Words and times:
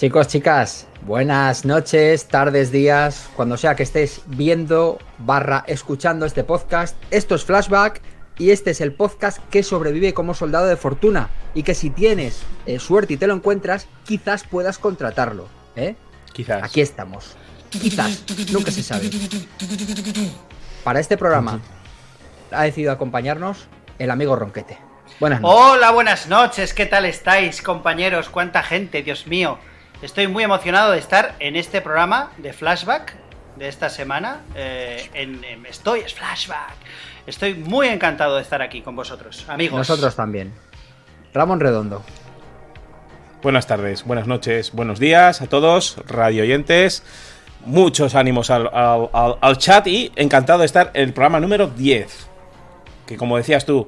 Chicos, 0.00 0.28
chicas, 0.28 0.86
buenas 1.02 1.66
noches, 1.66 2.26
tardes, 2.26 2.72
días, 2.72 3.28
cuando 3.36 3.58
sea 3.58 3.76
que 3.76 3.82
estés 3.82 4.22
viendo 4.28 4.98
barra 5.18 5.62
escuchando 5.66 6.24
este 6.24 6.42
podcast. 6.42 6.96
Esto 7.10 7.34
es 7.34 7.44
Flashback 7.44 8.00
y 8.38 8.50
este 8.50 8.70
es 8.70 8.80
el 8.80 8.94
podcast 8.94 9.40
que 9.50 9.62
sobrevive 9.62 10.14
como 10.14 10.32
soldado 10.32 10.68
de 10.68 10.76
fortuna 10.76 11.28
y 11.52 11.64
que 11.64 11.74
si 11.74 11.90
tienes 11.90 12.40
eh, 12.64 12.78
suerte 12.78 13.12
y 13.12 13.16
te 13.18 13.26
lo 13.26 13.34
encuentras, 13.34 13.88
quizás 14.06 14.44
puedas 14.44 14.78
contratarlo. 14.78 15.48
¿eh? 15.76 15.96
Quizás. 16.32 16.62
Aquí 16.62 16.80
estamos. 16.80 17.36
Quizás, 17.68 18.24
nunca 18.52 18.70
se 18.70 18.82
sabe. 18.82 19.10
Para 20.82 21.00
este 21.00 21.18
programa 21.18 21.60
ha 22.50 22.62
decidido 22.62 22.92
acompañarnos 22.92 23.66
el 23.98 24.10
amigo 24.10 24.34
Ronquete. 24.34 24.78
Buenas 25.20 25.42
noches. 25.42 25.60
Hola, 25.60 25.90
buenas 25.90 26.26
noches, 26.26 26.72
¿qué 26.72 26.86
tal 26.86 27.04
estáis, 27.04 27.60
compañeros? 27.60 28.30
¿Cuánta 28.30 28.62
gente, 28.62 29.02
Dios 29.02 29.26
mío? 29.26 29.58
Estoy 30.02 30.28
muy 30.28 30.44
emocionado 30.44 30.92
de 30.92 30.98
estar 30.98 31.34
en 31.40 31.56
este 31.56 31.80
programa 31.80 32.30
de 32.38 32.52
flashback 32.52 33.14
de 33.56 33.68
esta 33.68 33.90
semana. 33.90 34.40
eh, 34.54 35.10
en, 35.14 35.44
en 35.44 35.66
Estoy 35.66 36.00
es 36.00 36.14
flashback. 36.14 36.74
Estoy 37.26 37.54
muy 37.54 37.88
encantado 37.88 38.36
de 38.36 38.42
estar 38.42 38.62
aquí 38.62 38.80
con 38.80 38.96
vosotros, 38.96 39.44
amigos. 39.48 39.76
Nosotros 39.78 40.16
también. 40.16 40.52
Ramón 41.34 41.60
Redondo. 41.60 42.02
Buenas 43.42 43.66
tardes, 43.66 44.04
buenas 44.04 44.26
noches, 44.26 44.72
buenos 44.72 44.98
días 44.98 45.40
a 45.40 45.46
todos, 45.46 45.96
radio 46.06 46.42
oyentes. 46.42 47.02
Muchos 47.64 48.14
ánimos 48.14 48.50
al, 48.50 48.68
al- 48.72 49.08
al- 49.12 49.36
al 49.40 49.58
chat 49.58 49.86
y 49.86 50.12
encantado 50.16 50.58
de 50.60 50.66
estar 50.66 50.90
en 50.94 51.04
el 51.04 51.12
programa 51.14 51.40
número 51.40 51.66
10. 51.68 52.26
Que 53.06 53.16
como 53.16 53.36
decías 53.38 53.64
tú, 53.64 53.86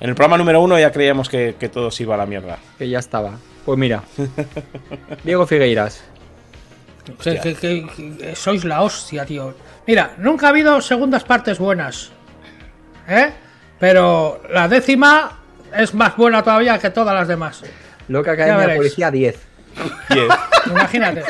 en 0.00 0.08
el 0.08 0.14
programa 0.16 0.36
número 0.38 0.60
1 0.62 0.78
ya 0.78 0.90
creíamos 0.92 1.28
que, 1.28 1.56
que 1.58 1.68
todo 1.68 1.90
se 1.90 2.04
iba 2.04 2.14
a 2.14 2.18
la 2.18 2.26
mierda. 2.26 2.58
Que 2.76 2.88
ya 2.88 2.98
estaba. 2.98 3.38
Pues 3.68 3.78
mira. 3.78 4.02
Diego 5.24 5.46
Figueiras. 5.46 6.00
Que, 7.22 7.38
que- 7.38 7.54
que- 7.54 7.86
que 8.18 8.34
sois 8.34 8.64
la 8.64 8.80
hostia, 8.80 9.26
tío. 9.26 9.52
Mira, 9.86 10.14
nunca 10.16 10.46
ha 10.46 10.48
habido 10.48 10.80
segundas 10.80 11.22
partes 11.22 11.58
buenas. 11.58 12.10
¿Eh? 13.06 13.30
Pero 13.78 14.40
la 14.48 14.68
décima 14.68 15.40
es 15.76 15.92
más 15.92 16.16
buena 16.16 16.42
todavía 16.42 16.78
que 16.78 16.88
todas 16.88 17.14
las 17.14 17.28
demás. 17.28 17.60
Loca 18.08 18.32
Academia 18.32 18.68
de. 18.68 18.76
Policía 18.76 19.10
10. 19.10 19.36
10. 20.14 20.28
Imagínate. 20.70 21.24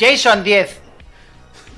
Jason 0.00 0.42
10. 0.42 0.80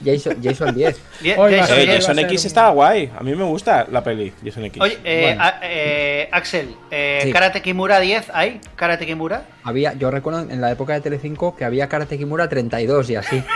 Jason, 0.04 0.36
Jason 0.42 0.74
10. 0.74 0.96
Die- 1.20 1.34
Hoy 1.36 1.52
va 1.54 1.58
a 1.58 1.60
Jason 1.62 1.76
ser- 1.76 1.78
Eh, 1.78 1.86
10. 1.92 1.96
Jason 2.00 2.16
va 2.16 2.20
a 2.20 2.22
X 2.24 2.44
está 2.44 2.68
guay. 2.70 3.10
A 3.18 3.22
mí 3.22 3.34
me 3.34 3.44
gusta 3.44 3.86
la 3.90 4.02
peli. 4.04 4.32
Jason 4.44 4.64
X. 4.66 4.82
Oye, 4.82 4.98
eh, 5.04 5.20
Bueno. 5.22 5.42
a- 5.42 5.60
eh, 5.62 6.28
Axel, 6.32 6.74
eh, 6.90 7.20
Sí. 7.24 7.32
Karate 7.32 7.62
Kimura 7.62 7.98
10, 8.00 8.26
¿hay? 8.32 8.60
Karate 8.76 9.06
Kimura. 9.06 9.44
Había, 9.64 9.94
yo 9.94 10.10
recuerdo 10.10 10.40
en 10.40 10.60
la 10.60 10.70
época 10.70 10.92
de 10.94 11.00
Telecinco 11.00 11.56
que 11.56 11.64
había 11.64 11.88
Karate 11.88 12.18
Kimura 12.18 12.48
32 12.48 13.08
y 13.10 13.16
así. 13.16 13.42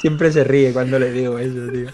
Siempre 0.00 0.32
se 0.32 0.44
ríe 0.44 0.72
cuando 0.72 0.98
le 0.98 1.10
digo 1.10 1.38
eso, 1.38 1.70
tío. 1.72 1.88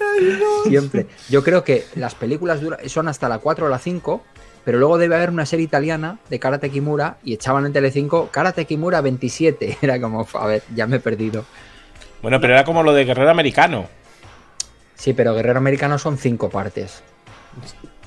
Siempre. 0.69 1.07
Yo 1.29 1.43
creo 1.43 1.65
que 1.65 1.87
las 1.97 2.15
películas 2.15 2.61
dura- 2.61 2.79
son 2.87 3.09
hasta 3.09 3.29
la 3.29 3.39
4 3.39 3.67
o 3.67 3.69
la 3.69 3.79
5, 3.79 4.23
pero 4.65 4.79
luego 4.79 4.99
debe 4.99 5.17
haber 5.17 5.31
una 5.31 5.47
serie 5.47 5.65
italiana 5.65 6.19
de 6.31 6.39
Karate 6.39 6.71
Kimura 6.71 7.17
y 7.23 7.35
echaban 7.35 7.67
en 7.67 7.73
Telecinco 7.73 8.29
Karate 8.31 8.65
Kimura 8.65 9.01
27. 9.01 9.79
Era 9.83 10.01
como, 10.01 10.27
a 10.35 10.47
ver, 10.47 10.63
ya 10.75 10.87
me 10.87 10.97
he 10.97 11.01
perdido. 11.01 11.45
Bueno, 12.23 12.41
pero 12.41 12.55
era 12.55 12.65
como 12.65 12.83
lo 12.83 12.95
de 12.95 13.05
Guerrero 13.05 13.31
Americano. 13.31 13.87
Sí, 14.95 15.13
pero 15.13 15.35
Guerrero 15.35 15.59
Americano 15.59 15.99
son 15.99 16.17
5 16.17 16.49
partes. 16.49 17.03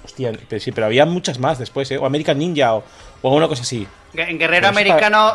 Hostia, 0.04 0.32
pero 0.50 0.60
sí, 0.60 0.72
pero 0.72 0.88
había 0.88 1.06
muchas 1.06 1.38
más 1.38 1.60
después, 1.60 1.92
¿eh? 1.92 1.98
O 2.00 2.06
American 2.08 2.40
Ninja 2.40 2.74
o, 2.74 2.84
o 3.22 3.28
alguna 3.28 3.48
cosa 3.48 3.62
así. 3.62 3.88
En 4.16 4.40
Guerrero 4.40 4.62
Pero 4.62 4.68
Americano. 4.70 5.34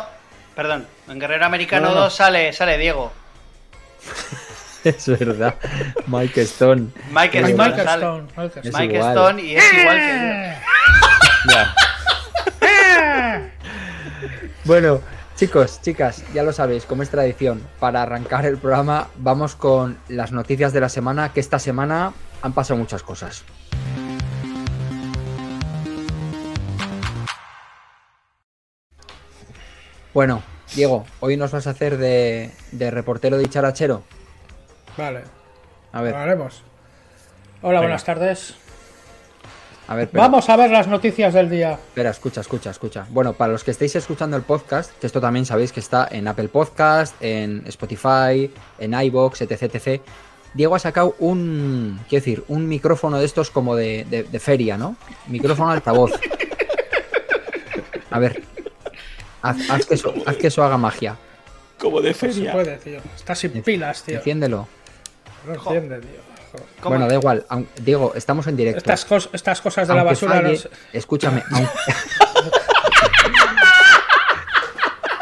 Perdón, 0.55 0.85
en 1.07 1.19
Guerrero 1.19 1.45
Americano 1.45 1.87
No, 1.87 1.93
no, 1.93 1.95
no. 1.95 2.03
2 2.05 2.13
sale, 2.13 2.51
sale 2.51 2.77
Diego. 2.77 3.11
Es 4.83 5.07
verdad. 5.07 5.55
Mike 6.07 6.41
Stone. 6.41 6.87
Ay, 7.15 7.29
Stone 7.29 7.53
Michael 7.53 7.85
sale. 7.85 8.03
Stone. 8.03 8.27
Michael 8.35 8.51
Es 8.65 8.65
Stone. 8.65 8.87
Mike. 8.87 8.99
Stone 8.99 9.41
y 9.41 9.55
es 9.55 9.73
igual 9.73 9.97
que 9.97 10.55
Ya. 11.49 11.75
Bueno, 14.65 15.01
chicos, 15.35 15.81
chicas, 15.81 16.23
ya 16.33 16.41
lo 16.41 16.53
sabéis, 16.53 16.85
como 16.85 17.03
es 17.03 17.09
tradición, 17.09 17.61
para 17.81 18.01
arrancar 18.01 18.45
el 18.45 18.57
programa 18.57 19.09
vamos 19.17 19.55
con 19.57 19.97
las 20.07 20.31
noticias 20.31 20.71
de 20.71 20.79
la 20.79 20.87
semana, 20.87 21.33
que 21.33 21.41
esta 21.41 21.59
semana 21.59 22.13
han 22.41 22.53
pasado 22.53 22.79
muchas 22.79 23.03
cosas. 23.03 23.43
Bueno, 30.13 30.43
Diego, 30.75 31.05
hoy 31.19 31.37
nos 31.37 31.51
vas 31.51 31.67
a 31.67 31.71
hacer 31.71 31.97
de, 31.97 32.51
de 32.71 32.91
reportero 32.91 33.37
de 33.37 33.49
charachero. 33.49 34.03
Vale, 34.97 35.23
A 35.91 36.01
ver, 36.01 36.13
lo 36.13 36.19
haremos. 36.19 36.63
Hola, 37.61 37.79
Venga. 37.79 37.81
buenas 37.81 38.03
tardes. 38.03 38.55
A 39.87 39.95
ver, 39.95 40.05
espera, 40.05 40.23
Vamos 40.23 40.49
a 40.49 40.55
ver 40.55 40.71
las 40.71 40.87
noticias 40.87 41.33
del 41.33 41.49
día. 41.49 41.73
espera, 41.73 42.09
escucha, 42.11 42.41
escucha, 42.41 42.69
escucha. 42.71 43.05
Bueno, 43.09 43.33
para 43.33 43.51
los 43.51 43.63
que 43.63 43.71
estéis 43.71 43.95
escuchando 43.95 44.37
el 44.37 44.43
podcast, 44.43 44.91
que 44.99 45.07
esto 45.07 45.19
también 45.19 45.45
sabéis 45.45 45.71
que 45.71 45.79
está 45.81 46.07
en 46.09 46.27
Apple 46.27 46.47
Podcast, 46.47 47.15
en 47.21 47.63
Spotify, 47.67 48.49
en 48.79 48.93
iBox, 48.93 49.41
etc, 49.41 49.63
etc. 49.63 50.01
Diego 50.53 50.75
ha 50.75 50.79
sacado 50.79 51.15
un, 51.19 51.99
quiero 52.07 52.21
decir, 52.23 52.43
un 52.47 52.67
micrófono 52.67 53.17
de 53.19 53.25
estos 53.25 53.49
como 53.49 53.75
de, 53.75 54.05
de- 54.09 54.23
de 54.23 54.39
feria, 54.39 54.77
¿no? 54.77 54.95
Micrófono 55.27 55.71
altavoz. 55.71 56.11
A 58.11 58.19
ver, 58.19 58.43
haz, 59.41 59.69
haz 59.69 59.85
que 59.87 59.95
eso, 59.95 60.13
haz 60.25 60.37
que 60.37 60.47
eso 60.47 60.63
haga 60.63 60.77
magia. 60.77 61.17
Como 61.79 61.99
de 62.01 62.09
No 62.09 62.13
se 62.15 62.31
feria. 62.31 62.51
puede, 62.51 62.77
tío. 62.77 62.99
Está 63.15 63.33
sin 63.35 63.51
pilas, 63.63 64.03
tío. 64.03 64.17
Enciéndelo. 64.17 64.67
No 65.47 65.53
entiende, 65.55 65.99
tío. 65.99 66.32
Bueno, 66.83 67.07
da 67.07 67.15
igual. 67.15 67.45
Diego, 67.81 68.13
estamos 68.15 68.45
en 68.47 68.55
directo. 68.57 68.79
Estas, 68.79 69.07
cos- 69.09 69.29
estas 69.33 69.61
cosas 69.61 69.87
de 69.87 69.95
la 69.95 70.03
basura. 70.03 70.41
no 70.41 70.55
se- 70.55 70.69
Escúchame, 70.91 71.43
aunque... 71.51 71.71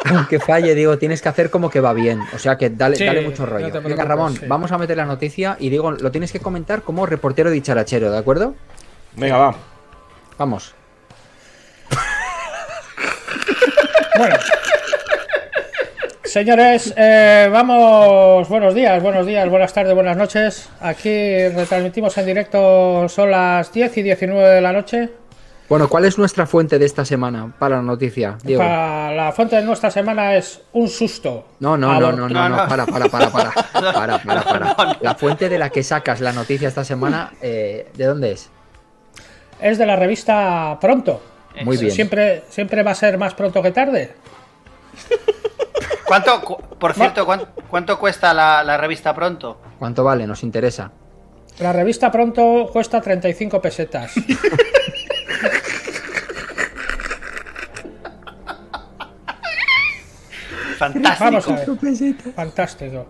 aunque 0.16 0.40
falle, 0.40 0.76
digo, 0.76 0.98
tienes 0.98 1.22
que 1.22 1.30
hacer 1.30 1.50
como 1.50 1.70
que 1.70 1.80
va 1.80 1.94
bien. 1.94 2.20
O 2.34 2.40
sea 2.40 2.58
que 2.58 2.70
dale, 2.70 2.96
Sí, 2.98 3.06
dale 3.06 3.22
mucho 3.22 3.44
no 3.46 3.52
rollo. 3.54 3.72
te 3.72 3.80
Venga, 3.80 4.04
Ramón, 4.04 4.36
sí. 4.36 4.46
vamos 4.48 4.72
a 4.72 4.78
meter 4.78 4.98
la 4.98 5.06
noticia 5.06 5.56
y 5.60 5.70
digo, 5.70 5.92
lo 5.92 6.12
tienes 6.12 6.32
que 6.32 6.40
comentar 6.40 6.82
como 6.82 7.06
reportero 7.06 7.50
dicharachero, 7.50 8.12
¿de 8.12 8.18
acuerdo? 8.18 8.56
Venga, 9.16 9.38
va. 9.38 9.56
Vamos. 10.38 10.74
Bueno. 14.18 14.36
Señores, 16.24 16.94
eh, 16.98 17.50
vamos. 17.52 18.48
Buenos 18.48 18.76
días, 18.76 19.02
buenos 19.02 19.26
días, 19.26 19.50
buenas 19.50 19.74
tardes, 19.74 19.96
buenas 19.96 20.16
noches. 20.16 20.70
Aquí 20.80 21.10
retransmitimos 21.50 22.16
en 22.18 22.26
directo, 22.28 23.10
son 23.10 23.32
las 23.32 23.74
10 23.74 23.98
y 23.98 24.04
19 24.04 24.50
de 24.50 24.62
la 24.62 24.72
noche. 24.72 25.10
Bueno, 25.68 25.90
¿cuál 25.90 26.06
es 26.06 26.18
nuestra 26.20 26.46
fuente 26.46 26.78
de 26.78 26.86
esta 26.86 27.06
semana 27.06 27.52
para 27.58 27.78
la 27.78 27.82
noticia, 27.82 28.38
Diego? 28.44 28.62
Para 28.62 29.12
la 29.14 29.32
fuente 29.32 29.56
de 29.56 29.64
nuestra 29.64 29.90
semana 29.90 30.36
es 30.36 30.62
un 30.74 30.90
susto. 30.90 31.48
No, 31.60 31.76
no, 31.76 32.00
no, 32.00 32.12
no, 32.12 32.12
no, 32.12 32.30
No, 32.30 32.50
no, 32.50 32.58
no. 32.58 32.68
para, 32.68 32.86
para, 32.86 33.08
para, 33.10 33.30
para, 33.32 33.52
para, 33.74 34.20
para, 34.20 34.44
para. 34.44 34.98
La 35.02 35.16
fuente 35.16 35.50
de 35.50 35.58
la 35.58 35.70
que 35.70 35.82
sacas 35.82 36.22
la 36.22 36.34
noticia 36.34 36.68
esta 36.68 36.84
semana, 36.84 37.32
eh, 37.42 37.88
¿de 37.96 38.06
dónde 38.06 38.34
es? 38.34 38.50
Es 39.62 39.78
de 39.78 39.86
la 39.86 39.96
revista 39.96 40.78
Pronto. 40.80 41.22
Muy 41.64 41.78
bien. 41.78 41.92
Siempre, 41.92 42.44
siempre 42.50 42.84
va 42.84 42.92
a 42.92 42.96
ser 42.96 43.18
más 43.18 43.34
pronto 43.34 43.62
que 43.64 43.72
tarde. 43.72 44.12
¿Cuánto, 46.12 46.42
cu- 46.42 46.58
por 46.78 46.94
cierto, 46.94 47.26
cuán- 47.26 47.46
cuánto, 47.70 47.98
cuesta 47.98 48.34
la, 48.34 48.66
la 48.66 48.76
revista 48.76 49.16
Pronto? 49.16 49.62
¿Cuánto 49.80 50.04
vale? 50.04 50.28
Nos 50.28 50.44
interesa. 50.44 50.92
La 51.60 51.72
revista 51.72 52.12
Pronto 52.12 52.70
cuesta 52.74 53.00
35 53.00 53.62
pesetas. 53.62 54.12
Fantástico. 60.78 61.24
Vamos 61.24 61.48
a 61.48 61.56
ver. 61.56 62.34
Fantástico. 62.36 63.08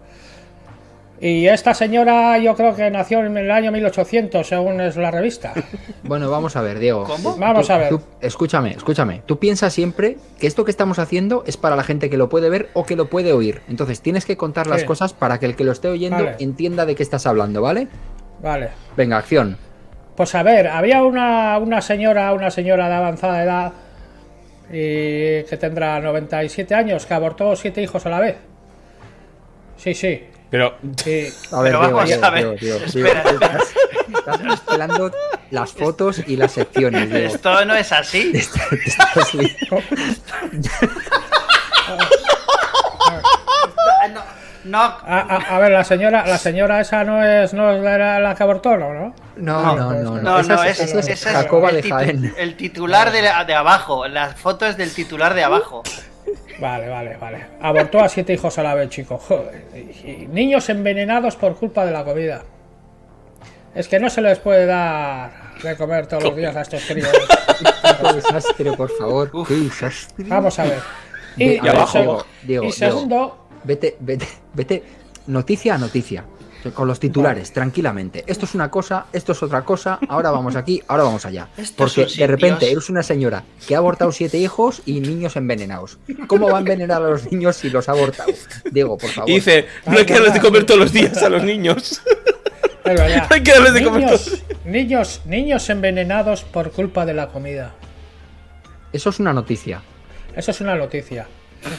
Y 1.24 1.48
esta 1.48 1.76
señora 1.76 2.40
yo 2.40 2.56
creo 2.56 2.76
que 2.76 2.90
nació 2.90 3.24
en 3.24 3.38
el 3.38 3.52
año 3.52 3.72
1800, 3.72 4.48
según 4.48 4.82
es 4.82 4.96
la 4.98 5.12
revista. 5.12 5.54
Bueno, 6.04 6.30
vamos 6.32 6.56
a 6.56 6.62
ver, 6.62 6.80
Diego. 6.80 7.04
¿Cómo? 7.06 7.38
Vamos 7.38 7.68
Tú- 7.68 7.74
a 7.74 7.78
ver. 7.78 7.90
tú- 7.90 8.02
escúchame, 8.20 8.72
escúchame. 8.72 9.22
Tú 9.28 9.38
piensas 9.40 9.72
siempre 9.72 10.18
que 10.40 10.48
esto 10.48 10.66
que 10.66 10.72
estamos 10.72 10.98
haciendo 11.00 11.44
es 11.46 11.56
para 11.58 11.76
la 11.76 11.84
gente 11.84 12.10
que 12.10 12.18
lo 12.18 12.28
puede 12.28 12.50
ver 12.50 12.70
o 12.74 12.86
que 12.86 12.96
lo 12.96 13.06
puede 13.10 13.32
oír. 13.34 13.62
Entonces 13.70 14.02
tienes 14.02 14.26
que 14.26 14.36
contar 14.36 14.66
las 14.68 14.84
cosas 14.84 15.14
para 15.14 15.40
que 15.40 15.46
el 15.46 15.56
que 15.56 15.64
lo 15.64 15.72
esté 15.72 15.88
oyendo 15.88 16.18
Vale. 16.26 16.36
entienda 16.40 16.86
de 16.88 16.96
qué 16.96 17.04
estás 17.04 17.28
hablando, 17.28 17.62
¿vale? 17.62 17.88
Vale. 18.42 18.70
Venga, 18.98 19.18
acción. 19.18 19.58
Pues 20.18 20.34
a 20.36 20.42
ver, 20.44 20.68
había 20.68 21.04
una, 21.04 21.58
una 21.60 21.82
señora, 21.82 22.34
una 22.34 22.50
señora 22.52 22.90
de 22.90 22.96
avanzada 22.96 23.44
edad, 23.44 23.74
y 24.70 25.44
que 25.48 25.58
tendrá 25.60 26.00
97 26.00 26.74
años, 26.76 27.06
que 27.06 27.14
abortó 27.14 27.56
siete 27.56 27.82
hijos 27.82 28.06
a 28.06 28.10
la 28.10 28.20
vez. 28.20 28.38
Sí, 29.78 29.94
sí. 29.94 30.24
Pero 30.52 30.76
Y- 30.84 31.28
A 31.54 31.62
ver, 31.62 31.72
Pero 31.72 31.80
Diego, 31.80 31.80
vamos 31.82 32.06
Diego, 32.06 32.26
a 32.26 32.30
ver. 32.30 32.60
Diego, 32.60 32.80
Espera. 32.86 33.22
Estás, 33.22 33.64
estás 34.16 34.42
mezclando 34.44 35.12
las 35.50 35.72
fotos 35.72 36.22
y 36.28 36.36
las 36.36 36.52
secciones. 36.52 37.10
Esto 37.34 37.66
no 37.66 37.74
es 37.76 37.92
así. 37.92 38.32
Esto- 38.36 38.60
esto 38.86 39.22
es- 39.32 40.22
No, 44.14 44.22
no, 44.64 44.78
A, 44.80 44.96
a- 45.08 45.56
a 45.56 45.60
ver, 45.60 45.72
la 45.72 45.84
señora, 45.84 46.26
la 46.26 46.38
señora 46.38 46.82
esa 46.82 47.04
no 47.04 47.24
es, 47.24 47.54
no 47.54 47.72
es 47.72 47.82
la, 47.82 48.20
la 48.20 48.36
que 48.36 48.44
abortó, 48.44 48.78
¿no? 48.78 48.94
¿no? 48.94 49.14
No, 49.38 49.76
no, 49.76 49.92
no, 49.94 49.94
no. 49.94 50.22
no, 50.22 50.40
Esa 50.40 50.56
no, 50.56 50.64
es, 50.64 50.80
es, 50.80 50.90
esa 50.90 51.00
es 51.00 51.08
esa 51.08 51.30
es 51.32 51.36
Jacoba 51.38 51.70
el, 51.70 51.76
de 51.78 51.84
titu- 51.84 51.90
Jaén. 51.96 52.34
el 52.38 52.56
titular 52.58 53.12
de, 53.12 53.22
la- 53.24 53.44
de 53.46 53.54
abajo. 53.56 54.08
La 54.08 54.30
foto 54.30 54.66
es 54.66 54.78
del 54.78 54.94
titular 54.94 55.34
de 55.34 55.44
abajo. 55.44 55.82
Vale, 56.60 56.90
vale, 56.90 57.18
vale. 57.18 57.46
Abortó 57.62 58.00
a 58.00 58.10
siete 58.10 58.34
hijos 58.34 58.58
a 58.58 58.64
la 58.64 58.76
vez, 58.76 58.90
chico. 58.90 59.18
Joder. 59.18 59.66
Y- 59.76 60.10
y 60.10 60.28
niños 60.32 60.70
envenenados 60.70 61.36
por 61.36 61.56
culpa 61.56 61.86
de 61.86 61.92
la 61.92 62.04
comida. 62.04 62.44
Es 63.74 63.88
que 63.88 64.00
no 64.00 64.10
se 64.10 64.22
les 64.22 64.38
puede 64.40 64.66
dar 64.66 65.32
de 65.64 65.76
comer 65.78 66.08
todos 66.08 66.24
los 66.24 66.36
días 66.36 66.56
a 66.56 66.62
estos 66.62 66.84
críos. 66.86 67.10
Qué 68.02 68.14
desastre, 68.14 68.74
por 68.74 68.90
favor. 68.98 69.32
Qué 69.48 69.54
desastre. 69.56 70.26
Vamos 70.28 70.60
a 70.60 70.64
ver. 70.64 70.80
Y, 71.38 71.48
Ve- 71.48 71.60
y 71.64 71.68
abajo, 71.68 71.98
seg- 71.98 72.02
Diego, 72.02 72.26
Diego, 72.44 72.66
y 72.66 72.72
segundo, 72.72 73.38
Vete, 73.64 73.96
vete, 74.00 74.28
vete. 74.54 74.84
Noticia 75.28 75.76
a 75.76 75.78
noticia. 75.78 76.26
Con 76.70 76.88
los 76.88 77.00
titulares, 77.00 77.52
tranquilamente. 77.52 78.24
Esto 78.28 78.46
es 78.46 78.54
una 78.54 78.70
cosa, 78.70 79.08
esto 79.12 79.32
es 79.32 79.42
otra 79.42 79.64
cosa. 79.64 80.00
Ahora 80.08 80.32
vamos 80.32 80.56
aquí, 80.56 80.82
ahora 80.88 81.04
vamos 81.04 81.26
allá. 81.26 81.48
Porque 81.76 82.06
de 82.06 82.28
repente 82.28 82.72
eres 82.72 82.90
una 82.90 83.04
señora 83.04 83.44
que 83.68 83.76
ha 83.76 83.80
abortado 83.80 84.12
siete 84.12 84.38
hijos 84.38 84.82
y 84.86 85.00
niños 85.00 85.36
envenenados. 85.36 85.98
¿Cómo 86.28 86.50
va 86.50 86.58
a 86.58 86.60
envenenar 86.60 87.02
a 87.02 87.10
los 87.10 87.32
niños 87.32 87.56
si 87.56 87.70
los 87.70 87.90
ha 87.90 87.94
abortado? 87.94 88.32
Diego, 88.72 88.98
por 88.98 89.10
favor. 89.10 89.30
Y 89.30 89.36
dice, 89.36 89.66
no 89.86 89.98
hay 89.98 90.06
que 90.06 90.14
darles 90.14 90.34
de 90.34 90.40
comer 90.42 90.66
todos 90.66 90.80
los 90.80 90.94
días 90.94 91.22
a 91.24 91.30
los 91.30 91.44
niños. 91.44 92.02
verdad. 92.84 93.28
Hay 93.32 93.44
que 93.44 93.52
darles 93.52 93.74
de 93.74 93.84
comer 93.84 94.02
niños, 94.02 94.26
todos. 94.26 94.44
niños, 94.66 95.22
niños 95.26 95.70
envenenados 95.70 96.44
por 96.44 96.72
culpa 96.72 97.06
de 97.06 97.14
la 97.14 97.30
comida. 97.30 97.74
Eso 98.94 99.10
es 99.10 99.20
una 99.20 99.34
noticia. 99.34 99.82
Eso 100.36 100.52
es 100.52 100.62
una 100.62 100.76
noticia. 100.76 101.28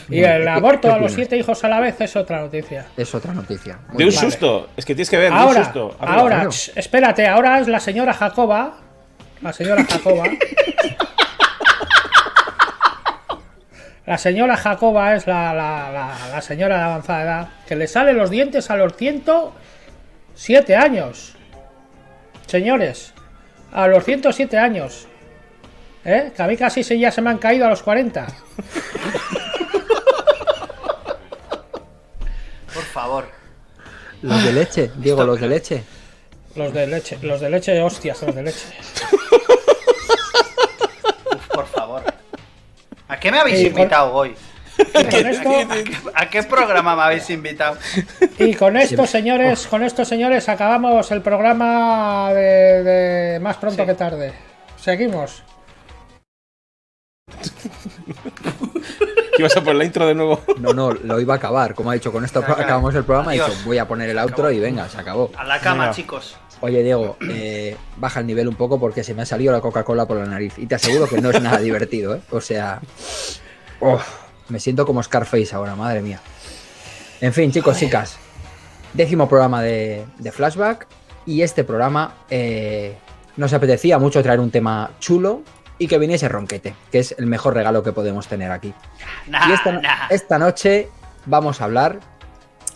Y 0.09 0.21
el 0.23 0.43
¿qué- 0.43 0.49
aborto 0.49 0.93
a 0.93 0.97
los 0.97 1.11
siete 1.13 1.35
hijos 1.37 1.63
a 1.63 1.67
la 1.67 1.79
vez 1.79 1.99
es 2.01 2.15
otra 2.15 2.39
noticia. 2.41 2.85
Es 2.95 3.13
otra 3.13 3.33
noticia. 3.33 3.79
Muy 3.89 3.97
De 3.97 4.03
un 4.05 4.09
bien. 4.09 4.15
Vale. 4.15 4.31
susto. 4.31 4.69
Es 4.77 4.85
que 4.85 4.95
tienes 4.95 5.09
que 5.09 5.17
ver, 5.17 5.29
de 5.29 5.35
un 5.35 5.41
Ahora, 5.41 5.63
susto. 5.65 5.95
Arriba. 5.99 6.17
ahora, 6.21 6.35
claro. 6.35 6.49
ch, 6.51 6.71
espérate, 6.75 7.27
ahora 7.27 7.59
es 7.59 7.67
la 7.67 7.79
señora 7.79 8.13
Jacoba. 8.13 8.77
La 9.41 9.51
señora 9.53 9.83
Jacoba. 9.85 10.23
La 14.05 14.17
señora 14.17 14.57
Jacoba 14.57 15.15
es 15.15 15.27
la, 15.27 15.53
la- 15.53 15.89
la- 15.89 16.27
la 16.33 16.41
señora 16.41 16.75
de 16.77 16.83
avanzada 16.83 17.23
edad 17.23 17.47
que 17.65 17.77
le 17.77 17.87
salen 17.87 18.17
los 18.17 18.29
dientes 18.29 18.69
a 18.69 18.75
los 18.75 18.97
107 18.97 20.75
años. 20.75 21.35
Señores, 22.45 23.13
a 23.71 23.87
los 23.87 24.03
107 24.03 24.57
años. 24.57 25.07
¿Eh? 26.03 26.33
Que 26.35 26.43
a 26.43 26.47
mí 26.47 26.57
casi 26.57 26.83
se, 26.83 26.99
ya 26.99 27.11
se 27.11 27.21
me 27.21 27.29
han 27.29 27.37
caído 27.37 27.65
a 27.65 27.69
los 27.69 27.81
40. 27.81 28.27
favor. 32.93 33.25
Los 34.21 34.43
de 34.43 34.53
leche, 34.53 34.91
Diego, 34.95 35.23
los 35.25 35.39
de 35.39 35.47
leche. 35.49 35.83
Los 36.55 36.73
de 36.73 36.87
leche, 36.87 37.17
los 37.21 37.41
de 37.41 37.49
leche, 37.49 37.81
hostias, 37.81 38.21
los 38.21 38.35
de 38.35 38.43
leche. 38.43 38.65
Uf, 41.35 41.47
por 41.51 41.65
favor. 41.67 42.03
¿A 43.07 43.19
qué 43.19 43.31
me 43.31 43.39
habéis 43.39 43.69
con- 43.71 43.79
invitado 43.79 44.13
hoy? 44.13 44.35
Y 44.77 45.03
con 45.03 45.27
esto, 45.33 45.51
¿A 46.15 46.29
qué 46.29 46.43
programa 46.43 46.95
me 46.95 47.01
habéis 47.03 47.29
invitado? 47.29 47.77
Y 48.39 48.53
con 48.53 48.77
esto, 48.77 49.05
señores, 49.07 49.67
con 49.67 49.83
esto, 49.83 50.05
señores, 50.05 50.47
acabamos 50.49 51.09
el 51.11 51.21
programa 51.21 52.31
de, 52.33 52.83
de 52.83 53.39
más 53.39 53.57
pronto 53.57 53.85
que 53.85 53.93
tarde. 53.95 54.33
Seguimos. 54.79 55.43
¿Qué 59.35 59.41
ibas 59.41 59.55
a 59.57 59.61
poner 59.61 59.75
la 59.77 59.85
intro 59.85 60.05
de 60.07 60.15
nuevo? 60.15 60.41
No, 60.59 60.73
no, 60.73 60.91
lo 60.91 61.19
iba 61.19 61.33
a 61.33 61.37
acabar. 61.37 61.73
Como 61.73 61.89
ha 61.91 61.93
dicho, 61.93 62.11
con 62.11 62.23
esto 62.23 62.39
Acaba. 62.39 62.61
acabamos 62.63 62.93
el 62.95 63.03
programa. 63.03 63.33
He 63.35 63.39
Adiós. 63.39 63.55
dicho, 63.55 63.65
voy 63.67 63.77
a 63.77 63.87
poner 63.87 64.09
el 64.09 64.17
outro 64.19 64.51
y 64.51 64.59
venga, 64.59 64.87
se 64.89 64.97
acabó. 64.97 65.31
A 65.37 65.43
la 65.43 65.59
cama, 65.59 65.85
Venga. 65.85 65.95
chicos. 65.95 66.37
Oye, 66.61 66.81
Diego, 66.83 67.17
eh, 67.29 67.75
baja 67.97 68.21
el 68.21 68.27
nivel 68.27 68.47
un 68.47 68.55
poco 68.55 68.79
porque 68.79 69.03
se 69.03 69.13
me 69.13 69.23
ha 69.23 69.25
salido 69.25 69.51
la 69.51 69.59
Coca-Cola 69.59 70.05
por 70.05 70.17
la 70.17 70.25
nariz. 70.25 70.53
Y 70.57 70.65
te 70.65 70.75
aseguro 70.75 71.07
que 71.07 71.19
no 71.19 71.29
es 71.29 71.41
nada 71.41 71.57
divertido, 71.59 72.15
¿eh? 72.15 72.21
O 72.31 72.39
sea. 72.39 72.79
oh, 73.81 73.99
me 74.49 74.59
siento 74.59 74.85
como 74.85 75.01
Scarface 75.03 75.53
ahora, 75.55 75.75
madre 75.75 76.01
mía. 76.01 76.19
En 77.19 77.33
fin, 77.33 77.51
chicos, 77.51 77.77
chicas. 77.77 78.17
Décimo 78.93 79.27
programa 79.27 79.61
de, 79.61 80.05
de 80.19 80.31
Flashback. 80.31 80.87
Y 81.25 81.41
este 81.41 81.63
programa 81.63 82.13
eh, 82.29 82.95
nos 83.37 83.51
apetecía 83.53 83.97
mucho 83.97 84.21
traer 84.21 84.39
un 84.39 84.51
tema 84.51 84.91
chulo 84.99 85.41
y 85.77 85.87
que 85.87 85.97
viniese 85.97 86.29
Ronquete, 86.29 86.75
que 86.91 86.99
es 86.99 87.15
el 87.17 87.25
mejor 87.25 87.53
regalo 87.53 87.83
que 87.83 87.91
podemos 87.91 88.27
tener 88.27 88.51
aquí. 88.51 88.73
Nah, 89.27 89.49
Y 89.49 89.53
esta, 89.53 89.71
nah. 89.71 90.07
esta 90.09 90.39
noche 90.39 90.89
vamos 91.25 91.61
a 91.61 91.65
hablar 91.65 91.99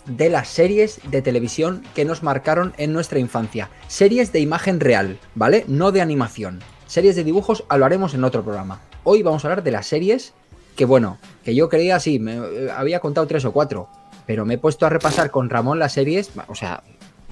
de 0.06 0.30
las 0.30 0.48
series 0.48 1.00
de 1.10 1.22
televisión 1.22 1.84
que 1.94 2.04
nos 2.04 2.22
marcaron 2.22 2.74
en 2.78 2.92
nuestra 2.92 3.18
infancia. 3.18 3.68
Series 3.88 4.32
de 4.32 4.40
imagen 4.40 4.80
real, 4.80 5.18
¿vale? 5.34 5.64
No 5.68 5.92
de 5.92 6.00
animación. 6.00 6.60
Series 6.86 7.16
de 7.16 7.24
dibujos 7.24 7.64
hablaremos 7.68 8.14
en 8.14 8.24
otro 8.24 8.42
programa. 8.42 8.80
Hoy 9.04 9.22
vamos 9.22 9.44
a 9.44 9.48
hablar 9.48 9.62
de 9.62 9.70
las 9.70 9.86
series 9.86 10.32
que, 10.76 10.84
bueno, 10.84 11.18
que 11.44 11.54
yo 11.54 11.68
creía, 11.68 12.00
sí, 12.00 12.18
me 12.18 12.36
eh, 12.36 12.70
había 12.74 13.00
contado 13.00 13.26
tres 13.26 13.44
o 13.44 13.52
cuatro, 13.52 13.88
pero 14.26 14.46
me 14.46 14.54
he 14.54 14.58
puesto 14.58 14.86
a 14.86 14.88
repasar 14.88 15.30
con 15.30 15.50
Ramón 15.50 15.78
las 15.78 15.92
series, 15.92 16.30
o 16.46 16.54
sea, 16.54 16.82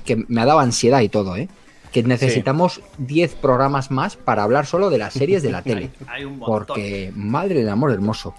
que 0.04 0.24
me 0.28 0.40
ha 0.40 0.46
dado 0.46 0.60
ansiedad 0.60 1.00
y 1.00 1.08
todo, 1.08 1.36
¿eh? 1.36 1.48
Que 2.02 2.08
necesitamos 2.08 2.80
10 2.98 3.34
programas 3.36 3.90
más 3.90 4.16
para 4.16 4.42
hablar 4.42 4.66
solo 4.66 4.90
de 4.90 4.98
las 4.98 5.14
series 5.14 5.42
de 5.42 5.50
la 5.50 5.62
tele. 5.64 5.90
Hay 6.06 6.24
un 6.24 6.38
montón. 6.38 6.66
Porque, 6.66 7.10
madre 7.14 7.54
del 7.54 7.68
amor 7.68 7.90
hermoso. 7.92 8.34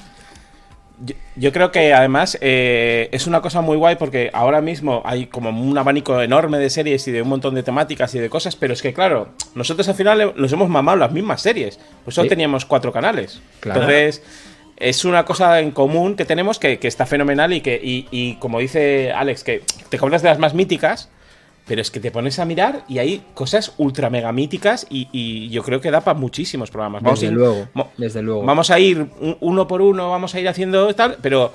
Yo, 1.04 1.14
yo 1.36 1.52
creo 1.52 1.72
que 1.72 1.94
además 1.94 2.38
eh, 2.42 3.10
es 3.12 3.28
una 3.28 3.42
cosa 3.42 3.62
muy 3.62 3.78
guay 3.78 3.96
porque 3.98 4.32
ahora 4.34 4.62
mismo 4.62 5.04
hay 5.06 5.28
como 5.28 5.50
un 5.50 5.78
abanico 5.78 6.20
enorme 6.22 6.58
de 6.58 6.70
series 6.72 7.08
y 7.08 7.12
de 7.12 7.22
un 7.22 7.30
montón 7.30 7.54
de 7.54 7.62
temáticas 7.62 8.14
y 8.16 8.20
de 8.20 8.30
cosas, 8.30 8.56
pero 8.56 8.74
es 8.74 8.82
que 8.82 8.94
claro, 8.94 9.30
nosotros 9.54 9.88
al 9.90 9.96
final 9.96 10.34
nos 10.36 10.52
hemos 10.52 10.70
mamado 10.70 10.98
las 10.98 11.12
mismas 11.12 11.42
series, 11.42 11.80
pues 12.04 12.16
solo 12.16 12.26
Sí. 12.26 12.30
teníamos 12.30 12.66
cuatro 12.66 12.92
canales. 12.92 13.42
Claro. 13.60 13.82
Entonces, 13.82 14.24
es 14.78 15.06
una 15.06 15.24
cosa 15.26 15.60
en 15.60 15.70
común 15.72 16.16
que 16.16 16.26
tenemos 16.26 16.58
que, 16.58 16.80
que 16.80 16.88
está 16.88 17.06
fenomenal 17.06 17.54
y 17.54 17.62
que, 17.62 17.80
y, 17.84 18.08
y 18.10 18.36
como 18.36 18.60
dice 18.60 19.12
Alex, 19.12 19.44
que 19.44 19.62
te 19.90 19.98
compras 20.00 20.24
de 20.24 20.30
las 20.30 20.40
más 20.40 20.56
míticas, 20.56 21.10
pero 21.68 21.82
es 21.82 21.92
que 21.92 22.00
te 22.00 22.12
pones 22.12 22.40
a 22.40 22.46
mirar 22.46 22.84
y 22.88 23.00
hay 23.00 23.24
cosas 23.34 23.74
ultra 23.78 24.10
mega 24.10 24.32
míticas 24.32 24.88
y, 24.90 25.10
y 25.12 25.50
yo 25.50 25.64
creo 25.64 25.82
que 25.82 25.92
da 25.92 26.02
para 26.02 26.18
muchísimos 26.18 26.72
programas. 26.72 27.04
Vamos 27.04 27.20
Desde 27.20 27.34
ir- 27.34 27.38
luego, 27.38 27.68
desde 27.98 28.22
luego. 28.22 28.44
Vamos 28.44 28.72
a 28.72 28.80
ir 28.80 29.00
un- 29.20 29.38
uno 29.42 29.68
por 29.68 29.82
uno, 29.82 30.10
vamos 30.10 30.34
a 30.36 30.40
ir 30.40 30.48
haciendo 30.48 30.94
tal, 30.96 31.18
pero 31.22 31.54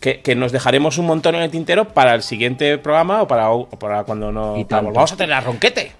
que, 0.00 0.20
que 0.20 0.34
nos 0.34 0.50
dejaremos 0.52 0.96
un 0.98 1.06
montón 1.06 1.34
en 1.34 1.42
el 1.42 1.50
tintero 1.50 1.88
para 1.88 2.14
el 2.14 2.22
siguiente 2.22 2.78
programa 2.78 3.20
o 3.22 3.28
para, 3.28 3.50
o 3.50 3.68
para 3.68 4.04
cuando 4.04 4.32
no 4.32 4.56
Y 4.58 4.64
para 4.64 4.82
volvamos 4.82 5.12
a 5.12 5.16
tener 5.16 5.34
a 5.34 5.40
Ronquete. 5.40 5.92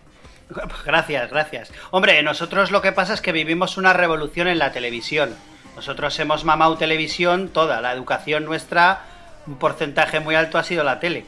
Gracias, 0.84 1.30
gracias. 1.30 1.72
Hombre, 1.90 2.22
nosotros 2.22 2.70
lo 2.70 2.82
que 2.82 2.92
pasa 2.92 3.14
es 3.14 3.20
que 3.20 3.30
vivimos 3.32 3.76
una 3.76 3.92
revolución 3.92 4.48
en 4.48 4.58
la 4.58 4.72
televisión. 4.72 5.34
Nosotros 5.76 6.18
hemos 6.18 6.44
mamado 6.44 6.76
televisión 6.76 7.48
toda, 7.52 7.80
la 7.80 7.92
educación 7.92 8.44
nuestra, 8.44 9.02
un 9.46 9.56
porcentaje 9.56 10.18
muy 10.20 10.34
alto 10.34 10.58
ha 10.58 10.64
sido 10.64 10.82
la 10.82 10.98
tele. 10.98 11.24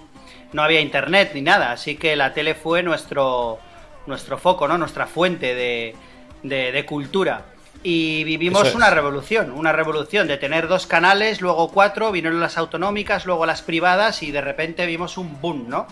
No 0.52 0.62
había 0.62 0.80
internet 0.80 1.30
ni 1.34 1.42
nada, 1.42 1.72
así 1.72 1.96
que 1.96 2.14
la 2.16 2.34
tele 2.34 2.54
fue 2.54 2.82
nuestro, 2.82 3.58
nuestro 4.06 4.36
foco, 4.38 4.68
¿no? 4.68 4.76
Nuestra 4.78 5.06
fuente 5.06 5.54
de, 5.54 5.94
de- 6.42 6.72
de 6.72 6.84
cultura. 6.86 7.46
Y 7.84 8.22
vivimos 8.24 8.68
es. 8.68 8.74
una 8.74 8.90
revolución, 8.90 9.50
una 9.50 9.72
revolución 9.72 10.28
de 10.28 10.36
tener 10.36 10.68
dos 10.68 10.86
canales, 10.86 11.40
luego 11.40 11.70
cuatro, 11.72 12.12
vinieron 12.12 12.38
las 12.40 12.56
autonómicas, 12.58 13.26
luego 13.26 13.44
las 13.46 13.62
privadas 13.62 14.22
y 14.22 14.30
de 14.30 14.40
repente 14.40 14.86
vimos 14.86 15.16
un 15.18 15.40
boom, 15.40 15.68
¿no? 15.68 15.86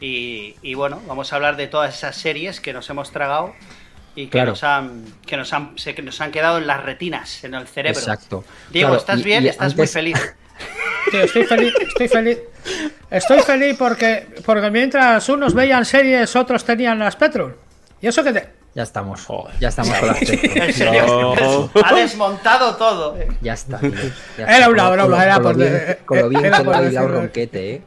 Y, 0.00 0.56
y 0.62 0.74
bueno, 0.74 1.00
vamos 1.06 1.32
a 1.32 1.36
hablar 1.36 1.56
de 1.56 1.66
todas 1.66 1.94
esas 1.96 2.16
series 2.16 2.60
que 2.60 2.72
nos 2.72 2.90
hemos 2.90 3.10
tragado 3.12 3.54
y 4.16 4.24
que 4.24 4.30
Claro. 4.32 4.50
nos 4.50 4.64
han 4.64 5.04
que 5.24 5.36
nos 5.36 5.52
han 5.52 5.78
se- 5.78 5.94
que 5.94 6.02
nos 6.02 6.20
han 6.20 6.30
quedado 6.32 6.58
en 6.58 6.66
las 6.66 6.82
retinas, 6.82 7.44
en 7.44 7.54
el 7.54 7.66
cerebro. 7.68 7.98
Exacto. 8.00 8.44
Diego, 8.70 8.88
Claro, 8.88 9.00
¿estás 9.00 9.22
bien? 9.22 9.44
y 9.44 9.48
¿Estás 9.48 9.76
muy 9.76 9.86
feliz? 9.86 10.16
Tío, 11.10 11.22
estoy 11.22 11.44
feliz, 11.44 11.72
estoy 11.80 12.08
feliz. 12.08 12.38
Estoy 13.10 13.40
feliz 13.40 13.76
porque, 13.78 14.26
porque 14.44 14.70
mientras 14.70 15.28
unos 15.28 15.54
veían 15.54 15.84
series, 15.84 16.34
otros 16.36 16.64
tenían 16.64 16.98
las 16.98 17.16
Petrol. 17.16 17.56
¿Y 18.00 18.06
eso 18.06 18.22
que 18.22 18.32
te.? 18.32 18.48
Ya 18.74 18.84
estamos. 18.84 19.24
Joder. 19.24 19.54
Ya 19.58 19.68
estamos 19.68 19.98
con 19.98 20.08
las 20.08 20.22
En 20.30 20.72
serio, 20.72 21.34
No. 21.34 21.70
ha 21.84 21.92
desmontado 21.94 22.76
todo. 22.76 23.16
Ya 23.42 23.54
está. 23.54 23.78
tío, 23.78 23.90
ya 24.38 24.44
Era 24.44 24.52
está. 24.58 24.68
una 24.70 24.82
Con 24.84 24.92
broma, 24.92 25.16
con 25.16 25.22
era 25.22 25.36
lo 25.36 25.42
por 25.42 25.56
bien- 25.56 25.72
de- 25.72 25.98
Con 26.06 26.18
lo 26.20 26.28
bien 26.28 26.42
que 26.42 26.48
ha. 26.98 27.02
Ronquete, 27.02 27.74
¿eh? 27.74 27.82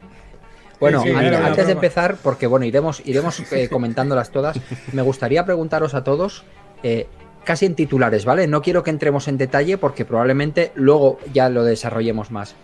Bueno, 0.82 1.02
Sí, 1.02 1.10
sí, 1.10 1.16
an- 1.16 1.24
era 1.26 1.38
una 1.38 1.48
antes 1.48 1.66
de 1.68 1.72
empezar, 1.72 2.18
porque 2.22 2.46
bueno, 2.48 2.66
iremos, 2.66 3.02
iremos 3.06 3.40
eh, 3.54 3.70
comentándolas 3.70 4.32
todas, 4.32 4.60
me 4.92 5.02
gustaría 5.02 5.46
preguntaros 5.46 5.94
a 5.94 6.04
todos, 6.04 6.44
eh, 6.84 7.08
casi 7.46 7.66
en 7.66 7.76
titulares, 7.76 8.26
¿vale? 8.26 8.48
No 8.48 8.62
quiero 8.62 8.84
que 8.84 8.90
entremos 8.90 9.30
en 9.30 9.38
detalle 9.38 9.78
porque 9.78 10.04
probablemente 10.04 10.74
luego 10.76 11.20
ya 11.34 11.48
lo 11.48 11.64
desarrollemos 11.64 12.32
más. 12.32 12.56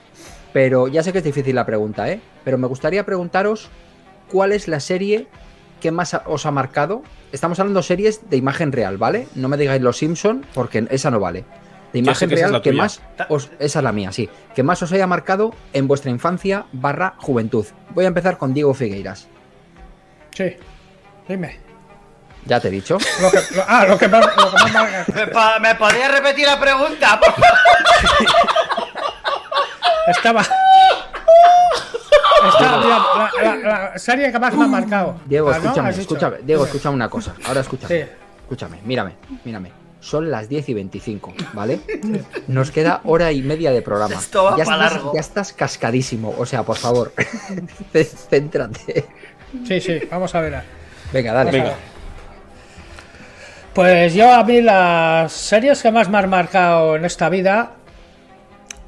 Pero 0.54 0.88
ya 0.88 1.04
sé 1.04 1.12
que 1.12 1.20
es 1.20 1.24
difícil 1.24 1.56
la 1.56 1.66
pregunta, 1.66 2.10
¿eh? 2.10 2.20
Pero 2.44 2.58
me 2.58 2.68
gustaría 2.68 3.06
preguntaros 3.06 3.70
cuál 4.32 4.52
es 4.52 4.68
la 4.68 4.80
serie 4.80 5.28
¿qué 5.82 5.92
más 5.92 6.14
os 6.26 6.46
ha 6.46 6.52
marcado? 6.52 7.04
Estamos 7.32 7.60
hablando 7.60 7.80
de 7.80 7.84
series 7.86 8.30
de 8.30 8.36
imagen 8.38 8.72
real, 8.72 8.98
¿vale? 8.98 9.28
No 9.36 9.48
me 9.48 9.56
digáis 9.58 9.82
Los 9.82 9.98
Simpson 9.98 10.46
porque 10.54 10.86
esa 10.90 11.10
no 11.12 11.20
vale. 11.20 11.46
De 11.94 12.00
imagen 12.00 12.28
que 12.30 12.36
es 12.36 12.42
real, 12.42 12.52
la 12.52 12.62
que 12.62 12.72
tuya. 12.72 12.84
más 12.84 13.02
os, 13.30 13.50
esa 13.60 13.80
es 13.80 13.84
la 13.84 13.92
mía, 13.92 14.12
sí. 14.12 14.30
Que 14.54 14.62
más 14.62 14.82
os 14.84 14.92
haya 14.92 15.08
marcado 15.08 15.54
en 15.74 15.88
vuestra 15.88 16.12
infancia 16.12 16.66
barra 16.72 17.14
juventud. 17.18 17.66
Voy 17.92 18.06
a 18.06 18.10
empezar 18.10 18.38
con 18.38 18.54
Diego 18.54 18.74
Figueiras. 18.74 19.28
Sí. 20.36 20.56
Dime. 21.28 21.60
Ya 22.46 22.60
te 22.60 22.68
he 22.68 22.72
dicho. 22.72 22.98
Lo 23.22 23.32
que, 23.32 23.38
lo- 23.56 23.64
ah, 23.68 23.86
lo 23.88 23.98
que 23.98 24.08
más, 24.08 24.26
lo 24.26 24.50
que 24.52 24.58
más 24.58 24.74
marca. 24.74 25.06
¿Me, 25.60 25.60
me 25.70 25.76
podías 25.76 26.12
repetir 26.12 26.46
la 26.48 26.60
pregunta? 26.60 27.20
por 27.20 27.32
favor? 27.34 27.48
Estaba. 30.10 30.42
Estaba, 32.48 32.78
mira, 32.84 33.00
la, 33.44 33.56
la- 33.56 33.90
la 33.92 34.00
serie 34.00 34.32
que 34.32 34.40
más 34.40 34.54
me 34.54 34.64
ha 34.64 34.68
marcado. 34.68 35.20
Diego, 35.26 35.50
Ah, 35.50 35.58
¿no? 35.58 35.64
escúchame, 35.66 35.90
escúchame. 35.90 36.38
Diego, 36.44 36.66
escúchame 36.66 36.96
una 36.96 37.10
cosa. 37.10 37.34
Ahora 37.46 37.62
escúchame. 37.62 38.02
Sí. 38.04 38.10
Escúchame, 38.44 38.80
mírame, 38.86 39.14
mírame. 39.44 39.72
Son 40.00 40.32
las 40.32 40.48
10 40.48 40.70
y 40.70 40.74
25, 40.74 41.34
¿vale? 41.54 41.82
Nos 42.48 42.72
queda 42.72 43.02
hora 43.04 43.34
y 43.34 43.42
media 43.42 43.72
de 43.72 43.82
programa. 43.82 44.16
Esto 44.16 44.46
va 44.46 44.52
ya, 44.58 44.64
pa' 44.64 44.74
estás, 44.76 44.94
largo. 44.94 45.12
ya 45.14 45.20
estás 45.20 45.52
cascadísimo. 45.54 46.34
O 46.38 46.46
sea, 46.46 46.64
por 46.64 46.78
favor, 46.78 47.12
céntrate. 48.30 49.06
Sí, 49.68 49.82
sí, 49.82 50.00
vamos 50.10 50.34
a 50.34 50.40
ver. 50.42 50.62
Venga, 51.12 51.34
dale. 51.34 51.52
Venga. 51.52 51.74
Pues 53.74 54.14
yo 54.14 54.34
a 54.34 54.44
mí 54.46 54.62
las 54.62 55.32
series 55.32 55.82
que 55.82 55.92
más 55.92 56.10
me 56.10 56.18
han 56.18 56.30
marcado 56.30 56.96
en 56.96 57.04
esta 57.06 57.28
vida 57.30 57.74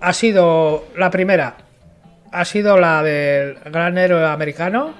ha 0.02 0.14
sido 0.14 0.86
la 0.98 1.10
primera. 1.10 1.56
Ha 2.32 2.46
sido 2.46 2.78
la 2.78 3.04
del 3.04 3.56
gran 3.66 3.98
héroe 3.98 4.26
americano. 4.26 4.94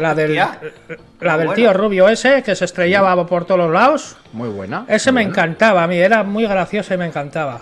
La 0.00 0.12
del, 0.14 0.34
la 0.34 1.36
del 1.38 1.46
Bueno. 1.46 1.52
tío 1.52 1.72
rubio 1.72 2.08
ese 2.08 2.42
que 2.42 2.56
se 2.56 2.64
estrellaba 2.64 3.24
por 3.26 3.44
todos 3.44 3.58
los 3.60 3.70
lados. 3.72 4.16
Muy 4.32 4.48
buena. 4.48 4.84
Ese 4.88 5.12
muy 5.12 5.22
me 5.24 5.28
buena. 5.30 5.42
encantaba 5.44 5.84
a 5.84 5.86
mí, 5.86 5.96
era 5.98 6.24
muy 6.24 6.44
gracioso 6.46 6.94
y 6.94 6.96
me 6.96 7.06
encantaba. 7.06 7.60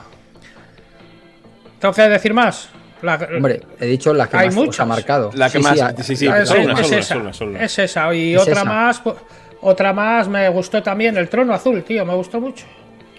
¿Tengo 1.78 1.92
que 1.94 2.02
decir 2.08 2.32
más? 2.32 2.68
La- 3.02 3.16
Hombre, 3.36 3.60
he 3.80 3.86
dicho 3.86 4.14
la 4.14 4.28
que 4.28 4.36
Hay 4.36 4.46
más 4.46 4.54
os 4.56 4.60
ha 4.62 4.64
muchas. 4.64 4.86
marcado. 4.86 5.30
La 5.34 5.50
que 5.50 5.58
Sí, 5.58 5.64
más. 5.64 5.78
sí, 5.96 6.02
Sí, 6.04 6.16
sí, 6.16 6.28
Ah, 6.28 6.38
es, 6.40 6.50
una, 6.50 6.80
es 6.80 6.92
esa, 6.92 7.16
una, 7.18 7.32
una. 7.40 7.62
es 7.64 7.78
esa. 7.78 8.14
Y 8.14 8.34
Es 8.34 8.40
otra 8.42 8.52
esa. 8.54 8.64
más, 8.64 9.04
pu- 9.04 9.16
otra 9.60 9.92
más 9.92 10.28
me 10.28 10.48
gustó 10.48 10.82
también, 10.82 11.16
El 11.16 11.28
Trono 11.28 11.52
Azul, 11.52 11.82
tío, 11.82 12.06
me 12.06 12.14
gustó 12.14 12.40
mucho. 12.40 12.64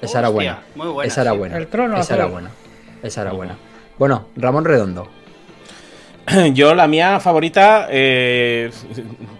Esa 0.01 0.19
era 0.19 0.29
Hostia, 0.29 0.33
buena. 0.33 0.59
muy 0.75 0.87
buena, 0.93 1.07
Esa 1.07 1.21
era 1.21 1.31
buena. 1.33 1.57
El 1.57 1.67
trono 1.67 1.97
Esa 1.99 2.13
era 2.15 2.23
azul. 2.23 2.33
buena. 2.33 2.49
Esa 3.03 3.21
era 3.21 3.31
buena. 3.33 3.57
Bueno, 3.99 4.27
Ramón 4.35 4.65
Redondo. 4.65 5.07
Yo, 6.53 6.73
la 6.73 6.87
mía 6.87 7.19
favorita 7.19 7.87
eh, 7.91 8.71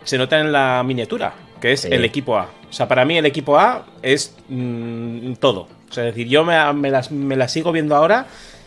se 0.03 0.17
nota 0.17 0.39
en 0.39 0.51
la 0.51 0.83
miniatura, 0.85 1.33
que 1.61 1.71
es 1.73 1.81
Sí. 1.81 1.87
el 1.91 2.03
equipo 2.05 2.37
A. 2.37 2.43
O 2.69 2.73
sea, 2.73 2.87
para 2.87 3.05
mí 3.05 3.17
el 3.17 3.25
equipo 3.25 3.57
A 3.57 3.85
es 4.01 4.35
mm, 4.49 5.33
todo. 5.35 5.67
O 5.89 5.93
sea, 5.93 6.07
es 6.07 6.13
decir, 6.15 6.27
yo 6.27 6.43
me, 6.43 6.73
me 6.73 6.89
las, 6.89 7.11
me 7.11 7.35
las 7.35 7.51
sigo 7.51 7.71
viendo 7.71 7.95
ahora 7.95 8.25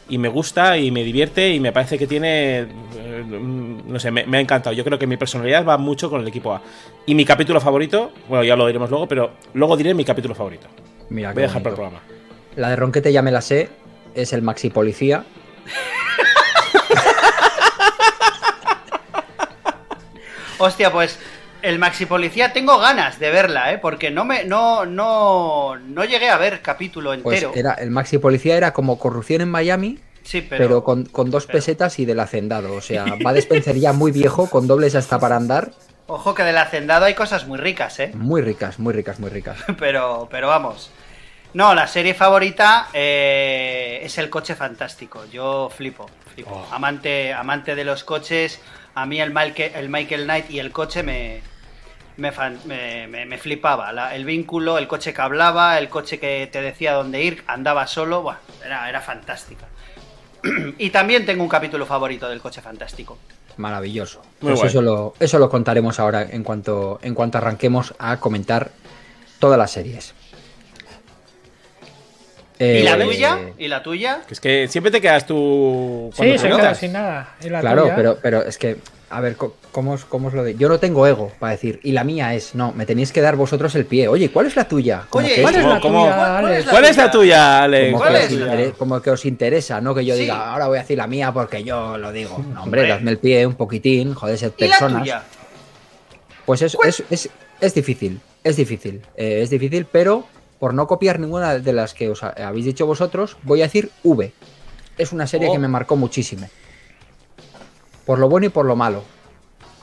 y 0.08 0.16
me 0.18 0.28
gusta 0.28 0.78
y 0.78 0.92
me 0.92 1.02
divierte 1.02 1.50
y 1.52 1.58
me 1.60 1.72
parece 1.72 1.98
que 1.98 2.06
tiene. 2.06 2.60
eh, 2.96 3.24
no 3.28 3.98
sé, 3.98 4.10
me, 4.12 4.24
me 4.26 4.38
ha 4.38 4.40
encantado. 4.40 4.74
Yo 4.74 4.84
creo 4.84 4.98
que 4.98 5.06
mi 5.08 5.16
personalidad 5.16 5.64
va 5.66 5.76
mucho 5.76 6.08
con 6.08 6.20
el 6.22 6.28
equipo 6.28 6.54
A. 6.54 6.62
Y 7.04 7.14
mi 7.16 7.24
capítulo 7.24 7.60
favorito, 7.60 8.12
bueno, 8.28 8.44
ya 8.44 8.54
lo 8.56 8.66
diremos 8.66 8.88
luego, 8.90 9.06
pero 9.08 9.32
luego 9.54 9.76
diré 9.76 9.92
mi 9.92 10.04
capítulo 10.04 10.34
favorito. 10.34 10.68
Mira, 11.10 11.32
Voy 11.32 11.42
a 11.42 11.46
dejar 11.48 11.62
para 11.62 11.70
el 11.70 11.76
programa. 11.76 12.00
La 12.54 12.70
de 12.70 12.76
Ronquete 12.76 13.12
ya 13.12 13.22
me 13.22 13.32
la 13.32 13.40
sé. 13.42 13.68
Es 14.16 14.32
el 14.32 14.42
Maxi 14.42 14.70
Policía. 14.70 15.24
Hostia, 20.58 20.90
pues 20.90 21.18
el 21.62 21.78
Maxi 21.78 22.06
Policía 22.06 22.52
tengo 22.52 22.78
ganas 22.78 23.18
de 23.18 23.30
verla, 23.30 23.72
¿eh? 23.72 23.78
Porque 23.78 24.10
no 24.10 24.24
me 24.24 24.44
no 24.44 24.86
no 24.86 25.76
no 25.76 26.04
llegué 26.04 26.30
a 26.30 26.38
ver 26.38 26.62
capítulo 26.62 27.10
Pues 27.22 27.42
entero. 27.42 27.52
era, 27.54 27.74
el 27.74 27.90
Maxi 27.90 28.18
Policía 28.18 28.56
era 28.56 28.72
como 28.72 28.98
corrupción 28.98 29.42
en 29.42 29.50
Miami, 29.50 29.98
sí, 30.22 30.40
pero, 30.40 30.64
pero, 30.64 30.84
con, 30.84 31.04
con 31.04 31.30
dos 31.30 31.46
pero- 31.46 31.58
pesetas 31.58 31.98
y 31.98 32.04
del 32.06 32.20
hacendado. 32.20 32.72
O 32.72 32.80
sea, 32.80 33.04
va 33.24 33.36
Spencer 33.36 33.76
ya 33.76 33.92
muy 33.92 34.12
viejo, 34.12 34.48
con 34.48 34.66
dobles 34.66 34.94
hasta 34.94 35.18
para 35.18 35.36
andar. 35.36 35.72
ojo 36.06 36.34
que 36.34 36.42
del 36.42 36.56
hacendado 36.56 37.04
hay 37.04 37.14
cosas 37.14 37.46
muy 37.46 37.58
ricas, 37.58 37.98
¿eh? 38.00 38.12
Muy 38.14 38.40
ricas, 38.40 38.78
muy 38.78 38.94
ricas, 38.94 39.18
muy 39.20 39.28
ricas. 39.30 39.58
Pero 39.78 40.26
pero 40.30 40.48
vamos. 40.48 40.90
No, 41.56 41.74
la 41.74 41.86
serie 41.86 42.12
favorita 42.12 42.88
eh, 42.92 44.00
es 44.02 44.18
el 44.18 44.28
coche 44.28 44.54
fantástico. 44.54 45.24
Yo 45.32 45.70
flipo, 45.74 46.04
flipo. 46.34 46.50
Oh. 46.50 46.74
Amante, 46.74 47.32
amante 47.32 47.74
de 47.74 47.82
los 47.82 48.04
coches. 48.04 48.60
A 48.94 49.06
mí 49.06 49.22
el 49.22 49.32
Michael, 49.32 49.72
el 49.74 49.88
Michael 49.88 50.24
Knight 50.24 50.50
y 50.50 50.58
el 50.58 50.70
coche 50.70 51.02
me, 51.02 51.40
me, 52.18 52.30
fan- 52.30 52.60
me- 52.66 53.06
me- 53.06 53.24
me 53.24 53.38
flipaba. 53.38 53.90
La- 53.94 54.14
el 54.14 54.26
vínculo, 54.26 54.76
el 54.76 54.86
coche 54.86 55.14
que 55.14 55.22
hablaba, 55.22 55.78
el 55.78 55.88
coche 55.88 56.20
que 56.20 56.46
te 56.52 56.60
decía 56.60 56.92
dónde 56.92 57.22
ir, 57.22 57.42
andaba 57.46 57.86
solo. 57.86 58.20
Buah, 58.20 58.36
era, 58.62 58.86
era 58.90 59.00
fantástica. 59.00 59.64
y 60.76 60.90
también 60.90 61.24
tengo 61.24 61.42
un 61.42 61.48
capítulo 61.48 61.86
favorito 61.86 62.28
del 62.28 62.42
coche 62.42 62.60
fantástico. 62.60 63.16
Maravilloso. 63.56 64.20
Muy 64.42 64.52
Pues 64.52 64.64
eso 64.64 64.82
lo, 64.82 65.14
eso 65.18 65.38
lo 65.38 65.48
contaremos 65.48 65.98
ahora 66.00 66.20
en 66.22 66.44
cuanto, 66.44 66.98
en 67.00 67.14
cuanto 67.14 67.38
arranquemos 67.38 67.94
a 67.98 68.18
comentar 68.18 68.72
todas 69.38 69.56
las 69.56 69.70
series. 69.70 70.14
¿Y 72.58 72.82
la 72.82 72.96
Eh, 72.96 73.04
tuya? 73.04 73.38
¿Y 73.58 73.68
la 73.68 73.82
tuya? 73.82 74.20
Que 74.26 74.34
es 74.34 74.40
que 74.40 74.68
siempre 74.68 74.90
te 74.90 75.00
quedas 75.00 75.26
tú. 75.26 76.10
cuando 76.16 76.34
Sí, 76.34 76.38
se 76.38 76.48
queda 76.48 76.74
sin 76.74 76.92
nada. 76.92 77.34
¿Y 77.44 77.48
la 77.50 77.60
Claro, 77.60 77.82
tuya? 77.82 77.96
pero, 77.96 78.18
pero 78.22 78.42
es 78.42 78.56
que, 78.56 78.78
a 79.10 79.20
ver, 79.20 79.36
¿cómo 79.72 79.92
os, 79.92 80.04
cómo 80.06 80.28
os 80.28 80.34
lo 80.34 80.42
de...? 80.42 80.54
Yo 80.54 80.68
no 80.70 80.78
tengo 80.78 81.06
ego 81.06 81.30
para 81.38 81.52
decir, 81.52 81.80
y 81.82 81.92
la 81.92 82.02
mía 82.02 82.32
es, 82.34 82.54
no, 82.54 82.72
me 82.72 82.86
tenéis 82.86 83.12
que 83.12 83.20
dar 83.20 83.36
vosotros 83.36 83.74
el 83.74 83.84
pie. 83.84 84.08
Oye, 84.08 84.30
¿cuál 84.30 84.46
es 84.46 84.56
la 84.56 84.66
tuya? 84.66 85.04
Como 85.10 85.26
Oye, 85.26 85.34
que, 85.36 85.42
¿Cuál 85.42 85.54
es 85.54 85.64
la 85.64 85.80
¿Cómo- 85.80 86.02
tuya, 86.04 86.16
cuál- 86.16 86.30
cuál 86.30 86.44
Alex? 86.46 86.64
es 86.64 86.70
¿Cuál 86.70 86.84
es 86.86 86.96
la 86.96 87.10
tuya, 87.10 87.62
Alex? 87.64 87.86
como, 87.92 87.98
¿Cuál 87.98 88.12
que 88.12 88.18
es 88.18 88.24
os 88.24 88.32
la- 88.38 88.46
intere- 88.54 88.72
como 88.72 89.02
que 89.02 89.10
os 89.10 89.24
interesa, 89.26 89.80
¿no? 89.82 89.94
Que 89.94 90.04
yo 90.06 90.14
Sí. 90.14 90.20
diga, 90.22 90.52
ahora 90.52 90.66
voy 90.68 90.78
a 90.78 90.80
decir 90.80 90.96
la 90.96 91.06
mía 91.06 91.32
porque 91.32 91.62
yo 91.62 91.98
lo 91.98 92.10
digo. 92.10 92.38
No, 92.38 92.62
hombre, 92.62 92.80
Hombre. 92.80 92.88
dadme 92.88 93.10
el 93.10 93.18
pie 93.18 93.46
un 93.46 93.54
poquitín, 93.54 94.14
joder, 94.14 94.38
ser 94.38 94.52
¿Y 94.56 94.64
la 94.64 94.70
personas. 94.70 95.02
tuya? 95.02 95.22
Pues 96.46 96.62
es, 96.62 96.76
es, 96.84 97.02
es, 97.10 97.28
es 97.60 97.74
difícil, 97.74 98.20
es 98.44 98.56
difícil, 98.56 99.02
eh, 99.16 99.40
es 99.42 99.50
difícil, 99.50 99.84
pero 99.90 100.24
por 100.58 100.74
no 100.74 100.86
copiar 100.86 101.18
ninguna 101.20 101.58
de 101.58 101.72
las 101.72 101.94
que 101.94 102.08
os 102.10 102.22
ha- 102.22 102.34
habéis 102.46 102.64
dicho 102.66 102.86
vosotros, 102.86 103.36
voy 103.42 103.60
a 103.60 103.64
decir 103.64 103.90
V. 104.04 104.32
Es 104.98 105.12
una 105.12 105.26
serie 105.26 105.48
Oh. 105.48 105.52
que 105.52 105.58
me 105.58 105.68
marcó 105.68 105.96
muchísimo. 105.96 106.48
Por 108.04 108.18
lo 108.18 108.28
bueno 108.28 108.46
y 108.46 108.50
por 108.50 108.64
lo 108.66 108.76
malo. 108.76 109.02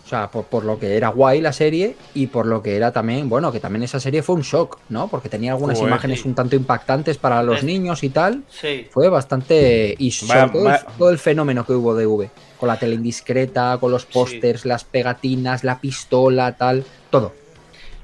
O 0.05 0.07
sea, 0.07 0.29
por, 0.29 0.45
por 0.45 0.63
lo 0.65 0.77
que 0.79 0.95
era 0.97 1.07
guay 1.09 1.39
la 1.41 1.53
serie 1.53 1.95
y 2.13 2.27
por 2.27 2.45
lo 2.45 2.61
que 2.61 2.75
era 2.75 2.91
también, 2.91 3.29
bueno, 3.29 3.51
que 3.51 3.59
también 3.59 3.83
esa 3.83 3.99
serie 3.99 4.21
fue 4.21 4.35
un 4.35 4.41
shock, 4.41 4.77
¿no? 4.89 5.07
Porque 5.07 5.29
tenía 5.29 5.53
algunas 5.53 5.79
imágenes 5.79 6.21
sí. 6.21 6.27
un 6.27 6.35
tanto 6.35 6.55
impactantes 6.55 7.17
para 7.17 7.41
los 7.41 7.59
Es- 7.59 7.63
niños 7.63 8.03
y 8.03 8.09
tal. 8.09 8.43
Sí. 8.49 8.87
Fue 8.91 9.07
bastante. 9.09 9.95
Y 9.97 10.11
sobre 10.11 10.39
Vaya- 10.41 10.51
todo, 10.51 10.61
el- 10.61 10.71
vaya- 10.71 10.85
todo 10.97 11.09
el 11.09 11.19
fenómeno 11.19 11.65
que 11.65 11.73
hubo 11.73 11.95
de 11.95 12.05
V. 12.05 12.29
Con 12.59 12.67
la 12.67 12.77
tele 12.77 12.95
indiscreta, 12.95 13.77
con 13.79 13.91
los 13.91 14.05
pósters, 14.05 14.65
las 14.65 14.83
pegatinas, 14.83 15.63
la 15.63 15.79
pistola, 15.79 16.55
tal. 16.57 16.83
Todo. 17.09 17.33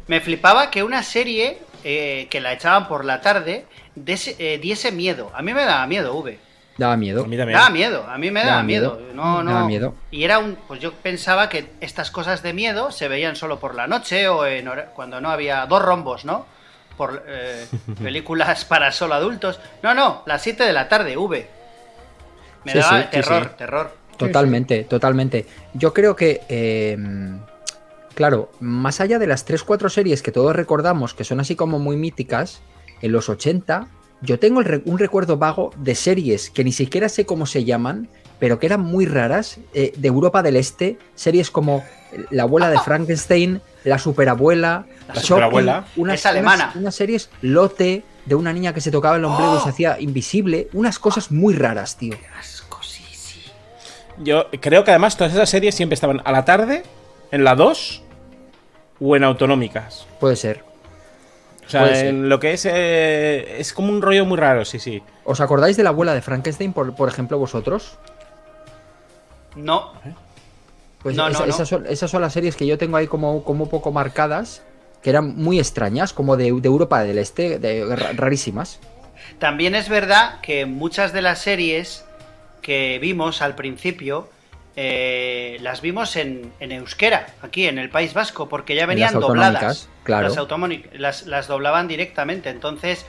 Me 0.08 0.20
flipaba 0.22 0.72
que 0.72 0.84
una 0.84 1.04
serie 1.04 1.60
eh, 1.84 2.28
que 2.30 2.40
la 2.42 2.54
echaban 2.54 2.88
por 2.88 3.06
la 3.06 3.22
tarde 3.22 3.66
dese- 3.96 4.36
eh, 4.40 4.60
diese 4.62 4.92
miedo. 4.92 5.32
A 5.34 5.42
mí 5.42 5.54
me 5.54 5.66
daba 5.66 5.86
miedo, 5.88 6.16
V. 6.16 6.40
Daba 6.78 6.96
miedo. 6.96 7.24
A 7.24 7.28
mí 7.28 7.36
también. 7.38 7.58
Daba 7.60 7.70
miedo, 7.72 8.06
a 8.08 8.18
mí 8.18 8.32
me 8.32 8.40
daba 8.40 8.52
Daba 8.52 8.64
miedo. 8.64 8.96
miedo. 8.98 9.14
No, 9.14 9.44
no. 9.44 9.52
Daba 9.52 9.68
miedo. 9.68 9.96
Y 10.12 10.24
era 10.24 10.40
un. 10.40 10.56
Pues 10.68 10.80
yo 10.80 10.94
pensaba 10.94 11.50
que 11.50 11.70
estas 11.82 12.10
cosas 12.10 12.42
de 12.42 12.54
miedo 12.54 12.92
se 12.92 13.08
veían 13.10 13.36
solo 13.36 13.60
por 13.60 13.76
la 13.76 13.86
noche 13.88 14.30
o 14.30 14.46
en 14.46 14.68
hora- 14.68 14.86
cuando 14.96 15.20
no 15.20 15.30
había 15.30 15.66
dos 15.66 15.82
rombos, 15.82 16.24
¿no? 16.26 16.46
Por 16.96 17.24
eh, 17.28 17.66
películas 18.04 18.64
para 18.66 18.92
solo 18.94 19.16
adultos. 19.16 19.60
No, 19.84 19.94
no, 19.94 20.24
las 20.26 20.42
7 20.42 20.64
de 20.64 20.72
la 20.74 20.88
tarde, 20.88 21.18
V. 21.18 21.48
Me 22.64 22.72
Sí, 22.72 22.78
daba 22.80 22.98
sí, 22.98 23.04
sí, 23.04 23.10
terror, 23.12 23.44
sí. 23.44 23.50
terror. 23.58 23.98
Totalmente, 24.18 24.84
totalmente. 24.84 25.46
Yo 25.74 25.94
creo 25.94 26.14
que, 26.16 26.42
eh, 26.50 26.98
claro, 28.20 28.52
más 28.60 29.00
allá 29.00 29.18
de 29.18 29.28
las 29.28 29.48
3-4 29.48 29.88
series 29.88 30.22
que 30.22 30.34
todos 30.34 30.54
recordamos, 30.54 31.14
que 31.14 31.24
son 31.24 31.40
así 31.40 31.56
como 31.56 31.80
muy 31.80 31.96
míticas, 31.96 32.60
en 33.02 33.14
los 33.14 33.30
80, 33.30 33.88
yo 34.22 34.40
tengo 34.40 34.60
un 34.60 35.00
recuerdo 35.00 35.38
vago 35.38 35.72
de 35.78 35.96
series 35.96 36.50
que 36.50 36.66
ni 36.66 36.74
siquiera 36.74 37.08
sé 37.08 37.26
cómo 37.26 37.46
se 37.46 37.64
llaman, 37.64 38.10
pero 38.38 38.60
que 38.60 38.66
eran 38.66 38.82
muy 38.82 39.06
raras, 39.06 39.60
eh, 39.74 39.94
de 39.96 40.08
Europa 40.10 40.44
del 40.44 40.58
Este, 40.58 41.00
series 41.16 41.50
como 41.50 41.82
La 42.30 42.44
abuela 42.44 42.70
de 42.70 42.78
Frankenstein, 42.84 43.62
La 43.86 43.98
superabuela, 43.98 44.86
La 45.08 45.14
Chucky, 45.14 45.28
superabuela. 45.28 45.86
Es 46.14 46.26
alemana. 46.26 46.66
Unas, 46.66 46.76
unas 46.76 46.96
series 46.96 47.30
Lote, 47.42 48.04
de 48.26 48.36
una 48.36 48.52
niña 48.52 48.74
que 48.74 48.82
se 48.82 48.92
tocaba 48.92 49.16
el 49.16 49.24
ombligo 49.24 49.54
y 49.54 49.58
¡Oh! 49.60 49.64
se 49.64 49.70
hacía 49.70 49.98
invisible, 49.98 50.68
unas 50.74 51.00
cosas 51.00 51.32
muy 51.32 51.54
raras, 51.54 51.96
tío. 51.96 52.18
Asco, 52.38 52.84
sí, 52.84 53.06
sí. 53.14 53.44
Yo 54.18 54.48
creo 54.60 54.84
que 54.84 54.92
además 54.92 55.16
todas 55.16 55.32
esas 55.32 55.50
series 55.50 55.74
siempre 55.74 55.94
estaban 55.94 56.22
a 56.26 56.34
la 56.34 56.44
tarde, 56.44 56.84
en 57.32 57.46
la 57.46 57.56
2 57.56 58.04
o 59.02 59.16
en 59.16 59.24
autonómicas. 59.24 60.06
Puede 60.20 60.36
ser. 60.36 60.64
O 61.66 61.70
sea, 61.70 61.82
Puede 61.82 61.96
ser. 61.96 62.08
en 62.08 62.30
lo 62.30 62.40
que 62.40 62.54
es. 62.54 62.66
eh, 62.66 63.58
es 63.60 63.74
como 63.74 63.90
un 63.90 64.02
rollo 64.02 64.26
muy 64.26 64.38
raro, 64.38 64.66
sí, 64.66 64.80
sí. 64.80 65.04
¿Os 65.24 65.40
acordáis 65.42 65.78
de 65.78 65.84
la 65.84 65.90
abuela 65.90 66.14
de 66.14 66.22
Frankenstein, 66.22 66.74
por, 66.74 66.96
por 66.96 67.08
ejemplo, 67.10 67.38
vosotros? 67.38 67.98
No. 69.56 69.94
Pues 71.02 71.16
No, 71.16 71.28
esa- 71.28 71.40
no, 71.40 71.46
no. 71.46 71.52
Esas, 71.54 71.68
son, 71.70 71.86
esas 71.88 72.12
son 72.12 72.22
las 72.22 72.34
series 72.34 72.56
que 72.56 72.66
yo 72.66 72.78
tengo 72.78 72.98
ahí 72.98 73.08
como, 73.08 73.44
como 73.44 73.66
un 73.66 73.70
poco 73.70 73.92
marcadas, 73.92 74.64
que 75.02 75.10
eran 75.12 75.36
muy 75.36 75.60
extrañas, 75.60 76.12
como 76.14 76.36
de, 76.38 76.46
de 76.52 76.68
Europa 76.68 77.04
del 77.04 77.18
Este, 77.20 77.58
de, 77.60 77.96
ra- 77.96 78.12
rarísimas. 78.14 78.80
También 79.38 79.76
es 79.76 79.90
verdad 79.90 80.42
que 80.42 80.66
muchas 80.66 81.14
de 81.14 81.22
las 81.22 81.40
series 81.40 82.04
que 82.62 83.00
vimos 83.00 83.42
al 83.42 83.56
principio 83.56 84.28
eh, 84.76 85.58
las 85.62 85.82
vimos 85.82 86.16
en, 86.16 86.52
en 86.60 86.72
euskera, 86.72 87.28
aquí 87.42 87.68
en 87.68 87.78
el 87.80 87.90
País 87.90 88.14
Vasco, 88.14 88.48
porque 88.50 88.76
ya 88.76 88.86
venían 88.86 89.14
las 89.14 89.22
dobladas. 89.28 89.90
claro. 90.04 90.28
Las, 90.28 90.36
las, 90.94 91.26
las 91.28 91.48
doblaban 91.48 91.88
directamente. 91.88 92.50
Entonces, 92.50 93.06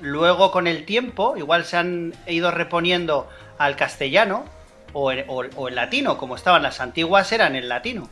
luego 0.00 0.50
con 0.50 0.66
el 0.66 0.84
tiempo, 0.86 1.36
igual 1.36 1.64
se 1.64 1.76
han 1.76 2.14
ido 2.26 2.50
reponiendo 2.50 3.28
al 3.58 3.76
castellano 3.76 4.44
o 4.92 5.12
en, 5.12 5.24
o- 5.28 5.44
o 5.56 5.68
en 5.68 5.74
latino, 5.74 6.16
como 6.16 6.36
estaban 6.36 6.62
las 6.62 6.80
antiguas, 6.80 7.30
eran 7.32 7.54
en 7.56 7.68
latino. 7.68 8.08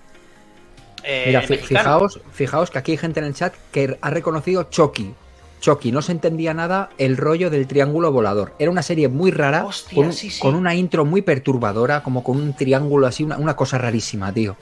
Eh, 1.04 1.24
Mira, 1.28 1.42
fijaos, 1.42 2.20
fijaos 2.32 2.70
que 2.70 2.78
aquí 2.78 2.92
hay 2.92 2.98
gente 2.98 3.20
en 3.20 3.26
el 3.26 3.34
chat 3.34 3.54
que 3.72 3.96
ha 4.00 4.10
reconocido 4.10 4.64
Chucky. 4.64 5.14
Chucky, 5.60 5.90
no 5.92 6.02
se 6.02 6.12
entendía 6.12 6.54
nada 6.54 6.90
el 6.98 7.16
rollo 7.16 7.50
del 7.50 7.66
triángulo 7.66 8.12
volador. 8.12 8.54
Era 8.58 8.70
una 8.70 8.82
serie 8.82 9.08
muy 9.08 9.30
rara, 9.30 9.64
Hostia, 9.64 9.94
con, 9.96 10.06
un- 10.06 10.12
sí, 10.12 10.30
sí. 10.30 10.40
con 10.40 10.54
una 10.54 10.74
intro 10.74 11.04
muy 11.04 11.22
perturbadora, 11.22 12.02
como 12.02 12.22
con 12.22 12.36
un 12.36 12.54
triángulo 12.54 13.06
así, 13.06 13.24
una, 13.24 13.36
una 13.38 13.56
cosa 13.56 13.78
rarísima, 13.78 14.32
tío. 14.32 14.56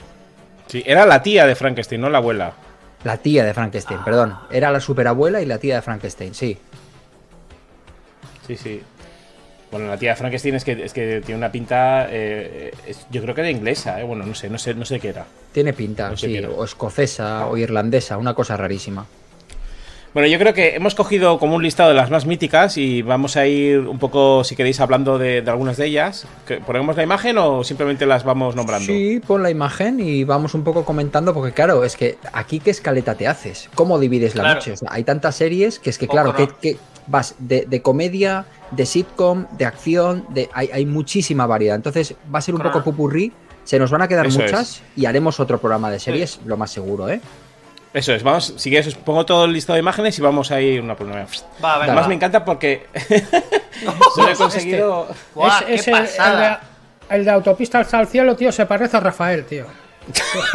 Sí, 0.67 0.83
era 0.85 1.05
la 1.05 1.21
tía 1.23 1.45
de 1.45 1.55
Frankenstein, 1.55 2.01
no 2.01 2.09
la 2.09 2.17
abuela. 2.17 2.53
La 3.03 3.17
tía 3.17 3.45
de 3.45 3.53
Frankenstein, 3.53 3.99
perdón. 4.03 4.35
Era 4.51 4.71
la 4.71 4.79
superabuela 4.79 5.41
y 5.41 5.45
la 5.45 5.59
tía 5.59 5.75
de 5.75 5.81
Frankenstein, 5.81 6.33
sí. 6.33 6.57
Sí, 8.45 8.55
sí. 8.57 8.81
Bueno, 9.71 9.87
la 9.87 9.97
tía 9.97 10.11
de 10.11 10.15
Frankenstein 10.15 10.55
es 10.55 10.63
que, 10.63 10.71
es 10.83 10.93
que 10.93 11.21
tiene 11.25 11.37
una 11.37 11.51
pinta. 11.51 12.07
eh, 12.09 12.73
es- 12.87 13.05
yo 13.11 13.21
creo 13.21 13.35
que 13.35 13.41
era 13.41 13.49
inglesa, 13.51 13.99
¿eh? 13.99 14.03
Bueno, 14.03 14.25
no 14.25 14.33
sé, 14.33 14.49
no 14.49 14.57
sé, 14.57 14.73
no 14.73 14.85
sé 14.85 14.99
qué 14.99 15.09
era. 15.09 15.25
Tiene 15.51 15.73
pinta, 15.73 16.09
No 16.09 16.17
sé 16.17 16.27
sí, 16.27 16.37
era. 16.37 16.49
o 16.49 16.63
escocesa 16.63 17.45
o 17.47 17.57
irlandesa, 17.57 18.17
una 18.17 18.33
cosa 18.33 18.55
rarísima. 18.57 19.05
Bueno, 20.17 20.29
yo 20.29 20.39
creo 20.39 20.51
que 20.55 20.69
hemos 20.75 20.95
cogido 20.95 21.37
como 21.37 21.55
un 21.57 21.61
listado 21.61 21.89
de 21.89 21.95
las 21.95 22.09
más 22.09 22.25
míticas 22.25 22.75
y 22.79 23.03
vamos 23.03 23.37
a 23.37 23.45
ir 23.45 23.81
un 23.81 23.99
poco, 23.99 24.43
si 24.43 24.55
queréis, 24.55 24.79
hablando 24.79 25.19
de, 25.19 25.43
de 25.43 25.51
algunas 25.51 25.77
de 25.77 25.85
ellas. 25.85 26.25
¿Que- 26.47 26.57
¿Ponemos 26.57 26.97
la 26.97 27.03
imagen 27.03 27.37
o 27.37 27.63
simplemente 27.63 28.07
las 28.07 28.23
vamos 28.23 28.55
nombrando? 28.55 28.87
Sí, 28.87 29.21
pon 29.27 29.43
la 29.43 29.51
imagen 29.51 29.99
y 29.99 30.23
vamos 30.23 30.55
un 30.55 30.63
poco 30.63 30.83
comentando, 30.85 31.35
porque 31.35 31.51
claro, 31.51 31.83
es 31.83 31.95
que 31.95 32.17
aquí 32.33 32.59
qué 32.59 32.71
escaleta 32.71 33.13
te 33.13 33.27
haces, 33.27 33.69
cómo 33.75 33.99
divides 33.99 34.33
la 34.33 34.41
Claro. 34.41 34.55
noche. 34.55 34.71
O 34.71 34.77
sea, 34.77 34.89
hay 34.91 35.03
tantas 35.03 35.35
series 35.35 35.77
que 35.77 35.91
es 35.91 35.99
que, 35.99 36.07
claro, 36.07 36.33
que, 36.33 36.77
vas 37.05 37.35
de, 37.37 37.67
de 37.69 37.81
comedia, 37.83 38.45
de 38.71 38.87
sitcom, 38.87 39.45
de 39.55 39.65
acción, 39.65 40.25
de 40.29 40.49
hay, 40.51 40.71
hay 40.73 40.87
muchísima 40.87 41.45
variedad. 41.45 41.75
Entonces 41.75 42.15
va 42.33 42.39
a 42.39 42.41
ser 42.41 42.55
un 42.55 42.61
Claro. 42.61 42.73
poco 42.79 42.85
pupurrí, 42.85 43.33
se 43.65 43.77
nos 43.77 43.91
van 43.91 44.01
a 44.01 44.07
quedar 44.07 44.25
Eso 44.25 44.39
muchas 44.39 44.81
y 44.95 45.05
haremos 45.05 45.39
otro 45.39 45.59
programa 45.59 45.91
de 45.91 45.99
series, 45.99 46.39
lo 46.43 46.57
más 46.57 46.71
seguro, 46.71 47.07
¿eh? 47.07 47.21
Eso 47.97 48.13
es, 48.13 48.21
vamos, 48.21 48.53
si 48.57 48.69
quieres, 48.69 48.87
os 48.87 48.95
pongo 48.95 49.25
todo 49.25 49.45
el 49.45 49.53
listado 49.53 49.73
de 49.75 49.79
imágenes 49.79 50.17
y 50.19 50.21
vamos 50.21 50.51
a 50.51 50.61
ir 50.61 50.81
una 50.81 50.95
por 50.95 51.07
una. 51.07 51.15
Va, 51.15 51.23
venga, 51.23 51.83
Además, 51.85 52.03
va. 52.03 52.07
me 52.09 52.13
encanta 52.15 52.45
porque 52.45 52.85
solo 54.15 54.29
he 54.31 54.35
conseguido. 54.35 55.07
Guau, 55.33 55.49
Es- 55.49 55.65
qué 55.65 55.75
es 55.75 55.87
el- 55.87 55.93
el, 55.95 55.99
pasada. 56.01 56.61
de, 57.09 57.15
el 57.15 57.25
de 57.25 57.31
autopista 57.31 57.79
hasta 57.79 57.99
el 57.99 58.07
cielo, 58.07 58.35
tío, 58.35 58.51
se 58.51 58.65
parece 58.67 58.97
a 58.97 58.99
Rafael, 58.99 59.45
tío. 59.45 59.65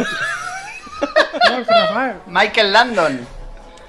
No, 1.49 1.59
es 1.59 1.67
Rafael, 1.67 2.13
Michael 2.27 2.71
Landon. 2.71 3.19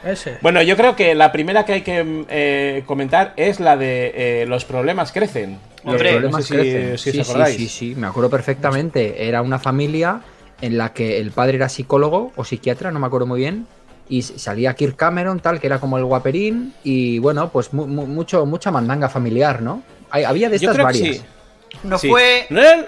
ese. 0.04 0.38
Bueno, 0.42 0.60
yo 0.62 0.76
creo 0.76 0.96
que 0.96 1.14
la 1.14 1.30
primera 1.30 1.64
que 1.64 1.74
hay 1.74 1.82
que 1.82 2.24
eh, 2.28 2.82
comentar 2.86 3.32
es 3.36 3.60
la 3.60 3.76
de 3.76 4.42
eh, 4.42 4.46
los 4.46 4.64
problemas 4.64 5.12
crecen. 5.12 5.58
Los 5.84 5.96
problemas 5.96 6.32
no 6.32 6.38
sé 6.38 6.44
si- 6.44 6.54
crecen. 6.54 6.98
si 6.98 7.10
os 7.10 7.14
sí, 7.14 7.20
acordáis. 7.20 7.56
sí, 7.56 7.68
sí, 7.68 7.90
sí, 7.90 7.94
me 7.94 8.06
acuerdo 8.08 8.30
perfectamente. 8.30 9.28
Era 9.28 9.42
una 9.42 9.58
familia 9.60 10.20
en 10.64 10.78
la 10.78 10.92
que 10.92 11.18
el 11.18 11.30
padre 11.30 11.56
era 11.56 11.68
psicólogo 11.68 12.32
o 12.36 12.44
psiquiatra, 12.44 12.90
no 12.90 12.98
me 13.00 13.06
acuerdo 13.06 13.26
muy 13.26 13.40
bien. 13.40 13.66
Y 14.08 14.22
salía 14.22 14.74
Kirk 14.74 14.96
Cameron, 14.96 15.40
tal, 15.40 15.60
que 15.60 15.66
era 15.66 15.78
como 15.78 15.96
el 15.98 16.04
guaperín. 16.04 16.74
Y 16.84 17.18
bueno, 17.18 17.48
pues 17.50 17.72
mu- 17.72 17.86
mu- 17.86 18.06
mucho, 18.06 18.44
mucha 18.46 18.70
mandanga 18.70 19.08
familiar, 19.08 19.62
¿no? 19.62 19.82
Hay- 20.10 20.24
había 20.24 20.48
de 20.50 20.58
Yo 20.58 20.70
estas 20.70 20.84
varias. 20.84 21.16
sí. 21.16 21.22
No 21.84 21.98
Sí. 21.98 22.08
fue. 22.08 22.46
¿No 22.50 22.60
era, 22.60 22.74
el, 22.74 22.86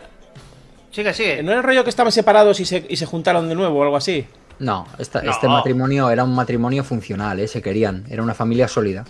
Sigue, 0.90 1.12
sigue. 1.14 1.42
no 1.42 1.50
era 1.50 1.60
el 1.60 1.66
rollo 1.66 1.84
que 1.84 1.90
estaban 1.90 2.12
separados 2.12 2.60
y 2.60 2.64
se, 2.64 2.84
y 2.88 2.96
se 2.96 3.06
juntaron 3.06 3.48
de 3.48 3.54
nuevo 3.54 3.78
o 3.78 3.82
algo 3.82 3.96
así? 3.96 4.26
No, 4.58 4.86
esta- 4.98 5.20
No. 5.22 5.30
este 5.30 5.48
matrimonio 5.48 6.10
era 6.10 6.24
un 6.24 6.34
matrimonio 6.34 6.82
funcional, 6.84 7.40
¿eh? 7.40 7.48
se 7.48 7.60
querían. 7.60 8.04
Era 8.08 8.22
una 8.22 8.34
familia 8.34 8.68
sólida. 8.68 9.04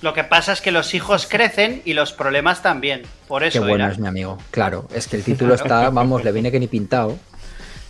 Lo 0.00 0.12
que 0.14 0.24
pasa 0.24 0.52
es 0.52 0.60
que 0.60 0.70
los 0.72 0.94
hijos 0.94 1.26
crecen 1.28 1.80
y 1.84 1.94
los 1.94 2.12
problemas 2.12 2.60
también. 2.62 3.02
Por 3.28 3.42
Qué 3.42 3.48
eso 3.48 3.60
bueno 3.60 3.84
era. 3.84 3.92
es 3.92 3.98
mi 3.98 4.06
amigo. 4.08 4.36
Claro, 4.50 4.88
es 4.94 5.06
que 5.06 5.16
el 5.16 5.22
título 5.22 5.54
está, 5.54 5.90
vamos, 5.90 6.24
le 6.24 6.32
viene 6.32 6.50
que 6.50 6.58
ni 6.60 6.66
pintado. 6.66 7.16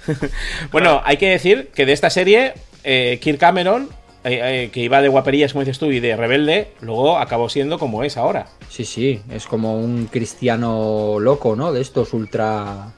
Bueno, 0.73 1.01
hay 1.05 1.17
que 1.17 1.29
decir 1.29 1.71
que 1.75 1.87
de 1.87 1.93
esta 1.93 2.11
serie, 2.11 2.55
eh, 2.85 3.19
Kirk 3.21 3.39
Cameron, 3.39 3.89
eh, 4.25 4.65
eh, 4.65 4.71
que 4.73 4.81
iba 4.81 5.03
de 5.03 5.09
guaperías, 5.09 5.53
como 5.53 5.65
dices 5.65 5.79
tú, 5.79 5.91
y 5.91 6.01
de 6.01 6.17
rebelde, 6.17 6.69
luego 6.81 7.19
acabó 7.19 7.49
siendo 7.49 7.79
como 7.79 8.05
es 8.05 8.17
ahora. 8.17 8.47
Sí, 8.69 8.85
sí, 8.85 9.21
es 9.31 9.47
como 9.47 9.77
un 9.77 10.07
cristiano 10.07 11.19
loco, 11.19 11.57
¿no? 11.57 11.73
De 11.73 11.81
estos 11.81 12.13
ultra... 12.13 12.93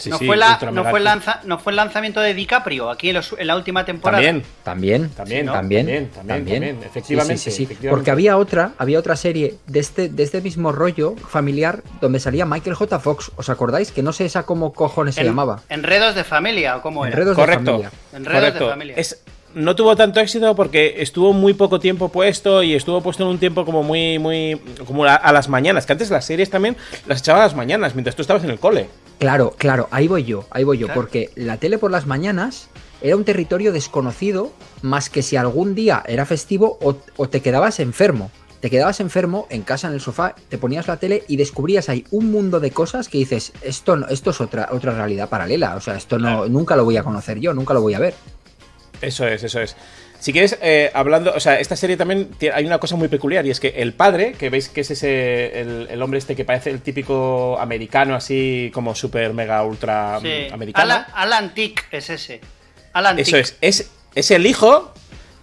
Sí, 0.00 0.10
no, 0.10 0.18
sí, 0.18 0.26
fue 0.26 0.36
la, 0.36 0.58
no, 0.72 0.84
fue 0.84 1.00
lanza- 1.00 1.40
no 1.44 1.58
fue 1.58 1.72
el 1.72 1.76
lanzamiento 1.76 2.20
de 2.20 2.34
DiCaprio 2.34 2.90
aquí 2.90 3.10
en, 3.10 3.16
los- 3.16 3.34
en 3.38 3.46
la 3.46 3.56
última 3.56 3.84
temporada. 3.84 4.22
También, 4.22 4.44
También, 4.64 5.08
también, 5.10 5.46
¿no? 5.46 5.52
también, 5.52 5.86
también, 5.86 6.10
también, 6.10 6.26
también. 6.38 6.62
también, 6.62 6.84
efectivamente, 6.84 7.36
Sí, 7.36 7.44
sí, 7.44 7.50
sí, 7.50 7.56
sí. 7.56 7.62
efectivamente. 7.64 7.96
Porque 7.96 8.10
había 8.10 8.36
otra, 8.36 8.72
había 8.78 8.98
otra 8.98 9.16
serie 9.16 9.56
de 9.66 9.80
este, 9.80 10.08
de 10.08 10.22
este 10.22 10.40
mismo 10.40 10.72
rollo 10.72 11.14
familiar 11.16 11.82
donde 12.00 12.18
salía 12.20 12.46
Michael 12.46 12.74
J. 12.74 12.98
Fox. 12.98 13.30
¿Os 13.36 13.48
acordáis? 13.50 13.92
Que 13.92 14.02
no 14.02 14.12
sé 14.12 14.24
esa 14.24 14.44
cómo 14.44 14.72
cojones 14.72 15.14
se 15.14 15.20
En- 15.20 15.26
llamaba. 15.28 15.60
Enredos 15.68 16.14
de 16.14 16.24
familia, 16.24 16.76
¿o 16.76 16.82
cómo 16.82 17.04
era? 17.04 17.12
Enredos 17.14 17.36
de 17.36 17.42
Correcto. 17.42 17.64
familia. 17.66 17.90
Enredos 18.12 18.40
Correcto. 18.40 18.64
de 18.64 18.70
familia. 18.70 18.94
Es, 18.96 19.22
no 19.54 19.74
tuvo 19.76 19.96
tanto 19.96 20.20
éxito 20.20 20.54
porque 20.54 20.96
estuvo 20.98 21.32
muy 21.32 21.54
poco 21.54 21.80
tiempo 21.80 22.08
puesto 22.08 22.62
y 22.62 22.74
estuvo 22.74 23.00
puesto 23.00 23.24
en 23.24 23.30
un 23.30 23.38
tiempo 23.38 23.64
como 23.64 23.82
muy, 23.82 24.18
muy, 24.18 24.60
como 24.86 25.04
a, 25.04 25.14
a 25.14 25.32
las 25.32 25.48
mañanas. 25.48 25.86
Que 25.86 25.92
antes 25.92 26.10
las 26.10 26.24
series 26.24 26.50
también 26.50 26.76
las 27.06 27.20
echaba 27.20 27.40
a 27.40 27.44
las 27.44 27.56
mañanas 27.56 27.94
mientras 27.94 28.14
tú 28.16 28.22
estabas 28.22 28.44
en 28.44 28.50
el 28.50 28.58
cole. 28.60 28.88
Claro, 29.18 29.54
claro, 29.58 29.88
ahí 29.90 30.08
voy 30.08 30.24
yo, 30.24 30.44
ahí 30.50 30.64
voy 30.64 30.78
yo, 30.78 30.86
Claro. 30.86 31.00
porque 31.00 31.30
la 31.34 31.56
tele 31.58 31.78
por 31.78 31.90
las 31.90 32.06
mañanas 32.06 32.68
era 33.02 33.16
un 33.16 33.24
territorio 33.24 33.72
desconocido, 33.72 34.52
más 34.82 35.10
que 35.10 35.22
si 35.22 35.36
algún 35.36 35.74
día 35.74 36.02
era 36.06 36.24
festivo 36.26 36.78
o, 36.80 36.96
o 37.16 37.28
te 37.28 37.40
quedabas 37.42 37.80
enfermo. 37.80 38.30
Te 38.60 38.68
quedabas 38.68 39.00
enfermo 39.00 39.46
en 39.48 39.62
casa 39.62 39.88
en 39.88 39.94
el 39.94 40.02
sofá, 40.02 40.34
te 40.50 40.58
ponías 40.58 40.86
la 40.86 40.98
tele 40.98 41.24
y 41.28 41.38
descubrías 41.38 41.88
ahí 41.88 42.04
un 42.10 42.30
mundo 42.30 42.60
de 42.60 42.70
cosas 42.70 43.08
que 43.08 43.16
dices, 43.16 43.52
esto 43.62 43.96
no, 43.96 44.06
esto 44.08 44.30
es 44.32 44.40
otra, 44.42 44.68
otra 44.72 44.92
realidad 44.92 45.30
paralela, 45.30 45.76
o 45.76 45.80
sea, 45.80 45.96
esto 45.96 46.18
no, 46.18 46.44
nunca 46.46 46.76
lo 46.76 46.84
voy 46.84 46.98
a 46.98 47.02
conocer 47.02 47.40
yo, 47.40 47.54
nunca 47.54 47.72
lo 47.72 47.80
voy 47.80 47.94
a 47.94 47.98
ver. 47.98 48.12
Eso 49.02 49.26
es, 49.26 49.42
eso 49.42 49.60
es. 49.60 49.76
Si 50.18 50.32
quieres, 50.32 50.58
eh, 50.60 50.90
hablando, 50.92 51.32
o 51.34 51.40
sea, 51.40 51.58
esta 51.60 51.76
serie 51.76 51.96
también 51.96 52.28
tiene- 52.36 52.54
hay 52.54 52.66
una 52.66 52.78
cosa 52.78 52.94
muy 52.96 53.08
peculiar 53.08 53.46
y 53.46 53.50
es 53.50 53.58
que 53.58 53.68
el 53.68 53.94
padre, 53.94 54.32
que 54.32 54.50
veis 54.50 54.68
que 54.68 54.82
es 54.82 54.90
ese, 54.90 55.60
el, 55.60 55.88
el 55.90 56.02
hombre 56.02 56.18
este 56.18 56.36
que 56.36 56.44
parece 56.44 56.68
el 56.70 56.82
típico 56.82 57.58
americano 57.58 58.14
así 58.14 58.70
como 58.74 58.94
super 58.94 59.32
mega 59.32 59.62
ultra 59.64 60.18
Sí. 60.20 60.48
americano. 60.52 60.84
Alan, 60.84 61.06
Alan 61.14 61.54
Tick 61.54 61.86
es 61.90 62.10
ese. 62.10 62.40
Alan 62.92 63.18
Eso 63.18 63.36
Tick. 63.36 63.40
es, 63.40 63.56
es, 63.62 63.90
es 64.14 64.30
el 64.30 64.44
hijo 64.46 64.92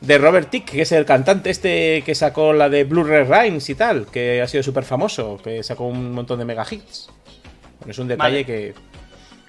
de 0.01 0.19
Robert 0.19 0.51
Tick, 0.51 0.65
que 0.69 0.81
es 0.83 0.91
el 0.91 1.05
cantante 1.05 1.49
este 1.49 2.03
que 2.05 2.13
sacó 2.13 2.53
la 2.53 2.69
de 2.69 2.83
Blue-ray 2.83 3.23
Rhymes 3.23 3.67
y 3.71 3.73
tal, 3.73 4.05
que 4.05 4.43
ha 4.43 4.47
sido 4.47 4.61
súper 4.61 4.83
famoso, 4.83 5.39
que 5.43 5.63
sacó 5.63 5.87
un 5.87 6.11
montón 6.11 6.37
de 6.37 6.45
mega 6.45 6.63
hits. 6.69 7.09
Bueno, 7.79 7.91
es 7.93 7.97
un 7.97 8.07
detalle 8.07 8.43
Vale. 8.43 8.45
que, 8.45 8.73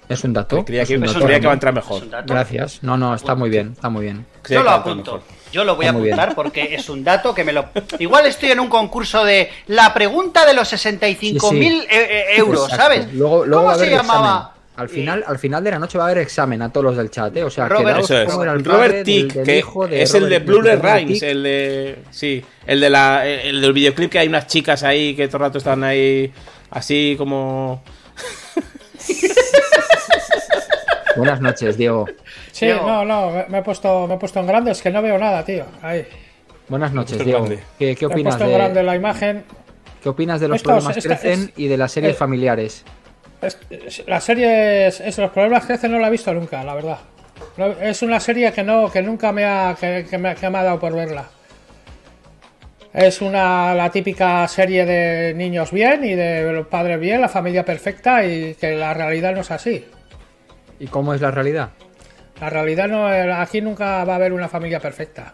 Es 0.09 0.23
un 0.23 0.33
dato. 0.33 0.57
que 0.57 0.65
creía, 0.65 0.81
es 0.81 0.87
que, 0.89 0.97
un 0.97 1.03
Eso 1.03 1.13
dato, 1.13 1.19
es 1.19 1.25
creía 1.25 1.39
que 1.39 1.45
va 1.45 1.53
a 1.53 1.53
entrar 1.53 1.73
mejor. 1.73 2.03
Gracias. 2.25 2.79
No, 2.83 2.97
no, 2.97 3.13
está 3.15 3.35
muy 3.35 3.49
bien, 3.49 3.71
está 3.73 3.89
muy 3.89 4.03
bien. 4.05 4.25
Yo 4.49 4.63
lo 4.63 4.71
apunto. 4.71 5.23
Yo 5.51 5.63
lo 5.63 5.75
voy 5.75 5.85
a 5.87 5.89
apuntar 5.91 6.35
porque 6.35 6.75
es 6.75 6.89
un 6.89 7.03
dato 7.03 7.33
que 7.33 7.43
me 7.43 7.53
lo. 7.53 7.69
Igual 7.99 8.25
estoy 8.25 8.51
en 8.51 8.59
un 8.59 8.67
concurso 8.69 9.23
de 9.23 9.49
la 9.67 9.93
pregunta 9.93 10.45
de 10.45 10.53
los 10.53 10.71
65.000 10.71 11.39
Sí, 11.39 11.87
e- 11.89 11.95
e- 11.95 12.37
euros, 12.37 12.63
Exacto. 12.65 12.83
¿sabes? 12.83 13.13
Luego, 13.13 13.45
luego 13.45 13.63
¿Cómo 13.65 13.75
se 13.77 13.89
llamaba? 13.89 14.55
Al 14.77 14.87
final, 14.87 15.23
al 15.27 15.37
final 15.37 15.61
de 15.63 15.71
la 15.71 15.79
noche 15.79 15.97
va 15.97 16.05
a 16.05 16.07
haber 16.07 16.19
examen 16.19 16.61
a 16.61 16.71
todos 16.71 16.85
los 16.85 16.95
del 16.97 17.09
chat, 17.11 17.35
¿eh? 17.35 17.43
O 17.43 17.49
sea, 17.49 17.67
Robert- 17.67 17.99
Eso 17.99 18.17
es. 18.17 18.29
el 18.33 18.63
Robert 18.63 19.03
Tick, 19.03 19.33
del 19.33 19.45
que 19.45 19.57
hijo 19.57 19.87
de 19.87 20.01
es 20.03 20.13
el 20.13 20.29
de 20.29 20.39
Robert 20.39 20.81
Rhymes, 20.83 21.21
el 21.21 21.43
de. 21.43 21.99
Sí, 22.11 22.41
el 22.65 22.79
de 22.79 22.89
la. 22.89 23.27
El 23.27 23.59
del 23.61 23.73
videoclip 23.73 24.09
que 24.11 24.19
hay 24.19 24.27
unas 24.27 24.47
chicas 24.47 24.83
ahí 24.83 25.15
que 25.15 25.27
todo 25.27 25.37
el 25.37 25.41
rato 25.41 25.57
están 25.57 25.83
ahí 25.83 26.31
así 26.71 27.15
como. 27.17 27.83
Buenas 31.15 31.41
noches, 31.41 31.77
Diego. 31.77 32.05
Sí, 32.51 32.65
Diego. 32.67 32.85
no, 32.85 33.05
no, 33.05 33.45
me, 33.49 33.59
he 33.59 33.61
puesto, 33.61 34.07
me 34.07 34.15
he 34.15 34.17
puesto 34.17 34.39
en 34.39 34.47
grande, 34.47 34.71
es 34.71 34.81
que 34.81 34.89
no 34.91 35.01
veo 35.01 35.17
nada, 35.17 35.43
tío. 35.43 35.65
Ahí. 35.81 36.05
Buenas 36.67 36.93
noches, 36.93 37.23
Diego. 37.23 37.45
¿Qué, 37.47 37.95
qué 37.95 38.07
Me 38.07 38.11
he 38.11 38.15
opinas 38.15 38.35
puesto 38.35 38.51
en 38.51 38.57
grande 38.57 38.79
de, 38.79 38.85
la 38.85 38.95
imagen. 38.95 39.43
qué 40.03 40.09
opinas 40.09 40.39
de 40.39 40.47
los 40.47 40.57
Estos- 40.57 40.71
problemas 40.73 40.97
esta- 40.97 41.09
crecen 41.17 41.43
es- 41.45 41.59
y 41.59 41.67
de 41.67 41.77
las 41.77 41.91
series 41.91 42.13
eh, 42.13 42.17
familiares? 42.17 42.85
Es- 43.41 43.57
es- 43.69 44.07
la 44.07 44.21
serie 44.21 44.87
es, 44.87 44.99
es- 44.99 45.17
los 45.17 45.31
problemas 45.31 45.65
que 45.65 45.73
hacen 45.73 45.91
no 45.91 45.99
la 45.99 46.07
he 46.07 46.11
visto 46.11 46.33
nunca, 46.33 46.63
la 46.63 46.75
verdad. 46.75 46.99
No- 47.57 47.67
es 47.67 48.01
una 48.01 48.19
serie 48.19 48.51
que 48.51 48.63
no 48.63 48.91
que 48.91 49.01
nunca 49.01 49.31
me 49.31 49.45
ha 49.45 49.75
que, 49.79 50.05
que 50.09 50.17
me, 50.17 50.35
que 50.35 50.49
me 50.49 50.57
ha 50.59 50.63
dado 50.63 50.79
por 50.79 50.93
verla. 50.93 51.25
Es 52.93 53.21
una 53.21 53.73
la 53.75 53.89
típica 53.91 54.47
serie 54.47 54.85
de 54.85 55.33
niños 55.35 55.71
bien 55.71 56.03
y 56.03 56.15
de 56.15 56.51
los 56.51 56.67
padres 56.67 56.99
bien, 56.99 57.21
la 57.21 57.29
familia 57.29 57.63
perfecta 57.63 58.25
y 58.25 58.55
que 58.55 58.71
la 58.75 58.93
realidad 58.93 59.33
no 59.33 59.41
es 59.41 59.51
así. 59.51 59.85
¿Y 60.79 60.87
cómo 60.87 61.13
es 61.13 61.21
la 61.21 61.31
realidad? 61.31 61.69
La 62.39 62.49
realidad 62.49 62.87
no, 62.87 63.05
aquí 63.05 63.61
nunca 63.61 64.03
va 64.05 64.13
a 64.13 64.15
haber 64.15 64.31
una 64.31 64.47
familia 64.47 64.79
perfecta. 64.79 65.33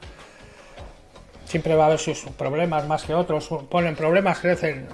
Siempre 1.46 1.76
va 1.76 1.84
a 1.84 1.88
haber 1.88 2.00
sus 2.00 2.20
problemas 2.38 2.88
más 2.88 3.04
que 3.04 3.14
otros. 3.14 3.48
Ponen 3.70 3.96
problemas, 3.96 4.40
crecen. 4.40 4.88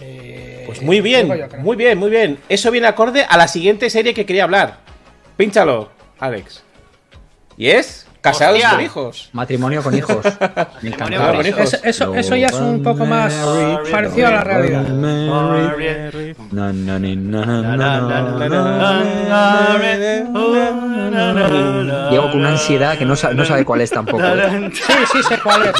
Eh, 0.00 0.64
Pues 0.66 0.82
muy 0.82 1.00
bien, 1.00 1.28
muy 1.58 1.76
bien, 1.76 1.98
muy 1.98 2.10
bien. 2.10 2.38
Eso 2.48 2.70
viene 2.70 2.86
acorde 2.86 3.24
a 3.24 3.36
la 3.36 3.48
siguiente 3.48 3.88
serie 3.88 4.12
que 4.12 4.26
quería 4.26 4.44
hablar. 4.44 4.78
Pínchalo, 5.36 5.90
Alex. 6.18 6.62
¿Y 7.56 7.70
es? 7.70 8.06
Casados 8.20 8.56
Hostia. 8.56 8.70
con 8.70 8.80
hijos. 8.82 9.30
Matrimonio 9.32 9.82
con 9.82 9.96
hijos. 9.96 10.24
Me 10.82 10.90
Matrimonio 10.90 10.92
encantaba. 10.92 11.34
con 11.36 11.46
hijos. 11.46 11.60
Eso, 11.74 11.78
eso, 11.84 12.14
eso 12.14 12.36
ya 12.36 12.48
es 12.48 12.52
un 12.54 12.82
poco 12.82 13.06
más 13.06 13.32
parecido 13.90 14.28
a 14.28 14.30
la 14.30 14.40
realidad. 14.44 14.84
Llego 22.10 22.30
con 22.30 22.40
una 22.40 22.50
ansiedad 22.50 22.98
que 22.98 23.04
no, 23.04 23.14
sa- 23.16 23.32
no 23.32 23.44
sabe 23.44 23.64
cuál 23.64 23.80
es 23.80 23.90
tampoco. 23.90 24.22
¿eh? 24.24 24.70
Sí, 24.74 24.92
sí 25.12 25.22
sé 25.22 25.38
cuál 25.42 25.62
es. 25.62 25.72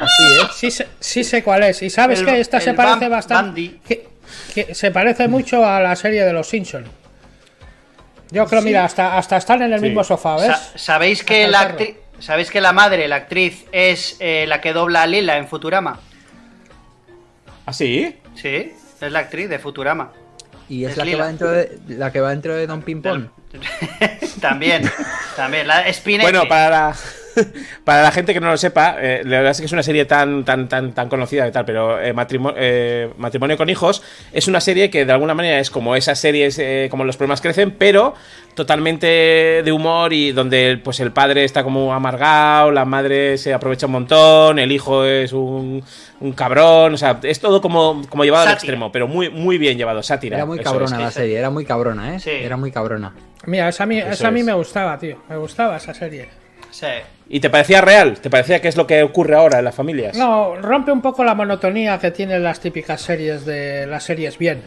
Así 0.00 0.22
es. 0.24 0.48
Sí, 0.54 0.70
sé- 0.70 0.88
sí 1.00 1.24
sé 1.24 1.42
cuál 1.42 1.64
es. 1.64 1.82
Y 1.82 1.90
sabes 1.90 2.20
El- 2.20 2.26
que 2.26 2.40
esta 2.40 2.60
se 2.60 2.74
parece 2.74 3.08
bastante. 3.08 3.44
Bambi. 3.48 3.80
Que, 3.86 4.08
que 4.54 4.74
se 4.74 4.90
parece 4.90 5.28
mucho 5.28 5.64
a 5.66 5.80
la 5.80 5.96
serie 5.96 6.24
de 6.24 6.32
los 6.32 6.46
Simpsons. 6.48 6.86
Yo 8.30 8.46
creo, 8.46 8.62
mira, 8.62 8.84
hasta, 8.84 9.16
hasta 9.16 9.36
están 9.36 9.62
en 9.62 9.72
el 9.72 9.80
Sí. 9.80 9.86
mismo 9.86 10.04
sofá, 10.04 10.36
¿ves? 10.36 10.46
Sa- 10.48 10.78
¿Sabéis 10.78 11.22
que 11.24 11.44
Hasta 11.46 11.50
la 11.52 11.60
actriz, 11.70 11.96
sabéis 12.18 12.50
que 12.50 12.60
la 12.60 12.72
madre, 12.72 13.08
la 13.08 13.16
actriz, 13.16 13.64
es 13.72 14.16
eh, 14.20 14.44
la 14.46 14.60
que 14.60 14.72
dobla 14.72 15.02
a 15.02 15.06
Lila 15.06 15.36
en 15.38 15.48
Futurama? 15.48 15.98
¿Ah, 17.66 17.72
sí? 17.72 18.16
Sí, 18.34 18.72
es 19.00 19.12
la 19.12 19.20
actriz 19.20 19.48
de 19.48 19.58
Futurama. 19.58 20.12
Y 20.68 20.84
es 20.84 20.92
Es 20.92 20.96
la 20.98 21.04
que 21.04 21.16
va 21.16 21.26
dentro 21.28 21.50
de 21.50 21.78
la 21.88 22.12
que 22.12 22.20
va 22.20 22.30
dentro 22.30 22.54
de 22.54 22.66
Don 22.66 22.82
Ping 22.82 23.00
Pong. 23.00 23.28
también, 24.40 24.90
también. 25.36 25.66
La. 25.66 25.84
Bueno, 26.20 26.46
para 26.48 26.68
la, 26.70 26.96
para 27.84 28.02
la 28.02 28.10
gente 28.10 28.34
que 28.34 28.40
no 28.40 28.50
lo 28.50 28.56
sepa, 28.56 28.96
eh, 29.00 29.22
la 29.24 29.36
verdad 29.38 29.50
es 29.52 29.60
que 29.60 29.66
es 29.66 29.72
una 29.72 29.82
serie 29.82 30.04
tan 30.04 30.44
tan 30.44 30.68
tan 30.68 30.92
tan 30.92 31.08
conocida 31.08 31.46
y 31.46 31.52
tal, 31.52 31.64
pero 31.64 32.00
eh, 32.00 32.12
matrimo- 32.12 32.54
eh, 32.56 33.10
Matrimonio 33.18 33.56
con 33.56 33.68
hijos 33.70 34.02
es 34.32 34.48
una 34.48 34.60
serie 34.60 34.90
que 34.90 35.04
de 35.04 35.12
alguna 35.12 35.34
manera 35.34 35.58
es 35.60 35.70
como 35.70 35.96
esas 35.96 36.18
series 36.18 36.58
eh, 36.58 36.88
como 36.90 37.04
los 37.04 37.16
problemas 37.16 37.40
crecen, 37.40 37.70
pero 37.72 38.14
totalmente 38.54 39.06
de 39.64 39.72
humor 39.72 40.12
y 40.12 40.32
donde 40.32 40.80
pues 40.82 40.98
el 41.00 41.12
padre 41.12 41.44
está 41.44 41.62
como 41.62 41.94
amargado, 41.94 42.70
la 42.72 42.84
madre 42.84 43.38
se 43.38 43.54
aprovecha 43.54 43.86
un 43.86 43.92
montón, 43.92 44.58
el 44.58 44.72
hijo 44.72 45.04
es 45.04 45.32
un, 45.32 45.82
un 46.20 46.32
cabrón, 46.32 46.94
o 46.94 46.96
sea, 46.98 47.18
es 47.22 47.38
todo 47.40 47.60
como, 47.60 48.02
como 48.08 48.24
llevado 48.24 48.46
al 48.48 48.54
extremo, 48.54 48.90
pero 48.92 49.06
muy 49.06 49.30
muy 49.30 49.58
bien 49.58 49.78
llevado, 49.78 50.02
sátira. 50.02 50.36
Era 50.38 50.44
muy 50.46 50.58
cabrona 50.58 50.96
es. 50.96 51.02
la 51.02 51.10
serie, 51.12 51.38
era 51.38 51.50
muy 51.50 51.64
cabrona, 51.64 52.16
¿eh? 52.16 52.20
Sí. 52.20 52.30
Era 52.30 52.56
muy 52.56 52.70
cabrona. 52.72 53.12
Mira, 53.46 53.68
esa 53.68 53.84
a 53.84 53.86
mí, 53.86 53.98
esa 53.98 54.28
a 54.28 54.30
mí 54.32 54.40
es. 54.40 54.46
me 54.46 54.52
gustaba, 54.54 54.98
tío. 54.98 55.18
Me 55.28 55.36
gustaba 55.36 55.76
esa 55.76 55.94
serie. 55.94 56.28
Sí. 56.70 56.86
¿Y 57.28 57.40
te 57.40 57.50
parecía 57.50 57.80
real? 57.80 58.18
¿Te 58.20 58.30
parecía 58.30 58.60
que 58.60 58.68
es 58.68 58.76
lo 58.76 58.86
que 58.86 59.02
ocurre 59.02 59.34
ahora 59.34 59.58
en 59.58 59.64
las 59.64 59.74
familias? 59.74 60.16
No, 60.16 60.56
rompe 60.56 60.92
un 60.92 61.02
poco 61.02 61.24
la 61.24 61.34
monotonía 61.34 61.98
que 61.98 62.10
tienen 62.10 62.42
las 62.42 62.60
típicas 62.60 63.00
series 63.02 63.44
de 63.44 63.86
las 63.86 64.04
series 64.04 64.38
bien. 64.38 64.62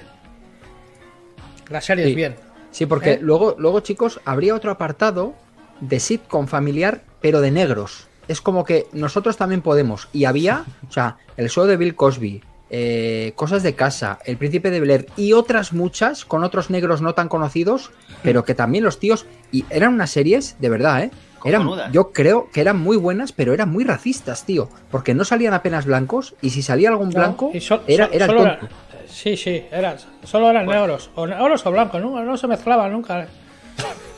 Las 1.69 1.85
series 1.85 2.09
Sí. 2.09 2.15
bien. 2.15 2.35
Sí, 2.71 2.85
porque 2.85 3.13
¿Eh? 3.13 3.19
luego, 3.21 3.55
luego, 3.57 3.79
chicos, 3.81 4.19
habría 4.25 4.55
otro 4.55 4.71
apartado 4.71 5.33
de 5.79 5.99
sitcom 5.99 6.47
familiar, 6.47 7.01
pero 7.21 7.41
de 7.41 7.51
negros. 7.51 8.07
Es 8.27 8.39
como 8.41 8.63
que 8.63 8.87
nosotros 8.93 9.37
también 9.37 9.61
podemos. 9.61 10.07
Y 10.13 10.25
había, 10.25 10.65
o 10.87 10.91
sea, 10.91 11.17
el 11.37 11.49
show 11.49 11.65
de 11.65 11.77
Bill 11.77 11.95
Cosby, 11.95 12.43
eh, 12.69 13.33
Cosas 13.35 13.63
de 13.63 13.75
Casa, 13.75 14.19
El 14.25 14.37
Príncipe 14.37 14.69
de 14.69 14.79
Bel 14.79 14.91
Air 14.91 15.07
y 15.17 15.33
otras 15.33 15.73
muchas 15.73 16.23
con 16.23 16.43
otros 16.43 16.69
negros 16.69 17.01
no 17.01 17.13
tan 17.13 17.27
conocidos, 17.27 17.91
pero 18.23 18.45
que 18.45 18.55
también 18.55 18.83
los 18.83 18.99
tíos. 18.99 19.25
Y 19.51 19.65
eran 19.69 19.93
unas 19.93 20.11
series, 20.11 20.55
de 20.59 20.69
verdad, 20.69 21.03
¿eh? 21.03 21.11
Eran, 21.49 21.91
yo 21.91 22.11
creo 22.11 22.49
que 22.51 22.61
eran 22.61 22.79
muy 22.79 22.97
buenas, 22.97 23.31
pero 23.31 23.53
eran 23.53 23.69
muy 23.69 23.83
racistas, 23.83 24.45
tío. 24.45 24.69
Porque 24.89 25.13
no 25.13 25.23
salían 25.25 25.53
apenas 25.53 25.85
blancos 25.85 26.35
y 26.41 26.49
si 26.51 26.61
salía 26.61 26.89
algún 26.89 27.09
No, 27.09 27.15
blanco, 27.19 27.51
y 27.53 27.59
sol- 27.61 27.81
era, 27.87 28.09
era 28.11 28.25
el 28.25 28.31
tonto. 28.35 28.43
era- 28.43 28.69
sí, 29.07 29.35
sí, 29.37 29.65
eran, 29.71 29.95
solo 30.23 30.49
eran 30.49 30.65
negros. 30.65 31.09
O 31.15 31.25
negros 31.27 31.65
o 31.65 31.71
blancos, 31.71 32.01
no, 32.01 32.23
no 32.23 32.37
se 32.37 32.47
mezclaban 32.47 32.91
nunca. 32.91 33.27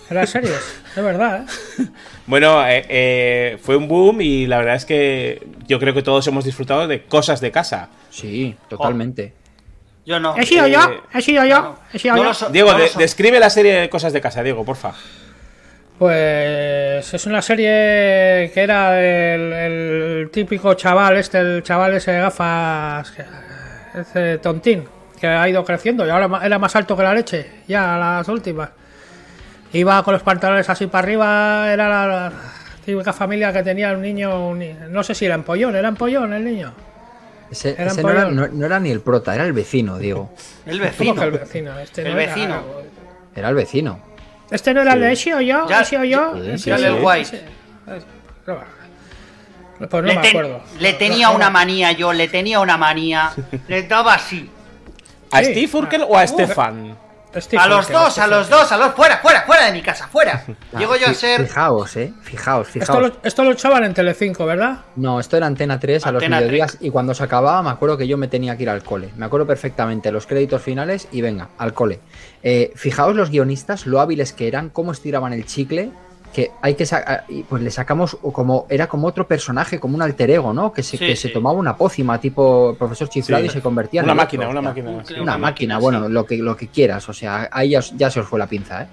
En 0.09 0.15
las 0.17 0.29
series, 0.31 0.59
de 0.95 1.01
verdad, 1.01 1.45
¿eh? 1.79 1.85
Bueno, 2.27 2.65
eh, 2.67 2.85
eh, 2.89 3.57
fue 3.61 3.75
un 3.77 3.87
boom 3.87 4.21
y 4.21 4.45
la 4.47 4.57
verdad 4.59 4.75
es 4.75 4.85
que 4.85 5.45
yo 5.67 5.79
creo 5.79 5.93
que 5.93 6.03
todos 6.03 6.27
hemos 6.27 6.43
disfrutado 6.45 6.87
de 6.87 7.03
cosas 7.05 7.39
de 7.41 7.51
casa. 7.51 7.89
Sí, 8.09 8.55
totalmente. 8.69 9.33
Yo 10.05 10.19
no. 10.19 10.35
He 10.35 10.45
sido 10.45 10.65
Eh, 10.65 10.71
yo, 10.71 10.79
he 11.13 11.21
sido 11.21 11.45
yo, 11.45 11.75
he 11.93 11.97
sido 11.99 12.15
no 12.17 12.23
yo. 12.23 12.33
so- 12.33 12.49
Diego, 12.49 12.71
no 12.73 12.77
lo 12.77 12.83
de- 12.83 12.89
so- 12.89 12.99
describe 12.99 13.39
la 13.39 13.49
serie 13.49 13.73
de 13.73 13.89
cosas 13.89 14.11
de 14.11 14.19
casa, 14.19 14.43
Diego, 14.43 14.65
porfa. 14.65 14.93
Pues 16.03 17.13
es 17.13 17.25
una 17.27 17.41
serie 17.41 18.51
que 18.53 18.61
era 18.61 18.99
el, 19.01 19.53
el 19.53 20.29
típico 20.33 20.73
chaval, 20.73 21.15
este, 21.15 21.37
el 21.39 21.63
chaval 21.63 21.93
ese 21.93 22.11
de 22.11 22.19
gafas, 22.19 23.13
ese 23.95 24.37
tontín, 24.39 24.83
que 25.17 25.27
ha 25.27 25.47
ido 25.47 25.63
creciendo 25.63 26.05
y 26.05 26.09
ahora 26.09 26.45
era 26.45 26.59
más 26.59 26.75
alto 26.75 26.97
que 26.97 27.03
la 27.03 27.13
leche, 27.13 27.61
ya 27.69 27.97
las 27.97 28.27
últimas. 28.27 28.69
Iba 29.71 30.03
con 30.03 30.13
los 30.13 30.23
pantalones 30.23 30.69
así 30.69 30.87
para 30.87 31.05
arriba, 31.07 31.71
era 31.71 31.87
la, 31.87 32.05
la 32.07 32.31
típica 32.85 33.13
familia 33.13 33.53
que 33.53 33.63
tenía 33.63 33.93
un 33.93 34.01
niño, 34.01 34.49
un 34.49 34.61
no 34.91 35.03
sé 35.03 35.15
si 35.15 35.25
era 35.25 35.35
empollón, 35.35 35.73
era 35.73 35.87
empollón 35.87 36.33
el 36.33 36.43
niño. 36.43 36.73
Ese, 37.49 37.77
no, 37.77 37.81
era, 37.81 37.93
pollón. 37.95 38.35
no- 38.35 38.47
no 38.49 38.65
era 38.65 38.77
ni 38.81 38.91
el 38.91 38.99
prota, 38.99 39.33
era 39.35 39.45
el 39.45 39.53
vecino, 39.53 39.97
Diego. 39.99 40.33
El 40.65 40.79
¿Cómo 40.79 40.89
vecino. 40.91 41.15
que 41.15 41.23
el 41.27 41.31
vecino? 41.31 41.79
Este 41.79 42.01
El 42.01 42.13
no 42.13 42.19
era- 42.19 42.33
vecino. 42.35 42.63
Era 43.35 43.47
el 43.49 43.55
vecino. 43.55 44.12
Este 44.53 44.73
no 44.73 44.81
era 44.81 44.93
el 44.93 45.01
de 45.01 45.15
sido 45.15 45.41
yo, 45.41 45.67
Ya- 45.67 45.83
sido 45.83 46.03
yo. 46.03 46.35
yo. 46.37 46.75
El 46.75 47.03
White. 47.03 47.43
Pues 47.85 48.03
no 49.91 50.01
le, 50.01 50.15
me 50.15 50.21
ten- 50.21 50.29
acuerdo. 50.29 50.61
le 50.79 50.93
tenía 50.93 51.29
una 51.31 51.49
manía 51.49 51.91
yo, 51.91 52.13
le 52.13 52.27
tenía 52.27 52.59
una 52.59 52.77
manía. 52.77 53.31
Le 53.67 53.83
daba 53.83 54.13
así. 54.13 54.49
¿A 55.31 55.39
Sí. 55.39 55.45
Steve 55.45 55.69
Urkel 55.73 56.05
o 56.07 56.17
a 56.17 56.27
Stefan? 56.27 56.95
A 57.57 57.67
los 57.67 57.89
dos, 57.89 58.17
a 58.19 58.27
los 58.27 58.49
dos, 58.49 58.71
a 58.71 58.77
los 58.77 58.93
fuera, 58.93 59.17
fuera, 59.17 59.41
fuera 59.43 59.65
de 59.65 59.71
mi 59.71 59.81
casa, 59.81 60.07
fuera. 60.07 60.43
Llego 60.77 60.95
yo 60.95 61.07
a 61.07 61.13
ser. 61.13 61.47
Fijaos, 61.47 61.95
eh. 61.97 62.13
Fijaos, 62.21 62.67
Esto 62.67 62.79
fijaos. 62.79 63.01
lo, 63.01 63.17
esto 63.23 63.43
lo 63.43 63.51
echaban 63.51 63.83
en 63.83 63.93
Telecinco, 63.93 64.45
¿verdad? 64.45 64.79
No, 64.95 65.19
esto 65.19 65.37
era 65.37 65.47
Antena 65.47 65.79
3 65.79 66.05
a 66.05 66.11
los 66.11 66.27
mediodías 66.27 66.77
y 66.79 66.89
cuando 66.89 67.13
se 67.13 67.23
acababa 67.23 67.61
me 67.63 67.69
acuerdo 67.69 67.97
que 67.97 68.07
yo 68.07 68.17
me 68.17 68.27
tenía 68.27 68.55
que 68.55 68.63
ir 68.63 68.69
al 68.69 68.83
cole. 68.83 69.09
Me 69.17 69.25
acuerdo 69.25 69.47
perfectamente 69.47 70.11
los 70.11 70.27
créditos 70.27 70.61
finales 70.61 71.07
y 71.11 71.21
venga, 71.21 71.49
al 71.57 71.73
cole. 71.73 71.99
Eh, 72.43 72.71
fijaos 72.75 73.15
los 73.15 73.29
guionistas, 73.29 73.85
lo 73.85 73.99
hábiles 73.99 74.33
que 74.33 74.47
eran, 74.47 74.69
cómo 74.69 74.91
estiraban 74.91 75.33
el 75.33 75.45
chicle, 75.45 75.91
que 76.33 76.51
hay 76.61 76.73
que 76.75 76.85
sacar, 76.85 77.23
pues 77.47 77.61
le 77.63 77.71
sacamos 77.71 78.17
como, 78.33 78.65
era 78.69 78.87
como 78.87 79.07
otro 79.07 79.27
personaje, 79.27 79.79
como 79.79 79.95
un 79.95 80.01
alter 80.01 80.29
ego, 80.31 80.51
¿no? 80.53 80.73
Que 80.73 80.83
se, 80.83 80.97
Sí, 80.97 81.05
que 81.05 81.15
sí. 81.15 81.27
se 81.27 81.29
tomaba 81.29 81.57
una 81.57 81.77
pócima 81.77 82.19
tipo 82.19 82.75
profesor 82.77 83.07
chiflado 83.07 83.43
Sí. 83.43 83.49
y 83.49 83.53
se 83.53 83.61
convertía 83.61 84.01
en 84.01 84.05
Una 84.05 84.13
el 84.13 84.17
máquina, 84.17 84.43
otro, 84.47 84.59
una 84.59 84.69
máquina. 84.69 84.89
un- 84.89 85.05
sí. 85.05 85.13
Una, 85.13 85.21
Una 85.23 85.31
máquina, 85.37 85.75
máquina, 85.75 85.77
bueno, 85.79 86.07
sí. 86.07 86.11
lo 86.13 86.25
que, 86.25 86.37
lo 86.37 86.57
que 86.57 86.67
quieras, 86.67 87.07
o 87.07 87.13
sea, 87.13 87.47
ahí 87.51 87.69
ya, 87.69 87.79
ya 87.95 88.09
se 88.09 88.19
os 88.19 88.27
fue 88.27 88.39
la 88.39 88.47
pinza, 88.47 88.83
¿eh? 88.83 88.87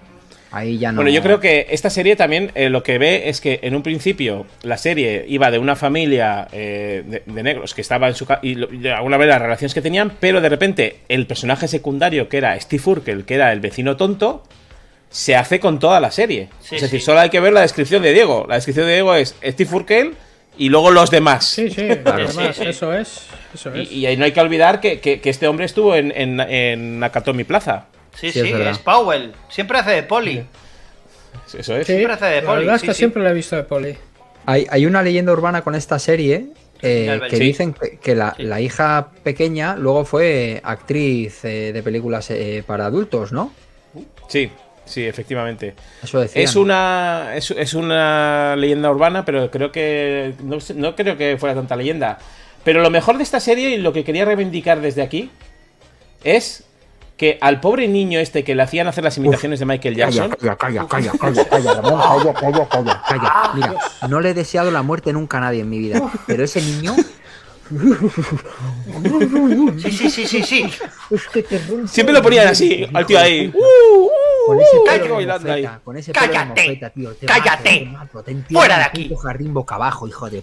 Ahí 0.53 0.79
ya 0.79 0.90
no. 0.90 0.96
Bueno, 0.96 1.12
yo 1.12 1.22
creo 1.22 1.38
que 1.38 1.66
esta 1.70 1.90
serie 1.90 2.16
también 2.16 2.50
eh, 2.57 2.68
lo 2.70 2.83
que 2.83 2.98
ve 2.98 3.29
es 3.29 3.40
que 3.40 3.61
en 3.62 3.76
un 3.76 3.85
principio 3.85 4.46
la 4.62 4.76
serie 4.79 5.24
iba 5.29 5.48
de 5.48 5.59
una 5.61 5.76
familia 5.76 6.48
eh, 6.50 7.05
de, 7.07 7.22
de 7.24 7.42
negros 7.44 7.72
que 7.72 7.81
estaba 7.83 8.09
en 8.09 8.16
su 8.16 8.26
casa 8.26 8.40
y, 8.42 8.57
lo- 8.57 8.68
y 8.72 8.79
de 8.79 8.90
alguna 8.92 9.16
vez 9.16 9.29
las 9.29 9.40
relaciones 9.40 9.74
que 9.74 9.81
tenían, 9.81 10.11
pero 10.18 10.40
de 10.40 10.48
repente 10.48 10.96
el 11.09 11.29
personaje 11.29 11.68
secundario 11.68 12.29
que 12.29 12.38
era 12.38 12.59
Steve 12.61 12.83
Urkel, 12.85 13.24
que 13.24 13.37
era 13.37 13.53
el 13.53 13.61
vecino 13.61 13.96
tonto, 13.96 14.42
se 15.11 15.37
hace 15.37 15.61
con 15.61 15.79
toda 15.79 16.01
la 16.01 16.11
serie. 16.11 16.49
Sí, 16.61 16.77
es 16.77 16.83
decir, 16.83 17.01
sí. 17.01 17.07
solo 17.07 17.20
hay 17.20 17.29
que 17.31 17.40
ver 17.40 17.53
la 17.53 17.61
descripción 17.62 18.03
de 18.03 18.12
Diego. 18.12 18.46
La 18.49 18.55
descripción 18.55 18.87
de 18.87 18.92
Diego 18.94 19.14
es 19.14 19.35
Steve 19.44 19.70
Urkel 19.75 20.14
y 20.57 20.68
luego 20.68 20.90
los 20.90 21.11
demás. 21.11 21.44
Sí, 21.46 21.68
sí, 21.70 21.88
Claro. 22.05 22.31
Sí, 22.31 22.38
sí. 22.55 22.62
eso 22.66 22.92
es. 22.94 23.27
Eso 23.55 23.75
es. 23.75 23.90
Y, 23.90 23.99
y 24.01 24.07
ahí 24.07 24.16
no 24.16 24.25
hay 24.25 24.33
que 24.33 24.40
olvidar 24.40 24.81
que, 24.81 25.01
que- 25.01 25.20
que 25.20 25.31
este 25.31 25.49
hombre 25.49 25.66
estuvo 25.66 25.94
en, 25.96 26.12
en, 26.16 26.38
en 26.40 26.99
Nakatomi 27.01 27.44
Plaza. 27.44 27.87
Sí, 28.14 28.31
Sí, 28.33 28.40
sí, 28.40 28.46
es 28.49 28.53
verdad. 28.53 28.73
es 28.73 28.79
Powell. 28.79 29.33
Siempre 29.49 29.79
hace 29.79 29.90
de 29.90 30.03
poli. 30.05 30.44
Eso 31.57 31.77
es. 31.77 31.87
Sí, 31.87 31.92
siempre 31.94 32.12
hace 32.14 32.25
de 32.27 32.42
la 32.42 32.46
poli, 32.49 32.64
verdad 32.66 32.81
que 32.81 32.92
sí. 32.94 32.99
siempre 32.99 33.23
lo 33.23 33.29
he 33.29 33.35
visto 33.35 33.57
de 33.57 33.64
poli. 33.64 33.96
Hay, 34.46 34.66
hay 34.70 34.87
una 34.87 35.03
leyenda 35.03 35.33
urbana 35.33 35.62
con 35.62 35.75
esta 35.75 35.99
serie 35.99 36.46
eh, 36.83 37.20
que 37.29 37.37
sí. 37.37 37.42
dicen 37.44 37.75
que, 37.75 37.99
que 37.99 38.14
la, 38.14 38.35
Sí. 38.37 38.42
la 38.44 38.61
hija 38.61 39.09
pequeña 39.23 39.77
luego 39.77 40.05
fue 40.05 40.61
actriz 40.64 41.44
eh, 41.44 41.73
de 41.73 41.83
películas 41.83 42.31
eh, 42.31 42.62
para 42.66 42.87
adultos, 42.87 43.33
¿no? 43.33 43.53
Sí, 44.29 44.51
sí, 44.84 45.04
efectivamente. 45.06 45.74
Eso 46.02 46.20
decían. 46.20 46.44
Es 46.44 46.56
una, 46.56 47.32
es, 47.34 47.50
es 47.50 47.74
una 47.74 48.54
leyenda 48.56 48.90
urbana, 48.90 49.24
pero 49.24 49.50
creo 49.50 49.70
que. 49.72 50.34
No, 50.42 50.60
sé- 50.60 50.74
no 50.74 50.94
creo 50.96 51.16
que 51.16 51.36
fuera 51.38 51.54
tanta 51.54 51.76
leyenda. 51.76 52.18
Pero 52.64 52.82
lo 52.82 52.90
mejor 52.90 53.16
de 53.16 53.22
esta 53.22 53.40
serie 53.40 53.70
y 53.70 53.78
lo 53.78 53.92
que 53.92 54.04
quería 54.04 54.24
reivindicar 54.24 54.80
desde 54.80 55.02
aquí 55.02 55.30
es 56.24 56.64
que 57.16 57.38
al 57.42 57.60
pobre 57.60 57.86
niño 57.86 58.18
este 58.18 58.44
que 58.44 58.54
le 58.54 58.62
hacían 58.62 58.86
hacer 58.86 59.04
las 59.04 59.16
imitaciones 59.18 59.58
de 59.60 59.66
Michael 59.66 59.94
Calla, 59.94 60.10
Jackson. 60.10 60.30
calla, 60.56 60.56
calla, 60.56 60.86
calla, 60.88 61.12
calla, 61.18 61.44
calla, 61.48 61.74
Ramón, 61.74 62.00
calla, 62.00 62.34
calla, 62.34 62.68
calla, 62.68 63.02
calla. 63.06 63.50
Mira, 63.54 63.74
no 64.08 64.20
le 64.20 64.30
he 64.30 64.34
deseado 64.34 64.70
la 64.70 64.82
muerte 64.82 65.12
nunca 65.12 65.36
a 65.38 65.42
nadie 65.42 65.60
en 65.60 65.68
mi 65.68 65.78
vida, 65.78 66.00
pero 66.26 66.44
ese 66.44 66.62
niño 66.62 66.94
Sí, 69.80 69.92
sí, 69.92 70.11
sí, 70.11 70.26
sí, 70.26 70.42
sí. 70.42 70.70
Siempre 71.87 72.12
lo 72.12 72.20
ponían 72.22 72.48
así, 72.48 72.85
al 72.92 73.06
tío 73.06 73.18
ahí. 73.20 73.52
Con 74.46 74.61
ese 74.61 74.76
pelo 74.85 75.04
de 75.04 75.11
bailando 75.12 75.52
ahí. 75.52 75.62
mofeta, 75.62 75.80
con 75.85 75.96
ese 75.96 76.12
pelo 76.12 76.26
de 76.26 76.33
Cállate, 76.33 76.62
mofeta, 76.66 76.90
tío. 76.90 77.14
te 77.14 77.26
cállate. 77.26 77.85
mato, 77.87 78.22
te 78.22 78.35
mato, 78.35 78.46
te 78.48 78.54
Fuera 78.54 78.78
de 78.78 78.85
aquí. 78.85 79.11
jardín 79.22 79.54
boca 79.54 79.76
abajo, 79.76 80.09
hijo 80.09 80.28
de... 80.28 80.42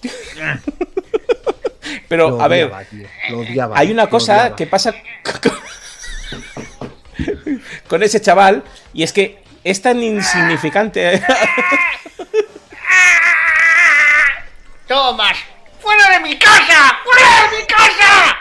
Pero, 2.07 2.29
Lo 2.29 2.41
a 2.41 2.47
ver, 2.47 2.65
odiaba, 2.65 2.83
tío, 2.85 3.07
lo 3.29 3.39
odiaba, 3.39 3.77
hay 3.77 3.91
una 3.91 4.03
lo 4.03 4.09
cosa 4.09 4.33
odiaba. 4.33 4.55
que 4.55 4.67
pasa 4.67 4.93
con 7.89 8.03
ese 8.03 8.21
chaval 8.21 8.63
y 8.93 9.03
es 9.03 9.11
que 9.11 9.39
es 9.63 9.81
tan 9.81 10.01
insignificante. 10.01 11.21
¡Tomas! 14.87 15.35
¡Fuera 15.87 16.09
de 16.09 16.19
mi 16.19 16.37
casa! 16.37 16.97
¡Fuera 17.05 17.49
de 17.49 17.57
mi 17.57 17.65
casa! 17.65 18.37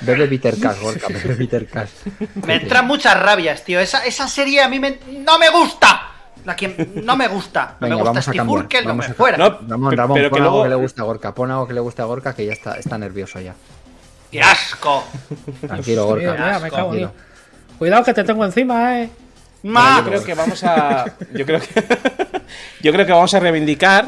Bebe 0.00 0.26
Bitter 0.26 0.58
Cash, 0.58 0.80
Gorka, 0.80 1.06
bebe 1.08 1.34
Bitter 1.38 1.66
Cash. 1.68 1.90
Me 2.44 2.56
entran 2.56 2.88
muchas 2.88 3.16
rabias, 3.22 3.62
tío. 3.62 3.78
Esa, 3.78 4.04
esa 4.04 4.26
serie 4.26 4.62
a 4.62 4.68
mí 4.68 4.80
me, 4.80 4.98
no 5.24 5.38
me 5.38 5.48
gusta. 5.50 6.08
La 6.44 6.56
que 6.56 6.90
no 7.04 7.16
me 7.16 7.28
gusta. 7.28 7.76
No 7.78 7.86
Venga, 7.86 7.94
me 7.94 8.02
gusta 8.02 8.04
vamos 8.10 8.18
a 8.18 8.22
Steve 8.22 8.36
cambiar, 8.38 8.58
Urkel, 8.64 8.86
no 8.88 8.94
me 8.96 9.04
a 9.06 9.14
fuera. 9.14 9.36
No, 9.38 9.58
Ramón, 9.68 9.96
Ramón, 9.96 10.14
pero 10.16 10.30
pon 10.30 10.36
que 10.38 10.42
algo 10.42 10.50
luego- 10.56 10.62
que 10.64 10.68
le 10.70 10.74
gusta 10.74 11.02
a 11.02 11.04
Gorka, 11.04 11.34
pon 11.34 11.50
algo 11.52 11.68
que 11.68 11.74
le 11.74 11.80
guste 11.80 12.02
a 12.02 12.04
Gorka 12.06 12.34
que 12.34 12.46
ya 12.46 12.52
está, 12.54 12.74
está 12.78 12.98
nervioso 12.98 13.38
ya. 13.40 13.54
¡Qué 14.32 14.40
asco! 14.42 15.04
Tranquilo, 15.64 16.06
Gorka. 16.06 16.32
mira, 16.32 16.58
me 16.58 16.68
cago, 16.70 16.88
tranquilo. 16.90 17.10
tío. 17.10 17.76
Cuidado 17.78 18.02
que 18.04 18.14
te 18.14 18.24
tengo 18.24 18.44
encima, 18.44 18.98
eh. 19.02 19.10
¡Ma! 19.62 19.98
yo 19.98 20.04
creo 20.10 20.24
que 20.24 20.34
vamos 20.34 20.64
a. 20.64 21.04
Yo 21.32 21.46
creo 21.46 21.60
que. 21.60 22.27
Yo 22.80 22.92
creo 22.92 23.06
que 23.06 23.12
vamos 23.12 23.34
a 23.34 23.40
reivindicar 23.40 24.06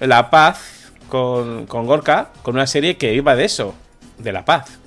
la 0.00 0.30
paz 0.30 0.92
con, 1.08 1.66
con 1.66 1.86
Gorka 1.86 2.30
con 2.42 2.54
una 2.54 2.66
serie 2.66 2.96
que 2.96 3.12
iba 3.14 3.36
de 3.36 3.44
eso. 3.44 3.74
De 4.18 4.32
la 4.32 4.44
paz. 4.44 4.78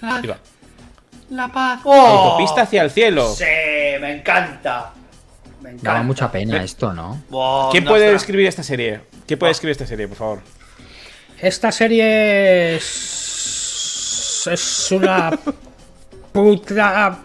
La, 0.00 0.20
Iba. 0.22 0.38
la 1.30 1.48
paz. 1.48 1.80
¡Oh! 1.84 1.92
Autopista 1.94 2.62
hacia 2.62 2.82
el 2.82 2.90
cielo. 2.90 3.34
Sí, 3.34 3.44
me 4.00 4.18
encanta. 4.18 4.92
Me 5.60 5.70
encanta. 5.70 5.92
Daba 5.92 6.02
mucha 6.02 6.30
pena 6.30 6.62
esto, 6.62 6.92
¿no? 6.92 7.22
¿Quién 7.70 7.84
no, 7.84 7.90
puede 7.90 8.14
escribir 8.14 8.46
esta 8.46 8.62
serie? 8.62 9.00
¿Quién 9.26 9.38
puede 9.38 9.52
escribir 9.52 9.72
esta 9.72 9.86
serie, 9.86 10.08
por 10.08 10.16
favor? 10.16 10.40
Esta 11.38 11.72
serie 11.72 12.76
es, 12.76 14.46
es 14.50 14.92
una 14.92 15.30
puta 16.32 17.18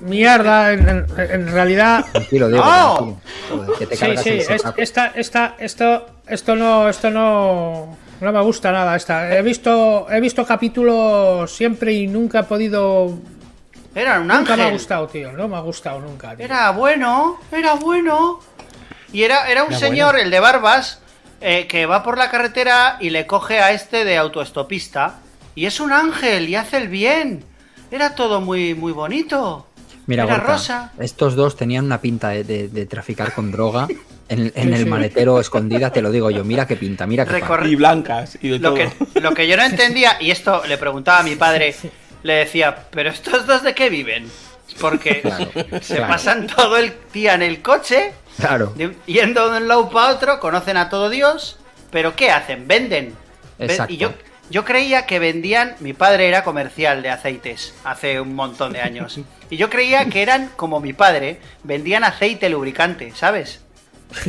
mierda 0.00 0.72
en, 0.72 0.88
en- 0.88 1.06
en 1.16 1.52
realidad. 1.52 2.04
Tranquilo, 2.12 2.48
Diego, 2.48 2.64
¡No! 2.64 2.94
tranquilo. 2.96 3.20
Joder, 3.50 3.78
que 3.78 3.86
te 3.86 3.96
Sí, 3.96 4.16
sí, 4.16 4.30
es- 4.30 4.64
esta, 4.76 5.12
esta, 5.16 5.54
esto, 5.58 6.06
esto 6.26 6.56
no, 6.56 6.88
esto 6.88 7.10
no, 7.10 7.96
no 8.20 8.32
me 8.32 8.40
gusta 8.42 8.72
nada. 8.72 8.96
Esta. 8.96 9.34
He 9.36 9.42
visto, 9.42 10.06
he 10.10 10.20
visto 10.20 10.44
capítulos 10.46 11.50
siempre 11.54 11.92
y 11.92 12.06
nunca 12.06 12.40
he 12.40 12.44
podido. 12.44 13.18
Era 13.94 14.20
un 14.20 14.28
Nunca 14.28 14.56
me 14.56 14.62
ha 14.62 14.66
ángel. 14.66 14.72
gustado, 14.72 15.08
tío. 15.08 15.32
No 15.32 15.48
me 15.48 15.56
ha 15.56 15.60
gustado 15.60 16.00
nunca. 16.00 16.36
tío. 16.36 16.44
Era 16.44 16.70
bueno, 16.70 17.40
era 17.50 17.74
bueno. 17.74 18.40
Y 19.12 19.24
era, 19.24 19.50
era 19.50 19.64
un 19.64 19.70
Era 19.70 19.78
señor, 19.80 20.12
bueno. 20.12 20.24
el 20.24 20.30
de 20.30 20.38
barbas, 20.38 21.00
eh, 21.40 21.66
que 21.66 21.86
va 21.86 22.02
por 22.04 22.16
la 22.16 22.30
carretera 22.30 22.96
y 23.00 23.10
le 23.10 23.26
coge 23.26 23.58
a 23.60 23.72
este 23.72 24.04
de 24.04 24.16
autoestopista. 24.16 25.16
Y 25.56 25.66
es 25.66 25.80
un 25.80 25.92
ángel 25.92 26.48
y 26.48 26.54
hace 26.54 26.76
el 26.76 26.86
bien. 26.86 27.44
Era 27.90 28.14
todo 28.14 28.40
muy, 28.40 28.74
muy 28.76 28.92
bonito. 28.92 29.66
Mira, 30.06 30.24
era 30.24 30.34
Gorka, 30.36 30.52
rosa. 30.52 30.92
estos 30.98 31.36
dos 31.36 31.56
tenían 31.56 31.84
una 31.84 32.00
pinta 32.00 32.30
de, 32.30 32.44
de- 32.44 32.68
de 32.68 32.86
traficar 32.86 33.32
con 33.32 33.52
droga 33.52 33.86
en, 34.28 34.52
en 34.54 34.74
el 34.74 34.86
maletero 34.86 35.38
escondida, 35.40 35.90
te 35.92 36.02
lo 36.02 36.10
digo 36.10 36.30
yo. 36.30 36.44
Mira 36.44 36.66
qué 36.66 36.76
pinta, 36.76 37.06
mira 37.06 37.24
qué 37.26 37.40
Recor- 37.42 37.68
Y 37.70 37.76
blancas 37.76 38.38
y 38.42 38.48
de 38.48 38.58
Lo 38.58 38.74
todo. 38.74 38.74
que, 39.14 39.20
lo 39.20 39.34
que 39.34 39.46
yo 39.46 39.56
no 39.56 39.62
entendía, 39.64 40.16
y 40.20 40.30
esto 40.30 40.62
le 40.66 40.78
preguntaba 40.78 41.20
a 41.20 41.22
mi 41.22 41.36
padre, 41.36 41.74
le 42.22 42.32
decía, 42.34 42.86
¿pero 42.90 43.10
estos 43.10 43.46
dos 43.46 43.62
de 43.62 43.74
qué 43.74 43.88
viven? 43.90 44.28
Porque 44.80 45.20
Claro, 45.20 45.50
se 45.82 45.96
claro. 45.96 46.06
pasan 46.12 46.46
todo 46.46 46.76
el 46.76 46.92
día 47.12 47.34
en 47.34 47.42
el 47.42 47.60
coche, 47.60 48.12
Claro, 48.38 48.72
de- 48.76 48.96
yendo 49.06 49.50
de 49.50 49.58
un 49.58 49.68
lado 49.68 49.88
para 49.90 50.12
otro, 50.14 50.40
conocen 50.40 50.76
a 50.76 50.88
todo 50.88 51.10
Dios, 51.10 51.58
pero 51.90 52.14
¿qué 52.16 52.30
hacen? 52.30 52.66
Venden. 52.68 53.14
Ven- 53.58 53.70
Exacto. 53.70 53.92
Y 53.92 53.96
yo, 53.96 54.12
yo 54.48 54.64
creía 54.64 55.06
que 55.06 55.18
vendían, 55.18 55.74
mi 55.80 55.92
padre 55.92 56.28
era 56.28 56.42
comercial 56.44 57.02
de 57.02 57.10
aceites 57.10 57.74
hace 57.84 58.20
un 58.20 58.34
montón 58.34 58.72
de 58.72 58.80
años, 58.80 59.20
y 59.50 59.56
yo 59.56 59.68
creía 59.68 60.06
que 60.06 60.22
eran 60.22 60.50
como 60.56 60.80
mi 60.80 60.92
padre, 60.92 61.40
vendían 61.64 62.04
aceite 62.04 62.48
lubricante, 62.48 63.12
¿sabes? 63.14 63.60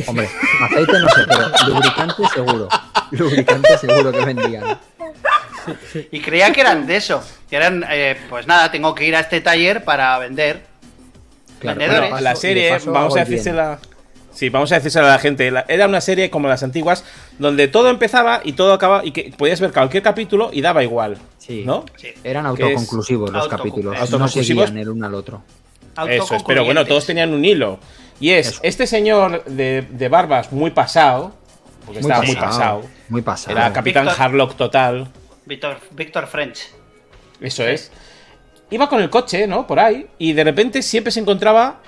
hombre, 0.06 0.28
aceite 0.64 0.98
no 0.98 1.08
sé, 1.08 1.20
pero 1.28 1.48
lubricante 1.68 2.22
seguro. 2.34 2.68
Lubricante 3.12 3.78
seguro 3.78 4.12
que 4.12 4.24
vendían. 4.24 4.78
Y 6.10 6.20
creía 6.20 6.52
que 6.52 6.60
eran 6.60 6.86
de 6.86 6.96
eso, 6.96 7.24
que 7.48 7.56
eran, 7.56 7.84
eh, 7.88 8.16
pues 8.28 8.46
nada, 8.46 8.70
tengo 8.72 8.94
que 8.94 9.04
ir 9.04 9.14
a 9.14 9.20
este 9.20 9.40
taller 9.40 9.84
para 9.84 10.18
vender. 10.18 10.64
Claro, 11.60 11.78
Vendedores. 11.78 12.10
bueno, 12.10 12.24
la 12.24 12.30
y 12.30 12.34
de 12.34 12.40
serie, 12.40 12.70
paso 12.70 12.90
vamos 12.90 13.16
a 13.16 13.22
el 13.22 13.28
bien. 13.28 13.78
Sí, 14.32 14.48
vamos 14.48 14.72
a 14.72 14.76
decírsela 14.76 15.08
a 15.08 15.10
la 15.12 15.18
gente. 15.18 15.52
Era 15.68 15.86
una 15.86 16.00
serie 16.00 16.30
como 16.30 16.48
las 16.48 16.62
antiguas, 16.62 17.04
donde 17.38 17.68
todo 17.68 17.90
empezaba 17.90 18.40
y 18.44 18.52
todo 18.54 18.72
acababa, 18.72 19.04
y 19.04 19.12
que 19.12 19.32
podías 19.36 19.60
ver 19.60 19.72
cualquier 19.72 20.02
capítulo 20.02 20.50
y 20.52 20.62
daba 20.62 20.82
igual. 20.82 21.18
Sí. 21.38 21.62
¿No? 21.66 21.84
Sí. 21.96 22.08
Eran 22.24 22.46
autoconclusivos 22.46 23.30
los 23.30 23.48
capítulos. 23.48 23.94
No 23.94 24.00
autoconclusivos. 24.00 24.66
seguían 24.66 24.82
el 24.82 24.88
uno 24.88 25.06
al 25.06 25.14
otro. 25.14 25.42
Eso 26.08 26.34
es, 26.36 26.42
pero 26.44 26.64
bueno, 26.64 26.86
todos 26.86 27.04
tenían 27.04 27.34
un 27.34 27.44
hilo. 27.44 27.78
Y 28.18 28.30
es 28.30 28.48
Eso. 28.48 28.60
este 28.62 28.86
señor 28.86 29.44
de, 29.44 29.82
de 29.82 30.08
barbas 30.08 30.52
muy 30.52 30.70
pasado, 30.70 31.34
porque 31.84 32.00
estaba 32.00 32.22
muy 32.22 32.36
pasado. 32.36 32.82
Muy 33.08 33.22
pasado. 33.22 33.56
Era 33.56 33.72
Capitán 33.72 34.08
Harlock 34.08 34.56
total. 34.56 35.08
Víctor, 35.44 35.78
Víctor 35.90 36.26
French. 36.26 36.68
Eso 37.40 37.66
es. 37.66 37.90
Iba 38.70 38.88
con 38.88 39.02
el 39.02 39.10
coche, 39.10 39.46
¿no? 39.46 39.66
Por 39.66 39.80
ahí. 39.80 40.06
Y 40.18 40.32
de 40.32 40.44
repente 40.44 40.80
siempre 40.82 41.10
se 41.10 41.20
encontraba 41.20 41.82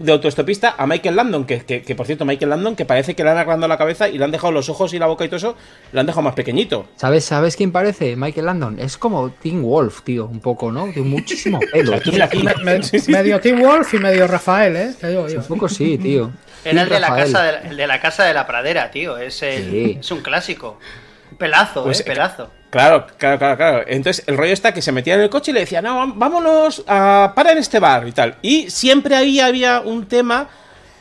de 0.00 0.12
autoestopista 0.12 0.74
a 0.76 0.86
Michael 0.86 1.14
Landon. 1.14 1.44
Que, 1.44 1.60
que- 1.64 1.82
que, 1.82 1.94
por 1.94 2.06
cierto, 2.06 2.24
Michael 2.24 2.50
Landon, 2.50 2.74
que 2.74 2.84
parece 2.84 3.14
que 3.14 3.22
le 3.22 3.30
han 3.30 3.36
arreglado 3.36 3.68
la 3.68 3.78
cabeza 3.78 4.08
y 4.08 4.18
le 4.18 4.24
han 4.24 4.30
dejado 4.32 4.52
los 4.52 4.68
ojos 4.68 4.92
y 4.94 4.98
la 4.98 5.06
boca 5.06 5.24
y 5.24 5.28
todo 5.28 5.36
eso, 5.36 5.56
lo 5.92 6.00
han 6.00 6.06
dejado 6.06 6.22
más 6.22 6.34
pequeñito. 6.34 6.88
¿Sabes, 6.96 7.24
¿Sabes 7.24 7.54
quién 7.56 7.70
parece? 7.70 8.16
Michael 8.16 8.46
Landon. 8.46 8.80
Es 8.80 8.96
como 8.98 9.30
Tim 9.30 9.62
Wolf, 9.62 10.02
tío, 10.02 10.26
un 10.26 10.40
poco, 10.40 10.72
¿no? 10.72 10.86
De 10.86 11.00
muchísimo 11.02 11.60
pelo. 11.72 11.92
O 11.92 11.94
sea, 11.94 12.02
tú 12.02 12.12
mira 12.12 12.24
aquí. 12.24 12.42
Me- 12.64 12.82
Sí, 12.82 12.98
sí. 12.98 13.12
Medio 13.12 13.38
Tim 13.40 13.60
Wolf 13.60 13.94
y 13.94 13.98
medio 13.98 14.26
Rafael, 14.26 14.74
eh. 14.76 14.94
Te 15.00 15.08
digo 15.08 15.28
yo. 15.28 15.40
Un 15.40 15.46
poco 15.46 15.68
sí, 15.68 15.98
tío. 15.98 16.30
Era 16.64 16.82
el 16.82 16.88
de, 16.88 17.00
la 17.00 17.08
casa 17.14 17.42
de, 17.42 17.52
la, 17.52 17.58
el 17.70 17.76
de 17.76 17.86
la 17.86 18.00
casa 18.00 18.24
de 18.24 18.34
la 18.34 18.46
pradera, 18.46 18.90
tío. 18.90 19.16
Es, 19.18 19.42
el- 19.42 19.70
Sí. 19.70 19.96
es 20.00 20.10
un 20.10 20.20
clásico. 20.20 20.78
Un 21.30 21.36
pelazo, 21.38 21.84
Pues, 21.84 22.00
eh, 22.00 22.04
pelazo. 22.04 22.50
Claro, 22.70 23.06
claro, 23.18 23.38
claro, 23.38 23.56
claro. 23.56 23.84
Entonces 23.86 24.24
el 24.28 24.36
rollo 24.36 24.52
está 24.52 24.72
que 24.72 24.80
se 24.82 24.92
metía 24.92 25.14
en 25.14 25.20
el 25.22 25.30
coche 25.30 25.50
y 25.50 25.54
le 25.54 25.60
decía, 25.60 25.82
no, 25.82 26.14
vámonos 26.14 26.84
a 26.86 27.32
para 27.34 27.52
en 27.52 27.58
este 27.58 27.80
bar 27.80 28.06
y 28.06 28.12
tal. 28.12 28.36
Y 28.42 28.70
siempre 28.70 29.16
ahí 29.16 29.40
había 29.40 29.80
un 29.80 30.06
tema, 30.06 30.48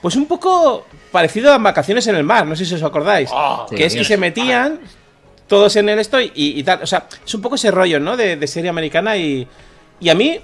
pues 0.02 0.16
un 0.16 0.26
poco 0.26 0.86
parecido 1.12 1.54
a 1.54 1.58
vacaciones 1.60 2.08
en 2.08 2.16
el 2.16 2.24
mar, 2.24 2.48
no 2.48 2.56
sé 2.56 2.66
si 2.66 2.74
os 2.74 2.82
acordáis. 2.84 3.30
Oh, 3.32 3.68
que 3.70 3.78
sí, 3.78 3.84
es 3.84 3.96
que 3.96 4.04
se 4.04 4.18
metían 4.18 4.80
todos 5.48 5.76
en 5.76 5.90
el 5.90 6.00
esto 6.00 6.20
y, 6.20 6.32
y 6.36 6.64
tal. 6.64 6.82
O 6.82 6.88
sea, 6.88 7.08
es 7.24 7.34
un 7.36 7.42
poco 7.42 7.56
ese 7.56 7.70
rollo, 7.72 8.00
¿no? 8.00 8.18
De, 8.18 8.36
de 8.36 8.48
serie 8.48 8.70
americana 8.72 9.16
y, 9.18 9.48
y 10.00 10.10
a 10.10 10.16
mí 10.16 10.40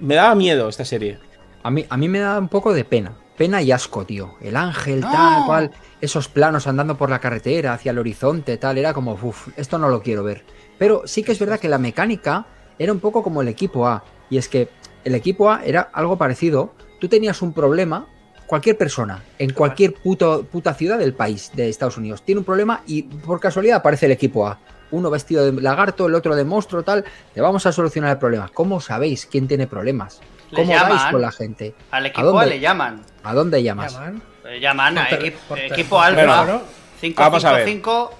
me 0.00 0.16
daba 0.16 0.34
miedo 0.34 0.68
esta 0.68 0.84
serie. 0.84 1.18
A 1.62 1.70
mí, 1.70 1.86
a 1.88 1.96
mí 1.96 2.08
me 2.08 2.18
da 2.18 2.36
un 2.38 2.48
poco 2.48 2.72
de 2.74 2.84
pena. 2.84 3.12
Pena 3.36 3.62
y 3.62 3.72
asco, 3.72 4.04
tío. 4.04 4.34
El 4.40 4.56
ángel, 4.56 5.00
No. 5.00 5.10
tal 5.10 5.44
cual. 5.46 5.70
Esos 6.00 6.28
planos 6.28 6.66
andando 6.66 6.96
por 6.96 7.10
la 7.10 7.18
carretera, 7.20 7.72
hacia 7.72 7.90
el 7.90 7.98
horizonte, 7.98 8.56
tal. 8.58 8.76
Era 8.78 8.92
como, 8.92 9.12
uff, 9.20 9.48
esto 9.56 9.78
no 9.78 9.88
lo 9.88 10.02
quiero 10.02 10.22
ver. 10.22 10.44
Pero 10.78 11.02
sí 11.06 11.22
que 11.22 11.32
es 11.32 11.38
verdad 11.38 11.60
que 11.60 11.68
la 11.68 11.78
mecánica 11.78 12.46
era 12.78 12.92
un 12.92 13.00
poco 13.00 13.22
como 13.22 13.42
el 13.42 13.48
equipo 13.48 13.86
A. 13.86 14.02
Y 14.30 14.38
es 14.38 14.48
que 14.48 14.68
el 15.04 15.14
equipo 15.14 15.50
A 15.50 15.62
era 15.64 15.88
algo 15.92 16.16
parecido. 16.18 16.74
Tú 17.00 17.08
tenías 17.08 17.42
un 17.42 17.52
problema, 17.52 18.06
cualquier 18.46 18.76
persona, 18.78 19.22
en 19.38 19.52
cualquier 19.52 19.94
puto, 19.94 20.44
puta 20.50 20.74
ciudad 20.74 20.98
del 20.98 21.14
país 21.14 21.50
de 21.54 21.68
Estados 21.68 21.96
Unidos, 21.96 22.22
tiene 22.22 22.38
un 22.40 22.44
problema 22.44 22.82
y 22.86 23.02
por 23.02 23.40
casualidad 23.40 23.76
aparece 23.78 24.06
el 24.06 24.12
equipo 24.12 24.46
A. 24.46 24.58
Uno 24.90 25.10
vestido 25.10 25.44
de 25.50 25.60
lagarto, 25.60 26.06
el 26.06 26.14
otro 26.14 26.36
de 26.36 26.44
monstruo, 26.44 26.82
tal. 26.82 27.04
Le 27.34 27.42
vamos 27.42 27.66
a 27.66 27.72
solucionar 27.72 28.12
el 28.12 28.18
problema. 28.18 28.48
¿Cómo 28.54 28.80
sabéis 28.80 29.26
quién 29.26 29.48
tiene 29.48 29.66
problemas? 29.66 30.20
Le 30.50 30.56
¿Cómo 30.58 30.72
llaman. 30.72 31.10
con 31.10 31.20
la 31.20 31.32
gente? 31.32 31.74
Al 31.90 32.04
¿A 32.04 32.08
equipo 32.08 32.20
A 32.20 32.24
dónde? 32.24 32.46
le 32.46 32.60
llaman. 32.60 33.00
¿A 33.24 33.34
dónde 33.34 33.62
llamas? 33.62 33.92
Llaman. 33.92 34.22
Le 34.44 34.60
llaman 34.60 34.98
a 34.98 35.08
Por 35.08 35.18
tel- 35.18 35.26
equi- 35.32 35.36
por 35.48 35.58
tel- 35.58 35.72
equipo 35.72 35.96
por 35.96 36.04
alfa. 36.04 36.20
teléfono. 36.20 36.62
555. 37.00 38.10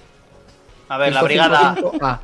A 0.89 0.97
ver, 0.97 1.13
la 1.13 1.23
brigada 1.23 1.75
555. 1.75 1.97
Ah, 2.05 2.19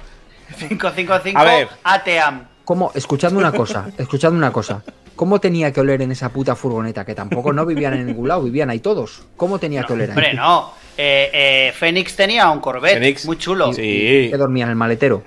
555 0.58 1.40
A 1.40 1.44
ver. 1.44 1.68
ATEAM. 1.84 2.48
¿cómo? 2.66 2.92
Escuchadme 2.96 3.38
una 3.40 3.52
cosa, 3.52 3.88
escuchadme 3.98 4.38
una 4.38 4.52
cosa. 4.52 4.84
¿Cómo 5.16 5.40
tenía 5.40 5.72
que 5.72 5.82
oler 5.82 6.02
en 6.02 6.12
esa 6.12 6.30
puta 6.30 6.56
furgoneta? 6.56 7.06
Que 7.06 7.14
tampoco 7.14 7.54
no 7.54 7.66
vivían 7.66 7.94
en 7.94 8.08
ningún 8.08 8.28
lado, 8.28 8.44
vivían 8.44 8.70
ahí 8.70 8.80
todos. 8.80 9.24
¿Cómo 9.38 9.60
tenía 9.60 9.84
que 9.84 9.94
oler 9.94 10.10
ahí? 10.12 10.16
Hombre, 10.18 10.34
no. 10.34 10.74
Eh, 10.98 11.30
eh, 11.34 11.74
Fénix 11.76 12.16
tenía 12.16 12.50
un 12.50 12.60
Corvette 12.60 12.94
Fénix. 12.96 13.26
muy 13.26 13.38
chulo. 13.38 13.72
Sí. 13.74 14.28
Que 14.32 14.38
dormía 14.38 14.64
en 14.64 14.72
el 14.72 14.76
maletero. 14.76 15.24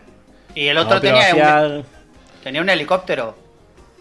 Y 0.55 0.67
el 0.69 0.79
otro 0.79 0.97
No, 0.97 1.01
tenía, 1.01 1.35
un, 1.67 1.85
tenía 2.43 2.61
un 2.61 2.69
helicóptero. 2.71 3.37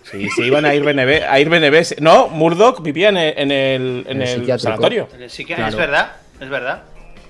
Sí, 0.03 0.29
se 0.29 0.45
iban 0.45 0.65
a 0.65 0.73
ir 0.73 0.83
BNB. 0.83 1.23
A 1.29 1.39
ir 1.39 1.49
BNB. 1.49 1.99
No, 2.01 2.27
Murdoch 2.27 2.81
vivía 2.81 3.09
en 3.09 3.17
el, 3.17 3.33
en 3.37 3.51
el, 3.51 4.05
en 4.07 4.21
En 4.21 4.27
el 4.27 4.49
el 4.49 4.59
sanatorio. 4.59 5.07
Sí 5.27 5.45
que 5.45 5.55
Claro. 5.55 5.69
es 5.69 5.75
verdad, 5.75 6.11
es 6.39 6.49
verdad. 6.49 6.83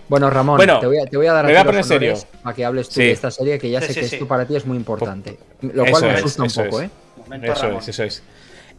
Bueno, 0.10 0.30
Ramón, 0.30 0.58
Bueno, 0.58 0.80
te, 0.80 0.86
voy 0.88 0.98
a, 1.00 1.06
te 1.06 1.18
voy 1.18 1.28
a 1.28 1.34
dar 1.34 1.46
me 1.46 1.52
voy 1.52 1.62
a 1.62 1.66
poner 1.66 1.84
serio. 1.84 2.16
para 2.44 2.56
que 2.56 2.66
hables 2.66 2.88
tú 2.89 2.96
Sí. 2.96 3.04
de 3.04 3.12
esta 3.12 3.32
serie 3.32 3.58
que 3.58 3.70
ya 3.70 3.80
Sí, 3.82 3.88
sé 3.88 3.94
sí, 3.94 4.00
que 4.02 4.08
sí. 4.08 4.16
esto 4.16 4.28
para 4.28 4.46
ti 4.46 4.56
es 4.56 4.66
muy 4.66 4.78
importante. 4.78 5.38
Lo 5.62 5.86
cual 5.86 5.96
Eso 6.04 6.06
me 6.06 6.13
es, 6.13 6.20
asusta 6.20 6.44
un 6.44 6.50
poco, 6.70 6.82
es. 6.82 6.88
¿eh? 6.88 6.92
Momento 7.18 7.52
Eso 7.54 7.62
Ramón. 7.63 7.80
es, 7.82 7.88
eso 7.88 8.04
es. 8.04 8.24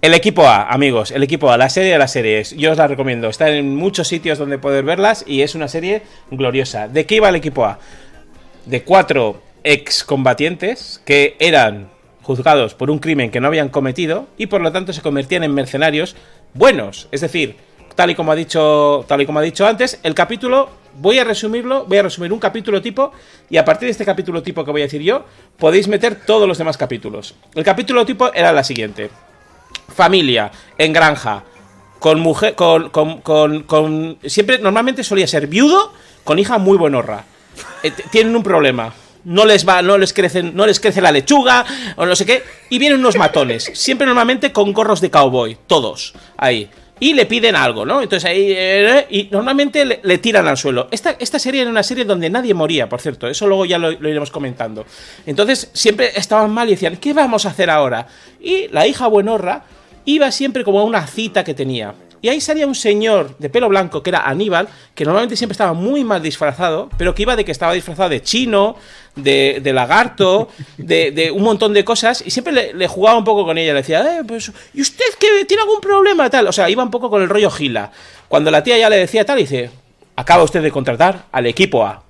El 0.02 0.12
equipo 0.12 0.46
A, 0.46 0.68
amigos, 0.70 1.10
el 1.12 1.22
equipo 1.22 1.50
A, 1.50 1.56
la 1.56 1.70
serie 1.70 1.92
de 1.92 1.98
las 1.98 2.12
series, 2.12 2.50
yo 2.56 2.72
os 2.72 2.76
la 2.78 2.86
recomiendo. 2.86 3.28
Está 3.28 3.48
en 3.48 3.74
muchos 3.74 4.06
sitios 4.06 4.38
donde 4.38 4.58
poder 4.58 4.84
verlas 4.84 5.24
y 5.26 5.40
es 5.40 5.54
una 5.54 5.66
serie 5.68 6.02
gloriosa. 6.30 6.88
¿De 6.88 7.06
qué 7.06 7.16
iba 7.16 7.28
el 7.30 7.36
equipo 7.36 7.64
A? 7.64 7.78
De 8.66 8.82
cuatro 8.82 9.40
excombatientes 9.64 11.00
que 11.06 11.36
eran 11.38 11.88
juzgados 12.22 12.74
por 12.74 12.90
un 12.90 12.98
crimen 12.98 13.30
que 13.30 13.40
no 13.40 13.46
habían 13.46 13.70
cometido 13.70 14.26
y 14.36 14.46
por 14.46 14.60
lo 14.60 14.72
tanto 14.72 14.92
se 14.92 15.00
convertían 15.02 15.42
en 15.44 15.54
mercenarios 15.54 16.16
buenos. 16.52 17.08
Es 17.10 17.22
decir, 17.22 17.56
tal 17.94 18.10
y 18.10 18.14
como 18.14 18.32
ha 18.32 18.34
dicho, 18.34 19.04
tal 19.08 19.20
y 19.22 19.26
como 19.26 19.38
ha 19.38 19.42
dicho 19.42 19.66
antes, 19.66 19.98
el 20.02 20.14
capítulo 20.14 20.68
voy 20.96 21.18
a 21.18 21.24
resumirlo, 21.24 21.84
voy 21.86 21.98
a 21.98 22.02
resumir 22.02 22.32
un 22.32 22.38
capítulo 22.38 22.80
tipo 22.80 23.12
y 23.50 23.56
a 23.56 23.64
partir 23.64 23.86
de 23.86 23.92
este 23.92 24.04
capítulo 24.04 24.42
tipo 24.42 24.64
que 24.64 24.70
voy 24.70 24.82
a 24.82 24.84
decir 24.84 25.02
yo, 25.02 25.24
podéis 25.58 25.88
meter 25.88 26.24
todos 26.26 26.46
los 26.48 26.58
demás 26.58 26.76
capítulos. 26.76 27.34
El 27.54 27.64
capítulo 27.64 28.04
tipo 28.06 28.32
era 28.32 28.52
la 28.52 28.62
siguiente 28.64 29.10
familia, 29.94 30.50
en 30.78 30.92
granja, 30.92 31.44
con 31.98 32.20
mujer, 32.20 32.54
con, 32.54 32.90
con, 32.90 33.20
con- 33.22 33.62
con- 33.64 34.18
siempre, 34.24 34.58
normalmente 34.58 35.04
solía 35.04 35.26
ser 35.26 35.46
viudo, 35.46 35.92
con 36.24 36.38
hija 36.38 36.58
muy 36.58 36.76
buenorra. 36.78 37.24
Eh, 37.82 37.92
tienen 38.10 38.34
un 38.36 38.42
problema. 38.42 38.92
No 39.24 39.46
les 39.46 39.66
va, 39.66 39.80
no 39.80 39.96
les 39.96 40.12
crecen, 40.12 40.54
no 40.54 40.66
les 40.66 40.78
crece 40.80 41.00
la 41.00 41.10
lechuga, 41.10 41.64
o 41.96 42.04
no 42.04 42.14
sé 42.14 42.26
qué, 42.26 42.42
y 42.68 42.78
vienen 42.78 42.98
unos 43.00 43.16
matones, 43.16 43.70
siempre 43.72 44.06
normalmente 44.06 44.52
con 44.52 44.72
gorros 44.74 45.00
de 45.00 45.10
cowboy, 45.10 45.56
todos, 45.66 46.12
ahí. 46.36 46.68
Y 47.00 47.12
le 47.14 47.26
piden 47.26 47.56
algo, 47.56 47.84
¿no? 47.84 48.00
Entonces 48.00 48.28
ahí. 48.28 48.52
eh, 48.56 49.06
y 49.10 49.28
normalmente 49.30 49.84
le, 49.84 50.00
le 50.02 50.18
tiran 50.18 50.46
al 50.46 50.56
suelo. 50.56 50.88
Esta, 50.90 51.16
esta 51.18 51.38
serie 51.38 51.62
era 51.62 51.70
una 51.70 51.82
serie 51.82 52.04
donde 52.04 52.30
nadie 52.30 52.54
moría, 52.54 52.88
por 52.88 53.00
cierto. 53.00 53.26
Eso 53.26 53.46
luego 53.48 53.64
ya 53.64 53.78
lo, 53.78 53.90
lo 53.90 54.08
iremos 54.08 54.30
comentando. 54.30 54.86
Entonces 55.26 55.70
siempre 55.72 56.12
estaban 56.14 56.52
mal 56.52 56.68
y 56.68 56.72
decían, 56.72 56.96
¿qué 56.98 57.12
vamos 57.12 57.46
a 57.46 57.50
hacer 57.50 57.68
ahora? 57.68 58.06
Y 58.40 58.68
la 58.68 58.86
hija 58.86 59.08
buenorra 59.08 59.64
iba 60.04 60.30
siempre 60.30 60.62
como 60.64 60.80
a 60.80 60.84
una 60.84 61.06
cita 61.06 61.42
que 61.42 61.54
tenía. 61.54 61.94
Y 62.24 62.30
ahí 62.30 62.40
salía 62.40 62.66
un 62.66 62.74
señor 62.74 63.36
de 63.36 63.50
pelo 63.50 63.68
blanco 63.68 64.02
que 64.02 64.08
era 64.08 64.26
Aníbal, 64.26 64.66
que 64.94 65.04
normalmente 65.04 65.36
siempre 65.36 65.52
estaba 65.52 65.74
muy 65.74 66.04
mal 66.04 66.22
disfrazado, 66.22 66.88
pero 66.96 67.14
que 67.14 67.20
iba 67.20 67.36
de 67.36 67.44
que 67.44 67.52
estaba 67.52 67.74
disfrazado 67.74 68.08
de 68.08 68.22
chino, 68.22 68.76
de, 69.14 69.60
lagarto, 69.74 70.48
de, 70.78 71.30
un 71.34 71.42
montón 71.42 71.74
de 71.74 71.84
cosas, 71.84 72.24
y 72.24 72.30
siempre 72.30 72.72
le, 72.72 72.88
jugaba 72.88 73.18
un 73.18 73.24
poco 73.24 73.44
con 73.44 73.58
ella. 73.58 73.74
Le 73.74 73.80
decía, 73.80 74.00
eh, 74.00 74.22
pues, 74.26 74.50
¿y 74.72 74.80
usted 74.80 75.04
que 75.20 75.44
tiene 75.44 75.64
algún 75.64 75.82
problema? 75.82 76.30
Tal. 76.30 76.46
O 76.46 76.52
sea, 76.52 76.70
iba 76.70 76.82
un 76.82 76.90
poco 76.90 77.10
con 77.10 77.20
el 77.20 77.28
rollo 77.28 77.50
gila. 77.50 77.92
Cuando 78.26 78.50
la 78.50 78.62
tía 78.62 78.78
ya 78.78 78.88
le 78.88 78.96
decía 78.96 79.26
tal, 79.26 79.36
dice, 79.36 79.68
acaba 80.16 80.44
usted 80.44 80.62
de 80.62 80.70
contratar 80.70 81.26
al 81.30 81.44
equipo 81.44 81.84
A. 81.84 82.04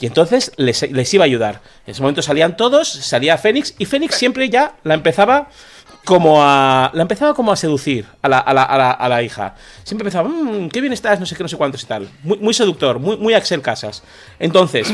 Y 0.00 0.06
entonces 0.06 0.52
les, 0.56 0.90
les 0.90 1.12
iba 1.12 1.24
a 1.24 1.26
ayudar. 1.26 1.60
En 1.86 1.92
ese 1.92 2.00
momento 2.00 2.22
salían 2.22 2.56
todos, 2.56 2.88
salía 2.88 3.36
Fénix, 3.36 3.74
y 3.76 3.84
Fénix 3.84 4.14
siempre 4.14 4.48
ya 4.48 4.76
la 4.84 4.94
empezaba 4.94 5.50
como 6.10 6.42
a. 6.42 6.90
La 6.92 7.02
empezaba 7.02 7.34
como 7.34 7.52
a 7.52 7.56
seducir 7.56 8.04
a 8.20 8.28
la, 8.28 8.40
a 8.40 8.52
la, 8.52 8.64
a 8.64 8.76
la, 8.76 8.90
a 8.90 9.08
la 9.08 9.22
hija. 9.22 9.54
Siempre 9.84 10.08
empezaba, 10.08 10.28
mmm, 10.28 10.68
qué 10.68 10.80
bien 10.80 10.92
estás, 10.92 11.20
no 11.20 11.24
sé 11.26 11.36
qué, 11.36 11.44
no 11.44 11.48
sé 11.48 11.56
cuántos 11.56 11.84
y 11.84 11.86
tal. 11.86 12.08
Muy, 12.24 12.36
muy 12.38 12.52
seductor, 12.52 12.98
muy, 12.98 13.16
muy 13.16 13.32
Axel 13.32 13.62
Casas. 13.62 14.02
Entonces, 14.40 14.92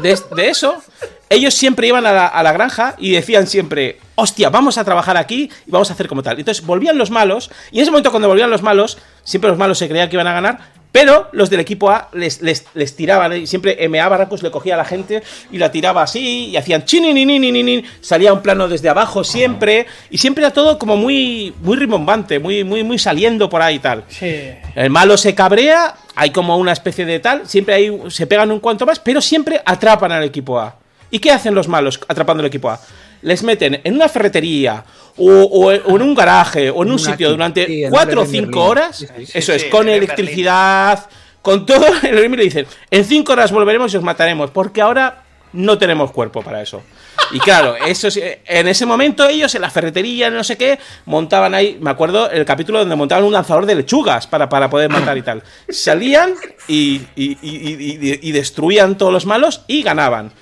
de, 0.00 0.18
de 0.36 0.48
eso, 0.48 0.80
ellos 1.28 1.54
siempre 1.54 1.88
iban 1.88 2.06
a 2.06 2.12
la, 2.12 2.28
a 2.28 2.42
la 2.44 2.52
granja 2.52 2.94
y 2.98 3.10
decían 3.10 3.48
siempre, 3.48 3.98
hostia, 4.14 4.48
vamos 4.48 4.78
a 4.78 4.84
trabajar 4.84 5.16
aquí 5.16 5.50
y 5.66 5.70
vamos 5.72 5.90
a 5.90 5.94
hacer 5.94 6.06
como 6.06 6.22
tal. 6.22 6.38
Entonces 6.38 6.64
volvían 6.64 6.96
los 6.96 7.10
malos, 7.10 7.50
y 7.72 7.78
en 7.78 7.82
ese 7.82 7.90
momento 7.90 8.12
cuando 8.12 8.28
volvían 8.28 8.48
los 8.50 8.62
malos, 8.62 8.98
siempre 9.24 9.50
los 9.50 9.58
malos 9.58 9.76
se 9.76 9.88
creían 9.88 10.08
que 10.08 10.14
iban 10.14 10.28
a 10.28 10.34
ganar, 10.34 10.81
pero 10.92 11.28
los 11.32 11.48
del 11.48 11.60
equipo 11.60 11.90
A 11.90 12.08
les, 12.12 12.42
les, 12.42 12.66
les 12.74 12.94
tiraban, 12.94 13.34
y 13.34 13.46
siempre 13.46 13.88
MA 13.88 14.06
Barracus 14.06 14.42
le 14.42 14.50
cogía 14.50 14.74
a 14.74 14.76
la 14.76 14.84
gente 14.84 15.22
y 15.50 15.56
la 15.58 15.72
tiraba 15.72 16.02
así, 16.02 16.50
y 16.50 16.56
hacían 16.56 16.84
chinininininin, 16.84 17.84
salía 18.02 18.32
un 18.32 18.42
plano 18.42 18.68
desde 18.68 18.90
abajo 18.90 19.24
siempre, 19.24 19.86
y 20.10 20.18
siempre 20.18 20.44
era 20.44 20.52
todo 20.52 20.78
como 20.78 20.96
muy, 20.96 21.54
muy 21.62 21.76
rimbombante, 21.76 22.38
muy, 22.38 22.62
muy, 22.62 22.84
muy 22.84 22.98
saliendo 22.98 23.48
por 23.48 23.62
ahí 23.62 23.76
y 23.76 23.78
tal. 23.78 24.04
Sí. 24.08 24.52
El 24.74 24.90
malo 24.90 25.16
se 25.16 25.34
cabrea, 25.34 25.96
hay 26.14 26.30
como 26.30 26.58
una 26.58 26.72
especie 26.72 27.06
de 27.06 27.20
tal, 27.20 27.48
siempre 27.48 27.74
hay, 27.74 27.98
se 28.08 28.26
pegan 28.26 28.50
un 28.50 28.60
cuanto 28.60 28.84
más, 28.84 28.98
pero 28.98 29.22
siempre 29.22 29.62
atrapan 29.64 30.12
al 30.12 30.24
equipo 30.24 30.60
A. 30.60 30.76
¿Y 31.10 31.18
qué 31.18 31.30
hacen 31.30 31.54
los 31.54 31.68
malos 31.68 32.00
atrapando 32.06 32.42
al 32.42 32.46
equipo 32.46 32.70
A? 32.70 32.80
Les 33.22 33.42
meten 33.42 33.80
en 33.84 33.94
una 33.94 34.08
ferretería 34.08 34.84
o, 35.16 35.30
o- 35.30 35.66
o 35.72 35.96
en 35.96 36.02
un 36.02 36.14
garaje 36.14 36.70
o 36.70 36.82
en 36.82 36.88
un 36.88 36.94
Una 36.94 36.98
sitio 37.10 37.30
durante 37.30 37.66
sí, 37.66 37.84
cuatro 37.90 38.22
o 38.22 38.26
cinco 38.26 38.64
horas, 38.64 38.96
Sí, 38.98 39.06
sí. 39.06 39.22
eso 39.38 39.52
Sí, 39.52 39.56
es, 39.56 39.62
sí, 39.62 39.68
con 39.70 39.88
electricidad, 39.88 41.08
con 41.40 41.64
todo, 41.66 41.86
el 42.02 42.30
le 42.30 42.42
dicen, 42.44 42.66
en 42.90 43.04
cinco 43.04 43.32
horas 43.32 43.52
volveremos 43.52 43.92
y 43.92 43.96
os 43.96 44.02
mataremos, 44.02 44.50
porque 44.50 44.80
ahora 44.80 45.22
no 45.52 45.76
tenemos 45.76 46.10
cuerpo 46.12 46.40
para 46.42 46.62
eso. 46.62 46.82
Y 47.30 47.38
claro, 47.38 47.76
eso 47.76 48.08
es- 48.08 48.18
en 48.46 48.68
ese 48.68 48.86
momento 48.86 49.28
ellos 49.28 49.54
en 49.54 49.60
la 49.62 49.70
ferretería, 49.70 50.30
no 50.30 50.42
sé 50.42 50.56
qué, 50.56 50.78
montaban 51.04 51.54
ahí, 51.54 51.76
me 51.80 51.90
acuerdo 51.90 52.30
el 52.30 52.44
capítulo 52.46 52.78
donde 52.80 52.96
montaban 52.96 53.24
un 53.24 53.32
lanzador 53.32 53.66
de 53.66 53.74
lechugas 53.74 54.26
para, 54.26 54.48
para 54.48 54.68
poder 54.70 54.90
matar 54.90 55.16
y 55.18 55.22
tal. 55.22 55.42
Salían 55.68 56.34
y- 56.68 57.02
y- 57.16 57.36
y- 57.42 58.18
y 58.22 58.32
destruían 58.32 58.96
todos 58.96 59.12
los 59.12 59.26
malos 59.26 59.62
y 59.68 59.82
ganaban. 59.82 60.32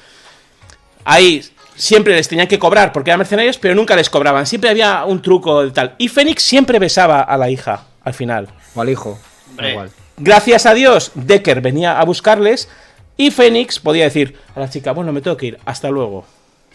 Ahí 1.04 1.42
siempre 1.80 2.14
les 2.14 2.28
tenían 2.28 2.46
que 2.46 2.58
cobrar 2.58 2.92
porque 2.92 3.10
eran 3.10 3.18
mercenarios, 3.18 3.58
pero 3.58 3.74
nunca 3.74 3.96
les 3.96 4.10
cobraban. 4.10 4.46
Siempre 4.46 4.70
había 4.70 5.04
un 5.04 5.22
truco 5.22 5.64
y 5.64 5.70
tal. 5.72 5.94
Y 5.98 6.08
Fénix 6.08 6.42
siempre 6.42 6.78
besaba 6.78 7.20
a 7.22 7.36
la 7.36 7.48
hija 7.50 7.84
al 8.04 8.14
final. 8.14 8.48
O 8.74 8.80
al 8.82 8.88
hijo. 8.90 9.18
igual. 9.58 9.90
Gracias 10.18 10.66
a 10.66 10.74
Dios, 10.74 11.12
Decker 11.14 11.60
venía 11.62 11.98
a 11.98 12.04
buscarles 12.04 12.68
y 13.16 13.30
Fénix 13.30 13.78
podía 13.80 14.04
decir 14.04 14.36
a 14.54 14.60
la 14.60 14.68
chica, 14.68 14.92
bueno, 14.92 15.12
me 15.12 15.20
tengo 15.22 15.36
que 15.36 15.46
ir, 15.46 15.58
hasta 15.64 15.88
luego. 15.90 16.26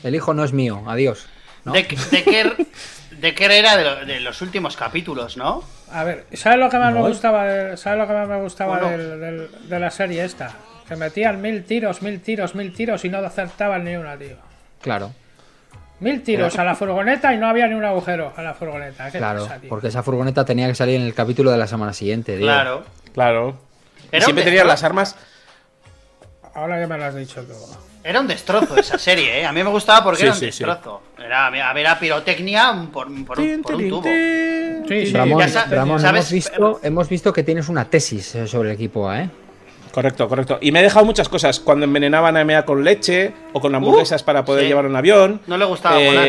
El 0.04 0.16
hijo 0.16 0.34
no 0.34 0.44
es 0.44 0.52
mío, 0.54 0.84
adiós. 0.88 1.28
Decker, 1.66 2.56
Decker 3.20 3.52
era 3.52 3.78
de, 3.78 3.84
lo- 3.84 4.06
de 4.06 4.20
los 4.20 4.42
últimos 4.42 4.76
capítulos, 4.76 5.38
¿no? 5.38 5.64
A 5.92 6.04
ver, 6.04 6.26
¿sabes 6.34 6.60
lo 6.60 6.70
que 6.70 6.78
más 6.78 6.94
No. 6.94 7.02
me 7.04 7.08
gustaba, 7.10 7.46
de, 7.46 7.78
¿sabes 7.78 8.00
lo 8.00 8.08
que 8.08 8.14
más 8.14 8.28
me 8.28 8.42
gustaba 8.42 8.80
Bueno. 8.80 8.98
del- 8.98 9.20
del- 9.20 9.50
de 9.70 9.80
la 9.80 9.90
serie 9.92 10.24
esta? 10.26 10.52
Que 10.88 10.96
metían 10.96 11.42
mil 11.42 11.64
tiros, 11.64 12.02
mil 12.02 12.20
tiros, 12.22 12.54
mil 12.56 12.74
tiros 12.74 13.06
y 13.06 13.10
no 13.10 13.18
acertaban 13.20 13.84
ni 13.86 13.96
una, 13.96 14.18
tío. 14.18 14.38
Claro, 14.82 15.12
Mil 16.00 16.22
tiros 16.24 16.58
a 16.60 16.64
la 16.66 16.76
furgoneta 16.76 17.34
y 17.34 17.38
no 17.38 17.48
había 17.48 17.68
ni 17.68 17.74
un 17.74 17.86
agujero 17.86 18.34
a 18.36 18.42
la 18.42 18.54
furgoneta. 18.54 19.10
¿Qué 19.12 19.18
claro. 19.18 19.44
pasa, 19.44 19.60
tío? 19.60 19.70
Porque 19.70 19.88
esa 19.88 20.04
furgoneta 20.04 20.44
tenía 20.44 20.68
que 20.68 20.76
salir 20.76 20.98
en 20.98 21.04
el 21.04 21.14
capítulo 21.14 21.52
de 21.52 21.58
la 21.58 21.68
semana 21.68 21.94
siguiente. 21.94 22.34
Diego. 22.36 22.46
Claro. 22.52 22.84
Claro. 23.14 23.58
Y 24.12 24.16
Era 24.18 24.26
siempre 24.26 24.44
tenían 24.44 24.68
las 24.68 24.84
armas. 24.84 25.16
Ahora 26.54 26.80
que 26.80 26.88
me 26.88 26.98
lo 26.98 27.06
has 27.06 27.16
dicho 27.16 27.44
tú. 27.44 27.54
Era 28.04 28.20
un 28.20 28.28
destrozo 28.28 28.78
esa 28.78 28.98
serie, 29.00 29.40
¿eh? 29.42 29.46
A 29.46 29.52
mí 29.52 29.64
me 29.64 29.70
gustaba 29.70 30.04
porque 30.04 30.20
Sí, 30.20 30.24
era 30.26 30.34
un 30.34 30.40
sí, 30.40 30.52
sí. 30.52 30.64
destrozo. 30.64 31.02
Era, 31.18 31.48
a 31.48 31.74
ver, 31.74 31.88
a 31.88 31.98
pirotecnia 32.00 32.74
por, 32.94 33.08
por 33.26 33.40
un, 33.40 33.62
por 33.64 33.76
un 33.76 33.90
tubo. 33.90 34.04
Sí, 34.04 35.08
sí. 35.08 35.14
Ramón, 35.14 35.40
Ya 35.40 35.48
sa- 35.48 35.66
Ramón, 35.66 36.00
sabes- 36.00 36.30
hemos, 36.30 36.32
visto, 36.32 36.80
hemos 36.84 37.10
visto 37.10 37.34
que 37.34 37.44
tienes 37.44 37.68
una 37.70 37.86
tesis 37.90 38.36
eh, 38.36 38.48
sobre 38.48 38.70
el 38.70 38.76
equipo 38.76 39.10
A, 39.10 39.22
¿eh? 39.22 39.30
Correcto, 39.96 40.28
correcto. 40.28 40.58
Y 40.60 40.74
me 40.74 40.82
he 40.82 40.84
dejado 40.84 41.06
muchas 41.06 41.30
cosas. 41.30 41.62
Cuando 41.62 41.86
envenenaban 41.86 42.36
a 42.36 42.42
Emea 42.42 42.66
con 42.66 42.84
leche 42.84 43.32
o 43.54 43.62
con 43.62 43.74
hamburguesas 43.74 44.24
para 44.24 44.44
poder 44.44 44.64
sí. 44.64 44.68
llevar 44.68 44.86
un 44.88 44.96
avión. 44.98 45.40
No 45.48 45.58
le 45.58 45.64
gustaba 45.64 46.02
Eh, 46.02 46.06
volar. 46.08 46.28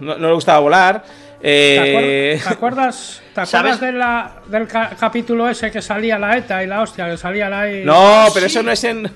No, 0.00 0.18
no 0.18 0.26
le 0.28 0.34
gustaba 0.34 0.58
volar. 0.58 1.04
¿Te, 1.40 2.32
Eh, 2.34 2.36
acuer- 2.40 2.42
te 2.42 2.48
acuerdas, 2.54 3.22
¿te 3.34 3.46
¿Sabes? 3.46 3.54
acuerdas 3.54 3.80
de 3.80 3.92
la- 3.92 4.32
del 4.48 4.66
ca- 4.66 4.90
capítulo 4.98 5.48
ese 5.48 5.70
que 5.70 5.80
salía 5.80 6.18
la 6.18 6.36
ETA 6.36 6.64
y 6.64 6.66
la 6.66 6.82
hostia, 6.82 7.08
que 7.08 7.16
salían 7.16 7.52
ahí? 7.54 7.84
No, 7.84 8.26
pero 8.34 8.46
sí. 8.48 8.52
eso 8.56 8.62
no 8.64 8.72
es 8.72 8.82
en. 8.82 9.08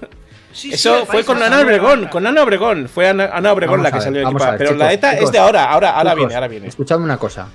Sí, 0.52 0.72
Eso 0.72 1.04
fue 1.04 1.24
con. 1.24 1.42
Ana 1.42 1.60
Obregón, 1.62 2.06
con 2.06 2.24
Ana 2.28 2.44
Obregón. 2.44 2.88
Fue 2.88 3.08
Ana, 3.08 3.28
Ana 3.32 3.52
Obregón 3.52 3.78
Vamos 3.78 3.84
la 3.84 3.90
que 3.90 3.96
ver, 3.96 4.02
salió 4.04 4.18
del 4.18 4.24
vamos 4.26 4.40
equipo. 4.40 4.48
a 4.48 4.50
ver, 4.52 4.58
Pero 4.58 4.70
chicos, 4.70 4.86
la 4.86 4.92
ETA 4.92 5.10
chicos. 5.14 5.24
es 5.24 5.32
de 5.32 5.38
ahora, 5.40 5.64
ahora, 5.64 5.90
ahora 5.90 6.10
Chicos, 6.12 6.18
viene, 6.26 6.34
ahora 6.36 6.48
viene. 6.48 6.68
Escuchadme 6.68 7.04
una 7.04 7.16
cosa. 7.16 7.48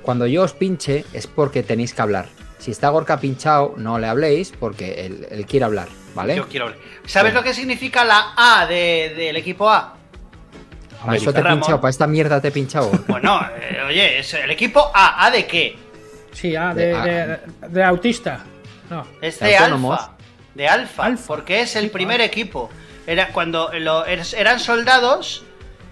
Cuando 0.00 0.26
yo 0.26 0.42
os 0.42 0.54
pinche 0.54 1.04
es 1.12 1.26
porque 1.26 1.62
tenéis 1.62 1.92
que 1.92 2.00
hablar. 2.00 2.26
Si 2.66 2.72
está 2.72 2.88
Gorka 2.88 3.20
pinchado, 3.20 3.74
no 3.76 3.96
le 3.96 4.08
habléis 4.08 4.50
porque 4.58 5.06
él, 5.06 5.24
él 5.30 5.46
quiere 5.46 5.66
hablar, 5.66 5.86
¿vale? 6.16 6.34
Yo 6.34 6.48
quiero 6.48 6.64
hablar. 6.66 6.80
¿Sabes 7.04 7.32
lo 7.32 7.44
que 7.44 7.54
significa 7.54 8.04
la 8.04 8.32
A 8.36 8.66
de- 8.66 9.14
del 9.16 9.36
equipo 9.36 9.70
A? 9.70 9.94
Para 11.00 11.16
eso 11.16 11.32
te 11.32 11.38
he 11.38 11.44
pinchado, 11.44 11.80
para 11.80 11.90
esta 11.90 12.08
mierda 12.08 12.40
te 12.40 12.48
he 12.48 12.50
pinchado. 12.50 12.90
Bueno, 13.06 13.40
eh, 13.56 13.82
oye, 13.86 14.18
es 14.18 14.34
el 14.34 14.50
equipo 14.50 14.90
A. 14.92 15.24
¿A 15.26 15.30
de 15.30 15.46
qué? 15.46 15.78
Sí, 16.32 16.56
ah, 16.56 16.74
de, 16.74 16.86
De- 16.86 17.26
de- 17.26 17.38
de 17.68 17.84
autista. 17.84 18.40
No. 18.90 19.06
Es 19.20 19.38
De 19.38 19.46
de 19.46 19.56
autónomos. 19.58 20.00
Alfa. 20.00 20.12
De 20.56 20.66
Alfa, 20.68 21.04
Alfa. 21.04 21.24
porque 21.28 21.60
es 21.60 21.76
el 21.76 21.90
primer 21.90 22.20
equipo. 22.20 22.68
Era 23.06 23.28
cuando 23.28 23.70
lo- 23.74 24.04
er- 24.06 24.34
eran 24.36 24.58
soldados, 24.58 25.44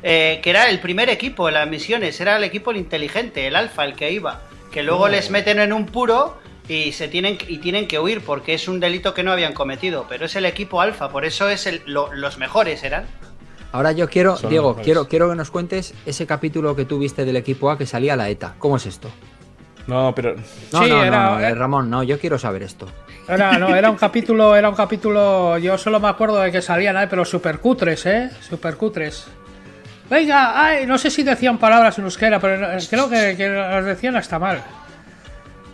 eh, 0.03 0.41
que 0.43 0.51
era 0.51 0.69
el 0.69 0.81
primer 0.81 1.09
equipo 1.09 1.47
en 1.47 1.55
las 1.55 1.69
misiones, 1.69 2.21
era 2.21 2.37
el 2.37 2.43
equipo 2.43 2.73
el 2.73 2.79
inteligente, 2.79 3.47
el 3.47 3.55
Alfa, 3.55 3.85
el 3.85 3.95
que 3.95 4.11
iba. 4.11 4.41
Que 4.73 4.83
luego 4.83 5.07
les 5.09 5.31
meten 5.31 5.61
en 5.61 5.73
un 5.73 5.87
puro 5.87 6.43
y 6.69 6.93
se 6.93 7.09
tienen 7.09 7.39
y 7.49 7.59
tienen 7.59 7.87
que 7.89 7.99
huir 7.99 8.23
porque 8.23 8.55
es 8.55 8.69
un 8.69 8.81
delito 8.81 9.13
que 9.15 9.23
no 9.23 9.33
habían 9.33 9.53
cometido. 9.53 10.07
Pero 10.09 10.27
es 10.27 10.37
el 10.37 10.47
equipo 10.47 10.81
Alfa, 10.81 11.09
por 11.11 11.25
eso 11.25 11.49
es 11.49 11.67
el- 11.67 11.83
lo- 11.87 12.13
los 12.15 12.39
mejores 12.39 12.83
eran. 12.85 13.05
Ahora 13.73 13.93
yo 13.93 14.09
quiero, 14.09 14.37
Son 14.37 14.51
Diego, 14.51 14.69
mejores. 14.69 14.85
quiero, 14.85 15.09
quiero 15.09 15.29
que 15.31 15.35
nos 15.37 15.51
cuentes 15.51 15.95
ese 16.07 16.27
capítulo 16.27 16.77
que 16.77 16.85
tú 16.85 16.99
viste 16.99 17.25
del 17.25 17.37
equipo 17.37 17.71
A 17.71 17.77
que 17.77 17.87
salía 17.87 18.15
la 18.17 18.29
ETA. 18.29 18.55
¿Cómo 18.59 18.77
es 18.77 18.87
esto? 18.87 19.11
No, 19.87 20.15
pero. 20.15 20.37
No, 20.73 20.83
Sí, 20.83 20.89
no, 20.89 20.97
no, 20.97 21.05
era- 21.05 21.31
no, 21.31 21.41
eh, 21.41 21.49
eh. 21.49 21.55
Ramón, 21.55 21.91
no, 21.91 22.03
yo 22.03 22.19
quiero 22.19 22.39
saber 22.39 22.63
esto. 22.63 22.87
Era, 23.29 23.59
no, 23.59 23.75
era 23.75 23.91
un 23.91 23.97
capítulo, 23.97 24.55
era 24.57 24.69
un 24.69 24.75
capítulo, 24.75 25.59
yo 25.59 25.77
solo 25.77 25.99
me 26.01 26.09
acuerdo 26.09 26.41
de 26.41 26.53
que 26.53 26.63
salían 26.63 26.97
ahí, 26.97 27.07
pero 27.11 27.25
super 27.25 27.59
cutres, 27.59 28.07
¿eh? 28.07 28.31
Super 28.41 28.77
cutres. 28.77 29.27
venga, 30.09 30.63
ay, 30.63 30.87
no 30.87 30.97
sé 30.99 31.11
si 31.11 31.23
decían 31.23 31.59
palabras 31.59 31.99
en 31.99 32.05
euskera, 32.05 32.39
pero 32.39 32.73
eh, 32.73 32.79
creo 32.89 33.09
que, 33.09 33.35
que 33.37 33.49
las 33.49 33.85
decían 33.85 34.15
hasta 34.17 34.39
mal. 34.39 34.63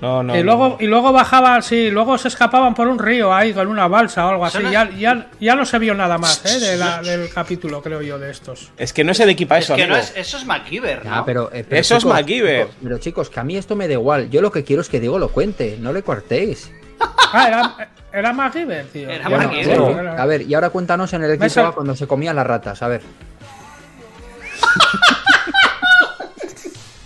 No, 0.01 0.22
no. 0.22 0.34
y 0.34 0.38
no. 0.38 0.44
luego 0.44 0.76
y 0.80 0.86
luego 0.86 1.12
bajaban, 1.12 1.62
sí, 1.62 1.90
luego 1.90 2.16
se 2.18 2.28
escapaban 2.28 2.74
por 2.74 2.88
un 2.88 2.98
río 2.98 3.34
ahí 3.34 3.53
con 3.53 3.66
una 3.68 3.86
balsa 3.88 4.26
o 4.26 4.30
algo 4.30 4.44
así. 4.46 4.59
Ya, 4.70 4.88
ya, 4.90 5.26
ya 5.40 5.55
no 5.55 5.64
se 5.66 5.78
vio 5.78 5.94
nada 5.94 6.16
más 6.18 6.44
¿eh? 6.46 6.59
de 6.59 6.76
la- 6.76 7.03
del 7.03 7.28
capítulo, 7.32 7.82
creo 7.82 8.01
yo, 8.03 8.18
de 8.18 8.30
estos. 8.30 8.70
Es 8.76 8.92
que 8.92 9.05
no 9.05 9.12
es 9.12 9.20
el 9.20 9.28
equipa 9.30 9.59
Es 9.59 9.64
eso, 9.64 9.76
que 9.76 9.86
no 9.86 9.96
es, 9.96 10.12
eso 10.16 10.36
es 10.38 10.46
MacGyver, 10.46 11.05
¿no? 11.05 11.14
Ah, 11.14 11.22
pero, 11.26 11.51
eh, 11.53 11.64
pero 11.68 11.80
Eso 11.80 11.96
es 11.96 12.05
MacGyver. 12.05 12.62
chicos, 12.66 12.76
Pero 12.82 12.98
chicos, 12.98 13.30
que 13.30 13.40
a 13.40 13.44
mí 13.44 13.57
esto 13.57 13.76
me 13.76 13.86
da 13.88 13.94
igual. 13.94 14.30
Yo 14.30 14.40
lo 14.40 14.51
que 14.51 14.64
quiero 14.64 14.82
es 14.82 14.88
que 14.88 15.01
Diego 15.01 15.18
lo 15.18 15.28
cuente, 15.28 15.76
no 15.80 15.92
le 15.92 16.03
cortéis. 16.03 16.70
Ah, 17.32 17.46
era, 17.46 17.90
era 18.12 18.32
MacGyver, 18.32 18.86
tío. 18.86 19.09
Era 19.09 19.28
no, 19.28 19.36
MacGyver. 19.36 19.80
era- 20.01 20.20
a 20.22 20.26
ver, 20.26 20.42
y 20.42 20.53
ahora 20.55 20.70
cuéntanos 20.70 21.12
en 21.12 21.22
el 21.22 21.30
equipo 21.32 21.72
cuando 21.74 21.94
se 21.94 22.07
comían 22.09 22.34
las 22.34 22.46
ratas, 22.46 22.82
a 22.82 22.88
ver. 22.88 23.03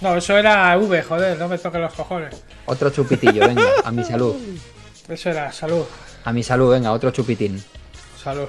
No, 0.04 0.16
eso 0.16 0.36
era 0.36 0.76
V, 0.76 1.02
joder, 1.02 1.38
no 1.38 1.48
me 1.48 1.56
toques 1.56 1.80
los 1.80 1.94
cojones. 1.94 2.34
Otro 2.66 2.90
chupitillo, 2.90 3.48
venga, 3.48 3.64
a 3.82 3.90
mi 3.90 4.04
salud. 4.04 4.36
Eso 5.08 5.30
era 5.30 5.50
salud, 5.50 5.82
A 6.24 6.30
mi 6.32 6.42
salud, 6.42 6.70
venga, 6.72 6.92
otro 6.92 7.10
chupitín. 7.10 7.64
salud. 8.22 8.46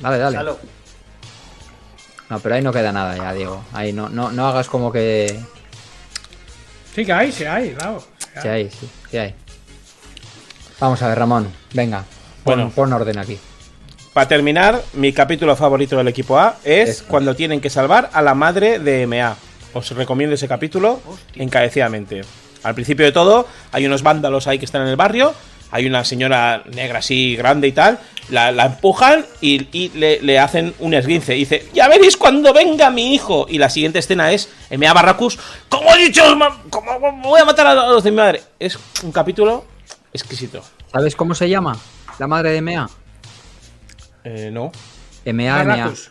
Dale, 0.00 0.18
dale. 0.18 0.36
Salud. 0.36 0.56
No, 2.28 2.38
pero 2.40 2.54
ahí 2.56 2.62
no 2.62 2.70
queda 2.74 2.92
nada 2.92 3.16
ya, 3.16 3.32
Diego. 3.32 3.64
Ahí 3.72 3.90
no, 3.94 4.10
no, 4.10 4.30
no 4.30 4.46
hagas 4.48 4.68
como 4.68 4.92
que. 4.92 5.40
Sí 6.94 7.06
que 7.06 7.12
hay, 7.14 7.32
sí 7.32 7.44
hay, 7.46 7.70
claro. 7.70 8.04
Sí 8.42 8.46
hay, 8.48 8.70
sí, 8.70 8.86
sí 9.10 9.16
hay. 9.16 9.34
Vamos 10.78 11.00
a 11.00 11.08
ver, 11.08 11.18
Ramón, 11.18 11.50
venga. 11.72 12.04
Pon, 12.44 12.56
Bueno. 12.56 12.70
pon 12.74 12.92
orden 12.92 13.16
aquí. 13.18 13.38
Para 14.12 14.28
terminar, 14.28 14.82
mi 14.92 15.14
capítulo 15.14 15.56
favorito 15.56 15.96
del 15.96 16.08
equipo 16.08 16.38
A 16.38 16.56
es 16.64 17.02
cuando 17.02 17.34
tienen 17.34 17.62
que 17.62 17.70
salvar 17.70 18.10
a 18.12 18.20
la 18.20 18.34
madre 18.34 18.78
de 18.78 19.06
MA. 19.06 19.36
Os 19.74 19.90
recomiendo 19.90 20.34
ese 20.34 20.48
capítulo 20.48 21.00
Hostia. 21.06 21.42
encarecidamente. 21.42 22.22
Al 22.62 22.74
principio 22.74 23.04
de 23.04 23.12
todo, 23.12 23.46
hay 23.72 23.86
unos 23.86 24.02
vándalos 24.02 24.46
ahí 24.46 24.58
que 24.58 24.64
están 24.64 24.82
en 24.82 24.88
el 24.88 24.96
barrio. 24.96 25.34
Hay 25.70 25.86
una 25.86 26.02
señora 26.04 26.62
negra 26.72 27.00
así, 27.00 27.36
grande 27.36 27.68
y 27.68 27.72
tal. 27.72 27.98
La, 28.30 28.50
la 28.52 28.64
empujan 28.66 29.26
y, 29.42 29.68
y 29.70 29.90
le, 29.90 30.20
le 30.22 30.38
hacen 30.38 30.74
un 30.78 30.94
esguince. 30.94 31.36
Y 31.36 31.40
dice: 31.40 31.68
Ya 31.74 31.88
veréis 31.88 32.16
cuando 32.16 32.54
venga 32.54 32.90
mi 32.90 33.14
hijo. 33.14 33.46
Y 33.48 33.58
la 33.58 33.68
siguiente 33.68 33.98
escena 33.98 34.32
es: 34.32 34.48
MA 34.76 34.92
Barracus. 34.94 35.38
¿Cómo 35.68 35.94
he 35.94 35.98
dicho? 36.06 36.22
¿Cómo 36.70 36.98
voy 37.22 37.40
a 37.40 37.44
matar 37.44 37.66
a 37.66 37.74
los 37.74 38.02
de 38.02 38.10
mi 38.10 38.16
madre? 38.16 38.42
Es 38.58 38.78
un 39.02 39.12
capítulo 39.12 39.66
exquisito. 40.12 40.64
¿Sabes 40.90 41.14
cómo 41.14 41.34
se 41.34 41.48
llama? 41.50 41.76
La 42.18 42.26
madre 42.26 42.50
de 42.52 42.62
MA. 42.62 42.88
Eh, 44.24 44.50
no. 44.50 44.72
MA, 45.26 45.32
MA. 45.32 45.64
Barracus. 45.64 46.10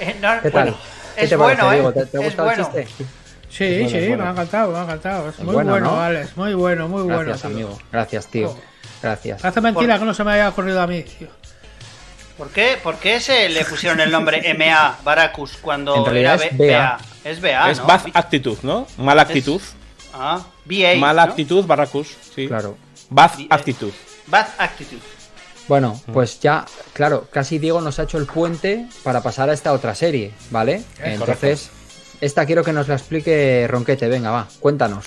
Eh, 0.00 0.16
no, 0.20 0.40
¿Qué 0.42 0.50
tal? 0.50 0.62
bueno, 0.64 0.76
¿Qué 1.14 1.24
es 1.24 1.30
te 1.30 1.38
parece, 1.38 1.62
bueno, 1.62 1.70
Diego? 1.72 1.90
¿eh? 1.90 1.92
¿Te, 1.92 2.06
te 2.06 2.16
ha 2.16 2.20
Es 2.20 2.26
gustado 2.26 2.48
bueno. 2.48 2.70
el 2.74 2.86
chiste? 2.86 3.04
Sí, 3.48 3.64
Es 3.64 3.70
bueno, 3.82 3.88
sí, 3.90 3.96
es 3.96 4.08
bueno. 4.08 4.22
me 4.24 4.28
ha 4.28 4.32
encantado, 4.32 4.72
me 4.72 4.78
ha 4.78 4.82
encantado. 4.82 5.28
Es 5.28 5.38
muy 5.38 5.54
bueno, 5.54 5.70
bueno, 5.70 5.86
¿no? 5.92 6.00
Alex, 6.00 6.36
muy 6.36 6.54
bueno, 6.54 6.88
muy 6.88 7.02
bueno. 7.02 7.18
Gracias, 7.20 7.40
tío. 7.42 7.50
amigo. 7.50 7.78
Gracias, 7.92 8.26
tío. 8.28 8.50
Oh. 8.50 8.58
Gracias. 9.02 9.44
Hace 9.44 9.60
mentira 9.60 9.98
que 9.98 10.04
no 10.04 10.14
se 10.14 10.24
me 10.24 10.32
haya 10.32 10.48
ocurrido 10.48 10.80
a 10.80 10.86
mí, 10.86 11.02
tío. 11.02 11.28
¿Por 12.36 12.48
qué, 12.50 12.78
¿Por 12.82 12.96
qué 12.96 13.20
se 13.20 13.48
le 13.48 13.64
pusieron 13.64 14.00
el 14.00 14.10
nombre 14.10 14.42
MA 14.58 14.98
Baracus 15.04 15.56
cuando 15.58 15.94
En 15.96 16.04
realidad 16.04 16.40
era 16.42 16.50
es 16.50 16.58
BA. 16.58 17.30
Es 17.30 17.40
BA, 17.40 17.70
es 17.70 17.78
¿no? 17.78 17.86
bad 17.86 18.00
actitud, 18.14 18.58
¿no? 18.62 18.86
Mala 18.98 19.22
actitud. 19.22 19.60
Ah, 20.12 20.40
BA. 20.64 20.96
Mala 20.98 21.24
¿no? 21.24 21.30
actitud, 21.30 21.64
Barracus. 21.64 22.16
Sí. 22.34 22.48
Claro. 22.48 22.76
Bad 23.10 23.30
actitud. 23.50 23.92
Bad 24.26 24.46
Attitude. 24.58 25.02
Bueno, 25.66 26.00
pues 26.12 26.40
ya, 26.40 26.66
claro, 26.92 27.26
casi 27.32 27.58
Diego 27.58 27.80
nos 27.80 27.98
ha 27.98 28.02
hecho 28.02 28.18
el 28.18 28.26
puente 28.26 28.86
para 29.02 29.22
pasar 29.22 29.48
a 29.48 29.54
esta 29.54 29.72
otra 29.72 29.94
serie, 29.94 30.32
¿vale? 30.50 30.82
Entonces, 31.12 31.70
esta 32.20 32.44
quiero 32.44 32.62
que 32.62 32.72
nos 32.72 32.86
la 32.88 32.94
explique 32.96 33.66
Ronquete, 33.68 34.08
venga, 34.08 34.30
va, 34.30 34.46
cuéntanos. 34.60 35.06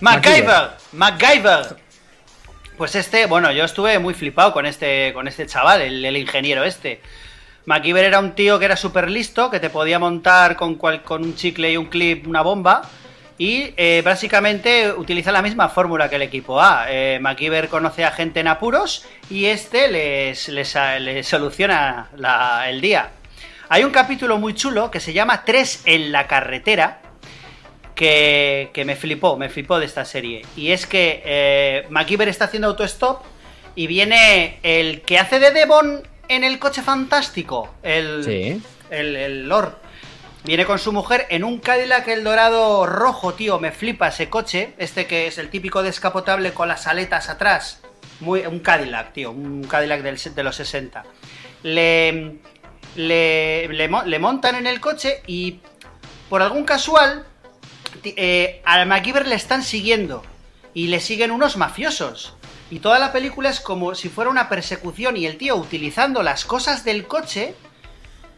MacGyver, 0.00 0.70
MacGyver. 0.92 1.76
Pues 2.76 2.94
este, 2.96 3.26
bueno, 3.26 3.50
yo 3.52 3.64
estuve 3.64 3.98
muy 3.98 4.14
flipado 4.14 4.52
con 4.52 4.66
este, 4.66 5.12
con 5.14 5.28
este 5.28 5.46
chaval, 5.46 5.82
el, 5.82 6.04
el 6.04 6.16
ingeniero 6.16 6.64
este. 6.64 7.00
MacGyver 7.66 8.04
era 8.04 8.18
un 8.18 8.32
tío 8.34 8.58
que 8.58 8.64
era 8.66 8.76
súper 8.76 9.10
listo, 9.10 9.50
que 9.50 9.58
te 9.60 9.70
podía 9.70 9.98
montar 9.98 10.54
con, 10.56 10.74
cual- 10.76 11.02
con 11.02 11.22
un 11.22 11.34
chicle 11.34 11.72
y 11.72 11.76
un 11.76 11.86
clip 11.86 12.26
una 12.26 12.42
bomba. 12.42 12.82
Y 13.36 13.74
eh, 13.76 14.00
básicamente 14.04 14.92
utiliza 14.92 15.32
la 15.32 15.42
misma 15.42 15.68
fórmula 15.68 16.08
que 16.08 16.16
el 16.16 16.22
equipo 16.22 16.60
A. 16.60 16.86
Eh, 16.88 17.18
MacGyver 17.20 17.68
conoce 17.68 18.04
a 18.04 18.12
gente 18.12 18.38
en 18.40 18.46
apuros 18.48 19.04
y 19.28 19.46
este 19.46 19.88
les, 19.88 20.48
les, 20.48 20.74
les 21.00 21.26
soluciona 21.26 22.10
la- 22.16 22.68
el 22.70 22.80
día. 22.80 23.10
Hay 23.68 23.82
un 23.82 23.90
capítulo 23.90 24.38
muy 24.38 24.54
chulo 24.54 24.90
que 24.90 25.00
se 25.00 25.12
llama 25.12 25.44
Tres 25.44 25.82
en 25.84 26.12
la 26.12 26.28
carretera, 26.28 27.00
que, 27.94 28.70
que 28.72 28.84
me 28.84 28.96
flipó, 28.96 29.36
me 29.36 29.48
flipó 29.48 29.78
de 29.78 29.86
esta 29.86 30.04
serie. 30.04 30.42
Y 30.56 30.70
es 30.72 30.86
que 30.86 31.22
eh, 31.24 31.86
MacGyver 31.90 32.28
está 32.28 32.44
haciendo 32.46 32.68
autostop 32.68 33.22
y 33.74 33.86
viene 33.86 34.58
el 34.62 35.02
que 35.02 35.18
hace 35.18 35.40
de 35.40 35.50
Devon 35.50 36.02
en 36.28 36.44
el 36.44 36.58
coche 36.58 36.82
fantástico, 36.82 37.74
el, 37.82 38.22
Sí. 38.24 38.62
el, 38.90 39.16
el 39.16 39.48
Lord. 39.48 39.74
Viene 40.44 40.66
con 40.66 40.78
su 40.78 40.92
mujer 40.92 41.26
en 41.30 41.42
un 41.42 41.58
Cadillac 41.58 42.06
el 42.08 42.22
dorado 42.22 42.84
rojo, 42.84 43.32
tío, 43.32 43.58
me 43.58 43.72
flipa 43.72 44.08
ese 44.08 44.28
coche, 44.28 44.74
este 44.76 45.06
que 45.06 45.26
es 45.26 45.38
el 45.38 45.48
típico 45.48 45.82
descapotable 45.82 46.52
con 46.52 46.68
las 46.68 46.86
aletas 46.86 47.30
atrás. 47.30 47.80
Muy, 48.20 48.40
un 48.46 48.60
Cadillac, 48.60 49.12
tío, 49.14 49.30
un 49.30 49.64
Cadillac 49.64 50.02
del, 50.02 50.18
de 50.34 50.42
los 50.42 50.56
60. 50.56 51.02
Le, 51.62 52.36
le, 52.96 53.68
le 53.68 53.88
mo- 53.88 54.04
le 54.04 54.18
montan 54.18 54.54
en 54.56 54.66
el 54.66 54.80
coche 54.80 55.22
y 55.26 55.60
por 56.28 56.42
algún 56.42 56.64
casual 56.64 57.24
eh, 58.04 58.60
a 58.66 58.84
MacGyver 58.84 59.26
le 59.26 59.36
están 59.36 59.62
siguiendo 59.62 60.22
y 60.74 60.88
le 60.88 61.00
siguen 61.00 61.30
unos 61.30 61.56
mafiosos. 61.56 62.34
Y 62.70 62.80
toda 62.80 62.98
la 62.98 63.12
película 63.12 63.48
es 63.48 63.60
como 63.60 63.94
si 63.94 64.10
fuera 64.10 64.30
una 64.30 64.50
persecución 64.50 65.16
y 65.16 65.24
el 65.26 65.38
tío 65.38 65.56
utilizando 65.56 66.22
las 66.22 66.44
cosas 66.44 66.84
del 66.84 67.06
coche, 67.06 67.54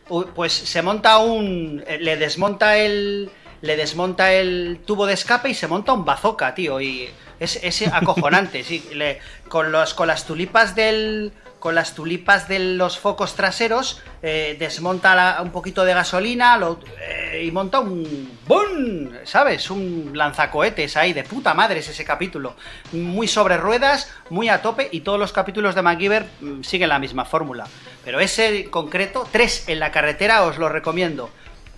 pues 0.08 0.52
se 0.52 0.82
monta 0.82 1.18
un... 1.18 1.82
eh, 1.86 1.98
le 2.00 2.16
desmonta 2.16 2.76
el... 2.78 3.30
Le 3.62 3.76
desmonta 3.76 4.32
el 4.32 4.80
tubo 4.84 5.06
de 5.06 5.14
escape 5.14 5.48
y 5.48 5.54
se 5.54 5.66
monta 5.66 5.92
un 5.94 6.04
bazooka, 6.04 6.54
tío. 6.54 6.80
Y 6.80 7.08
es, 7.40 7.58
es 7.62 7.82
acojonante, 7.92 8.62
sí. 8.62 8.86
Le- 8.92 9.18
con, 9.48 9.72
los, 9.72 9.94
con 9.94 10.06
las 10.08 10.24
tulipas 10.26 10.74
del... 10.74 11.32
Con 11.58 11.74
las 11.74 11.94
tulipas 11.94 12.48
de 12.48 12.58
los 12.60 12.98
focos 12.98 13.34
traseros, 13.34 14.00
eh, 14.22 14.56
desmonta 14.58 15.14
la- 15.16 15.40
un 15.42 15.50
poquito 15.50 15.84
de 15.84 15.94
gasolina 15.94 16.56
lo- 16.58 16.78
eh, 17.00 17.15
y 17.42 17.50
monta 17.50 17.80
un 17.80 18.36
¡Bum! 18.46 19.10
¿Sabes? 19.24 19.70
Un 19.70 20.12
lanzacohetes 20.14 20.96
ahí, 20.96 21.12
de 21.12 21.24
puta 21.24 21.54
madre 21.54 21.80
es 21.80 21.88
ese 21.88 22.04
capítulo. 22.04 22.54
Muy 22.92 23.26
sobre 23.28 23.56
ruedas, 23.56 24.10
muy 24.30 24.48
a 24.48 24.62
tope, 24.62 24.88
y 24.92 25.00
todos 25.00 25.18
los 25.18 25.32
capítulos 25.32 25.74
de 25.74 25.82
MacGyver 25.82 26.26
mm, 26.40 26.62
siguen 26.62 26.88
la 26.90 26.98
misma 26.98 27.24
fórmula. 27.24 27.66
Pero 28.04 28.20
ese 28.20 28.60
en 28.60 28.70
concreto, 28.70 29.26
tres 29.30 29.68
en 29.68 29.80
la 29.80 29.90
carretera, 29.90 30.42
os 30.44 30.58
lo 30.58 30.68
recomiendo. 30.68 31.30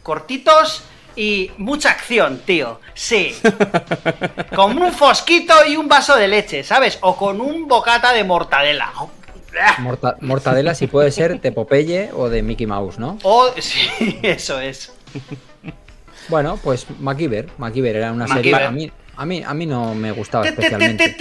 Cortitos 0.03 0.83
y 1.17 1.51
mucha 1.57 1.91
acción, 1.91 2.39
tío. 2.45 2.81
Sí. 2.95 3.35
Con 4.55 4.81
un 4.81 4.93
fosquito 4.93 5.55
y 5.67 5.77
un 5.77 5.89
vaso 5.89 6.17
de 6.17 6.29
leche, 6.29 6.63
¿sabes? 6.63 6.99
O 7.01 7.17
con 7.17 7.41
un 7.41 7.67
bocata 7.67 8.13
de 8.13 8.25
mortadela. 8.25 8.93
Morta- 9.79 10.17
mortadela 10.21 10.75
si 10.75 10.87
puede 10.87 11.11
ser 11.11 11.41
de 11.41 11.51
Popeye 11.53 12.11
o 12.15 12.29
de 12.29 12.43
Mickey 12.43 12.67
Mouse, 12.67 12.99
¿no? 12.99 13.19
O, 13.23 13.51
sí, 13.59 14.19
eso 14.23 14.61
es. 14.61 14.93
Bueno, 16.29 16.59
pues 16.63 16.87
MacGyver, 16.99 17.49
MacGyver 17.59 17.97
era 17.97 18.13
una 18.13 18.29
serie 18.29 18.55
a 18.55 18.71
mí, 18.71 18.91
a 19.17 19.25
mí 19.25 19.43
a 19.45 19.55
mí 19.55 19.67
no 19.67 19.95
me 19.95 20.13
gustaba 20.13 20.47
especialmente. 20.47 21.17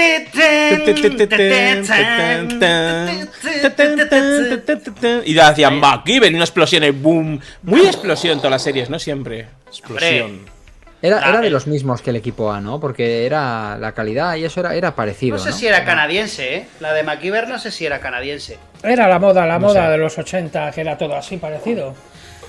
Y 5.25 5.33
ya 5.33 5.47
hacían 5.49 5.79
MacGyver 5.79 6.31
y 6.31 6.35
una 6.35 6.43
explosión 6.43 6.83
y 6.83 6.91
boom. 6.91 7.39
Muy 7.63 7.81
explosión 7.81 8.37
todas 8.37 8.51
las 8.51 8.63
series, 8.63 8.89
no 8.89 8.99
siempre. 8.99 9.47
Explosión. 9.67 10.57
Era, 10.99 11.39
de 11.39 11.49
los 11.51 11.67
mismos 11.67 12.01
que 12.01 12.09
el 12.09 12.15
equipo 12.15 12.51
A, 12.51 12.59
¿no? 12.59 12.79
Porque 12.79 13.25
era 13.25 13.77
la 13.77 13.91
calidad 13.91 14.35
y 14.35 14.45
eso 14.45 14.61
era, 14.61 14.73
era 14.73 14.95
parecido. 14.95 15.37
No 15.37 15.43
sé 15.43 15.51
¿no? 15.51 15.55
si 15.55 15.67
era 15.67 15.85
canadiense, 15.85 16.55
¿eh? 16.55 16.67
La 16.79 16.91
de 16.93 17.03
MacGyver 17.03 17.47
no 17.47 17.59
sé 17.59 17.69
si 17.69 17.85
era 17.85 17.99
canadiense. 17.99 18.57
Era 18.83 19.07
la 19.07 19.19
moda, 19.19 19.45
la 19.45 19.59
No 19.59 19.67
moda 19.67 19.85
sé. 19.85 19.91
de 19.91 19.97
los 19.99 20.17
80, 20.17 20.71
que 20.71 20.81
era 20.81 20.97
todo 20.97 21.15
así 21.15 21.37
parecido. 21.37 21.93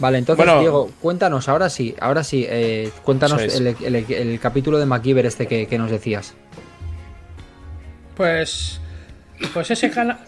Vale, 0.01 0.19
entonces, 0.19 0.45
Bueno. 0.45 0.61
Diego, 0.61 0.91
cuéntanos, 1.01 1.49
ahora 1.49 1.69
sí, 1.71 1.95
ahora 2.01 2.23
sí, 2.23 2.47
eh, 2.49 2.91
cuéntanos 3.03 3.43
el, 3.43 3.67
el- 3.67 3.97
el 4.13 4.41
capítulo 4.41 4.79
de 4.79 4.87
MacGyver 4.87 5.27
este 5.27 5.47
que, 5.47 5.67
que 5.67 5.77
nos 5.79 5.91
decías. 5.91 6.35
Pues. 8.17 8.81
Pues 9.55 9.71
ese 9.71 9.91
canal. 9.91 10.19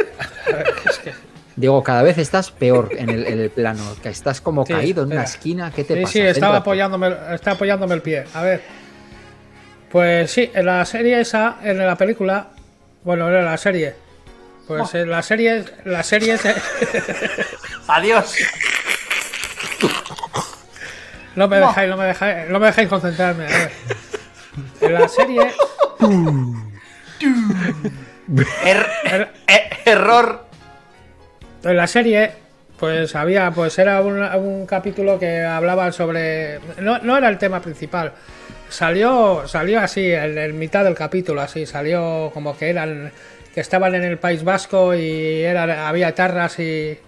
es 0.91 0.99
que. 0.99 1.13
Diego, 1.57 1.83
cada 1.83 2.03
vez 2.03 2.17
estás 2.17 2.51
peor 2.51 2.91
en 2.97 3.11
el, 3.11 3.27
en 3.27 3.39
el 3.41 3.51
plano, 3.51 3.83
que 4.03 4.09
estás 4.09 4.41
como 4.41 4.65
Sí, 4.65 4.73
caído 4.73 5.03
en 5.03 5.13
una 5.13 5.25
esquina, 5.25 5.71
¿qué 5.75 5.85
te 5.85 5.95
Sí, 5.95 6.01
pasa? 6.03 6.13
sí, 6.13 6.21
estaba 6.21 6.57
apoyándome, 6.59 7.15
está 7.33 7.51
apoyándome 7.53 7.95
el 7.97 8.03
pie. 8.03 8.25
A 8.35 8.43
ver. 8.43 8.63
Pues 9.91 10.31
sí, 10.31 10.51
en 10.55 10.67
la 10.67 10.85
serie 10.85 11.21
esa, 11.21 11.59
en 11.63 11.79
la 11.79 11.97
película. 11.97 12.51
Bueno, 13.05 13.29
en 13.29 13.45
la 13.45 13.57
serie. 13.59 13.95
Pues 14.69 14.95
eh, 14.95 15.05
la 15.05 15.21
serie, 15.23 15.65
la 15.85 16.03
serie 16.05 16.35
es- 16.35 16.43
Adiós. 17.89 18.37
No 21.37 21.49
me 21.49 21.59
dejáis, 21.59 21.89
no 21.91 21.97
me 21.97 22.05
dejáis, 22.07 22.49
no 22.49 22.59
me 22.61 22.67
dejáis 22.67 22.89
concentrarme. 22.89 23.45
A 23.47 23.49
ver. 23.49 23.71
En 24.81 24.95
la 24.95 25.09
serie, 25.09 25.43
Er- 28.65 29.29
eh, 29.49 29.71
error. 29.85 30.45
en 31.65 31.77
la 31.77 31.87
serie, 31.87 32.33
pues 32.79 33.15
había, 33.15 33.51
pues 33.51 33.79
era 33.79 34.01
un, 34.01 34.21
un 34.23 34.67
capítulo 34.67 35.19
que 35.19 35.43
hablaba 35.43 35.93
sobre, 35.93 36.59
no, 36.79 36.99
no 36.99 37.17
era 37.17 37.29
el 37.29 37.39
tema 37.39 37.61
principal. 37.61 38.13
Salió, 38.69 39.47
salió 39.47 39.81
así, 39.81 40.13
en, 40.13 40.39
en 40.39 40.59
mitad 40.59 40.85
del 40.85 40.95
capítulo, 40.95 41.41
así, 41.41 41.67
salió 41.67 42.31
como 42.33 42.57
que 42.57 42.71
eran, 42.71 43.13
que 43.55 43.61
estaban 43.61 43.95
en 43.95 44.05
el 44.05 44.19
País 44.19 44.45
Vasco 44.45 44.95
y 44.95 45.43
era, 45.43 45.89
había 45.89 46.09
etarras 46.09 46.59
y 46.61 46.99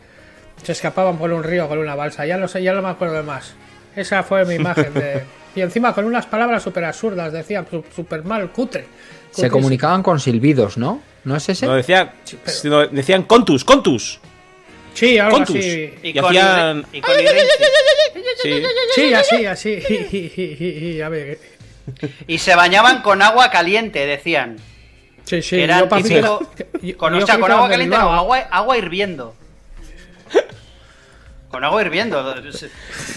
se 0.63 0.73
escapaban 0.73 1.19
por 1.19 1.33
un 1.33 1.43
río 1.43 1.69
con 1.69 1.79
una 1.79 1.95
balsa. 1.95 2.25
Ya 2.27 2.37
no 2.37 2.49
sé, 2.49 2.63
ya 2.63 2.73
no 2.73 2.83
me 2.83 2.89
acuerdo 2.89 3.15
de 3.17 3.23
más. 3.23 3.55
Esa 3.97 4.23
fue 4.23 4.45
mi 4.45 4.55
imagen 4.55 4.93
de. 4.95 5.23
Y 5.55 5.61
encima 5.61 5.95
con 5.95 6.07
unas 6.07 6.25
palabras 6.25 6.63
súper 6.63 6.83
absurdas, 6.87 7.31
decían 7.31 7.67
súper 7.95 8.25
mal, 8.25 8.51
cutre. 8.53 8.87
Se 9.33 9.51
comunicaban 9.51 10.03
con 10.03 10.19
silbidos, 10.19 10.79
¿no? 10.79 11.03
¿No 11.25 11.37
es 11.37 11.47
ese? 11.47 11.67
No, 11.67 11.75
decía, 11.75 12.15
pero- 12.63 12.87
decían 12.89 13.25
contus, 13.25 13.63
contus. 13.63 14.19
Sí, 14.95 15.19
algo 15.19 15.37
Contus. 15.37 15.57
así. 15.57 15.93
Y, 16.03 16.09
Y 16.09 16.15
con 16.15 16.25
hacían- 16.35 16.87
y 16.91 17.01
con. 17.03 17.15
Sí. 18.43 18.63
Sí, 18.95 19.13
así, 19.13 19.45
así. 19.47 21.01
A 21.05 21.09
ver. 21.11 21.39
Y 22.27 22.39
se 22.39 22.55
bañaban 22.55 23.03
con 23.03 23.21
agua 23.21 23.51
caliente, 23.51 24.07
decían. 24.07 24.57
Sí, 25.25 25.43
sí. 25.43 25.61
Eran 25.61 25.81
yo 25.81 25.89
típico- 25.97 26.49
yo- 26.83 26.97
Con, 26.97 27.13
yo 27.19 27.25
o 27.25 27.27
sea, 27.27 27.39
con 27.39 27.51
agua 27.53 27.69
caliente, 27.69 27.97
no, 27.97 28.11
agua, 28.11 28.39
agua 28.51 28.79
hirviendo. 28.79 29.35
Con 31.53 31.63
agua 31.65 31.83
hirviendo. 31.83 32.35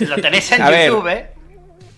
Lo 0.02 0.16
tenéis 0.18 0.52
en 0.52 0.62
A 0.62 0.70
ver. 0.70 0.90
YouTube, 0.90 1.08
¿eh? 1.08 1.32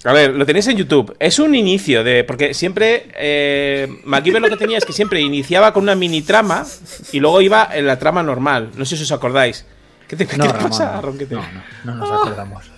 A 0.05 0.13
ver, 0.13 0.33
lo 0.35 0.45
tenéis 0.45 0.67
en 0.67 0.77
YouTube. 0.77 1.15
Es 1.19 1.39
un 1.39 1.55
inicio 1.55 2.03
de. 2.03 2.23
Porque 2.23 2.53
siempre. 2.53 3.07
Eh, 3.15 3.87
MacGyver 4.05 4.41
lo 4.41 4.47
que 4.49 4.55
tenía 4.55 4.77
es 4.77 4.85
que 4.85 4.93
siempre 4.93 5.19
iniciaba 5.19 5.73
con 5.73 5.83
una 5.83 5.95
mini 5.95 6.21
trama 6.21 6.65
y 7.11 7.19
luego 7.19 7.41
iba 7.41 7.67
en 7.73 7.87
la 7.87 7.97
trama 7.99 8.21
normal. 8.23 8.69
No 8.75 8.85
sé 8.85 8.95
si 8.95 9.03
os 9.03 9.11
acordáis. 9.11 9.65
¿Qué 10.07 10.15
te, 10.15 10.25
qué 10.27 10.37
No, 10.37 10.45
te 10.45 10.53
Ramón, 10.53 10.69
pasa? 10.69 11.01
No, 11.01 11.11
no, 11.11 11.43
no 11.83 11.95
nos 11.95 12.11
acordamos. 12.11 12.71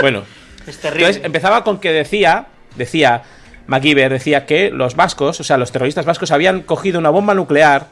Bueno, 0.00 0.22
Es 0.66 0.78
terrible. 0.78 1.06
entonces 1.06 1.24
empezaba 1.24 1.64
con 1.64 1.78
que 1.80 1.90
decía. 1.90 2.46
Decía. 2.76 3.22
MacGyver 3.66 4.12
decía 4.12 4.44
que 4.44 4.70
los 4.70 4.96
vascos, 4.96 5.40
o 5.40 5.44
sea, 5.44 5.56
los 5.56 5.72
terroristas 5.72 6.04
vascos 6.04 6.30
habían 6.32 6.62
cogido 6.62 6.98
una 6.98 7.10
bomba 7.10 7.32
nuclear 7.32 7.86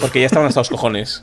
porque 0.00 0.20
ya 0.20 0.26
estaban 0.26 0.48
hasta 0.48 0.60
los 0.60 0.70
cojones. 0.70 1.22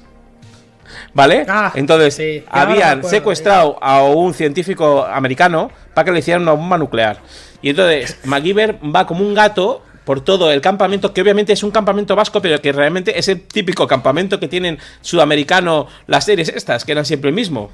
¿Vale? 1.13 1.45
Ah, 1.47 1.71
Entonces, 1.75 2.15
sí, 2.15 2.43
habían 2.49 2.99
acuerdo, 2.99 3.09
secuestrado 3.09 3.77
a 3.81 4.03
un 4.03 4.33
científico 4.33 5.05
americano 5.05 5.71
para 5.93 6.05
que 6.05 6.11
le 6.11 6.19
hicieran 6.19 6.43
una 6.43 6.51
bomba 6.53 6.77
nuclear. 6.77 7.19
Y 7.61 7.69
entonces, 7.71 8.19
MacGyver 8.25 8.79
va 8.95 9.05
como 9.05 9.25
un 9.25 9.33
gato 9.33 9.83
por 10.05 10.21
todo 10.21 10.51
el 10.51 10.61
campamento, 10.61 11.13
que 11.13 11.21
obviamente 11.21 11.53
es 11.53 11.61
un 11.61 11.71
campamento 11.71 12.15
vasco, 12.15 12.41
pero 12.41 12.59
que 12.61 12.71
realmente 12.71 13.19
es 13.19 13.27
el 13.27 13.41
típico 13.41 13.87
campamento 13.87 14.39
que 14.39 14.47
tienen 14.47 14.79
sudamericano 15.01 15.87
las 16.07 16.25
series 16.25 16.49
estas, 16.49 16.85
que 16.85 16.93
eran 16.93 17.05
siempre 17.05 17.29
el 17.29 17.35
mismo. 17.35 17.69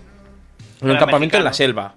Un 0.81 0.97
campamento 0.97 1.37
en 1.37 1.43
la 1.43 1.53
selva. 1.53 1.95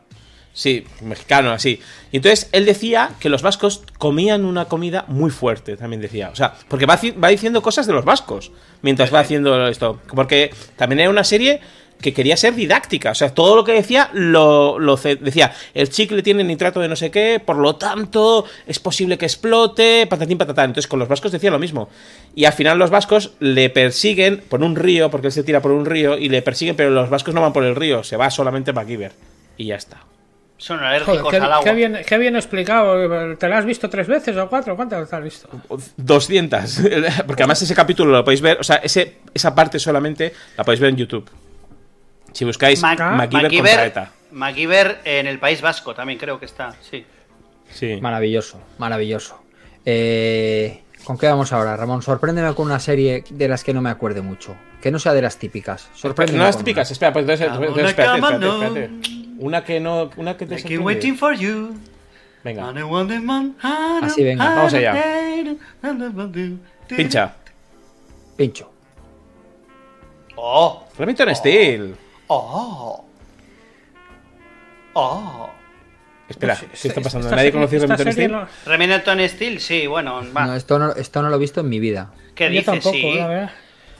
Sí, 0.58 0.84
mexicano, 1.02 1.52
así. 1.52 1.80
Y 2.10 2.16
entonces 2.16 2.48
él 2.50 2.66
decía 2.66 3.10
que 3.20 3.28
los 3.28 3.42
vascos 3.42 3.84
comían 3.96 4.44
una 4.44 4.64
comida 4.64 5.04
muy 5.06 5.30
fuerte, 5.30 5.76
también 5.76 6.02
decía. 6.02 6.30
O 6.32 6.34
sea, 6.34 6.52
porque 6.66 6.84
va, 6.84 6.98
ci- 6.98 7.14
va 7.22 7.28
diciendo 7.28 7.62
cosas 7.62 7.86
de 7.86 7.92
los 7.92 8.04
vascos 8.04 8.50
mientras 8.82 9.14
va 9.14 9.20
haciendo 9.20 9.68
esto. 9.68 10.00
Porque 10.12 10.50
también 10.74 10.98
era 10.98 11.10
una 11.10 11.22
serie 11.22 11.60
que 12.00 12.12
quería 12.12 12.36
ser 12.36 12.56
didáctica. 12.56 13.12
O 13.12 13.14
sea, 13.14 13.32
todo 13.32 13.54
lo 13.54 13.62
que 13.62 13.70
decía 13.70 14.10
lo, 14.14 14.78
decía. 15.20 15.52
El 15.74 15.90
chicle 15.90 16.24
tiene 16.24 16.42
nitrato 16.42 16.80
de 16.80 16.88
no 16.88 16.96
sé 16.96 17.12
qué, 17.12 17.38
por 17.38 17.56
lo 17.58 17.76
tanto 17.76 18.44
es 18.66 18.80
posible 18.80 19.16
que 19.16 19.26
explote, 19.26 20.08
patatín 20.08 20.38
patatán. 20.38 20.70
Entonces 20.70 20.88
con 20.88 20.98
los 20.98 21.06
vascos 21.06 21.30
decía 21.30 21.52
lo 21.52 21.60
mismo. 21.60 21.88
Y 22.34 22.46
al 22.46 22.52
final 22.52 22.80
los 22.80 22.90
vascos 22.90 23.30
le 23.38 23.70
persiguen 23.70 24.38
por 24.48 24.64
un 24.64 24.74
río, 24.74 25.08
porque 25.08 25.28
él 25.28 25.32
se 25.32 25.44
tira 25.44 25.62
por 25.62 25.70
un 25.70 25.86
río, 25.86 26.18
y 26.18 26.28
le 26.28 26.42
persiguen, 26.42 26.74
pero 26.74 26.90
los 26.90 27.10
vascos 27.10 27.32
no 27.32 27.42
van 27.42 27.52
por 27.52 27.62
el 27.62 27.76
río, 27.76 28.02
se 28.02 28.16
va 28.16 28.28
solamente 28.28 28.72
MacGyver. 28.72 29.12
Y 29.56 29.66
ya 29.66 29.76
está. 29.76 30.00
Son 30.60 30.78
Joder, 30.78 30.92
alérgicos 31.02 31.30
qué, 31.30 31.36
al 31.36 31.52
agua. 31.52 31.64
qué 31.64 31.72
bien, 31.72 31.98
qué 32.04 32.18
bien 32.18 32.34
explicado. 32.36 33.36
¿Te 33.36 33.48
la 33.48 33.58
has 33.58 33.64
visto 33.64 33.88
tres 33.88 34.08
veces 34.08 34.36
o 34.36 34.48
cuatro? 34.48 34.74
¿Cuántas 34.74 35.08
te 35.08 35.14
has 35.16 35.22
visto? 35.22 35.48
200. 35.96 36.80
Porque 37.26 37.42
además 37.44 37.62
ese 37.62 37.74
capítulo 37.76 38.10
lo 38.12 38.24
podéis 38.24 38.40
ver, 38.40 38.58
o 38.60 38.64
sea, 38.64 38.76
ese, 38.76 39.18
esa 39.32 39.54
parte 39.54 39.78
solamente 39.78 40.32
la 40.56 40.64
podéis 40.64 40.80
ver 40.80 40.90
en 40.90 40.96
YouTube. 40.96 41.30
Si 42.32 42.44
buscáis 42.44 42.82
Mac- 42.82 42.98
MacGyver 43.00 43.50
contra 43.62 43.86
ETA. 43.86 44.10
MacGyver 44.32 44.98
en 45.04 45.26
el 45.28 45.38
País 45.38 45.60
Vasco 45.62 45.94
también 45.94 46.18
creo 46.18 46.38
que 46.40 46.46
está, 46.46 46.74
sí. 46.80 47.04
Sí. 47.70 47.98
Maravilloso, 48.00 48.60
maravilloso. 48.78 49.40
Eh, 49.86 50.82
¿Con 51.04 51.16
qué 51.18 51.26
vamos 51.28 51.52
ahora, 51.52 51.76
Ramón? 51.76 52.02
Sorpréndeme 52.02 52.52
con 52.54 52.66
una 52.66 52.80
serie 52.80 53.24
de 53.30 53.48
las 53.48 53.62
que 53.64 53.72
no 53.72 53.80
me 53.80 53.90
acuerde 53.90 54.20
mucho. 54.22 54.56
Que 54.82 54.90
no 54.90 54.98
sea 54.98 55.14
de 55.14 55.22
las 55.22 55.38
típicas. 55.38 55.88
Sorpréndeme 55.94 56.38
No 56.38 56.44
las 56.44 56.58
típicas, 56.58 56.88
una. 56.88 56.92
espera, 56.92 57.12
pues 57.12 57.22
entonces, 57.24 57.88
espérate. 57.88 58.90
Una 59.38 59.64
que 59.64 59.80
no, 59.80 60.10
una 60.16 60.36
que 60.36 60.46
te 60.46 60.54
I 60.54 60.56
keep 60.56 60.62
sorprende. 60.78 60.84
waiting 60.84 61.16
for 61.16 61.34
you. 61.34 61.74
Venga, 62.44 62.72
Así, 64.02 64.22
venga. 64.24 64.44
Vamos 64.54 64.74
allá. 64.74 64.92
pincha. 66.88 67.34
Pincho. 68.36 68.70
Oh, 70.36 70.84
Remington 70.96 71.34
Steel. 71.34 71.96
oh. 72.28 73.04
Oh. 74.94 75.50
Espera, 76.28 76.56
Pues, 76.56 76.82
¿qué 76.82 76.88
está 76.88 77.00
pasando? 77.00 77.30
¿Nadie 77.30 77.50
esta 77.82 77.96
Remington 77.96 78.12
Steel? 78.12 78.32
no- 78.32 78.48
Remington 78.66 79.28
Steel, 79.28 79.60
sí, 79.60 79.86
bueno, 79.86 80.22
va. 80.36 80.46
No, 80.46 80.54
esto, 80.54 80.78
no, 80.78 80.92
esto 80.92 81.22
no 81.22 81.30
lo 81.30 81.36
he 81.36 81.38
visto 81.38 81.60
en 81.60 81.68
mi 81.68 81.80
vida. 81.80 82.10
¿Qué 82.34 82.44
Yo 82.44 82.50
dices? 82.50 82.66
tampoco, 82.66 82.94
sí. 82.94 83.14
la 83.14 83.26
verdad. 83.28 83.50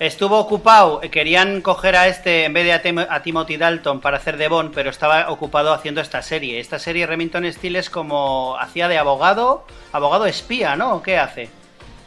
Estuvo 0.00 0.38
ocupado, 0.38 1.00
eh, 1.02 1.10
querían 1.10 1.60
coger 1.60 1.96
a 1.96 2.06
este 2.06 2.44
en 2.44 2.52
vez 2.52 2.64
de 2.64 2.72
a, 2.72 2.82
Tim- 2.82 3.06
a 3.08 3.20
Timothy 3.22 3.56
Dalton 3.56 4.00
para 4.00 4.18
hacer 4.18 4.36
de 4.36 4.46
Bond, 4.46 4.72
pero 4.72 4.90
estaba 4.90 5.28
ocupado 5.28 5.72
haciendo 5.72 6.00
esta 6.00 6.22
serie. 6.22 6.60
Esta 6.60 6.78
serie 6.78 7.04
Remington 7.06 7.50
Steel 7.52 7.74
es 7.76 7.90
como 7.90 8.56
hacía 8.60 8.86
de 8.86 8.96
abogado, 8.96 9.64
abogado 9.90 10.26
espía, 10.26 10.76
¿no? 10.76 10.94
¿O 10.94 11.02
¿Qué 11.02 11.18
hace? 11.18 11.48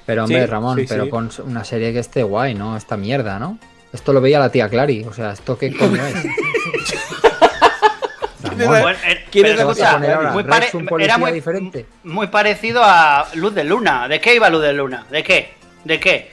Pero 0.05 0.23
hombre, 0.23 0.39
Sí, 0.41 0.45
Ramón, 0.45 0.79
sí, 0.79 0.85
pero 0.87 1.03
sí. 1.03 1.09
con 1.09 1.29
una 1.45 1.63
serie 1.65 1.91
que 1.91 1.99
esté 1.99 2.23
guay, 2.23 2.53
¿no? 2.55 2.77
Esta 2.77 2.95
mierda, 2.95 3.39
¿no? 3.39 3.57
Esto 3.91 4.13
lo 4.13 4.21
veía 4.21 4.39
la 4.39 4.49
tía 4.49 4.69
Clary. 4.69 5.03
O 5.03 5.11
sea, 5.13 5.31
¿esto 5.31 5.57
qué 5.57 5.75
coño 5.75 6.01
es? 6.05 6.15
Bueno, 8.57 8.89
eh, 9.07 9.25
muy 10.33 10.43
¿Res 10.43 10.45
pare- 10.45 10.69
un 10.77 10.85
policía 10.85 11.13
era 11.13 11.17
muy, 11.17 11.31
diferente? 11.31 11.85
muy 12.03 12.27
parecido 12.27 12.81
a 12.83 13.27
Luz 13.33 13.55
de 13.55 13.63
Luna. 13.63 14.07
¿De 14.07 14.19
qué 14.21 14.35
iba 14.35 14.49
Luz 14.49 14.61
de 14.61 14.73
Luna? 14.73 15.05
¿De 15.09 15.23
qué? 15.23 15.53
¿De 15.83 15.99
qué? 15.99 16.31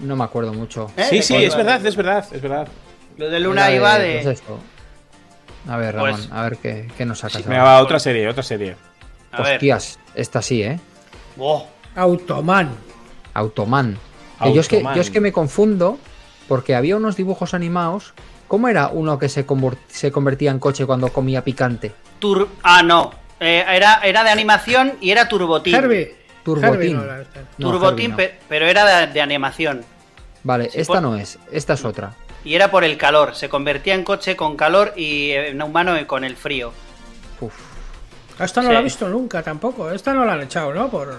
No 0.00 0.16
me 0.16 0.24
acuerdo 0.24 0.52
mucho. 0.52 0.90
¿Eh? 0.96 1.06
Sí, 1.10 1.16
¿De 1.16 1.22
sí, 1.22 1.34
es 1.36 1.56
verdad, 1.56 1.84
es 1.84 1.96
verdad, 1.96 2.26
es 2.32 2.40
verdad. 2.42 2.68
Luz 3.18 3.30
de 3.30 3.40
Luna 3.40 3.70
iba 3.72 3.96
pues 3.96 4.24
de... 4.24 4.30
esto. 4.32 4.58
A 5.68 5.76
ver, 5.76 5.94
Ramón, 5.96 6.12
Pues- 6.12 6.28
a 6.32 6.42
ver 6.42 6.58
qué, 6.58 6.88
qué 6.96 7.04
nos 7.04 7.18
sacas. 7.20 7.46
Me 7.46 7.56
ahora. 7.56 7.72
va 7.72 7.82
otra 7.82 7.98
serie, 7.98 8.28
otra 8.28 8.42
serie. 8.42 8.76
A 9.32 9.42
ver. 9.42 9.54
Hostias, 9.54 9.98
esta 10.14 10.42
sí, 10.42 10.62
¿eh? 10.62 10.78
Oh, 11.38 11.66
Automan. 11.96 12.70
Automan. 13.34 13.98
Que 14.42 14.52
yo, 14.54 14.60
es 14.60 14.68
que, 14.68 14.76
Automan. 14.76 14.94
yo 14.94 15.00
es 15.00 15.10
que 15.10 15.20
me 15.20 15.32
confundo 15.32 15.98
porque 16.48 16.74
había 16.74 16.96
unos 16.96 17.16
dibujos 17.16 17.54
animados. 17.54 18.12
¿Cómo 18.48 18.68
era 18.68 18.88
uno 18.88 19.18
que 19.18 19.28
se, 19.28 19.44
se 19.88 20.12
convertía 20.12 20.50
en 20.52 20.58
coche 20.60 20.86
cuando 20.86 21.12
comía 21.12 21.42
picante? 21.42 21.92
tur- 22.20 22.48
ah, 22.62 22.82
no. 22.82 23.10
Eh, 23.40 23.64
era, 23.68 24.00
era 24.04 24.22
de 24.24 24.30
animación 24.30 24.94
y 25.00 25.10
era 25.10 25.28
Turbotín. 25.28 25.74
Herbie. 25.74 26.14
Turbotín. 26.46 26.96
No 27.58 27.70
Turbotín, 27.72 28.10
no. 28.12 28.16
pero 28.48 28.66
era 28.66 28.84
de, 29.06 29.12
de 29.12 29.20
animación. 29.20 29.84
Vale, 30.44 30.70
esta 30.74 30.94
por- 30.94 31.02
no 31.02 31.16
es, 31.16 31.38
esta 31.50 31.72
es 31.74 31.84
otra. 31.84 32.14
Y 32.44 32.54
era 32.54 32.70
por 32.70 32.84
el 32.84 32.96
calor. 32.96 33.34
Se 33.34 33.48
convertía 33.48 33.94
en 33.94 34.04
coche 34.04 34.36
con 34.36 34.56
calor 34.56 34.92
y 34.96 35.30
eh, 35.32 35.48
en 35.48 35.60
humano 35.60 35.94
con 36.06 36.22
el 36.22 36.36
frío. 36.36 36.72
Uf. 37.40 37.52
Esta 38.38 38.62
no 38.62 38.68
Sí. 38.68 38.74
la 38.74 38.80
he 38.80 38.84
visto 38.84 39.08
nunca 39.08 39.42
tampoco. 39.42 39.90
Esta 39.90 40.14
no 40.14 40.24
la 40.24 40.34
han 40.34 40.42
echado, 40.42 40.72
¿no? 40.72 40.88
Por... 40.88 41.16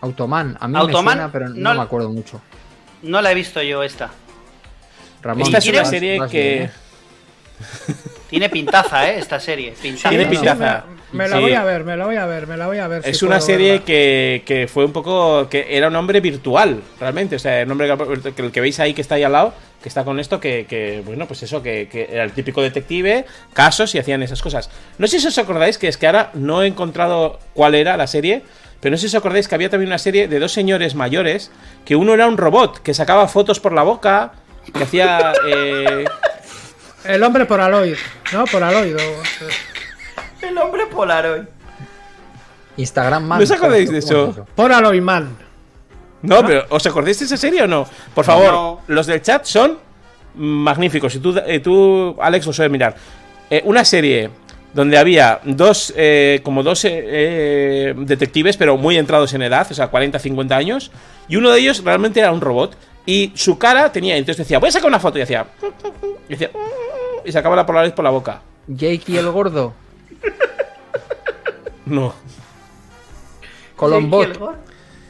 Automan, 0.00 0.56
a 0.60 0.68
mí 0.68 0.76
Automan, 0.78 1.04
me 1.04 1.10
suena, 1.22 1.32
pero 1.32 1.48
no, 1.48 1.54
no- 1.56 1.74
me 1.74 1.82
acuerdo 1.82 2.10
mucho. 2.10 2.40
No 3.02 3.20
la 3.20 3.32
he 3.32 3.34
visto 3.34 3.60
yo 3.62 3.82
esta. 3.82 4.10
Ramón, 5.22 5.42
Esta 5.42 5.58
es 5.58 5.66
una 5.68 5.84
serie 5.84 6.20
que. 6.30 6.42
bien, 6.58 6.62
¿eh? 6.64 7.94
Tiene 8.30 8.48
pintaza, 8.48 9.08
¿eh? 9.08 9.18
Esta 9.18 9.40
serie. 9.40 9.74
Pintaza. 9.82 10.08
Tiene 10.10 10.24
no, 10.26 10.30
pintaza. 10.30 10.84
Me, 11.12 11.26
la 11.26 11.36
Sí. 11.36 11.42
voy 11.42 11.52
a 11.54 11.64
ver, 11.64 11.84
me 11.84 11.96
la 11.96 12.04
voy 12.04 12.16
a 12.16 12.26
ver, 12.26 12.46
me 12.46 12.56
la 12.56 12.66
voy 12.66 12.78
a 12.78 12.86
ver. 12.88 13.02
Es 13.04 13.18
si 13.18 13.24
una 13.24 13.40
serie 13.40 13.82
que, 13.82 14.42
que 14.44 14.68
fue 14.68 14.84
un 14.84 14.92
poco. 14.92 15.48
que 15.48 15.66
era 15.70 15.88
un 15.88 15.96
hombre 15.96 16.20
virtual, 16.20 16.82
realmente. 17.00 17.36
O 17.36 17.38
sea, 17.38 17.62
el 17.62 17.68
nombre 17.68 17.88
que 18.34 18.42
el 18.42 18.52
que 18.52 18.60
veis 18.60 18.78
ahí 18.80 18.92
que 18.92 19.00
está 19.00 19.14
ahí 19.14 19.22
al 19.22 19.32
lado, 19.32 19.54
que 19.82 19.88
está 19.88 20.04
con 20.04 20.20
esto, 20.20 20.38
que, 20.38 20.66
que, 20.68 21.02
bueno, 21.06 21.26
pues 21.26 21.42
eso, 21.42 21.62
que, 21.62 21.88
que 21.90 22.08
era 22.12 22.24
el 22.24 22.32
típico 22.32 22.60
detective, 22.60 23.24
casos 23.54 23.94
y 23.94 23.98
hacían 23.98 24.22
esas 24.22 24.42
cosas. 24.42 24.68
No 24.98 25.06
sé 25.06 25.18
si 25.18 25.26
os 25.28 25.38
acordáis 25.38 25.78
que 25.78 25.88
es 25.88 25.96
que 25.96 26.06
ahora 26.06 26.30
no 26.34 26.62
he 26.62 26.66
encontrado 26.66 27.38
cuál 27.54 27.74
era 27.74 27.96
la 27.96 28.06
serie, 28.06 28.42
Pero 28.80 28.92
no 28.92 28.96
sé 28.98 29.08
si 29.08 29.16
os 29.16 29.20
acordáis 29.20 29.48
que 29.48 29.54
había 29.54 29.70
también 29.70 29.88
una 29.88 29.98
serie 29.98 30.28
de 30.28 30.38
dos 30.38 30.52
señores 30.52 30.94
mayores, 30.94 31.50
que 31.84 31.96
uno 31.96 32.12
era 32.14 32.26
un 32.28 32.36
robot, 32.36 32.80
que 32.82 32.92
sacaba 32.94 33.26
fotos 33.28 33.58
por 33.60 33.72
la 33.72 33.82
boca, 33.82 34.32
que 34.72 34.82
hacía... 34.84 35.32
eh, 35.48 36.04
El 37.04 37.22
hombre 37.24 37.44
por 37.46 37.60
Aloyd, 37.60 37.96
¿no? 38.32 38.44
Por 38.44 38.62
Aloyd. 38.62 38.94
o- 38.94 39.22
El 40.42 40.56
hombre 40.58 40.86
Polaroid. 40.86 41.42
Instagram 42.76 43.24
man. 43.24 43.38
¿No 43.38 43.44
os 43.44 43.50
acordáis 43.50 43.90
de 43.90 44.00
¿Cómo 44.02 44.22
es 44.24 44.30
eso? 44.36 44.46
Por 44.54 44.72
Aloy 44.72 45.00
Man. 45.00 45.36
No, 46.22 46.44
pero 46.44 46.64
¿os 46.70 46.86
acordáis 46.86 47.18
de 47.18 47.24
esa 47.26 47.36
serie 47.36 47.62
o 47.62 47.66
no? 47.66 47.86
Por 48.14 48.24
favor, 48.24 48.52
No. 48.52 48.80
los 48.86 49.06
del 49.06 49.20
chat 49.22 49.44
son 49.44 49.78
magníficos. 50.34 51.14
Y 51.14 51.18
tú, 51.20 51.34
eh, 51.46 51.60
tú 51.60 52.16
Alex, 52.20 52.46
lo 52.46 52.52
sabes 52.52 52.70
mirar. 52.70 52.94
Eh, 53.50 53.62
una 53.64 53.84
serie 53.84 54.30
donde 54.74 54.98
había 54.98 55.40
dos, 55.44 55.92
eh, 55.96 56.40
como 56.44 56.62
dos 56.62 56.82
eh, 56.84 57.94
detectives, 57.96 58.56
pero 58.56 58.76
muy 58.76 58.96
entrados 58.96 59.32
en 59.34 59.42
edad, 59.42 59.66
o 59.70 59.74
sea, 59.74 59.88
40, 59.88 60.18
50 60.18 60.56
años. 60.56 60.90
Y 61.28 61.36
uno 61.36 61.50
de 61.50 61.60
ellos 61.60 61.82
realmente 61.82 62.20
era 62.20 62.30
un 62.32 62.40
robot. 62.40 62.76
Y 63.06 63.32
su 63.34 63.58
cara 63.58 63.90
tenía, 63.90 64.16
entonces 64.16 64.44
decía, 64.44 64.58
voy 64.58 64.68
a 64.68 64.72
sacar 64.72 64.88
una 64.88 65.00
foto. 65.00 65.18
Y 65.18 65.22
hacía, 65.22 65.46
y 66.28 66.32
decía, 66.32 66.50
y 67.24 67.32
sacaba 67.32 67.56
la 67.56 67.64
polaroid 67.66 67.92
por 67.92 68.04
la 68.04 68.10
boca. 68.10 68.42
Jake 68.68 69.02
y 69.08 69.16
el 69.16 69.30
gordo. 69.30 69.72
No, 71.88 72.14
Colombot. 73.76 74.38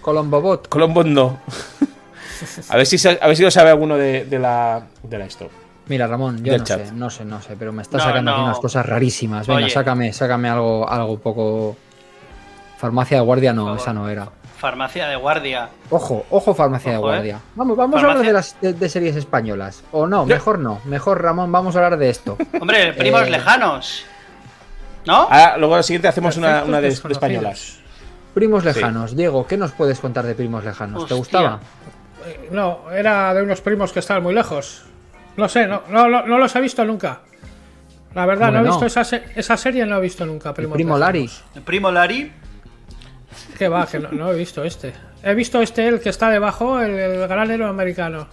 Colombobot. 0.00 0.68
Colombo 0.68 1.04
no. 1.04 1.38
a, 2.68 2.76
ver 2.76 2.86
si, 2.86 3.08
a 3.08 3.26
ver 3.26 3.36
si 3.36 3.42
lo 3.42 3.50
sabe 3.50 3.70
alguno 3.70 3.96
de, 3.96 4.24
de 4.24 4.38
la, 4.38 4.86
de 5.02 5.18
la 5.18 5.24
esto. 5.24 5.48
Mira, 5.86 6.06
Ramón, 6.06 6.44
yo 6.44 6.56
no 6.56 6.64
chat. 6.64 6.86
sé, 6.86 6.92
no 6.92 7.08
sé, 7.10 7.24
no 7.24 7.40
sé, 7.40 7.56
pero 7.58 7.72
me 7.72 7.82
está 7.82 7.96
No, 7.98 8.04
sacando 8.04 8.30
aquí 8.30 8.40
unas 8.42 8.58
cosas 8.58 8.84
rarísimas. 8.86 9.46
Venga, 9.46 9.62
Oye. 9.64 9.70
sácame, 9.70 10.12
sácame 10.12 10.48
algo, 10.50 10.88
algo 10.88 11.12
un 11.14 11.20
poco. 11.20 11.76
Farmacia 12.76 13.16
de 13.18 13.22
guardia 13.24 13.52
no, 13.52 13.74
esa 13.74 13.92
no 13.92 14.08
era. 14.08 14.28
Farmacia 14.58 15.08
de 15.08 15.16
guardia. 15.16 15.68
Ojo, 15.90 16.26
ojo, 16.30 16.54
farmacia 16.54 16.90
de 16.92 16.96
¿eh? 16.98 17.00
guardia. 17.00 17.40
Vamos, 17.54 17.76
vamos 17.76 17.96
a 18.02 18.06
hablar 18.10 18.24
de 18.26 18.32
las 18.32 18.60
de, 18.60 18.72
de 18.74 18.88
series 18.88 19.16
españolas. 19.16 19.82
O 19.92 20.06
no, 20.06 20.26
mejor 20.26 20.58
no. 20.58 20.80
Mejor, 20.84 21.22
Ramón, 21.22 21.50
vamos 21.50 21.74
a 21.74 21.78
hablar 21.84 21.98
de 21.98 22.10
esto. 22.10 22.36
Hombre, 22.60 22.92
primos 22.92 23.22
Eh. 23.22 23.30
lejanos. 23.30 24.04
¿No? 25.06 25.14
Ahora, 25.22 25.56
luego 25.56 25.76
la 25.76 25.82
siguiente 25.82 26.08
hacemos 26.08 26.36
una, 26.36 26.46
Perfectos 26.62 26.68
una 26.68 26.80
de, 26.80 26.88
españolas. 26.88 27.78
Primos 28.34 28.64
lejanos. 28.64 29.16
Diego, 29.16 29.46
¿qué 29.46 29.56
nos 29.56 29.72
puedes 29.72 29.98
contar 30.00 30.24
de 30.26 30.34
primos 30.34 30.64
lejanos? 30.64 31.06
¿Te 31.06 31.14
gustaba? 31.14 31.60
Eh, 32.26 32.48
No, 32.52 32.90
era 32.92 33.32
de 33.34 33.42
unos 33.42 33.60
primos 33.60 33.92
que 33.92 34.00
estaban 34.00 34.22
muy 34.22 34.34
lejos. 34.34 34.82
No 35.36 35.48
sé, 35.48 35.66
no, 35.66 35.82
no, 35.88 36.08
no, 36.08 36.26
no 36.26 36.38
los 36.38 36.54
he 36.56 36.60
visto 36.60 36.84
nunca. 36.84 37.20
La 38.14 38.26
verdad, 38.26 38.50
no 38.52 38.60
he 38.60 38.62
no. 38.62 38.70
visto 38.70 38.86
esa, 38.86 39.04
se- 39.04 39.24
esa 39.36 39.56
serie, 39.56 39.86
no 39.86 39.96
he 39.96 40.00
visto 40.00 40.24
nunca. 40.26 40.50
El 40.50 40.54
Primos 40.56 40.74
primo 40.74 40.98
lejanos. 40.98 41.14
Lari. 41.14 41.30
El 41.56 41.62
primo 41.62 41.90
Lari. 41.90 42.32
Que 43.56 43.68
va, 43.68 43.86
que 43.86 43.98
no, 43.98 44.10
no 44.12 44.30
he 44.32 44.36
visto 44.36 44.64
este. 44.64 44.92
He 45.22 45.34
visto 45.34 45.60
este, 45.62 45.86
el 45.88 46.00
que 46.00 46.08
está 46.10 46.30
debajo, 46.30 46.80
el, 46.80 46.90
el 46.98 47.28
granero 47.28 47.68
americano. 47.68 48.28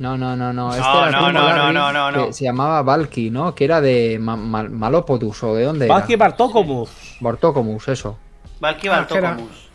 No, 0.00 0.16
no, 0.16 0.34
no, 0.34 0.50
no. 0.52 0.70
Este 0.70 0.80
No, 0.80 1.06
era 1.06 1.20
no, 1.20 1.30
no, 1.32 1.42
Larry, 1.48 1.74
no, 1.74 1.92
no, 1.92 2.10
no. 2.10 2.26
que 2.26 2.32
se 2.32 2.44
llamaba 2.44 2.80
Valky, 2.82 3.28
¿no? 3.30 3.54
Que 3.54 3.64
era 3.66 3.80
de 3.82 4.18
Ma- 4.18 4.34
Ma- 4.34 4.62
Malopodus 4.64 5.42
o 5.44 5.54
de 5.54 5.64
dónde 5.64 5.84
era. 5.84 5.94
Valky 5.94 6.16
Bartókomus. 6.16 7.16
Bortocomus, 7.20 7.86
eso. 7.88 8.16
Valky 8.60 8.88
Ah, 8.88 9.06
que 9.06 9.18
era- 9.18 9.28
Baltocomus. 9.30 9.70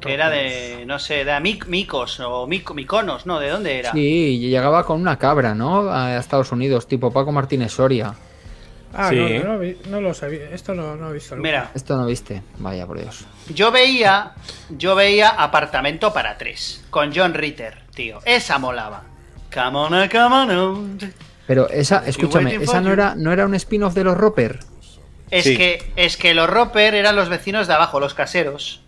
Que 0.00 0.14
era 0.14 0.28
de, 0.30 0.84
no 0.86 0.98
sé, 0.98 1.24
de 1.24 1.32
Amic- 1.32 1.66
Micos 1.66 2.18
o 2.20 2.46
Mic- 2.48 2.72
Miconos, 2.74 3.26
¿no? 3.26 3.38
¿De 3.38 3.48
dónde 3.50 3.78
era? 3.78 3.92
Sí, 3.92 4.00
y 4.00 4.48
llegaba 4.48 4.84
con 4.84 5.00
una 5.00 5.18
cabra, 5.18 5.54
¿no? 5.54 5.88
A 5.90 6.16
Estados 6.16 6.50
Unidos, 6.52 6.88
tipo 6.88 7.12
Paco 7.12 7.30
Martínez 7.32 7.70
Soria. 7.72 8.12
Ah, 8.92 9.10
Sí. 9.10 9.16
no, 9.44 9.54
no, 9.54 9.62
he 9.62 9.76
vi- 10.30 10.38
Esto 10.52 10.74
no, 10.74 10.96
no 10.96 11.10
he 11.10 11.12
visto 11.12 11.36
nunca. 11.36 11.46
Mira, 11.48 11.70
Esto 11.74 11.96
no 11.96 12.06
viste. 12.06 12.42
Vaya 12.58 12.86
por 12.86 12.98
Dios. 12.98 13.24
yo 13.54 13.70
veía, 13.70 14.32
yo 14.70 14.94
veía 14.94 15.28
Apartamento 15.28 16.12
para 16.12 16.38
tres 16.38 16.84
con 16.90 17.12
John 17.14 17.34
Ritter, 17.34 17.82
tío. 17.94 18.18
Esa 18.24 18.58
molaba. 18.58 19.02
Come 19.54 19.78
on, 19.78 19.94
uh, 19.94 20.08
come 20.10 20.34
on. 20.34 20.50
uh. 20.50 20.98
Pero 21.46 21.68
esa, 21.68 22.02
escúchame, 22.06 22.56
esa 22.56 22.80
no 22.80 22.90
era, 22.92 23.14
no 23.14 23.32
era 23.32 23.44
un 23.46 23.54
spin-off 23.54 23.94
de 23.94 24.04
los 24.04 24.16
Roper. 24.16 24.60
Es 25.30 25.44
Sí. 25.44 25.56
que 25.56 25.92
es 25.96 26.16
que 26.16 26.34
los 26.34 26.48
Roper 26.50 26.94
eran 26.94 27.16
los 27.16 27.28
vecinos 27.28 27.66
de 27.66 27.74
abajo, 27.74 28.00
los 28.00 28.14
caseros. 28.14 28.82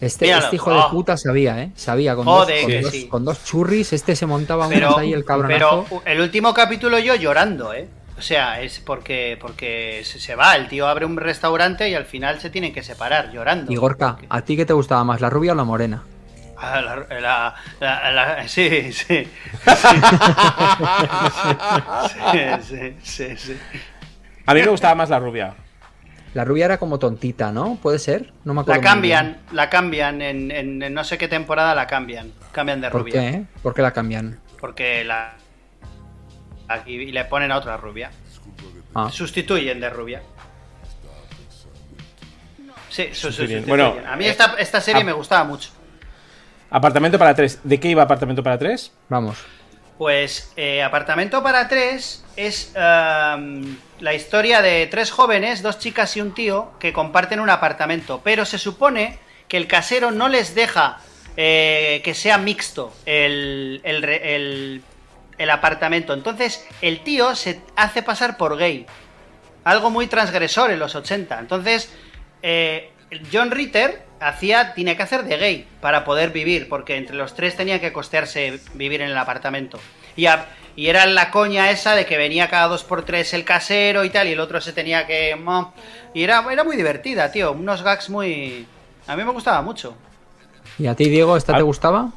Este, 0.00 0.30
este 0.30 0.56
hijo 0.56 0.70
de 0.70 0.80
Oh. 0.80 0.90
puta 0.90 1.16
sabía, 1.16 1.62
¿eh? 1.62 1.70
Sabía, 1.76 2.14
con, 2.14 2.26
Joder, 2.26 2.62
dos, 2.62 2.72
con, 2.72 2.82
dos, 2.82 2.90
sí. 2.92 3.08
con 3.08 3.24
dos 3.24 3.44
churris, 3.44 3.92
este 3.94 4.16
se 4.16 4.26
montaba 4.26 4.68
Pero, 4.68 4.88
unos 4.88 4.98
ahí 5.00 5.12
el 5.12 5.24
cabronazo. 5.24 5.86
pero 5.88 6.02
el 6.04 6.20
último 6.20 6.52
capítulo 6.52 6.98
yo 6.98 7.14
llorando, 7.14 7.72
¿eh? 7.72 7.88
O 8.18 8.22
sea, 8.22 8.60
es 8.60 8.80
porque 8.80 9.38
porque 9.40 10.02
se 10.04 10.20
se 10.20 10.34
va, 10.36 10.56
el 10.56 10.68
tío 10.68 10.86
abre 10.88 11.06
un 11.06 11.16
restaurante 11.16 11.88
y 11.88 11.94
al 11.94 12.04
final 12.04 12.40
se 12.40 12.50
tienen 12.50 12.72
que 12.72 12.82
separar 12.82 13.32
llorando. 13.32 13.72
Y 13.72 13.76
Gorka, 13.76 14.18
¿a 14.28 14.42
ti 14.42 14.56
qué 14.56 14.66
te 14.66 14.72
gustaba 14.72 15.02
más, 15.04 15.20
la 15.20 15.30
rubia 15.30 15.52
o 15.52 15.54
la 15.54 15.64
morena? 15.64 16.02
Ah, 16.56 16.80
la- 16.80 17.20
la- 17.20 17.54
la- 17.80 18.12
la- 18.12 18.48
sí, 18.48 18.92
sí. 18.92 19.28
Sí, 22.10 22.38
sí, 22.62 22.96
sí, 23.02 23.36
sí. 23.36 23.56
A 24.46 24.54
mí 24.54 24.60
me 24.60 24.68
gustaba 24.68 24.94
más 24.94 25.10
la 25.10 25.18
rubia. 25.18 25.54
La 26.34 26.44
rubia 26.44 26.64
era 26.66 26.78
como 26.78 26.98
tontita, 26.98 27.52
¿no? 27.52 27.76
¿Puede 27.80 27.98
ser? 27.98 28.32
No 28.44 28.54
me 28.54 28.62
acuerdo. 28.62 28.80
La 28.82 28.88
cambian, 28.88 29.38
la 29.52 29.70
cambian 29.70 30.20
en, 30.20 30.50
en- 30.50 30.82
en 30.82 30.94
no 30.94 31.04
sé 31.04 31.16
qué 31.16 31.28
temporada 31.28 31.74
la 31.74 31.86
cambian. 31.86 32.32
Cambian 32.52 32.80
de 32.80 32.90
¿Por 32.90 33.02
rubia. 33.02 33.12
qué? 33.12 33.28
eh? 33.28 33.44
¿Por 33.62 33.74
qué 33.74 33.82
la 33.82 33.92
cambian? 33.92 34.40
Porque 34.60 35.04
la. 35.04 35.34
Aquí 36.68 36.92
y 36.94 37.12
le 37.12 37.24
ponen 37.26 37.52
a 37.52 37.58
otra 37.58 37.76
rubia. 37.76 38.10
Ah, 38.94 39.08
Sustituyen 39.10 39.80
de 39.80 39.90
rubia. 39.90 40.22
Sí, 42.90 43.08
su- 43.12 43.26
su- 43.26 43.32
Sustituyen. 43.32 43.66
Bueno, 43.66 43.94
a 44.08 44.16
mí 44.16 44.24
eh, 44.24 44.30
esta, 44.30 44.54
esta 44.58 44.80
serie 44.80 45.02
ah. 45.02 45.04
me 45.04 45.12
gustaba 45.12 45.44
mucho. 45.44 45.70
Apartamento 46.70 47.18
para 47.18 47.34
tres. 47.34 47.60
¿De 47.64 47.78
qué 47.78 47.88
iba 47.88 48.02
apartamento 48.02 48.42
para 48.42 48.58
tres? 48.58 48.92
vamos. 49.08 49.38
Pues 49.98 50.52
eh, 50.56 50.82
Apartamento 50.82 51.40
para 51.42 51.68
tres 51.68 52.24
es 52.36 52.72
ehm, 52.74 53.76
la 54.00 54.12
historia 54.14 54.60
de 54.60 54.88
tres 54.88 55.12
jóvenes, 55.12 55.62
dos 55.62 55.78
chicas 55.78 56.16
y 56.16 56.20
un 56.20 56.34
tío, 56.34 56.72
que 56.80 56.92
comparten 56.92 57.38
un 57.38 57.48
apartamento. 57.48 58.20
Pero 58.24 58.44
se 58.44 58.58
supone 58.58 59.18
que 59.46 59.56
el 59.56 59.68
casero 59.68 60.10
no 60.10 60.28
les 60.28 60.54
deja 60.56 60.98
eh, 61.36 62.00
que 62.04 62.12
sea 62.14 62.38
mixto 62.38 62.92
el, 63.06 63.80
el 63.84 64.02
re- 64.02 64.34
el- 64.34 64.82
el 65.38 65.50
apartamento. 65.50 66.12
Entonces 66.12 66.64
el 66.80 67.00
tío 67.04 67.34
se 67.36 67.60
hace 67.76 68.02
pasar 68.02 68.36
por 68.36 68.56
gay. 68.56 68.86
Algo 69.64 69.90
muy 69.90 70.06
transgresor 70.08 70.70
en 70.72 70.78
los 70.80 70.94
80. 70.96 71.38
Entonces, 71.38 71.92
eh, 72.42 72.90
John 73.32 73.50
Ritter 73.50 74.02
hacía, 74.20 74.74
tiene 74.74 74.96
que 74.96 75.02
hacer 75.02 75.24
de 75.24 75.36
gay 75.36 75.66
para 75.80 76.04
poder 76.04 76.30
vivir, 76.30 76.68
porque 76.68 76.96
entre 76.96 77.16
los 77.16 77.34
tres 77.34 77.56
tenían 77.56 77.80
que 77.80 77.92
costearse 77.92 78.58
vivir 78.74 79.02
en 79.02 79.10
el 79.10 79.16
apartamento. 79.18 79.78
Y, 80.16 80.26
a- 80.26 80.46
y 80.76 80.88
era 80.88 81.06
la 81.06 81.30
coña 81.30 81.70
esa 81.70 81.94
de 81.94 82.06
que 82.06 82.16
venía 82.16 82.48
cada 82.48 82.66
dos 82.68 82.82
por 82.84 83.04
tres 83.04 83.32
el 83.34 83.44
casero 83.44 84.04
y 84.04 84.10
tal, 84.10 84.28
y 84.28 84.32
el 84.32 84.40
otro 84.40 84.60
se 84.60 84.72
tenía 84.72 85.06
que... 85.06 85.36
Y 86.14 86.22
era, 86.22 86.44
era 86.50 86.64
muy 86.64 86.76
divertida, 86.76 87.30
tío. 87.30 87.52
Unos 87.52 87.82
gags 87.82 88.10
muy... 88.10 88.66
A 89.06 89.16
mí 89.16 89.22
me 89.24 89.30
gustaba 89.32 89.60
mucho. 89.62 89.96
¿Y 90.78 90.86
a 90.86 90.94
ti, 90.94 91.08
Diego, 91.08 91.36
esta 91.36 91.52
te 91.52 91.60
Ah. 91.60 91.62
gustaba? 91.62 92.10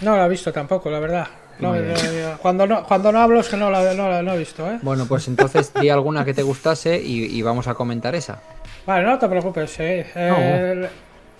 No 0.00 0.16
la 0.16 0.26
he 0.26 0.28
visto 0.28 0.52
tampoco, 0.52 0.90
la 0.90 0.98
verdad. 0.98 1.26
No, 1.58 1.74
no, 1.74 1.80
no, 1.82 2.38
cuando, 2.38 2.66
no, 2.66 2.84
cuando 2.84 3.10
no 3.12 3.20
hablo 3.20 3.40
es 3.40 3.48
que 3.48 3.56
no 3.56 3.70
la, 3.70 3.94
no 3.94 4.08
la- 4.10 4.22
no 4.22 4.34
he 4.34 4.38
visto, 4.38 4.70
¿eh? 4.70 4.78
Bueno, 4.82 5.06
pues 5.06 5.26
entonces 5.28 5.72
di 5.72 5.88
alguna 5.88 6.24
que 6.24 6.34
te 6.34 6.42
gustase 6.42 7.00
y, 7.00 7.24
y 7.24 7.40
vamos 7.42 7.66
a 7.66 7.74
comentar 7.74 8.14
esa. 8.14 8.40
Vale, 8.86 9.04
no 9.04 9.18
te 9.18 9.28
preocupes. 9.28 9.80
eh. 9.80 10.06
El, 10.14 10.88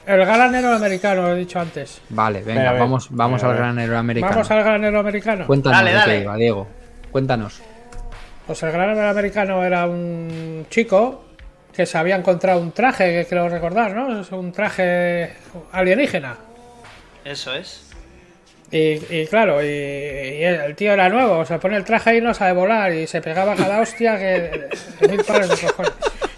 el 0.06 0.26
granero 0.26 0.72
americano, 0.72 1.28
he 1.32 1.36
dicho 1.36 1.58
antes. 1.60 2.00
Vale, 2.10 2.42
venga, 2.42 2.72
vamos, 2.72 3.08
vamos 3.10 3.42
al 3.44 3.56
granero 3.56 3.96
americano. 3.96 4.32
Vamos 4.34 4.50
al 4.50 4.62
granero 4.64 5.00
americano. 5.00 5.46
Cuéntanos 5.46 5.78
Dale, 5.78 5.90
de 5.90 5.94
qué 5.96 6.00
dale. 6.00 6.20
iba, 6.20 6.36
Diego. 6.36 6.68
Cuéntanos. 7.10 7.62
Pues 8.46 8.62
el 8.62 8.72
granero 8.72 9.08
americano 9.08 9.64
era 9.64 9.86
un 9.86 10.66
chico 10.70 11.24
que 11.72 11.84
se 11.86 11.98
había 11.98 12.16
encontrado 12.16 12.60
un 12.60 12.72
traje, 12.72 13.12
que 13.12 13.26
creo 13.28 13.48
recordar, 13.48 13.92
¿no? 13.94 14.20
Es 14.20 14.30
un 14.32 14.52
traje 14.52 15.32
alienígena. 15.72 16.36
Eso 17.24 17.54
es. 17.54 17.82
Y, 18.70 19.00
y 19.14 19.26
claro, 19.28 19.62
y, 19.62 19.66
y 19.66 20.42
el 20.44 20.74
tío 20.74 20.92
era 20.92 21.08
nuevo, 21.08 21.44
se 21.44 21.58
pone 21.58 21.76
el 21.76 21.84
traje 21.84 22.16
y 22.16 22.20
no 22.20 22.34
sabe 22.34 22.52
volar 22.52 22.92
y 22.92 23.06
se 23.06 23.20
pegaba 23.20 23.54
cada 23.54 23.80
hostia 23.80 24.18
que 24.18 24.68
mil 25.08 25.22
pares 25.24 25.48
de 25.48 25.56
cojones. 25.66 25.92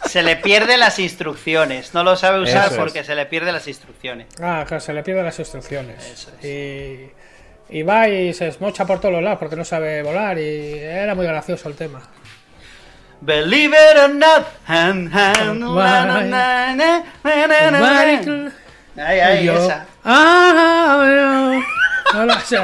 Se 0.08 0.22
le 0.22 0.36
pierden 0.36 0.80
las 0.80 0.98
instrucciones. 0.98 1.94
No 1.94 2.02
lo 2.04 2.16
sabe 2.16 2.40
usar 2.40 2.64
Eso 2.66 2.74
es. 2.74 2.78
porque 2.80 3.04
se 3.04 3.14
le 3.14 3.26
pierden 3.26 3.54
las 3.54 3.68
instrucciones. 3.68 4.26
Ah, 4.40 4.64
que 4.68 4.80
se 4.80 4.92
le 4.92 5.02
pierden 5.02 5.24
las 5.24 5.38
instrucciones. 5.38 6.04
Eso 6.06 6.30
Y, 6.46 7.10
y 7.70 7.82
va 7.82 8.08
y 8.08 8.32
se 8.34 8.48
esmocha 8.48 8.84
por 8.86 9.00
todos 9.00 9.14
los 9.14 9.22
lados 9.22 9.38
porque 9.38 9.56
no 9.56 9.64
sabe 9.64 10.02
volar 10.02 10.38
y 10.38 10.78
era 10.78 11.14
muy 11.14 11.26
gracioso 11.26 11.68
el 11.68 11.74
tema. 11.74 12.02
Believe 13.20 13.76
it 13.76 13.98
or 13.98 14.10
not. 14.14 14.46
han, 14.66 15.10
han, 15.12 15.58
na, 15.58 16.74
na, 16.74 16.74
na, 16.74 17.04
ahí, 19.08 19.44
Yo- 19.44 19.54
esa. 19.66 19.86
Ah, 20.04 21.60
no 22.14 22.40
sé. 22.40 22.58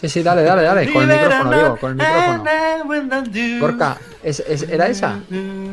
Sí, 0.00 0.08
sí, 0.08 0.22
dale, 0.22 0.42
dale, 0.44 0.62
dale. 0.62 0.92
Con 0.92 1.10
el 1.10 1.18
micrófono, 1.18 1.50
Diego, 1.52 1.76
con 1.76 1.90
el 1.90 1.96
micrófono. 1.96 2.44
Gorka, 3.60 3.96
¿Es- 4.22 4.40
es- 4.40 4.62
¿Era 4.68 4.86
esa? 4.86 5.18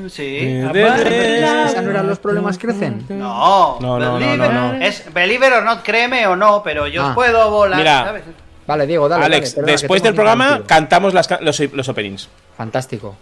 Sí. 0.09 0.37
¿Esa 0.73 1.81
no 1.81 1.89
eran 1.91 2.07
los 2.07 2.19
problemas 2.19 2.57
crecen? 2.57 3.05
No, 3.09 3.79
No, 3.79 3.99
no, 3.99 3.99
no, 3.99 4.19
Believer- 4.19 4.51
no, 4.53 4.73
no. 4.73 4.83
Es 4.83 5.03
Believer 5.13 5.53
or 5.53 5.63
not, 5.63 5.83
créeme 5.83 6.25
o 6.27 6.35
no, 6.35 6.63
pero 6.63 6.87
yo 6.87 7.03
Ah. 7.03 7.13
puedo 7.15 7.49
volar, 7.51 7.77
Mira. 7.77 8.03
¿sabes? 8.05 8.23
Vale, 8.65 8.87
Diego, 8.87 9.07
dale. 9.07 9.25
Alex, 9.25 9.49
dale, 9.51 9.55
perdona, 9.55 9.71
después 9.73 10.01
del 10.03 10.15
programa 10.15 10.61
cantamos 10.65 11.13
las 11.13 11.29
los, 11.41 11.59
los 11.73 11.89
openings. 11.89 12.27
Fantástico. 12.57 13.15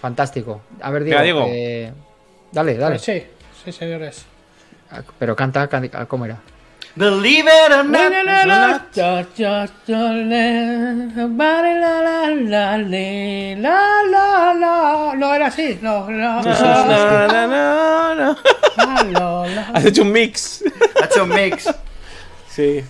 Fantástico. 0.00 0.60
A 0.82 0.90
ver, 0.90 1.04
Diego. 1.04 1.22
Diego. 1.22 1.46
eh, 1.48 1.92
Dale, 2.52 2.76
dale. 2.76 2.96
Pues 2.96 3.02
sí, 3.02 3.24
sí, 3.64 3.72
señores. 3.72 4.26
Ah, 4.90 5.00
Pero 5.18 5.34
canta, 5.34 5.66
canta- 5.66 6.04
¿cómo 6.06 6.24
era? 6.26 6.36
Believe 6.96 7.46
it 7.48 7.72
or 7.72 7.82
not. 7.82 8.10
No 15.16 15.34
era 15.34 15.46
así, 15.48 15.78
no, 15.82 16.08
no. 16.08 16.42
Na. 16.42 16.42
La, 16.44 17.26
la, 17.26 18.14
la. 18.14 19.70
Has 19.74 19.84
hecho 19.84 20.02
un 20.02 20.12
mix. 20.12 20.62
Ha 21.00 21.06
hecho 21.06 21.24
un 21.24 21.30
mix. 21.30 21.68
Sí. 22.48 22.84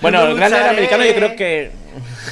Bueno, 0.00 0.22
el 0.26 0.36
gran 0.36 0.52
americano 0.54 1.04
yo 1.04 1.14
creo 1.14 1.36
que. 1.36 1.72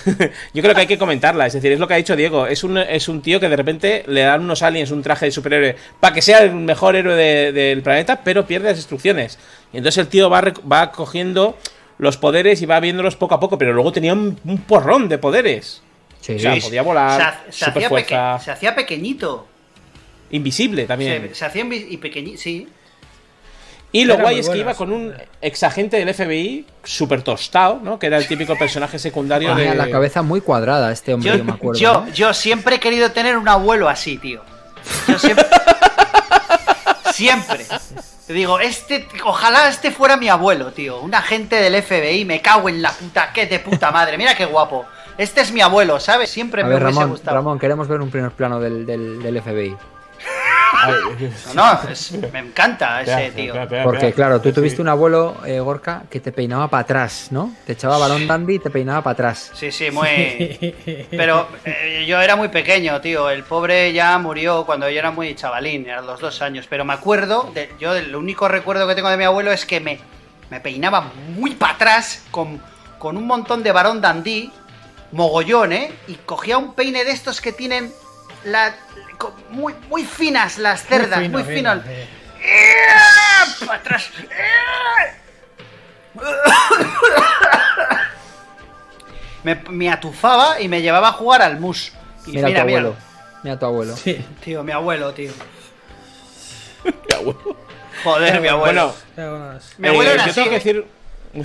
yo 0.55 0.63
creo 0.63 0.75
que 0.75 0.81
hay 0.83 0.87
que 0.87 0.99
comentarla. 0.99 1.47
Es 1.47 1.53
decir, 1.53 1.73
es 1.73 1.79
lo 1.79 1.87
que 1.89 1.95
ha 1.95 1.97
dicho 1.99 2.17
Diego. 2.17 2.47
Es 2.47 2.65
un, 2.65 2.79
es 2.79 3.09
un 3.09 3.23
tío 3.23 3.41
que 3.41 3.49
de 3.49 3.57
repente 3.57 4.05
le 4.07 4.23
dan 4.23 4.43
unos 4.43 4.63
aliens 4.63 4.91
un 4.91 5.03
traje 5.03 5.27
de 5.27 5.33
superhéroe 5.33 5.77
para 6.01 6.15
que 6.15 6.23
sea 6.23 6.39
el 6.43 6.53
mejor 6.55 6.97
héroe 6.97 7.15
de- 7.15 7.53
del 7.53 7.83
planeta, 7.83 8.21
pero 8.25 8.47
pierde 8.47 8.69
las 8.71 8.79
instrucciones. 8.79 9.39
Y 9.73 9.79
entonces 9.79 9.99
el 9.99 10.09
tío 10.09 10.29
va, 10.31 10.43
va 10.71 10.93
cogiendo 10.93 11.57
los 11.99 12.17
poderes 12.17 12.63
y 12.63 12.67
va 12.67 12.79
viéndolos 12.81 13.17
poco 13.17 13.35
a 13.35 13.41
poco, 13.41 13.59
pero 13.59 13.73
luego 13.73 13.93
tenía 13.93 14.13
un, 14.13 14.39
un 14.45 14.59
porrón 14.59 15.09
de 15.09 15.19
poderes. 15.19 15.83
Sí, 16.21 16.35
O 16.35 16.39
sea, 16.39 16.57
podía 16.61 16.83
volar, 16.83 17.17
se, 17.21 17.23
ha- 17.23 17.53
se 17.53 17.65
hacía 17.71 17.89
peque- 17.91 18.39
se 18.45 18.51
hacía 18.51 18.75
pequeñito. 18.75 19.47
invisible 20.31 20.85
también. 20.87 21.29
Se, 21.31 21.35
se 21.35 21.45
hacía 21.45 21.65
invi- 21.65 21.87
y 21.89 21.97
pequeñito, 21.97 22.39
sí. 22.39 22.69
Y 23.91 24.05
lo 24.05 24.15
Era 24.15 24.23
guay 24.25 24.39
es 24.41 24.49
que 24.51 24.59
iba 24.59 24.75
con 24.75 24.93
un 24.93 25.15
exagente 25.41 25.97
del 26.03 26.13
FBI 26.13 26.67
súper 26.85 27.23
tostado, 27.23 27.81
¿no? 27.83 27.99
Que 27.99 28.07
era 28.09 28.19
el 28.19 28.27
típico 28.29 28.57
personaje 28.59 28.99
secundario 28.99 29.55
Tenía 29.55 29.71
de. 29.71 29.77
la 29.77 29.91
cabeza 29.91 30.21
muy 30.23 30.43
cuadrada 30.43 30.93
este 30.93 31.15
hombre, 31.15 31.31
Yo, 31.31 31.37
yo, 31.39 31.45
me 31.45 31.53
acuerdo. 31.53 31.81
yo, 31.81 31.93
¿no? 32.07 32.13
yo 32.13 32.35
siempre 32.35 32.77
he 32.77 32.81
querido 32.81 33.13
tener 33.13 33.39
un 33.39 33.49
abuelo 33.49 33.89
así, 33.89 34.19
tío. 34.19 34.43
Yo 35.07 35.19
siempre. 35.19 35.47
siempre. 37.13 37.67
Digo, 38.29 38.61
este, 38.61 39.09
ojalá 39.25 39.69
este 39.69 39.91
fuera 39.91 40.19
mi 40.19 40.29
abuelo, 40.29 40.71
tío. 40.73 41.01
Un 41.01 41.15
agente 41.15 41.57
del 41.57 41.83
FBI, 41.83 42.27
me 42.27 42.43
cago 42.43 42.69
en 42.69 42.83
la 42.83 42.91
puta, 42.93 43.31
qué 43.33 43.47
de 43.47 43.59
puta 43.59 43.91
madre. 43.91 44.19
Mira 44.19 44.35
qué 44.35 44.45
guapo. 44.45 44.85
Este 45.17 45.41
es 45.41 45.51
mi 45.51 45.63
abuelo, 45.63 45.99
¿sabes? 45.99 46.29
Siempre 46.31 46.61
A 46.63 46.67
me 46.67 46.75
ver, 46.75 46.83
hubiese 46.83 46.99
Ramón, 47.01 47.11
gustado. 47.13 47.37
Ramón, 47.37 47.59
queremos 47.59 47.89
ver 47.89 48.01
un 48.03 48.11
primer 48.11 48.31
plano 48.33 48.61
del, 48.61 48.85
del, 48.85 49.23
del 49.23 49.41
FBI. 49.43 49.77
No, 51.55 51.73
no, 51.85 51.89
es- 51.91 52.13
me 52.33 52.39
encanta 52.41 53.03
ese 53.03 53.31
tío. 53.33 53.55
Porque, 53.83 54.13
claro, 54.13 54.41
tú 54.41 54.53
tuviste 54.53 54.81
un 54.83 54.89
abuelo, 54.89 55.37
eh, 55.45 55.61
Gorka, 55.61 56.03
que 56.11 56.21
te 56.21 56.33
peinaba 56.33 56.69
para 56.69 56.83
atrás, 56.83 57.29
¿no? 57.31 57.53
Te 57.67 57.73
echaba 57.73 57.99
balón 57.99 58.27
dandy 58.27 58.55
y 58.55 58.59
te 58.59 58.71
peinaba 58.71 59.03
para 59.03 59.13
atrás. 59.15 59.51
Sí, 59.55 59.73
sí, 59.73 59.91
muy. 59.91 60.07
Pero 61.11 61.49
eh, 61.65 62.05
yo 62.07 62.21
era 62.21 62.37
muy 62.37 62.49
pequeño, 62.49 63.01
tío. 63.01 63.31
El 63.31 63.45
pobre 63.45 63.93
ya 63.93 64.19
murió 64.19 64.65
cuando 64.65 64.89
yo 64.89 64.99
era 64.99 65.11
muy 65.11 65.35
chavalín, 65.35 65.89
a 65.91 66.01
los 66.01 66.21
dos 66.21 66.41
años. 66.43 66.67
Pero 66.69 66.85
me 66.85 66.93
acuerdo, 66.95 67.51
de, 67.55 67.71
yo 67.81 67.95
el 67.95 68.15
único 68.15 68.49
recuerdo 68.49 68.87
que 68.87 68.95
tengo 68.95 69.09
de 69.11 69.17
mi 69.17 69.25
abuelo 69.25 69.51
es 69.53 69.65
que 69.67 69.81
me, 69.81 69.99
me 70.51 70.61
peinaba 70.61 71.11
muy 71.37 71.55
para 71.55 71.75
atrás 71.75 72.23
con, 72.31 72.61
con 72.99 73.17
un 73.17 73.27
montón 73.27 73.63
de 73.63 73.73
varón 73.73 74.01
dandí, 74.01 74.53
mogollón, 75.13 75.73
¿eh? 75.73 75.93
Y 76.09 76.15
cogía 76.15 76.59
un 76.59 76.75
peine 76.75 77.05
de 77.05 77.13
estos 77.13 77.41
que 77.41 77.53
tienen 77.53 77.93
la, 78.45 78.75
muy, 79.51 79.75
muy 79.89 80.05
finas 80.05 80.59
las 80.59 80.85
cerdas, 80.85 81.29
muy, 81.29 81.43
fino, 81.43 81.55
finas. 81.55 81.85
Para 83.67 83.79
atrás. 83.81 84.11
Me, 89.45 89.55
me 89.71 89.91
atufaba 89.91 90.61
y 90.61 90.69
me 90.69 90.83
llevaba 90.83 91.09
a 91.09 91.13
jugar 91.13 91.43
al 91.43 91.61
mus. 91.61 91.93
Y 92.27 92.33
Mira, 92.33 92.49
mira, 92.49 92.61
tu 92.61 92.67
mira, 92.67 92.79
abuelo. 92.81 92.97
Mira 93.43 93.59
tu 93.59 93.67
abuelo. 93.67 93.97
Sí, 93.97 94.25
Tío, 94.45 94.63
mi 94.63 94.73
abuelo, 94.73 95.15
tío. 95.15 95.33
Mi 96.85 97.15
abuelo. 97.15 97.57
Joder, 98.05 98.41
mi 98.41 98.49
abuelo. 98.49 98.95
Bueno, 99.17 99.59
mi 99.79 99.89
abuelo 99.89 100.11
eh, 100.11 100.15
era 100.15 100.25
yo 100.25 100.31
así. 100.31 100.35
tengo 100.41 100.51
que 100.51 100.57
¿eh? 100.57 100.59
decir. 100.59 100.87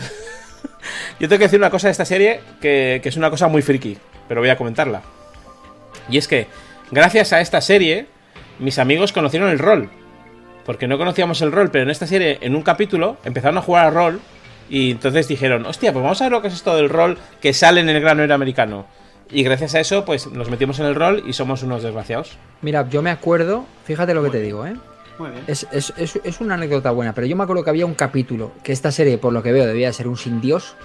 yo 1.19 1.27
tengo 1.27 1.39
que 1.39 1.45
decir 1.45 1.59
una 1.59 1.71
cosa 1.71 1.87
de 1.87 1.91
esta 1.91 2.05
serie 2.05 2.41
que, 2.61 2.99
que 3.01 3.09
es 3.09 3.17
una 3.17 3.31
cosa 3.31 3.47
muy 3.47 3.61
friki, 3.63 3.97
pero 4.27 4.41
voy 4.41 4.49
a 4.49 4.57
comentarla. 4.57 5.01
Y 6.09 6.17
es 6.17 6.27
que, 6.27 6.47
gracias 6.93 7.33
a 7.33 7.41
esta 7.41 7.61
serie, 7.61 8.07
mis 8.59 8.79
amigos 8.79 9.11
conocieron 9.13 9.49
el 9.49 9.59
rol. 9.59 9.89
Porque 10.65 10.87
no 10.87 10.97
conocíamos 10.97 11.41
el 11.41 11.51
rol, 11.51 11.71
pero 11.71 11.83
en 11.83 11.89
esta 11.89 12.07
serie, 12.07 12.37
en 12.41 12.55
un 12.55 12.61
capítulo, 12.61 13.17
empezaron 13.25 13.57
a 13.57 13.61
jugar 13.61 13.87
al 13.87 13.93
rol. 13.93 14.19
Y 14.69 14.91
entonces 14.91 15.27
dijeron, 15.27 15.65
hostia, 15.65 15.91
pues 15.91 16.01
vamos 16.03 16.21
a 16.21 16.25
ver 16.25 16.31
lo 16.31 16.41
que 16.41 16.47
es 16.47 16.53
esto 16.53 16.75
del 16.75 16.89
rol 16.89 17.17
que 17.41 17.53
sale 17.53 17.81
en 17.81 17.89
el 17.89 17.99
gran 18.01 18.19
héroe 18.21 18.33
americano. 18.33 18.85
Y 19.29 19.43
gracias 19.43 19.75
a 19.75 19.79
eso, 19.81 20.05
pues 20.05 20.27
nos 20.27 20.49
metimos 20.49 20.79
en 20.79 20.85
el 20.85 20.95
rol 20.95 21.23
y 21.27 21.33
somos 21.33 21.63
unos 21.63 21.83
desgraciados. 21.83 22.37
Mira, 22.61 22.87
yo 22.89 23.01
me 23.01 23.09
acuerdo, 23.09 23.65
fíjate 23.83 24.13
lo 24.13 24.23
que 24.23 24.29
te 24.29 24.39
digo, 24.39 24.65
¿eh? 24.65 24.75
Muy 25.19 25.31
bien. 25.31 25.43
Es, 25.47 25.67
es- 25.71 25.93
es- 25.97 26.19
es 26.23 26.39
una 26.41 26.53
anécdota 26.55 26.91
buena, 26.91 27.13
pero 27.13 27.27
yo 27.27 27.35
me 27.35 27.43
acuerdo 27.43 27.63
que 27.63 27.69
había 27.69 27.85
un 27.85 27.93
capítulo, 27.93 28.51
que 28.63 28.71
esta 28.71 28.91
serie, 28.91 29.17
por 29.17 29.33
lo 29.33 29.43
que 29.43 29.51
veo, 29.51 29.65
debía 29.65 29.87
de 29.87 29.93
ser 29.93 30.07
un 30.07 30.17
sin 30.17 30.39
Dios. 30.41 30.75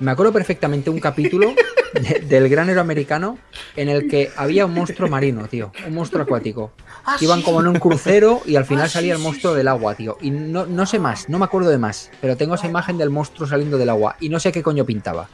Me 0.00 0.10
acuerdo 0.12 0.32
perfectamente 0.32 0.90
un 0.90 1.00
capítulo 1.00 1.52
de- 1.94 2.20
del 2.20 2.48
gran 2.48 2.68
héroe 2.68 2.80
americano 2.80 3.36
en 3.74 3.88
el 3.88 4.08
que 4.08 4.30
había 4.36 4.64
un 4.66 4.74
monstruo 4.74 5.08
marino, 5.08 5.48
tío. 5.48 5.72
Un 5.86 5.94
monstruo 5.94 6.22
acuático. 6.22 6.70
Ah, 7.04 7.16
que 7.18 7.24
iban 7.24 7.40
sí. 7.40 7.44
como 7.44 7.60
en 7.60 7.66
un 7.68 7.78
crucero 7.78 8.42
y 8.46 8.54
al 8.56 8.64
final 8.64 8.84
Ah, 8.84 8.88
sí, 8.88 8.92
salía 8.94 9.12
el 9.14 9.18
sí, 9.18 9.24
monstruo 9.24 9.54
del 9.54 9.66
agua, 9.66 9.94
tío. 9.96 10.16
Y 10.20 10.30
no, 10.30 10.66
no 10.66 10.86
sé 10.86 10.98
más, 10.98 11.28
no 11.28 11.38
me 11.38 11.46
acuerdo 11.46 11.70
de 11.70 11.78
más, 11.78 12.10
pero 12.20 12.36
tengo 12.36 12.54
esa 12.54 12.68
imagen 12.68 12.96
del 12.98 13.10
monstruo 13.10 13.48
saliendo 13.48 13.76
del 13.78 13.88
agua 13.88 14.16
y 14.20 14.28
no 14.28 14.38
sé 14.38 14.52
qué 14.52 14.62
coño 14.62 14.84
pintaba. 14.84 15.28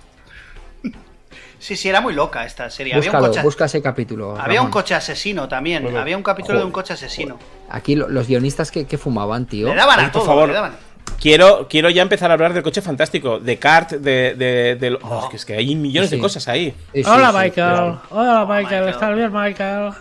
Sí, 1.59 1.77
sí, 1.77 1.89
era 1.89 2.01
muy 2.03 2.13
loca 2.13 2.45
esta 2.45 2.69
serie. 2.69 2.95
Había 2.95 3.11
un 3.13 3.19
coche, 3.19 3.43
busca 3.43 3.65
ese 3.65 3.81
capítulo. 3.81 4.39
había 4.39 4.61
un 4.61 4.71
coche 4.71 4.95
asesino 4.95 5.49
también. 5.49 5.83
Bueno, 5.83 5.99
había 5.99 6.17
un 6.17 6.23
capítulo 6.23 6.59
de 6.59 6.65
un 6.65 6.73
coche 6.73 6.93
asesino. 6.93 7.39
Aquí 7.71 7.97
lo- 7.97 8.09
los 8.09 8.27
guionistas 8.29 8.71
que, 8.71 8.87
que 8.87 8.99
fumaban, 8.99 9.47
tío. 9.47 9.69
Le 9.69 9.75
daban 9.75 10.01
a 10.01 10.13
todo, 10.13 10.27
favor. 10.27 10.49
le 10.49 10.55
daban. 10.55 10.73
Quiero, 11.21 11.69
quiero 11.69 11.89
ya 11.89 12.03
empezar 12.03 12.31
a 12.31 12.35
hablar 12.35 12.53
del 12.53 12.63
coche 12.63 12.83
fantástico, 12.83 13.39
de 13.41 13.59
kart, 13.59 13.93
de. 13.93 14.35
de, 14.35 14.77
de- 14.77 14.99
oh, 15.03 15.21
es 15.25 15.31
que- 15.31 15.37
es 15.37 15.45
que 15.47 15.55
hay 15.57 15.75
millones 15.75 16.11
Sí, 16.11 16.17
de 16.17 16.23
cosas 16.23 16.47
ahí. 16.49 16.71
Sí, 16.93 17.03
sí, 17.03 17.11
Hola, 17.11 17.29
sí, 17.31 17.37
Michael. 17.39 17.53
claro. 17.53 18.03
Hola, 18.11 18.41
Michael. 18.45 18.65
Michael. 18.65 18.89
¿Estás 18.91 19.17
bien, 19.17 19.33
Michael? 19.33 19.93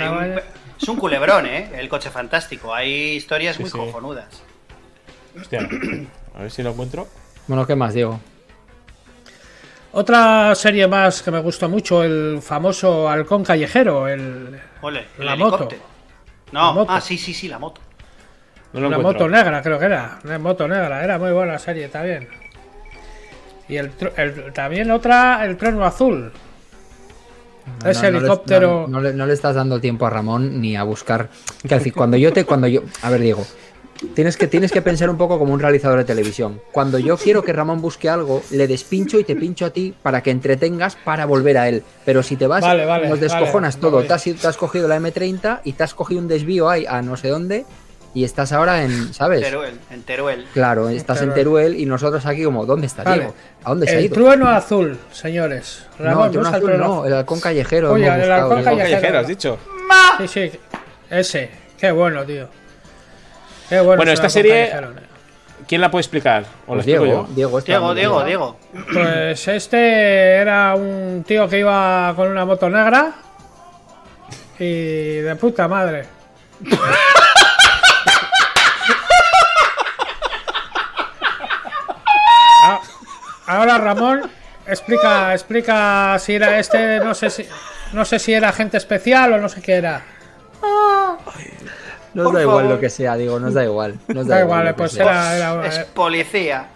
Un- 0.00 0.40
es 0.80 0.88
un 0.88 0.96
culebrón, 0.96 1.46
¿eh? 1.46 1.70
El 1.74 1.88
coche 1.88 2.08
fantástico. 2.10 2.72
Hay 2.72 2.92
historias 3.16 3.56
Sí, 3.56 3.62
muy 3.62 3.70
sí. 3.70 3.76
cojonudas. 3.78 4.42
Hostia, 5.40 5.68
a 6.36 6.42
ver 6.42 6.50
si 6.50 6.62
lo 6.62 6.70
encuentro. 6.70 7.08
Bueno, 7.48 7.66
¿qué 7.66 7.74
más, 7.74 7.92
Diego? 7.94 8.20
Otra 9.92 10.54
serie 10.54 10.86
más 10.86 11.20
que 11.22 11.32
me 11.32 11.40
gusta 11.40 11.66
mucho, 11.66 12.04
el 12.04 12.38
famoso 12.40 13.08
halcón 13.08 13.42
callejero, 13.42 14.06
el, 14.06 14.60
Ole, 14.82 15.06
el 15.18 15.26
La 15.26 15.34
moto. 15.34 15.56
helicóptero. 15.56 15.82
No, 16.52 16.66
La 16.66 16.72
moto. 16.72 16.92
ah, 16.92 17.00
sí, 17.00 17.18
sí, 17.18 17.34
sí, 17.34 17.48
la 17.48 17.58
moto. 17.58 17.80
No 18.72 18.86
encuentro. 18.86 19.02
moto 19.02 19.28
negra, 19.28 19.62
creo 19.62 19.78
que 19.78 19.84
era. 19.86 20.18
Una 20.24 20.38
moto 20.38 20.68
negra, 20.68 21.02
era 21.02 21.18
muy 21.18 21.32
buena 21.32 21.58
serie 21.58 21.88
también. 21.88 22.28
Y 23.68 23.76
el, 23.76 23.90
el- 24.16 24.52
también 24.52 24.90
otra, 24.90 25.44
el 25.44 25.56
trueno 25.56 25.84
azul. 25.84 26.32
Ese 27.84 28.06
No, 28.06 28.10
le- 28.12 28.18
helicóptero. 28.18 28.86
no, 28.88 28.88
no 28.88 29.00
le, 29.00 29.12
no 29.12 29.26
le 29.26 29.32
estás 29.32 29.54
dando 29.54 29.80
tiempo 29.80 30.06
a 30.06 30.10
Ramón 30.10 30.60
ni 30.60 30.76
a 30.76 30.82
buscar. 30.82 31.28
Que 31.66 31.76
decir, 31.76 31.92
cuando 31.94 32.16
yo 32.16 32.32
te. 32.32 32.44
Cuando 32.44 32.66
yo. 32.66 32.82
A 33.02 33.10
ver, 33.10 33.20
Diego. 33.20 33.44
Tienes 34.14 34.38
que, 34.38 34.46
tienes 34.46 34.72
que 34.72 34.80
pensar 34.80 35.10
un 35.10 35.18
poco 35.18 35.38
como 35.38 35.52
un 35.52 35.60
realizador 35.60 35.98
de 35.98 36.04
televisión. 36.04 36.58
Cuando 36.72 36.98
yo 36.98 37.18
quiero 37.18 37.42
que 37.42 37.52
Ramón 37.52 37.82
busque 37.82 38.08
algo, 38.08 38.42
le 38.50 38.66
despincho 38.66 39.18
y 39.20 39.24
te 39.24 39.36
pincho 39.36 39.66
a 39.66 39.70
ti 39.70 39.94
para 40.02 40.22
que 40.22 40.30
entretengas 40.30 40.96
para 40.96 41.26
volver 41.26 41.58
a 41.58 41.68
él. 41.68 41.82
Pero 42.06 42.22
si 42.22 42.36
te 42.36 42.46
vas, 42.46 42.62
Vale, 42.62 42.86
vale, 42.86 43.08
nos 43.10 43.20
descojonas 43.20 43.74
vale, 43.74 43.80
todo. 43.82 44.02
Te 44.04 44.12
has, 44.14 44.24
te 44.24 44.46
has 44.46 44.56
cogido 44.56 44.88
la 44.88 44.98
M30 44.98 45.60
y 45.64 45.74
te 45.74 45.82
has 45.84 45.92
cogido 45.92 46.18
un 46.18 46.28
desvío 46.28 46.70
ahí 46.70 46.86
a 46.88 47.02
no 47.02 47.18
sé 47.18 47.28
dónde 47.28 47.66
y 48.14 48.24
estás 48.24 48.52
ahora 48.52 48.82
en. 48.82 49.12
¿Sabes? 49.14 49.40
Teruel, 49.42 49.78
en 49.90 50.02
Teruel. 50.02 50.46
Claro, 50.52 50.88
estás 50.88 51.22
en 51.22 51.32
Teruel. 51.34 51.66
Teruel 51.66 51.80
y 51.80 51.86
nosotros 51.86 52.24
aquí 52.26 52.44
como, 52.44 52.66
¿dónde 52.66 52.86
está 52.86 53.02
Vale. 53.04 53.18
Diego? 53.18 53.34
¿A 53.64 53.68
dónde 53.70 53.86
se 53.86 53.94
ha 53.94 53.98
El 53.98 54.04
ido? 54.06 54.14
trueno 54.14 54.48
azul, 54.48 54.98
señores. 55.12 55.86
No, 55.98 56.04
Ramón, 56.06 56.26
el 56.26 56.30
trueno 56.32 56.48
el 56.48 56.54
azul 56.54 56.64
trueno 56.66 56.84
no, 56.86 56.92
azul. 56.94 57.06
el 57.06 57.14
halcón 57.14 57.40
callejero. 57.40 57.92
Oye, 57.92 58.06
hemos 58.06 58.18
el 58.22 58.32
halcón 58.32 58.64
callejero. 58.64 58.90
Callejero, 58.90 59.18
has 59.18 59.28
dicho. 59.28 59.58
Sí, 60.18 60.28
sí, 60.28 60.52
ese. 61.10 61.50
Qué 61.78 61.90
bueno, 61.90 62.24
tío. 62.24 62.48
Qué 63.68 63.80
bueno. 63.80 63.96
Bueno, 63.96 64.12
esta 64.12 64.28
serie-. 64.28 64.72
¿Quién 65.68 65.80
la 65.82 65.90
puede 65.90 66.00
explicar? 66.00 66.44
¿O 66.66 66.74
Pues 66.74 66.86
Diego, 66.86 67.06
yo? 67.06 67.28
Diego, 67.34 67.58
está 67.58 67.70
Diego, 67.72 67.94
Diego. 67.94 68.22
Diego. 68.24 68.56
Pues 68.92 69.46
este 69.46 70.32
era 70.34 70.74
un 70.74 71.22
tío 71.26 71.48
que 71.48 71.58
iba 71.60 72.12
con 72.16 72.28
una 72.28 72.44
moto 72.44 72.68
negra 72.68 73.12
y 74.58 75.16
de 75.18 75.36
puta 75.36 75.68
madre. 75.68 76.06
Ahora 83.50 83.78
Ramón 83.78 84.30
explica, 84.66 85.32
explica 85.34 86.16
si 86.18 86.34
era 86.34 86.58
este, 86.58 86.98
no 87.00 87.14
sé 87.14 87.30
si. 87.30 87.46
no 87.92 88.04
sé 88.04 88.18
si 88.18 88.32
era 88.32 88.50
agente 88.50 88.76
especial 88.76 89.32
o 89.32 89.38
no 89.38 89.48
sé 89.48 89.60
qué 89.60 89.74
era. 89.74 90.02
Nos 92.14 92.24
Por 92.26 92.34
da 92.34 92.42
igual 92.42 92.56
favor. 92.64 92.74
lo 92.74 92.80
que 92.80 92.90
sea, 92.90 93.16
digo, 93.16 93.38
nos 93.40 93.54
da 93.54 93.64
igual. 93.64 93.98
Nos 94.08 94.26
da, 94.26 94.36
Da 94.36 94.40
igual. 94.42 94.74
pues 94.74 94.96
era, 94.96 95.36
era, 95.36 95.66
Es 95.66 95.78
policía. 95.86 96.66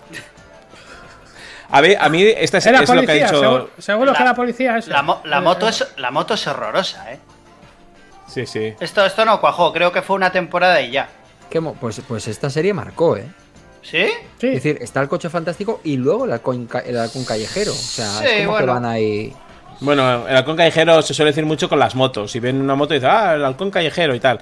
A 1.71 1.81
ver, 1.81 1.97
a 2.01 2.09
mí 2.09 2.23
esta 2.23 2.59
es, 2.59 2.67
era 2.67 2.81
es 2.83 2.89
lo 2.89 2.95
que 2.95 3.01
ha 3.01 3.05
policía, 3.05 3.27
dicho. 3.27 3.41
seguro, 3.41 3.71
seguro 3.79 4.11
La- 4.13 4.17
que 4.17 4.23
era 4.23 4.35
policía 4.35 4.79
ese. 4.79 4.91
La, 4.91 5.03
mo- 5.03 5.21
la 5.25 5.39
Eh, 5.39 5.41
moto 5.41 5.67
eh, 5.67 5.71
es, 5.71 5.87
la 5.97 6.11
moto 6.13 6.35
es 6.35 6.47
horrorosa, 6.47 7.13
¿eh? 7.13 7.19
Sí, 8.29 8.47
sí. 8.47 8.75
Esto, 8.81 9.05
esto 9.05 9.25
no 9.25 9.41
cuajó, 9.41 9.73
creo 9.73 9.91
que 9.93 10.03
fue 10.03 10.15
una 10.17 10.31
temporada 10.31 10.81
y 10.81 10.91
ya. 10.93 11.09
Qué 11.51 11.61
Pues, 11.61 12.01
pues 12.07 12.29
esta 12.29 12.49
serie 12.51 12.73
marcó, 12.75 13.17
¿eh? 13.17 13.27
¿Sí? 13.85 14.07
Sí, 14.41 14.47
Es 14.49 14.55
decir, 14.55 14.79
está 14.81 15.01
el 15.03 15.09
coche 15.09 15.29
fantástico 15.31 15.81
y 15.85 15.97
luego 15.97 16.25
el 16.25 16.33
halcón, 16.33 16.69
el 16.85 16.99
halcón 16.99 17.25
callejero. 17.25 17.71
O 17.73 17.75
sea, 17.75 18.07
Sí, 18.19 18.25
es 18.29 18.47
como 18.47 18.59
que 18.59 18.65
van 18.65 18.85
ahí. 18.87 19.33
Bueno, 19.81 20.27
el 20.27 20.37
halcón 20.37 20.57
callejero 20.57 21.03
se 21.03 21.13
suele 21.15 21.31
decir 21.33 21.45
mucho 21.45 21.69
con 21.69 21.79
las 21.79 21.95
motos. 21.95 22.31
Si 22.33 22.41
ven 22.41 22.61
una 22.61 22.75
moto 22.75 22.95
y 22.95 22.99
dicen, 22.99 23.11
ah, 23.13 23.35
el 23.35 23.45
halcón 23.45 23.71
callejero 23.71 24.15
y 24.15 24.21
tal. 24.21 24.41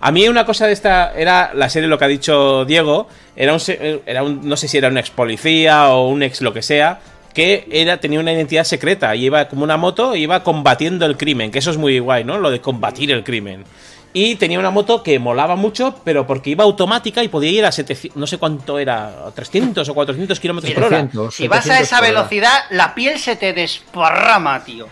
A 0.00 0.10
mí 0.12 0.26
una 0.28 0.46
cosa 0.46 0.66
de 0.66 0.72
esta 0.72 1.12
era 1.14 1.50
la 1.54 1.68
serie, 1.68 1.88
lo 1.88 1.98
que 1.98 2.04
ha 2.04 2.08
dicho 2.08 2.64
Diego, 2.64 3.08
era 3.36 3.52
un, 3.52 3.60
se- 3.60 4.00
era 4.06 4.22
un 4.22 4.48
no 4.48 4.56
sé 4.56 4.68
si 4.68 4.78
era 4.78 4.88
un 4.88 4.96
ex 4.96 5.10
policía 5.10 5.88
o 5.90 6.08
un 6.08 6.22
ex 6.22 6.40
lo 6.40 6.52
que 6.54 6.62
sea, 6.62 7.00
que 7.34 7.66
era, 7.70 7.98
tenía 7.98 8.20
una 8.20 8.32
identidad 8.32 8.62
secreta 8.64 9.14
y 9.16 9.24
iba 9.26 9.48
como 9.48 9.64
una 9.64 9.76
moto 9.76 10.14
e 10.14 10.20
iba 10.20 10.42
combatiendo 10.44 11.04
el 11.04 11.16
crimen, 11.16 11.50
que 11.50 11.58
eso 11.58 11.70
es 11.72 11.76
muy 11.76 11.98
guay, 11.98 12.22
¿no? 12.24 12.38
Lo 12.38 12.50
de 12.50 12.60
combatir 12.60 13.10
el 13.10 13.24
crimen. 13.24 13.64
Y 14.14 14.36
tenía 14.36 14.58
una 14.58 14.70
moto 14.70 15.02
que 15.02 15.18
molaba 15.18 15.54
mucho, 15.54 15.94
pero 16.04 16.26
porque 16.26 16.50
iba 16.50 16.64
automática 16.64 17.22
y 17.22 17.28
podía 17.28 17.50
ir 17.50 17.64
a 17.66 17.70
700, 17.72 18.16
no 18.16 18.26
sé 18.26 18.38
cuánto 18.38 18.78
era, 18.78 19.26
a 19.26 19.30
300 19.32 19.86
o 19.88 19.94
400 19.94 20.40
kilómetros 20.40 20.72
por 20.72 20.84
hora. 20.84 20.96
700, 20.96 21.34
Si 21.34 21.46
vas 21.46 21.58
a 21.58 21.62
700 21.62 21.86
esa 21.86 22.00
velocidad, 22.00 22.58
la 22.70 22.94
piel 22.94 23.18
se 23.18 23.36
te 23.36 23.52
desparrama, 23.52 24.64
tío. 24.64 24.88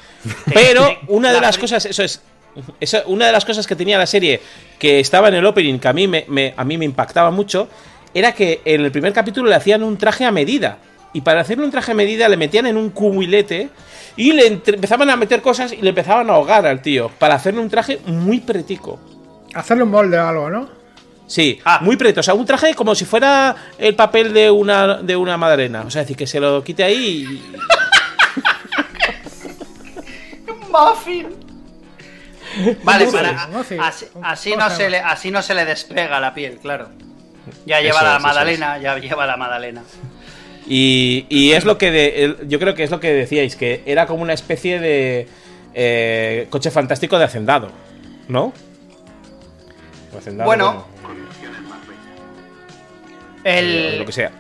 Pero 0.53 0.87
una 1.09 1.29
de 1.33 1.41
la 1.41 1.47
las 1.49 1.59
cosas, 1.59 1.85
eso 1.87 2.03
es. 2.03 2.21
eso- 2.81 3.03
una 3.07 3.27
de 3.27 3.33
las 3.33 3.45
cosas 3.45 3.67
que 3.67 3.75
tenía 3.77 3.99
la 3.99 4.07
serie 4.07 4.41
que 4.79 5.01
estaba 5.01 5.29
en 5.29 5.35
el 5.35 5.47
opening, 5.47 5.79
que 5.79 5.89
a 5.89 5.93
mí 5.93 6.07
me, 6.09 6.25
me- 6.29 6.55
a 6.57 6.65
mí 6.65 6.77
me 6.79 6.85
impactaba 6.85 7.31
mucho, 7.31 7.69
era 8.15 8.33
que 8.33 8.61
en 8.65 8.83
el 8.85 8.91
primer 8.93 9.13
capítulo 9.13 9.49
le 9.49 9.55
hacían 9.57 9.83
un 9.83 9.97
traje 9.99 10.25
a 10.25 10.31
medida. 10.33 10.79
Y 11.17 11.23
para 11.23 11.41
hacerle 11.41 11.65
un 11.65 11.71
traje 11.71 11.93
a 11.93 11.95
medida 11.95 12.29
le 12.29 12.37
metían 12.37 12.67
en 12.67 12.77
un 12.77 12.91
cubilete 12.91 13.71
y 14.17 14.33
le 14.33 14.47
entre- 14.49 14.75
empezaban 14.75 15.09
a 15.09 15.17
meter 15.17 15.41
cosas 15.41 15.73
y 15.73 15.77
le 15.81 15.89
empezaban 15.89 16.29
a 16.29 16.35
ahogar 16.35 16.67
al 16.67 16.83
tío. 16.83 17.09
Para 17.19 17.37
hacerle 17.37 17.61
un 17.61 17.71
traje 17.71 18.01
muy 18.05 18.41
pretico. 18.41 19.01
Hacerle 19.55 19.85
un 19.85 19.91
molde 19.93 20.19
o 20.19 20.29
algo, 20.29 20.51
¿no? 20.51 20.69
Sí, 21.27 21.59
Ah. 21.65 21.79
muy 21.81 21.97
preto. 21.97 22.21
O 22.21 22.23
sea, 22.23 22.35
un 22.35 22.45
traje 22.45 22.75
como 22.75 22.95
si 22.95 23.07
fuera 23.07 23.57
el 23.79 23.95
papel 23.97 24.35
de 24.35 24.51
una, 24.51 24.99
de 24.99 25.17
una 25.17 25.39
madalena. 25.39 25.85
O 25.87 25.91
sea, 25.91 26.03
es 26.03 26.07
decir, 26.07 26.19
que 26.19 26.27
se 26.27 26.39
lo 26.39 26.63
quite 26.63 26.85
ahí 26.85 27.27
y, 27.27 27.43
Muffin. 30.71 31.29
Vale, 32.85 33.07
para, 33.07 33.47
un 33.47 33.53
muffin. 33.57 33.81
así, 33.81 34.07
así 34.23 34.51
¿Cómo 34.51 34.63
no 34.65 34.71
se 34.71 34.91
le, 34.91 34.99
así 34.99 35.31
no 35.31 35.41
se 35.43 35.55
le 35.55 35.65
despega 35.65 36.21
la 36.21 36.35
piel, 36.35 36.59
claro. 36.59 36.91
Ya 37.65 37.81
lleva 37.81 38.01
Eso 38.01 38.05
la 38.05 38.19
magdalena, 38.19 38.79
ya 38.79 38.99
lleva 38.99 39.25
la 39.27 39.37
magdalena. 39.39 39.83
Y, 40.69 41.27
y 41.29 41.53
es 41.53 41.65
lo 41.65 41.79
que 41.79 41.91
de- 41.91 42.25
el- 42.25 42.49
yo 42.49 42.59
creo 42.59 42.75
que 42.75 42.83
es 42.83 42.91
lo 42.91 42.99
que 43.01 43.13
decíais, 43.13 43.55
que 43.57 43.83
era 43.87 44.07
como 44.07 44.23
una 44.23 44.33
especie 44.33 44.81
de 44.81 45.29
eh, 45.75 46.47
coche 46.51 46.71
fantástico 46.71 47.19
de 47.19 47.25
hacendado, 47.25 47.71
¿no? 48.29 48.53
Hacendado, 50.19 50.49
Bueno, 50.49 50.87
eh, 53.45 53.93
lo 53.97 54.01
El, 54.01 54.07
que 54.07 54.13
sea. 54.13 54.33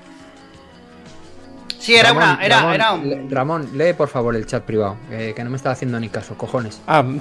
sí, 1.78 1.94
era 1.94 2.08
Ramón, 2.08 2.22
una, 2.24 2.44
era, 2.44 2.56
Ramón, 2.60 2.74
era 2.74 2.92
un, 2.92 3.08
le- 3.08 3.28
Ramón, 3.34 3.70
lee 3.74 3.92
por 3.92 4.08
favor 4.08 4.34
el 4.34 4.46
chat 4.46 4.64
privado, 4.64 4.96
eh, 5.10 5.32
que 5.36 5.44
no 5.44 5.50
me 5.50 5.56
está 5.56 5.70
haciendo 5.70 6.00
ni 6.00 6.08
caso, 6.08 6.36
cojones. 6.36 6.80
Ah, 6.86 7.04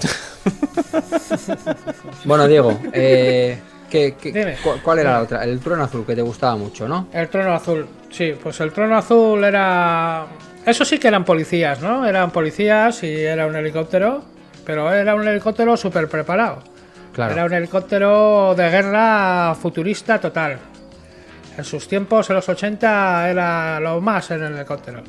Bueno, 2.25 2.47
Diego, 2.47 2.79
eh, 2.93 3.59
¿qué- 3.95 4.15
qué- 4.21 4.31
Dime. 4.39 4.55
cu- 4.63 4.79
¿cuál 4.83 4.99
era 4.99 5.11
la 5.13 5.21
otra? 5.21 5.43
El 5.43 5.59
trono 5.59 5.83
azul, 5.83 6.05
que 6.05 6.15
te 6.15 6.21
gustaba 6.21 6.55
mucho, 6.55 6.87
¿no? 6.87 7.07
El 7.13 7.27
trono 7.29 7.53
azul. 7.53 7.87
Sí, 8.09 8.33
pues 8.41 8.59
el 8.61 8.71
trono 8.71 8.97
azul 8.97 9.43
era. 9.43 10.25
Eso 10.65 10.83
sí 10.85 10.97
que 10.99 11.07
eran 11.07 11.23
policías, 11.25 11.79
¿no? 11.81 12.05
Eran 12.05 12.31
policías 12.31 13.03
y 13.03 13.13
era 13.23 13.45
un 13.47 13.55
helicóptero. 13.55 14.23
Pero 14.65 14.91
era 14.91 15.13
un 15.13 15.27
helicóptero 15.27 15.77
súper 15.77 16.07
preparado. 16.09 16.63
Claro. 17.13 17.33
Era 17.33 17.45
un 17.45 17.53
helicóptero 17.53 18.55
de 18.55 18.69
guerra 18.69 19.53
futurista 19.55 20.19
total. 20.19 20.57
En 21.57 21.63
sus 21.63 21.87
tiempos, 21.87 22.29
en 22.29 22.35
los 22.37 22.49
80, 22.49 23.29
era 23.29 23.79
lo 23.79 24.01
más 24.01 24.31
en 24.31 24.43
el 24.43 24.55
helicóptero. 24.55 25.03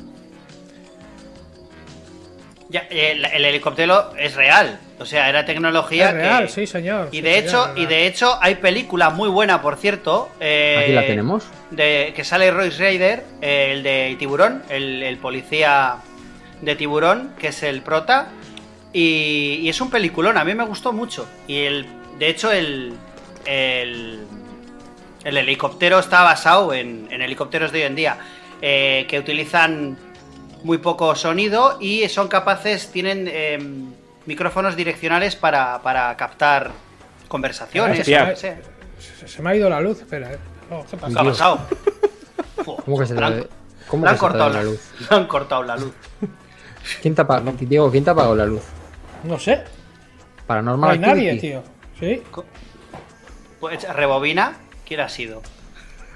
Ya, 2.69 2.87
el, 2.89 3.25
el 3.25 3.45
helicóptero 3.45 4.13
es 4.17 4.35
real, 4.35 4.79
o 4.99 5.05
sea, 5.05 5.29
era 5.29 5.45
tecnología 5.45 6.09
Es 6.09 6.13
real, 6.15 6.43
que- 6.47 6.51
sí, 6.51 6.67
señor. 6.67 7.09
Y 7.11 7.17
sí, 7.17 7.21
de 7.21 7.33
señor, 7.41 7.69
hecho, 7.71 7.81
y 7.81 7.85
de 7.85 8.07
hecho 8.07 8.37
hay 8.41 8.55
película 8.55 9.09
muy 9.09 9.29
buena, 9.29 9.61
por 9.61 9.77
cierto. 9.77 10.29
eh, 10.39 10.79
Aquí 10.83 10.91
la 10.93 11.05
tenemos. 11.05 11.45
De, 11.71 12.13
que 12.15 12.23
sale 12.23 12.51
Royce 12.51 12.79
Raider, 12.83 13.23
eh, 13.41 13.69
el 13.73 13.83
de 13.83 14.15
Tiburón, 14.19 14.63
el, 14.69 15.03
el 15.03 15.17
policía 15.17 15.97
de 16.61 16.75
Tiburón, 16.75 17.33
que 17.39 17.47
es 17.49 17.63
el 17.63 17.81
prota. 17.81 18.29
Y, 18.93 19.59
y 19.61 19.69
es 19.69 19.79
un 19.81 19.89
peliculón, 19.91 20.37
a 20.37 20.43
mí 20.43 20.55
me 20.55 20.63
gustó 20.65 20.91
mucho. 20.93 21.27
Y 21.47 21.65
el, 21.65 21.85
de 22.17 22.29
hecho, 22.29 22.51
el, 22.51 22.93
el, 23.45 24.25
el 25.23 25.37
helicóptero 25.37 25.99
está 25.99 26.23
basado 26.23 26.73
en, 26.73 27.07
en 27.11 27.21
helicópteros 27.21 27.71
de 27.71 27.79
hoy 27.81 27.85
en 27.85 27.95
día, 27.95 28.17
eh, 28.61 29.05
que 29.07 29.19
utilizan 29.19 29.97
muy 30.63 30.77
poco 30.79 31.15
sonido 31.15 31.77
y 31.79 32.07
son 32.09 32.27
capaces, 32.27 32.91
tienen 32.91 33.27
em, 33.31 33.91
micrófonos 34.25 34.75
direccionales 34.75 35.35
para, 35.35 35.81
para 35.81 36.15
captar 36.17 36.71
conversaciones. 37.27 37.99
Que 37.99 38.03
sea. 38.03 38.35
Se, 38.35 39.27
se 39.27 39.41
me 39.41 39.51
ha 39.51 39.55
ido 39.55 39.69
la 39.69 39.79
luz, 39.81 39.99
espera. 40.01 40.33
eh. 40.33 40.37
Oh, 40.71 40.85
¿Qué 40.89 40.95
ha 40.95 41.23
pasado? 41.23 41.59
¿Cómo 42.85 42.99
que 42.99 43.05
se 43.05 43.13
han- 43.23 43.41
te, 43.43 43.47
cómo 43.87 44.05
han 44.07 44.13
se 44.13 44.17
ha 44.17 44.19
cortado 44.19 44.49
ido 44.49 44.53
la 44.53 44.63
la 44.63 44.69
luz. 44.69 44.91
Le 45.09 45.15
han 45.15 45.27
cortado 45.27 45.63
la 45.63 45.77
luz. 45.77 45.93
¿Quién 47.01 47.15
te 47.15 47.21
ha, 47.21 47.27
Diego, 47.61 47.91
¿quién 47.91 48.03
te 48.03 48.09
ha 48.09 48.13
apagado 48.13 48.35
la 48.35 48.45
luz? 48.45 48.63
No 49.23 49.37
sé. 49.39 49.57
No 49.57 50.43
Paranormal 50.47 50.91
hay 50.91 50.99
nadie, 50.99 51.35
tío. 51.37 51.63
Sí. 51.99 52.23
Pues 53.59 53.87
rebobina, 53.93 54.57
¿quién 54.85 54.99
ha 55.01 55.09
sido? 55.09 55.41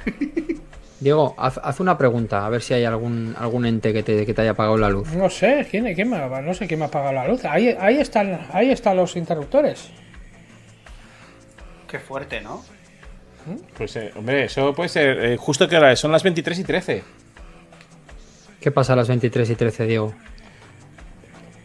Diego, 1.02 1.34
haz, 1.38 1.60
haz 1.64 1.80
una 1.80 1.98
pregunta, 1.98 2.46
a 2.46 2.50
ver 2.50 2.62
si 2.62 2.74
hay 2.76 2.86
algún, 2.86 3.36
algún 3.38 3.66
ente 3.66 3.92
que 3.92 4.04
te, 4.04 4.24
que 4.26 4.34
te 4.34 4.42
haya 4.44 4.52
apagado 4.52 4.78
la 4.78 4.88
luz. 4.90 5.10
No 5.14 5.30
sé, 5.30 5.68
¿quién, 5.70 5.94
quién 5.96 6.10
me, 6.10 6.18
ha- 6.18 6.42
no 6.42 6.54
sé 6.54 6.68
quién 6.68 6.80
me 6.80 6.86
ha 6.86 6.90
apagado 6.90 7.12
la 7.14 7.28
luz. 7.28 7.44
Ahí, 7.44 7.76
ahí, 7.80 7.98
están, 8.00 8.40
ahí 8.54 8.70
están 8.72 8.96
los 8.98 9.16
interruptores. 9.16 9.90
Qué 11.88 12.00
fuerte, 12.00 12.40
¿no? 12.42 12.64
Pues, 13.76 13.96
eh, 13.96 14.12
hombre, 14.16 14.46
eso 14.46 14.74
puede 14.76 14.90
ser. 14.90 15.26
eh, 15.26 15.38
justo 15.38 15.68
que 15.68 15.76
ahora 15.76 15.96
son 15.96 16.12
las 16.12 16.22
23 16.22 16.60
y 16.60 16.64
13. 16.64 17.04
¿Qué 18.62 18.70
pasa 18.72 18.94
a 18.94 18.96
las 18.96 19.08
23 19.08 19.50
y 19.50 19.56
13, 19.56 19.86
Diego? 19.88 20.14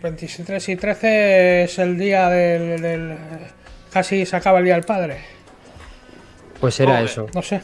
23 0.03 0.68
y 0.70 0.76
13 0.76 1.64
es 1.64 1.78
el 1.78 1.99
día 1.99 2.28
del, 2.30 2.80
del- 2.80 3.18
Casi 3.93 4.24
se 4.24 4.34
acaba 4.37 4.59
el 4.61 4.64
día 4.64 4.74
del 4.74 4.84
padre. 4.84 5.18
Pues 6.61 6.80
era 6.80 6.93
Joder. 6.93 7.05
eso. 7.05 7.26
No 7.34 7.43
sé. 7.43 7.61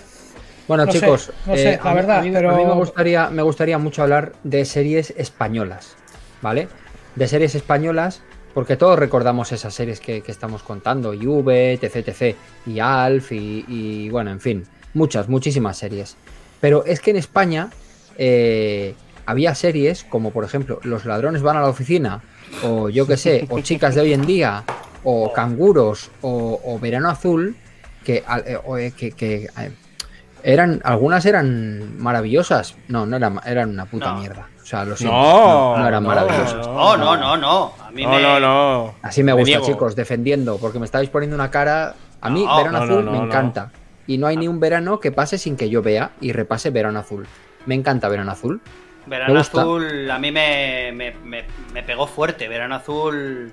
Bueno, 0.69 0.87
No 0.87 0.93
sé, 0.93 1.01
chicos, 1.01 1.29
eh, 1.29 1.33
no 1.47 1.57
sé, 1.57 1.65
la 1.83 1.83
a 1.83 1.89
mí- 1.91 1.95
verdad, 1.97 2.19
a 2.19 2.23
mí, 2.23 2.29
a 2.29 2.33
pero- 2.33 2.57
mí 2.57 2.65
me, 2.65 2.75
gustaría, 2.75 3.31
me 3.31 3.43
gustaría 3.43 3.79
mucho 3.79 4.03
hablar 4.03 4.33
de 4.45 4.65
series 4.65 5.13
españolas, 5.17 5.97
¿vale? 6.41 6.69
De 7.17 7.27
series 7.29 7.55
españolas, 7.55 8.23
porque 8.55 8.77
todos 8.77 8.99
recordamos 8.99 9.51
esas 9.53 9.75
series 9.75 9.99
que, 10.01 10.23
que 10.23 10.31
estamos 10.33 10.63
contando, 10.63 11.13
Juve, 11.21 11.73
etc, 11.75 11.97
etc, 12.09 12.37
y 12.67 12.79
Alf, 12.81 13.33
y, 13.33 13.65
y, 13.67 14.09
bueno, 14.11 14.31
en 14.31 14.41
fin, 14.41 14.65
muchas, 14.95 15.29
muchísimas 15.29 15.77
series. 15.79 16.17
Pero 16.61 16.85
es 16.85 17.01
que 17.01 17.11
en 17.11 17.17
España 17.17 17.71
eh, 18.19 18.95
había 19.27 19.55
series 19.55 20.05
como, 20.05 20.31
por 20.31 20.45
ejemplo, 20.45 20.79
Los 20.85 21.05
ladrones 21.07 21.43
van 21.43 21.57
a 21.57 21.61
la 21.63 21.69
oficina, 21.69 22.23
o 22.63 22.89
yo 22.89 23.07
qué 23.07 23.17
sé, 23.17 23.47
o 23.51 23.61
Chicas 23.61 23.95
de 23.95 24.03
hoy 24.03 24.13
en 24.13 24.27
día, 24.27 24.63
o 25.03 25.33
Canguros, 25.33 26.11
o, 26.21 26.61
o 26.65 26.79
Verano 26.79 27.09
Azul, 27.09 27.57
que, 28.05 28.23
eh, 28.47 28.59
o, 28.65 28.77
eh, 28.79 28.93
que, 28.97 29.13
que, 29.13 29.45
eh, 29.59 29.71
eran, 30.43 30.81
algunas 30.85 31.25
eran 31.27 31.99
maravillosas. 31.99 32.77
No, 32.89 33.07
no 33.07 33.17
eran, 33.17 33.41
eran 33.45 33.71
una 33.71 33.87
puta 33.87 34.13
No. 34.13 34.19
mierda. 34.21 34.49
O 34.63 34.65
sea, 34.65 34.85
lo 34.85 34.97
siento. 34.97 35.17
No, 35.17 35.77
no, 35.79 35.89
eran 35.89 36.03
maravillosas. 36.05 36.67
No, 36.67 36.97
no, 36.97 37.17
no, 37.17 37.37
no. 37.37 37.73
A 37.85 37.91
mí 37.91 38.05
No, 38.05 38.11
me... 38.11 38.23
no, 38.23 38.41
no. 38.41 38.95
Así 39.03 39.23
me 39.23 39.33
gusta, 39.33 39.47
niego. 39.59 39.67
chicos, 39.67 39.97
defendiendo, 39.97 40.59
porque 40.59 40.79
me 40.79 40.85
estáis 40.85 41.09
poniendo 41.11 41.35
una 41.37 41.51
cara. 41.51 41.95
A 42.21 42.31
mí, 42.31 42.45
No, 42.45 42.57
Verano 42.57 42.79
no, 42.79 42.85
Azul 42.85 43.05
no, 43.05 43.11
me 43.13 43.19
no, 43.19 43.25
encanta. 43.25 43.71
Y 44.07 44.19
no 44.19 44.27
hay 44.27 44.37
ni 44.37 44.49
un 44.49 44.61
verano 44.61 45.01
que 45.01 45.13
pase 45.13 45.39
sin 45.39 45.57
que 45.57 45.69
yo 45.69 45.83
vea 45.83 46.11
y 46.21 46.33
repase 46.33 46.71
Verano 46.71 46.99
Azul. 47.01 47.27
Me 47.67 47.75
encanta 47.75 48.09
Verano 48.09 48.33
Azul. 48.33 48.61
Verano. 49.07 49.41
Azul 49.41 50.11
a 50.11 50.19
mí 50.19 50.31
me, 50.31 50.91
me, 50.95 51.13
me- 51.25 51.45
me 51.73 51.83
pegó 51.83 52.07
fuerte. 52.07 52.47
Verano 52.49 52.77
Azul, 52.77 53.53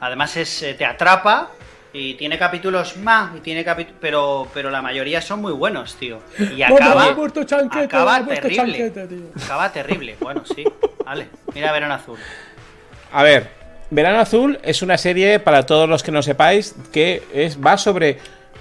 además 0.00 0.36
es 0.36 0.62
eh, 0.62 0.74
te 0.74 0.84
atrapa 0.84 1.50
y 1.92 2.14
tiene 2.14 2.38
capítulos 2.38 2.96
más, 2.96 3.36
y 3.36 3.40
tiene 3.40 3.64
pero, 4.00 4.48
pero 4.54 4.70
la 4.70 4.82
mayoría 4.82 5.20
son 5.20 5.40
muy 5.40 5.52
buenos, 5.52 5.96
tío. 5.96 6.20
Y 6.38 6.62
acaba, 6.62 7.12
muerto 7.12 7.44
Chanquete, 7.44 7.84
acaba 7.84 8.24
terrible. 8.24 8.56
Chanquete, 8.56 9.06
tío. 9.06 9.44
Acaba 9.44 9.72
terrible. 9.72 10.16
Bueno, 10.20 10.42
sí. 10.44 10.64
Vale, 11.04 11.28
mira 11.54 11.72
Verano 11.72 11.94
Azul. 11.94 12.18
A 13.12 13.22
ver, 13.22 13.50
Verano 13.90 14.20
Azul 14.20 14.58
es 14.62 14.82
una 14.82 14.96
serie, 14.98 15.40
para 15.40 15.66
todos 15.66 15.88
los 15.88 16.02
que 16.02 16.12
no 16.12 16.22
sepáis, 16.22 16.76
que 16.92 17.22
es, 17.34 17.58
va 17.58 17.76
sobre 17.76 18.18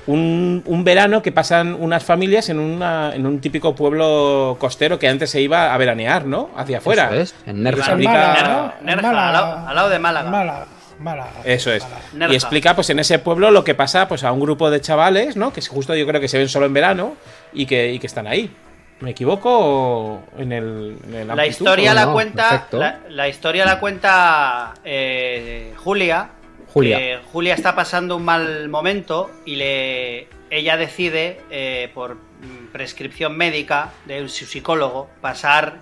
un, 0.07 0.63
un 0.65 0.83
verano 0.83 1.21
que 1.21 1.31
pasan 1.31 1.75
unas 1.75 2.03
familias 2.03 2.49
en, 2.49 2.59
una, 2.59 3.13
en 3.13 3.27
un 3.27 3.39
típico 3.39 3.75
pueblo 3.75 4.57
costero 4.59 4.97
que 4.97 5.07
antes 5.07 5.29
se 5.29 5.41
iba 5.41 5.71
a 5.71 5.77
veranear, 5.77 6.25
¿no? 6.25 6.49
Hacia 6.57 6.79
afuera. 6.79 7.09
Eso 7.11 7.21
es, 7.21 7.35
en 7.45 7.61
Nerja. 7.61 7.91
Al, 7.91 8.03
lado, 8.03 9.67
al 9.67 9.75
lado 9.75 9.89
de 9.89 9.99
Málaga. 9.99 10.31
Málaga, 10.31 10.65
Málaga. 10.99 11.41
Eso 11.43 11.71
es. 11.71 11.83
Málaga. 12.13 12.33
Y 12.33 12.35
explica, 12.35 12.75
pues, 12.75 12.89
en 12.89 12.99
ese 12.99 13.19
pueblo 13.19 13.51
lo 13.51 13.63
que 13.63 13.75
pasa, 13.75 14.07
pues, 14.07 14.23
a 14.23 14.31
un 14.31 14.39
grupo 14.39 14.69
de 14.69 14.81
chavales, 14.81 15.35
¿no? 15.35 15.53
Que 15.53 15.59
es 15.59 15.67
justo 15.67 15.95
yo 15.95 16.05
creo 16.05 16.21
que 16.21 16.27
se 16.27 16.37
ven 16.37 16.49
solo 16.49 16.65
en 16.65 16.73
verano 16.73 17.15
y 17.53 17.65
que, 17.65 17.91
y 17.93 17.99
que 17.99 18.07
están 18.07 18.27
ahí. 18.27 18.51
¿Me 18.99 19.11
equivoco 19.11 19.49
o 19.49 20.23
en 20.37 20.51
el, 20.51 20.97
en 21.07 21.15
el 21.15 21.27
La 21.27 21.47
historia 21.47 21.91
o 21.91 21.95
la 21.95 22.05
no, 22.07 22.13
cuenta. 22.13 22.67
La, 22.71 22.99
la 23.09 23.29
historia 23.29 23.65
la 23.65 23.79
cuenta 23.79 24.73
eh, 24.83 25.73
Julia. 25.77 26.31
Julia. 26.73 26.97
que 26.97 27.19
Julia 27.31 27.55
está 27.55 27.75
pasando 27.75 28.17
un 28.17 28.25
mal 28.25 28.69
momento 28.69 29.31
y 29.45 29.55
le 29.55 30.27
ella 30.49 30.77
decide, 30.77 31.41
eh, 31.49 31.91
por 31.93 32.15
mm, 32.15 32.71
prescripción 32.71 33.37
médica 33.37 33.91
de 34.05 34.27
su 34.29 34.45
psicólogo, 34.45 35.09
pasar. 35.21 35.79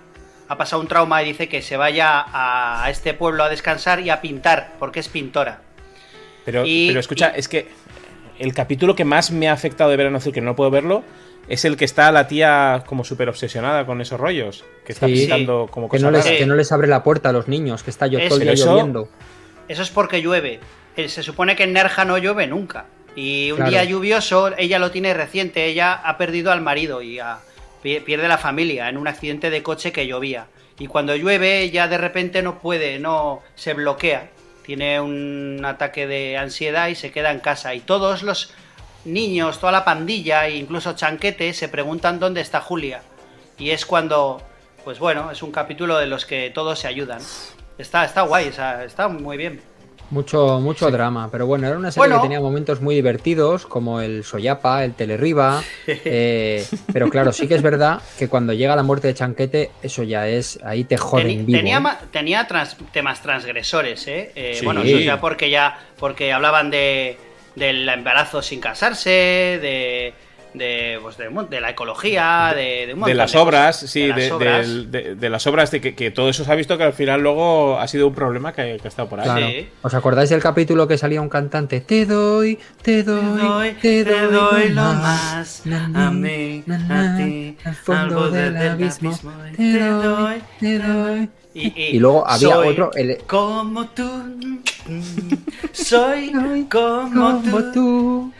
Ha 0.48 0.56
pasado 0.56 0.80
un 0.80 0.88
trauma 0.88 1.22
y 1.22 1.26
dice 1.26 1.48
que 1.48 1.60
se 1.62 1.76
vaya 1.76 2.24
a, 2.32 2.88
este 2.90 3.14
pueblo 3.14 3.44
a 3.44 3.48
descansar 3.48 4.00
y 4.00 4.10
a 4.10 4.20
pintar, 4.20 4.72
porque 4.78 5.00
es 5.00 5.08
pintora. 5.08 5.60
Pero, 6.44 6.64
Y- 6.64 6.88
pero 6.88 7.00
escucha, 7.00 7.32
y- 7.36 7.40
es 7.40 7.48
que 7.48 7.68
el 8.38 8.54
capítulo 8.54 8.94
que 8.96 9.04
más 9.04 9.30
me 9.30 9.48
ha 9.48 9.52
afectado 9.52 9.90
de 9.90 9.96
Verano 9.96 10.16
Azul, 10.18 10.32
que 10.32 10.40
no 10.40 10.56
puedo 10.56 10.70
verlo, 10.70 11.02
es 11.48 11.64
el 11.64 11.76
que 11.76 11.84
está 11.84 12.10
la 12.12 12.26
tía 12.28 12.82
como 12.86 13.04
súper 13.04 13.28
obsesionada 13.28 13.84
con 13.86 14.00
esos 14.00 14.18
rollos. 14.18 14.64
Que 14.86 14.92
está 14.92 15.06
Sí. 15.06 15.14
pintando 15.14 15.68
como 15.70 15.88
Que 15.88 15.98
cosas 15.98 16.02
no, 16.04 16.10
les, 16.10 16.24
que 16.26 16.46
no 16.46 16.54
les 16.54 16.72
abre 16.72 16.88
la 16.88 17.02
puerta 17.02 17.28
a 17.28 17.32
los 17.32 17.48
niños, 17.48 17.82
que 17.82 17.90
está 17.90 18.06
yo 18.06 18.18
Es- 18.18 18.28
todo 18.28 18.36
el 18.38 18.42
día 18.44 18.52
Pero 18.52 18.62
eso- 18.62 18.70
lloviendo. 18.72 19.08
Eso 19.68 19.82
es 19.82 19.90
porque 19.90 20.22
llueve. 20.22 20.60
Eh, 20.96 21.08
Se 21.08 21.22
supone 21.22 21.54
que 21.56 21.64
en 21.64 21.74
Nerja 21.74 22.04
no 22.04 22.16
llueve 22.18 22.46
nunca. 22.46 22.86
Y 23.14 23.50
un 23.50 23.56
Claro. 23.56 23.70
día 23.70 23.84
lluvioso, 23.84 24.52
ella 24.56 24.78
lo 24.78 24.90
tiene 24.90 25.12
reciente, 25.14 25.66
ella 25.66 25.92
ha 25.92 26.16
perdido 26.18 26.52
al 26.52 26.60
marido 26.60 27.02
y 27.02 27.18
a- 27.18 27.38
pierde 27.82 28.28
la 28.28 28.38
familia 28.38 28.88
en 28.88 28.96
un 28.96 29.08
accidente 29.08 29.50
de 29.50 29.62
coche 29.62 29.92
que 29.92 30.06
llovía. 30.06 30.46
Y 30.78 30.86
cuando 30.86 31.16
llueve, 31.16 31.60
ella 31.60 31.88
de 31.88 31.98
repente 31.98 32.42
no 32.42 32.58
puede, 32.60 32.98
no 32.98 33.42
se 33.54 33.74
bloquea. 33.74 34.30
Tiene 34.64 35.00
un 35.00 35.62
ataque 35.64 36.06
de 36.06 36.36
ansiedad 36.36 36.88
y 36.88 36.94
se 36.94 37.10
queda 37.10 37.30
en 37.30 37.40
casa. 37.40 37.74
Y 37.74 37.80
todos 37.80 38.22
los 38.22 38.52
niños, 39.04 39.58
toda 39.58 39.72
la 39.72 39.84
pandilla, 39.84 40.46
e 40.46 40.56
incluso 40.56 40.94
Chanquete, 40.94 41.52
se 41.54 41.68
preguntan 41.68 42.20
dónde 42.20 42.40
está 42.40 42.60
Julia. 42.60 43.02
Y 43.58 43.70
es 43.70 43.86
cuando, 43.86 44.40
pues 44.84 44.98
bueno, 44.98 45.30
es 45.30 45.42
un 45.42 45.50
capítulo 45.50 45.98
de 45.98 46.06
los 46.06 46.26
que 46.26 46.50
todos 46.50 46.78
se 46.78 46.88
ayudan. 46.88 47.20
Está, 47.78 48.04
está 48.04 48.22
guay, 48.22 48.48
está 48.48 49.08
muy 49.08 49.36
bien. 49.36 49.60
Mucho, 50.10 50.58
mucho 50.60 50.90
drama, 50.90 51.28
pero 51.30 51.46
bueno, 51.46 51.66
era 51.66 51.76
una 51.76 51.90
serie 51.90 52.08
Bueno. 52.08 52.22
que 52.22 52.28
tenía 52.28 52.40
momentos 52.40 52.80
muy 52.80 52.94
divertidos, 52.94 53.66
como 53.66 54.00
el 54.00 54.24
Soyapa, 54.24 54.82
el 54.84 54.94
Telerriba. 54.94 55.62
eh, 55.86 56.64
pero 56.92 57.10
claro, 57.10 57.30
sí 57.32 57.46
que 57.46 57.54
es 57.54 57.62
verdad 57.62 58.00
que 58.18 58.26
cuando 58.28 58.54
llega 58.54 58.74
la 58.74 58.82
muerte 58.82 59.08
de 59.08 59.14
Chanquete, 59.14 59.70
eso 59.82 60.02
ya 60.04 60.26
es, 60.26 60.58
ahí 60.64 60.84
te 60.84 60.96
joden 60.96 61.26
Teni- 61.28 61.44
vivo. 61.44 61.58
tenía 61.58 61.80
ma- 61.80 61.98
tenía 62.10 62.46
trans- 62.46 62.76
temas 62.92 63.20
transgresores, 63.20 64.06
¿eh? 64.08 64.32
Eh, 64.34 64.54
Sí. 64.58 64.64
Bueno, 64.64 64.82
eso 64.82 64.98
ya 64.98 65.20
porque 65.20 65.50
ya 65.50 65.78
porque 65.98 66.32
hablaban 66.32 66.70
de 66.70 67.18
del 67.54 67.88
embarazo 67.88 68.40
sin 68.40 68.60
casarse, 68.60 69.10
de 69.10 70.14
de, 70.54 70.98
pues, 71.02 71.16
de, 71.18 71.28
de 71.50 71.60
la 71.60 71.70
ecología, 71.70 72.52
de, 72.54 72.62
de 72.62 72.82
un 72.82 72.88
de 72.88 72.94
montón 72.94 73.16
las 73.16 73.32
de 73.32 73.38
obras, 73.38 73.76
cosas. 73.76 73.90
sí, 73.90 74.00
De 74.02 74.08
las 74.08 74.30
obras. 74.32 74.66
del- 74.68 74.90
de- 74.90 75.14
de 75.14 75.30
las 75.30 75.46
obras, 75.46 75.70
de 75.70 75.80
que, 75.80 75.94
que 75.94 76.10
todo 76.10 76.28
eso 76.28 76.44
se 76.44 76.50
ha 76.52 76.54
visto 76.54 76.76
que 76.78 76.84
al 76.84 76.92
final 76.92 77.20
luego 77.22 77.78
ha 77.78 77.86
sido 77.88 78.06
un 78.08 78.14
problema 78.14 78.52
que, 78.52 78.78
que 78.80 78.86
ha 78.86 78.88
estado 78.88 79.08
por 79.08 79.20
ahí. 79.20 79.24
Claro. 79.26 79.46
Sí. 79.46 79.68
¿Os 79.82 79.94
acordáis 79.94 80.30
del 80.30 80.40
capítulo 80.42 80.88
que 80.88 80.96
salía 80.98 81.20
un 81.20 81.28
cantante? 81.28 81.80
Te 81.80 82.06
doy, 82.06 82.58
te 82.82 83.02
doy, 83.02 83.72
te 83.80 84.04
doy, 84.04 84.68
lo 84.70 84.82
más, 84.82 85.62
na, 85.64 85.86
na, 85.88 86.10
na, 86.10 86.78
na, 86.78 87.16
al 87.64 87.74
fondo 87.76 88.30
del 88.30 88.56
abismo, 88.56 89.18
te 89.56 89.78
doy, 89.80 90.42
te 90.60 90.78
doy. 90.78 91.28
Y, 91.54 91.66
y- 91.68 91.86
Y 91.96 91.98
luego 91.98 92.26
había 92.28 92.54
soy 92.54 92.68
otro, 92.68 92.90
el- 92.94 93.18
Como 93.26 93.86
tú, 93.88 94.04
soy 95.72 96.30
como, 96.70 97.10
Como 97.10 97.40
tú, 97.42 97.72
tú, 97.72 98.32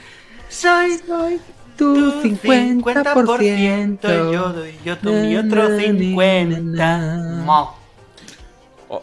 soy 0.49 0.99
soy 1.07 1.41
tu 1.79 2.21
50%. 2.23 3.99
y 4.03 4.33
yo 4.33 4.49
doy 4.53 4.79
yo 4.85 4.99
tú 4.99 5.13
mi 5.13 5.37
otro 5.37 5.79
50. 5.79 6.99
Mo. 7.45 7.79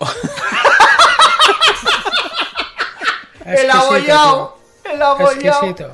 El 3.45 3.69
abollado, 3.69 4.57
el 4.91 5.01
abollado. 5.01 5.31
Exquisito. 5.33 5.91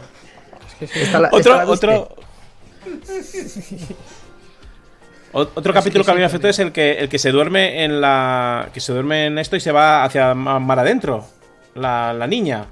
Exquisito. 0.79 0.99
Esta 1.05 1.19
la- 1.19 1.29
Otro, 1.31 1.59
otro. 1.67 2.15
Otro 5.33 5.73
capítulo 5.73 6.03
que 6.03 6.11
a 6.11 6.13
mí 6.13 6.19
me 6.19 6.25
afectó 6.25 6.49
es 6.49 6.59
el 6.59 6.73
que, 6.73 6.93
el 6.99 7.07
que 7.07 7.17
se 7.17 7.31
duerme 7.31 7.85
en 7.85 8.01
la. 8.01 8.67
que 8.73 8.81
se 8.81 8.91
duerme 8.91 9.27
en 9.27 9.37
esto 9.37 9.55
y 9.55 9.61
se 9.61 9.71
va 9.71 10.03
hacia 10.03 10.33
ma- 10.33 10.59
mar 10.59 10.77
adentro. 10.79 11.25
La, 11.75 12.11
la 12.13 12.27
niña. 12.27 12.65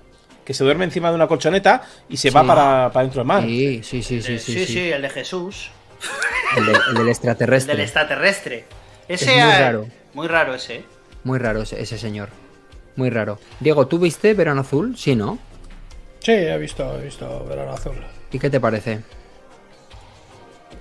Que 0.49 0.55
se 0.55 0.63
duerme 0.63 0.83
encima 0.83 1.09
de 1.09 1.15
una 1.15 1.27
colchoneta 1.27 1.83
y 2.09 2.17
se 2.17 2.31
va 2.31 2.43
para, 2.43 2.89
para 2.91 3.03
dentro 3.03 3.19
del 3.19 3.27
mar. 3.27 3.43
Sí, 3.43 3.81
sí, 3.83 4.01
sí, 4.01 4.19
sí, 4.19 4.39
sí, 4.39 4.53
sí, 4.53 4.65
sí. 4.65 4.73
sí, 4.73 4.91
el 4.91 5.03
de 5.03 5.09
Jesús, 5.11 5.69
El, 6.57 6.65
de- 6.65 6.71
el 6.71 6.93
del 6.95 7.03
el 7.03 7.09
extraterrestre. 7.09 7.73
del 7.75 7.83
extraterrestre. 7.83 8.65
Ese 9.07 9.25
Es 9.37 9.45
muy 9.45 9.53
raro. 9.53 9.87
Muy 10.15 10.27
raro 10.27 10.55
ese. 10.55 10.83
Muy 11.23 11.37
raro 11.37 11.61
ese, 11.61 11.79
ese 11.79 11.99
señor. 11.99 12.29
Muy 12.95 13.11
raro. 13.11 13.37
Diego, 13.59 13.85
¿tú 13.85 13.99
viste 13.99 14.33
Verano 14.33 14.61
Azul? 14.61 14.97
Sí, 14.97 15.15
¿no? 15.15 15.37
Sí, 16.17 16.31
he 16.31 16.57
visto, 16.57 16.97
he 16.99 17.03
visto 17.05 17.45
Verano 17.45 17.73
Azul. 17.73 18.03
¿Y 18.31 18.39
qué 18.39 18.49
te 18.49 18.59
parece? 18.59 19.01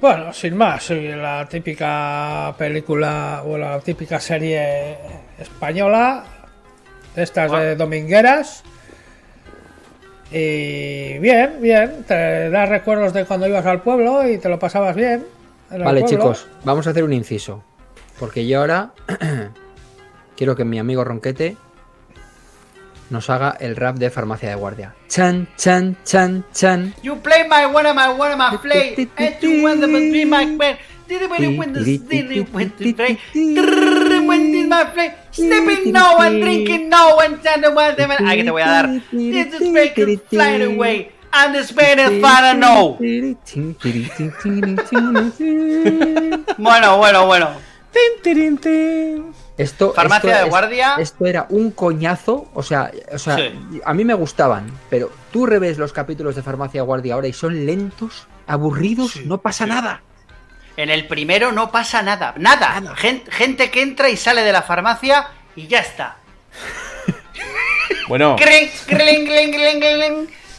Bueno, 0.00 0.32
sin 0.32 0.56
más, 0.56 0.88
la 0.88 1.46
típica 1.46 2.54
película 2.56 3.42
o 3.44 3.58
la 3.58 3.80
típica 3.80 4.18
serie 4.18 4.96
española, 5.38 6.24
de 7.14 7.22
estas 7.22 7.52
de 7.52 7.76
domingueras. 7.76 8.62
Y 10.30 11.18
bien, 11.18 11.56
bien, 11.60 12.04
te 12.06 12.50
da 12.50 12.66
recuerdos 12.66 13.12
de 13.12 13.24
cuando 13.24 13.46
ibas 13.46 13.64
al 13.64 13.80
pueblo 13.80 14.28
y 14.28 14.38
te 14.38 14.48
lo 14.48 14.58
pasabas 14.58 14.94
bien. 14.94 15.24
Vale, 15.70 16.04
chicos, 16.04 16.46
vamos 16.64 16.86
a 16.86 16.90
hacer 16.90 17.04
un 17.04 17.12
inciso. 17.12 17.62
Porque 18.18 18.46
yo 18.46 18.60
ahora 18.60 18.92
quiero 20.36 20.56
que 20.56 20.64
mi 20.64 20.78
amigo 20.78 21.04
Ronquete 21.04 21.56
nos 23.10 23.30
haga 23.30 23.56
el 23.58 23.76
rap 23.76 23.96
de 23.96 24.10
farmacia 24.10 24.50
de 24.50 24.54
guardia. 24.54 24.94
Chan, 25.08 25.48
chan, 25.56 25.96
chan, 26.04 26.44
chan. 26.52 26.94
You 27.02 27.16
play 27.20 27.46
my 27.48 27.64
one 27.66 27.88
of 27.88 27.94
my 27.94 28.08
one 28.08 28.32
of 28.32 28.38
my 28.38 28.58
play, 28.58 29.08
and 29.16 29.36
you 29.40 29.62
want 29.62 29.80
to 29.80 29.86
be 29.86 30.24
my. 30.26 30.76
Play. 32.94 33.18
My 34.66 34.84
play? 34.92 35.14
No 35.92 36.16
one, 36.16 36.40
drinking 36.40 36.88
no 36.88 37.16
one, 37.16 37.38
standing 37.40 37.74
one, 37.74 37.94
the. 37.94 38.04
Aquí 38.26 38.44
te 38.44 38.50
voy 38.50 38.62
a 38.62 38.66
dar. 38.68 38.90
This 39.10 39.54
is 39.60 39.72
breaking, 39.72 40.20
flying 40.28 40.74
away. 40.74 41.12
Man 41.32 41.54
is 41.56 41.72
far 42.20 42.56
no. 42.56 42.98
Bueno, 46.58 46.98
bueno, 46.98 47.26
bueno. 47.26 47.50
Esto, 49.56 49.92
Farmacia 49.92 50.30
esto 50.30 50.44
de 50.44 50.50
guardia. 50.50 50.96
Esto 50.98 51.26
era 51.26 51.46
un 51.50 51.70
coñazo. 51.72 52.48
O 52.54 52.62
sea, 52.62 52.90
o 53.12 53.18
sea 53.18 53.36
Sí. 53.36 53.80
a 53.84 53.94
mí 53.94 54.04
me 54.04 54.14
gustaban. 54.14 54.70
Pero 54.88 55.10
tú 55.32 55.46
revés 55.46 55.78
los 55.78 55.92
capítulos 55.92 56.36
de 56.36 56.42
farmacia 56.42 56.80
de 56.80 56.86
guardia 56.86 57.14
ahora 57.14 57.28
y 57.28 57.32
son 57.32 57.66
lentos, 57.66 58.26
aburridos, 58.46 59.16
no 59.26 59.40
pasa 59.40 59.66
nada. 59.66 60.02
En 60.78 60.90
el 60.90 61.08
primero 61.08 61.50
no 61.50 61.72
pasa 61.72 62.02
nada. 62.02 62.34
Nada. 62.36 62.80
Gen- 62.94 63.24
gente 63.28 63.68
que 63.68 63.82
entra 63.82 64.08
y 64.10 64.16
sale 64.16 64.42
de 64.42 64.52
la 64.52 64.62
farmacia 64.62 65.26
y 65.56 65.66
ya 65.66 65.80
está. 65.80 66.18
Bueno, 68.06 68.36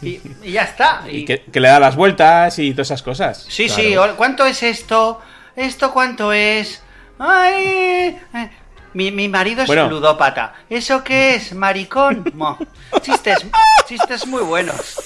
Y, 0.02 0.20
y 0.44 0.52
ya 0.52 0.64
está. 0.64 1.04
y 1.10 1.20
Y- 1.20 1.26
que, 1.26 1.44
que 1.44 1.60
le 1.62 1.70
da 1.70 1.80
las 1.80 1.96
vueltas 1.96 2.60
y 2.60 2.72
todas 2.74 2.88
esas 2.88 3.02
cosas. 3.02 3.46
Sí, 3.50 3.70
sí, 3.70 3.96
¿cuánto 4.18 4.46
es 4.46 4.62
esto? 4.62 5.22
¿Esto 5.56 5.94
cuánto 5.94 6.34
es? 6.34 6.84
Ay, 7.18 8.18
eh, 8.34 8.50
mi, 8.94 9.12
mi 9.12 9.30
marido 9.30 9.62
es 9.62 9.68
Bueno. 9.68 9.90
ludópata. 9.90 10.54
¿Eso 10.70 11.02
qué 11.04 11.36
es? 11.36 11.54
Maricón. 11.54 12.30
Mo. 12.34 12.58
Chistes, 13.02 13.46
chistes 13.88 14.28
muy 14.28 14.44
buenos. 14.44 14.98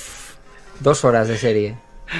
Dos 0.79 1.05
horas 1.05 1.27
de 1.27 1.37
serie. 1.37 1.77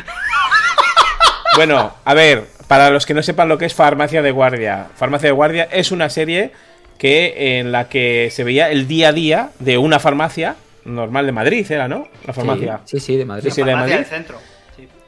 Bueno, 1.56 1.94
a 2.04 2.14
ver, 2.14 2.46
para 2.68 2.90
los 2.90 3.06
que 3.06 3.14
no 3.14 3.22
sepan 3.24 3.50
lo 3.50 3.58
que 3.58 3.66
es 3.66 3.74
Farmacia 3.74 4.22
de 4.22 4.32
Guardia, 4.32 4.88
Farmacia 4.96 5.28
de 5.28 5.34
Guardia 5.34 5.68
es 5.72 5.92
una 5.92 6.10
serie 6.10 6.52
que 6.98 7.60
en 7.60 7.72
la 7.72 7.90
que 7.90 8.30
se 8.32 8.44
veía 8.44 8.70
el 8.70 8.88
día 8.88 9.10
a 9.10 9.14
día 9.14 9.50
de 9.60 9.78
una 9.78 10.00
farmacia 10.00 10.56
normal 10.86 11.26
de 11.26 11.32
Madrid, 11.32 11.70
era, 11.72 11.88
¿no? 11.88 12.08
La 12.26 12.34
farmacia. 12.34 12.80
Sí, 12.86 13.00
sí, 13.00 13.06
sí, 13.06 13.18
de 13.18 13.26
Madrid. 13.26 13.44
Sí, 13.50 13.52
sí, 13.52 13.62
de 13.62 13.72
Farmacia 13.72 13.96
Madrid. 13.96 14.10
del 14.10 14.18
centro. 14.18 14.38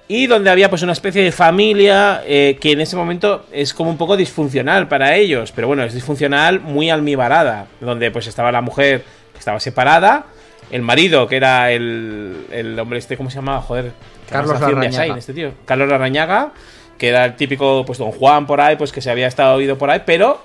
Y 0.07 0.27
donde 0.27 0.51
había 0.51 0.69
pues 0.69 0.83
una 0.83 0.91
especie 0.91 1.23
de 1.23 1.31
familia 1.31 2.21
eh, 2.27 2.57
que 2.61 2.73
en 2.73 2.81
ese 2.81 2.95
momento 2.95 3.45
es 3.51 3.73
como 3.73 3.89
un 3.89 3.97
poco 3.97 4.15
disfuncional 4.15 4.87
para 4.87 5.15
ellos, 5.15 5.51
pero 5.51 5.67
bueno, 5.67 5.83
es 5.83 5.93
disfuncional 5.93 6.59
muy 6.59 6.91
almibarada, 6.91 7.65
donde 7.81 8.11
pues 8.11 8.27
estaba 8.27 8.51
la 8.51 8.61
mujer 8.61 9.03
estaba 9.37 9.59
separada. 9.59 10.25
El 10.71 10.81
marido, 10.81 11.27
que 11.27 11.37
era 11.37 11.71
el, 11.71 12.45
el 12.51 12.77
hombre 12.79 12.99
este, 12.99 13.17
¿cómo 13.17 13.29
se 13.29 13.37
llamaba? 13.37 13.61
Joder. 13.61 13.93
Carlos 14.29 14.59
Larrañaga. 14.59 15.17
Este 15.17 15.33
tío. 15.33 15.51
Carlos 15.65 15.87
Larrañaga, 15.89 16.51
que 16.97 17.09
era 17.09 17.25
el 17.25 17.35
típico, 17.35 17.83
pues, 17.85 17.97
don 17.99 18.11
Juan 18.11 18.45
por 18.47 18.61
ahí, 18.61 18.75
pues, 18.75 18.91
que 18.91 19.01
se 19.01 19.09
había 19.11 19.27
estado 19.27 19.55
oído 19.55 19.77
por 19.77 19.89
ahí, 19.89 20.01
pero 20.05 20.39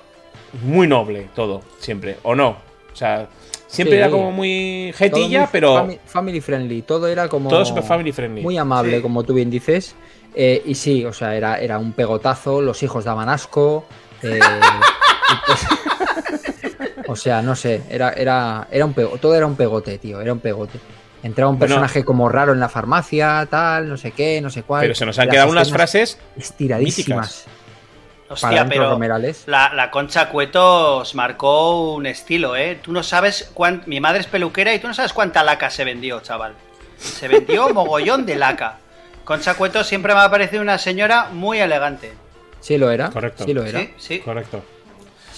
muy 0.63 0.87
noble 0.87 1.29
todo, 1.35 1.63
siempre. 1.79 2.17
¿O 2.23 2.35
no? 2.35 2.57
O 2.93 2.97
sea, 2.97 3.29
siempre 3.67 3.97
Sí. 3.97 4.03
era 4.03 4.11
como 4.11 4.33
muy 4.33 4.93
jetilla, 4.97 5.41
muy 5.41 5.49
pero 5.53 5.75
fami- 5.87 5.99
Family 6.05 6.41
friendly, 6.41 6.83
todo 6.83 7.07
era 7.09 7.29
como. 7.29 7.49
todo 7.49 7.65
super 7.65 7.83
family 7.85 8.13
friendly. 8.13 8.43
Muy 8.43 8.59
amable, 8.59 8.97
Sí. 8.97 9.03
como 9.03 9.23
tú 9.23 9.35
bien 9.35 9.49
dices. 9.51 9.95
Eh, 10.35 10.63
y 10.65 10.75
sí, 10.77 11.05
o 11.05 11.13
sea, 11.13 11.35
era, 11.35 11.59
era 11.61 11.79
un 11.79 11.93
pegotazo, 11.93 12.61
los 12.61 12.83
hijos 12.83 13.05
daban 13.05 13.29
asco. 13.29 13.85
eh, 14.23 14.39
pues- 15.47 15.67
o 17.09 17.17
sea, 17.17 17.43
no 17.43 17.57
sé, 17.57 17.83
era, 17.91 18.11
era, 18.13 18.69
era 18.71 18.85
un 18.85 18.95
pego- 18.95 19.19
todo 19.19 19.35
era 19.35 19.47
un 19.47 19.57
pegote, 19.57 19.99
tío, 19.99 20.21
era 20.21 20.33
un 20.33 20.41
pegote. 20.41 20.79
Entraba 21.23 21.51
un 21.51 21.59
Bueno. 21.59 21.75
personaje 21.75 22.05
como 22.05 22.29
raro 22.29 22.53
en 22.53 22.61
la 22.61 22.69
farmacia, 22.69 23.47
tal, 23.51 23.89
no 23.89 23.97
sé 23.97 24.13
qué, 24.13 24.41
no 24.41 24.49
sé 24.51 24.63
cuál. 24.63 24.83
pero 24.83 24.95
se 24.95 25.05
nos 25.05 25.19
han 25.19 25.27
Las 25.27 25.35
quedado 25.35 25.51
unas 25.51 25.71
frases 25.71 26.19
estiradísimas. 26.37 27.45
para 27.47 28.35
Hostia, 28.35 28.67
pero 28.69 28.91
Romerales. 28.91 29.43
la, 29.47 29.75
la 29.75 29.91
Concha 29.91 30.29
Cueto 30.29 30.99
os 30.99 31.15
marcó 31.17 31.95
un 31.95 32.07
estilo, 32.07 32.55
¿eh? 32.57 32.79
Tú 32.81 32.93
no 32.93 33.03
sabes 33.03 33.51
cuán... 33.55 33.83
Mi 33.87 34.01
madre 34.01 34.21
es 34.21 34.27
peluquera 34.27 34.73
y 34.73 34.79
tú 34.79 34.87
no 34.87 34.95
sabes 34.95 35.13
cuánta 35.13 35.43
laca 35.43 35.69
se 35.69 35.85
vendió, 35.85 36.21
chaval. 36.21 36.55
Se 36.97 37.27
vendió 37.29 37.69
mogollón 37.75 38.25
de 38.27 38.37
laca. 38.37 38.79
Concha 39.25 39.55
Cueto 39.55 39.83
siempre 39.85 40.15
me 40.15 40.21
ha 40.21 40.31
parecido 40.31 40.63
una 40.63 40.79
señora 40.79 41.29
muy 41.33 41.59
elegante. 41.59 42.13
Sí 42.61 42.79
lo 42.79 42.91
era. 42.91 43.11
Correcto. 43.11 43.45
Sí 43.45 43.53
lo 43.53 43.65
era. 43.65 43.81
Sí, 43.81 43.95
sí. 43.99 44.19
Correcto. 44.21 44.63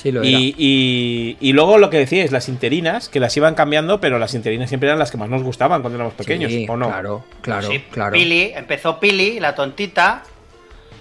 Sí 0.03 0.11
lo 0.11 0.23
era. 0.23 0.31
Y, 0.31 0.55
y- 0.59 1.37
y 1.41 1.53
luego 1.53 1.79
lo 1.79 1.89
que 1.89 1.99
decíais, 1.99 2.33
las 2.33 2.49
interinas, 2.49 3.09
que 3.09 3.21
las 3.21 3.37
iban 3.37 3.55
cambiando, 3.55 4.01
pero 4.01 4.19
las 4.19 4.35
interinas 4.35 4.69
siempre 4.69 4.89
eran 4.89 4.99
las 4.99 5.11
que 5.13 5.17
más 5.17 5.29
nos 5.29 5.43
gustaban 5.45 5.81
cuando 5.81 5.97
éramos 5.97 6.15
pequeños, 6.15 6.51
Sí, 6.51 6.67
¿o 6.69 6.77
no? 6.77 6.89
Claro, 6.89 7.25
claro, 7.41 7.69
Sí, 7.71 7.85
claro. 7.91 8.13
Pili, 8.13 8.53
empezó 8.55 8.99
Pili, 8.99 9.39
la 9.39 9.55
tontita, 9.55 10.25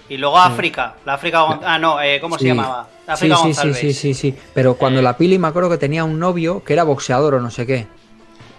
y 0.08 0.16
luego 0.18 0.38
África. 0.38 0.94
La 1.04 1.14
África 1.14 1.44
Ah, 1.64 1.78
no, 1.78 2.00
eh, 2.00 2.20
¿cómo 2.20 2.36
se 2.38 2.42
Sí. 2.42 2.48
llamaba? 2.48 2.88
La 3.06 3.16
Sí, 3.16 3.24
África 3.26 3.36
sí, 3.36 3.40
sí, 3.42 3.46
González. 3.46 3.76
sí, 3.78 3.92
sí, 3.94 4.14
sí. 4.14 4.34
Pero 4.54 4.74
cuando 4.74 5.00
Eh. 5.00 5.02
la 5.02 5.16
Pili 5.16 5.38
me 5.38 5.48
acuerdo 5.48 5.68
que 5.70 5.78
tenía 5.78 6.04
un 6.04 6.18
novio 6.20 6.62
que 6.62 6.72
era 6.74 6.84
boxeador 6.84 7.34
o 7.34 7.40
no 7.40 7.50
sé 7.50 7.66
qué. 7.66 7.86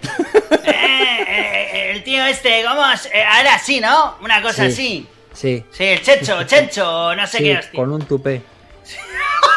Eh, 0.65 1.25
eh, 1.27 1.91
el 1.91 2.03
tío 2.03 2.25
este, 2.25 2.63
¿cómo? 2.67 2.81
Eh, 3.13 3.23
ahora 3.23 3.57
sí, 3.59 3.79
¿no? 3.79 4.15
Una 4.21 4.41
cosa 4.41 4.63
Sí. 4.65 4.71
así. 4.71 5.07
Sí. 5.33 5.63
Sí, 5.71 5.83
el 5.85 6.01
Checho, 6.01 6.43
Chencho, 6.43 7.15
no 7.15 7.25
sé 7.27 7.37
sí, 7.37 7.43
qué 7.45 7.57
hostia. 7.57 7.71
con 7.79 7.91
un 7.91 8.01
tupé. 8.03 8.41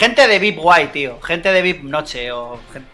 Gente 0.00 0.26
de 0.26 0.38
VIP 0.38 0.58
guay, 0.58 0.88
tío. 0.88 1.20
Gente 1.20 1.52
de 1.52 1.62
VIP 1.62 1.82
noche 1.84 2.32
o... 2.32 2.58
gen- 2.72 2.86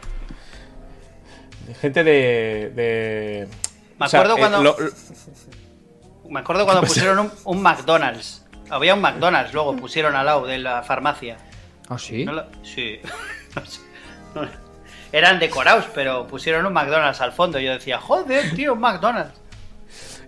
Gente 1.81 2.05
de. 2.05 2.73
de- 2.75 3.49
Me 3.99 4.07
o 4.07 4.09
sea, 4.09 4.21
acuerdo 4.21 4.37
eh, 4.37 4.41
cuando- 4.41 4.63
lo- 4.63 4.77
lo- 4.79 4.91
Me 6.31 6.41
acuerdo 6.41 6.65
cuando 6.65 6.81
¿Qué 6.83 6.87
pasa? 6.89 6.95
pusieron 6.95 7.19
un, 7.21 7.33
un 7.45 7.63
McDonald's. 7.63 8.45
Había 8.71 8.95
un 8.95 9.01
McDonald's, 9.01 9.53
luego 9.55 9.77
pusieron 9.77 10.17
al 10.17 10.27
lado 10.27 10.47
de 10.47 10.59
la 10.59 10.83
farmacia. 10.83 11.37
Ah, 11.89 11.99
sí. 11.99 12.25
No 12.25 12.33
lo- 12.33 12.47
Sí. 12.63 13.01
No 14.35 14.43
Eran 15.13 15.39
decorados, 15.39 15.87
pero 15.95 16.27
pusieron 16.27 16.67
un 16.67 16.73
McDonald's 16.73 17.21
al 17.21 17.33
fondo. 17.33 17.59
Yo 17.61 17.73
decía, 17.73 17.99
joder, 18.01 18.55
tío, 18.55 18.75
un 18.75 18.81
McDonald's. 18.81 19.33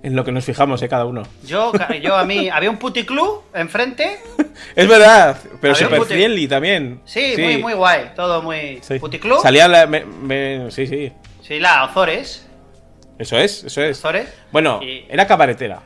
En 0.02 0.14
lo 0.16 0.24
que 0.24 0.32
nos 0.32 0.44
fijamos, 0.44 0.80
¿eh? 0.82 0.88
Cada 0.88 1.04
uno. 1.04 1.22
Yo, 1.44 1.72
yo 2.02 2.16
a 2.16 2.24
mí, 2.24 2.48
había 2.48 2.70
un 2.70 2.78
puticlub 2.78 3.42
enfrente. 3.54 4.18
Es 4.74 4.88
verdad, 4.88 5.36
pero 5.60 5.74
super 5.74 6.00
puti- 6.00 6.06
friendly 6.06 6.48
también. 6.48 7.00
Sí, 7.04 7.34
muy, 7.38 7.58
muy 7.58 7.72
guay. 7.74 8.10
Todo 8.16 8.42
muy. 8.42 8.78
Sí. 8.82 8.98
¿Puticlub? 8.98 9.40
Salía 9.40 9.68
la. 9.68 9.86
me- 9.86 10.04
me- 10.04 10.70
sí, 10.70 10.86
sí. 10.86 11.12
Sí, 11.42 11.60
la 11.60 11.84
Ozores. 11.84 12.44
Eso 13.18 13.38
es, 13.38 13.64
eso 13.64 13.82
es. 13.82 13.98
Ozores. 13.98 14.28
Bueno, 14.50 14.80
Y- 14.82 15.04
era 15.08 15.26
cabaretera. 15.26 15.80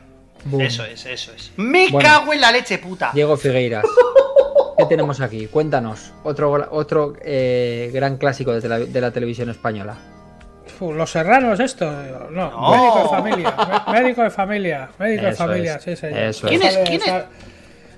Boom. 0.45 0.61
Eso 0.61 0.83
es, 0.85 1.05
eso 1.05 1.31
es. 1.33 1.51
Me 1.55 1.89
Bueno. 1.89 2.07
cago 2.09 2.33
en 2.33 2.41
la 2.41 2.51
leche, 2.51 2.77
puta. 2.79 3.11
Diego 3.13 3.37
Figueiras. 3.37 3.85
¿Qué 4.77 4.85
tenemos 4.85 5.21
aquí? 5.21 5.47
Cuéntanos. 5.47 6.11
Otro, 6.23 6.51
otro 6.71 7.13
eh, 7.23 7.91
gran 7.93 8.17
clásico 8.17 8.51
de, 8.53 8.61
tele- 8.61 8.87
de 8.87 9.01
la 9.01 9.11
televisión 9.11 9.49
española. 9.51 9.97
Los 10.91 11.11
serranos, 11.11 11.59
esto. 11.59 11.89
No, 12.31 12.49
No. 12.49 12.71
médico 12.71 13.03
de 13.03 13.09
familia. 13.09 13.55
Médico 13.91 14.23
de 14.23 14.29
familia. 14.31 14.89
Médico 14.99 15.25
de 15.27 15.33
familia, 15.33 15.75
es, 15.75 15.83
sí, 15.83 15.95
señor. 15.95 16.19
eso 16.19 16.47
¿Quién 16.47 16.61
es? 16.63 16.73
Sale- 16.73 16.85
¿Quién 16.85 16.99
es? 17.01 17.05
sale- 17.07 17.25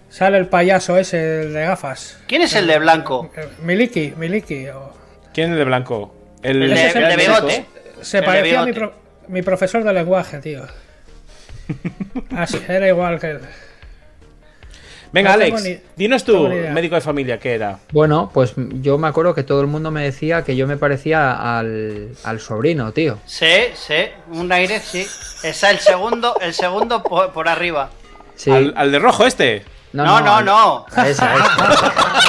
Sale 0.09 0.37
el 0.37 0.47
payaso 0.47 0.97
ese, 0.97 1.41
el 1.41 1.53
de 1.53 1.63
gafas. 1.65 2.17
¿Quién 2.27 2.41
es 2.43 2.53
el 2.55 2.67
de 2.67 2.77
blanco? 2.79 3.31
Eh, 3.35 3.47
Miliki, 3.63 4.13
Miliki. 4.15 4.67
o- 4.69 4.93
¿Quién 5.33 5.47
es 5.47 5.51
el 5.53 5.57
de 5.59 5.65
blanco? 5.65 6.15
El, 6.43 6.61
El 6.63 6.73
de, 6.73 6.87
el 6.91 6.97
el 6.97 7.09
de 7.09 7.17
médico. 7.17 7.33
bigote. 7.47 7.65
Se 8.01 8.19
El 8.19 8.23
parecía 8.25 8.61
a 8.61 8.65
mi, 8.65 8.73
pro- 8.73 8.93
mi 9.27 9.41
profesor 9.41 9.83
de 9.83 9.91
lenguaje, 9.91 10.37
tío. 10.39 10.61
Así, 12.35 12.61
era 12.67 12.87
igual 12.87 13.19
que 13.19 13.31
él. 13.31 13.39
Venga, 15.15 15.29
No 15.29 15.35
Alex, 15.35 15.63
ni- 15.63 15.79
dinos 15.95 16.25
tú, 16.25 16.49
médico 16.49 16.95
de 16.95 16.99
familia, 17.01 17.39
¿qué 17.39 17.53
era? 17.53 17.79
Bueno, 17.93 18.29
pues 18.33 18.51
yo 18.57 18.97
me 18.97 19.07
acuerdo 19.07 19.33
que 19.33 19.43
todo 19.43 19.61
el 19.61 19.67
mundo 19.67 19.89
me 19.89 20.03
decía 20.03 20.43
que 20.43 20.57
yo 20.57 20.67
me 20.67 20.75
parecía 20.75 21.57
al, 21.57 22.09
al 22.25 22.39
sobrino, 22.41 22.91
tío. 22.91 23.17
Sí, 23.25 23.47
sí, 23.75 24.09
un 24.31 24.51
aire, 24.51 24.81
sí. 24.81 25.07
Esa 25.41 25.71
el 25.71 25.79
segundo, 25.79 26.35
el 26.41 26.53
segundo 26.53 27.01
por, 27.01 27.31
por 27.31 27.47
arriba. 27.47 27.91
Sí. 28.35 28.51
Al, 28.51 28.73
al 28.75 28.91
de 28.91 28.99
rojo 28.99 29.25
este. 29.25 29.63
No, 29.93 30.03
no, 30.03 30.35
al- 30.35 30.43
no. 30.43 30.85
a 30.93 31.01
a. 31.01 32.25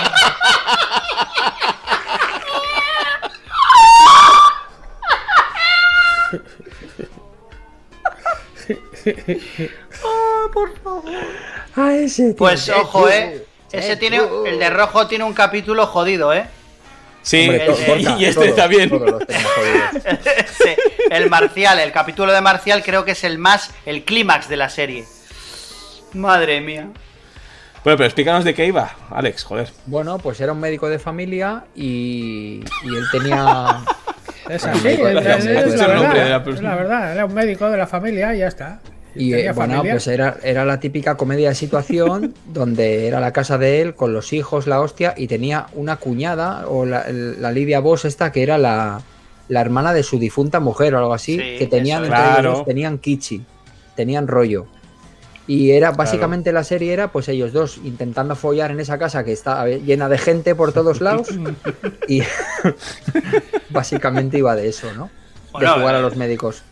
A 11.77 11.95
ese, 11.95 12.29
tío. 12.29 12.37
Pues 12.37 12.69
ojo, 12.69 13.09
eh. 13.09 13.45
Ese 13.73 13.95
Sí, 13.95 13.99
tiene, 13.99 14.21
tú. 14.21 14.47
el 14.47 14.59
de 14.59 14.71
rojo 14.71 15.07
tiene 15.07 15.25
un 15.25 15.35
capítulo 15.35 15.87
jodido, 15.87 16.33
eh. 16.33 16.47
Sí, 17.23 17.49
Hombre, 17.49 17.67
el 17.67 18.01
y 18.21 18.25
este 18.25 18.45
todos, 18.45 18.57
también. 18.57 18.89
todos. 18.89 19.23
Sí, 20.63 20.71
el 21.11 21.29
Marcial, 21.29 21.79
el 21.81 21.93
capítulo 21.93 22.33
de 22.33 22.41
Marcial 22.41 22.83
creo 22.85 23.05
que 23.05 23.11
es 23.13 23.25
el 23.25 23.39
más, 23.39 23.73
el 23.85 24.05
clímax 24.05 24.49
de 24.49 24.57
la 24.57 24.69
serie. 24.69 25.05
Madre 26.15 26.61
mía. 26.61 26.89
Bueno, 27.85 27.99
pero 27.99 28.05
explícanos 28.07 28.45
de 28.45 28.55
qué 28.55 28.67
iba, 28.67 28.95
Alex, 29.11 29.45
joder. 29.45 29.71
Bueno, 29.87 30.19
pues 30.19 30.41
era 30.41 30.53
un 30.53 30.61
médico 30.61 30.89
de 30.89 30.99
familia 30.99 31.65
y, 31.75 32.61
y 32.85 32.89
él 32.97 33.05
tenía. 33.13 33.85
Es 34.49 34.65
así, 34.65 34.87
es, 34.87 35.01
la 35.01 35.11
es- 35.37 35.45
verdad. 35.45 36.47
La 36.63 36.75
verdad, 36.77 37.13
era 37.13 37.25
un 37.25 37.35
médico 37.35 37.69
de 37.69 37.77
la 37.79 37.89
familia 37.89 38.33
y 38.33 38.39
ya 38.39 38.47
está. 38.47 38.79
Y 39.17 39.35
eh, 39.35 39.53
bueno, 39.53 39.75
familia. 39.75 39.93
pues 39.93 40.07
era, 40.09 40.37
era 40.43 40.65
la 40.65 40.79
típica 40.81 41.17
comedia 41.17 41.49
de 41.51 41.55
situación 41.55 42.35
donde 42.53 43.07
era 43.07 43.21
la 43.21 43.33
casa 43.33 43.59
de 43.59 43.81
él 43.81 43.95
con 43.95 44.13
los 44.13 44.33
hijos, 44.33 44.67
la 44.67 44.81
hostia, 44.81 45.15
y 45.17 45.27
tenía 45.27 45.67
una 45.75 45.97
cuñada, 45.97 46.69
o 46.69 46.85
la, 46.85 47.07
la 47.11 47.51
Lidia 47.53 47.81
Boss 47.81 48.05
esta, 48.05 48.33
que 48.33 48.43
era 48.43 48.59
la, 48.59 49.01
la 49.49 49.61
hermana 49.61 49.93
de 49.93 50.03
su 50.03 50.19
difunta 50.19 50.61
mujer 50.61 50.95
o 50.95 50.99
algo 50.99 51.15
así, 51.15 51.37
Sí, 51.37 51.57
que 51.59 51.67
tenían 51.67 52.05
eso 52.05 52.15
entre 52.15 52.41
ellos 52.41 52.65
tenían 52.65 52.99
kichi, 52.99 53.43
tenían 53.95 54.27
rollo. 54.27 54.67
Y 55.49 55.71
era 55.71 55.93
básicamente 55.93 56.51
la 56.53 56.65
serie 56.65 56.93
era 56.93 57.13
pues 57.13 57.29
ellos 57.29 57.53
dos 57.53 57.79
intentando 57.85 58.35
follar 58.35 58.73
en 58.73 58.81
esa 58.81 58.99
casa 58.99 59.23
que 59.23 59.33
está 59.33 59.65
llena 59.69 60.09
de 60.09 60.19
gente 60.19 60.57
por 60.57 60.73
todos 60.73 61.01
lados 61.01 61.29
y 62.09 62.23
básicamente 63.71 64.39
iba 64.39 64.57
de 64.57 64.69
eso, 64.69 64.93
¿no? 64.95 65.09
Bueno, 65.53 65.75
de 65.75 65.81
jugar 65.81 65.95
a 65.95 65.99
eh, 66.01 66.03
los 66.03 66.17
médicos. 66.17 66.65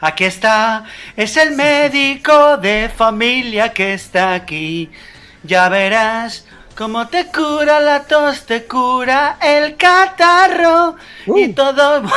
Aquí 0.00 0.24
está, 0.24 0.84
es 1.16 1.36
el 1.36 1.52
médico 1.52 2.56
de 2.58 2.90
familia 2.94 3.72
que 3.72 3.94
está 3.94 4.34
aquí. 4.34 4.90
Ya 5.42 5.68
verás 5.68 6.46
cómo 6.76 7.08
te 7.08 7.26
cura 7.26 7.80
la 7.80 8.02
tos, 8.04 8.44
te 8.46 8.64
cura 8.64 9.38
el 9.42 9.76
catarro 9.76 10.96
y 11.26 11.50
Uh. 11.50 11.54
todo. 11.54 12.02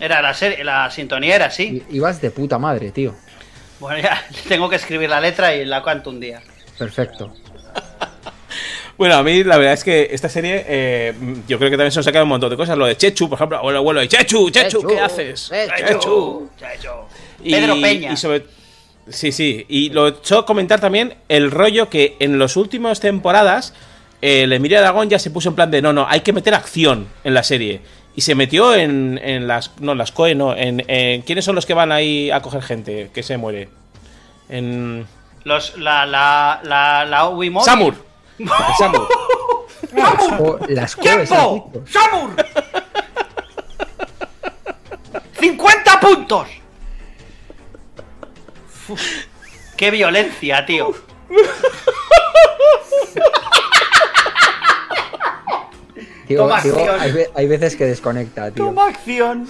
Era 0.00 0.22
la 0.22 0.32
serie, 0.32 0.62
la 0.62 0.88
sintonía 0.92 1.34
era 1.34 1.46
así. 1.46 1.82
Ibas 1.90 2.20
de 2.20 2.30
puta 2.30 2.56
madre, 2.56 2.92
tío. 2.92 3.16
Bueno, 3.80 4.00
ya 4.00 4.22
tengo 4.48 4.68
que 4.68 4.76
escribir 4.76 5.10
la 5.10 5.20
letra 5.20 5.52
y 5.54 5.64
la 5.64 5.82
canto 5.82 6.10
un 6.10 6.20
día. 6.20 6.40
Perfecto. 6.78 7.34
Bueno, 8.98 9.14
a 9.14 9.22
mí 9.22 9.44
la 9.44 9.56
verdad 9.58 9.74
es 9.74 9.84
que 9.84 10.08
esta 10.10 10.28
serie, 10.28 10.64
eh, 10.66 11.14
yo 11.46 11.56
creo 11.58 11.70
que 11.70 11.76
también 11.76 11.92
se 11.92 12.00
nos 12.00 12.06
ha 12.08 12.10
quedado 12.10 12.24
un 12.24 12.30
montón 12.30 12.50
de 12.50 12.56
cosas. 12.56 12.76
Lo 12.76 12.84
de 12.86 12.96
Chechu, 12.96 13.28
por 13.28 13.36
ejemplo, 13.36 13.56
abuelo, 13.58 13.78
abuelo, 13.78 14.02
y 14.02 14.08
Chechu, 14.08 14.50
Chechu, 14.50 14.82
¿qué 14.82 14.94
Chechu, 14.94 15.04
haces? 15.04 15.52
Chechu. 15.76 16.50
Chacho. 16.58 17.06
Y- 17.44 17.52
Pedro 17.52 17.80
Peña. 17.80 18.12
y 18.12 18.16
sobre- 18.16 18.44
sí, 19.08 19.30
sí. 19.30 19.64
Y 19.68 19.90
lo 19.90 20.08
he 20.08 20.10
hecho 20.10 20.44
comentar 20.44 20.80
también 20.80 21.14
el 21.28 21.52
rollo 21.52 21.88
que 21.88 22.16
en 22.18 22.38
las 22.40 22.56
últimas 22.56 22.98
temporadas 22.98 23.72
el 24.20 24.52
Emilia 24.52 24.80
Aragón 24.80 25.08
ya 25.08 25.20
se 25.20 25.30
puso 25.30 25.48
en 25.50 25.54
plan 25.54 25.70
de 25.70 25.80
no, 25.80 25.92
no, 25.92 26.04
hay 26.08 26.22
que 26.22 26.32
meter 26.32 26.52
acción 26.54 27.06
en 27.22 27.34
la 27.34 27.44
serie. 27.44 27.80
Y 28.16 28.22
se 28.22 28.34
metió 28.34 28.74
en, 28.74 29.20
en 29.22 29.46
las. 29.46 29.78
No, 29.78 29.94
las 29.94 30.10
COE, 30.10 30.34
no. 30.34 30.56
En, 30.56 30.82
en- 30.88 31.22
¿Quiénes 31.22 31.44
son 31.44 31.54
los 31.54 31.66
que 31.66 31.74
van 31.74 31.92
ahí 31.92 32.32
a 32.32 32.42
coger 32.42 32.62
gente 32.62 33.10
que 33.14 33.22
se 33.22 33.36
muere? 33.36 33.68
En. 34.48 35.06
Los, 35.44 35.78
la, 35.78 36.04
la, 36.04 36.60
la, 36.64 37.04
la 37.04 37.30
Móvil. 37.30 37.52
Samur. 38.78 39.08
Samur. 40.18 40.70
Las 40.70 40.96
¡Tiempo! 40.96 41.72
¡Samur! 41.86 42.30
¡50 45.40 46.00
puntos! 46.00 46.48
Uf, 48.88 49.00
¡Qué 49.76 49.90
violencia, 49.90 50.64
tío! 50.66 50.92
Tío, 56.26 56.38
Toma 56.42 56.60
tío, 56.60 56.74
acción. 56.76 57.00
hay, 57.00 57.12
ve- 57.12 57.30
hay 57.34 57.46
veces 57.48 57.74
que 57.76 57.86
desconecta, 57.86 58.50
tío. 58.50 58.66
¡Toma 58.66 58.88
acción! 58.88 59.48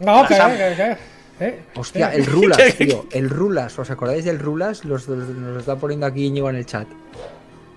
No, 0.00 0.26
que, 0.26 0.36
Sam. 0.36 0.52
que, 0.52 0.56
que, 0.76 0.96
¿eh? 1.44 1.60
Hostia, 1.74 2.14
el 2.14 2.24
Rulas, 2.26 2.58
tío. 2.78 3.06
El 3.10 3.28
Rulas. 3.30 3.76
¿Os 3.78 3.90
acordáis 3.90 4.24
del 4.24 4.38
Rulas? 4.38 4.84
Los, 4.84 5.08
los- 5.08 5.28
nos 5.28 5.54
lo 5.54 5.58
está 5.60 5.76
poniendo 5.76 6.06
aquí 6.06 6.26
Íñigo 6.26 6.48
en 6.50 6.56
el 6.56 6.66
chat. 6.66 6.86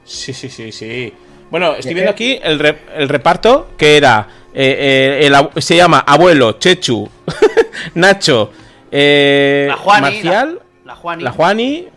Sí, 0.07 0.33
sí, 0.33 0.49
sí, 0.49 0.71
sí. 0.71 1.13
Bueno, 1.51 1.73
estoy 1.75 1.89
¿De 1.89 1.93
viendo 1.93 2.11
aquí 2.11 2.39
el, 2.41 2.57
re- 2.59 2.79
el 2.95 3.07
reparto 3.09 3.69
que 3.77 3.95
era. 3.97 4.27
eh, 4.53 5.19
eh, 5.21 5.27
el 5.55 5.61
se 5.61 5.75
llama 5.75 5.99
Abuelo, 5.99 6.53
Chechu, 6.53 7.07
Nacho, 7.93 8.51
eh, 8.91 9.65
La 9.69 9.75
Juani. 9.77 10.01
Marcial, 10.01 10.59
La, 10.85 10.93
la 10.93 10.95
Juani. 10.95 11.23
la 11.23 11.31
Juani. 11.31 11.87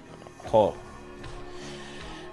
Jo. 0.51 0.75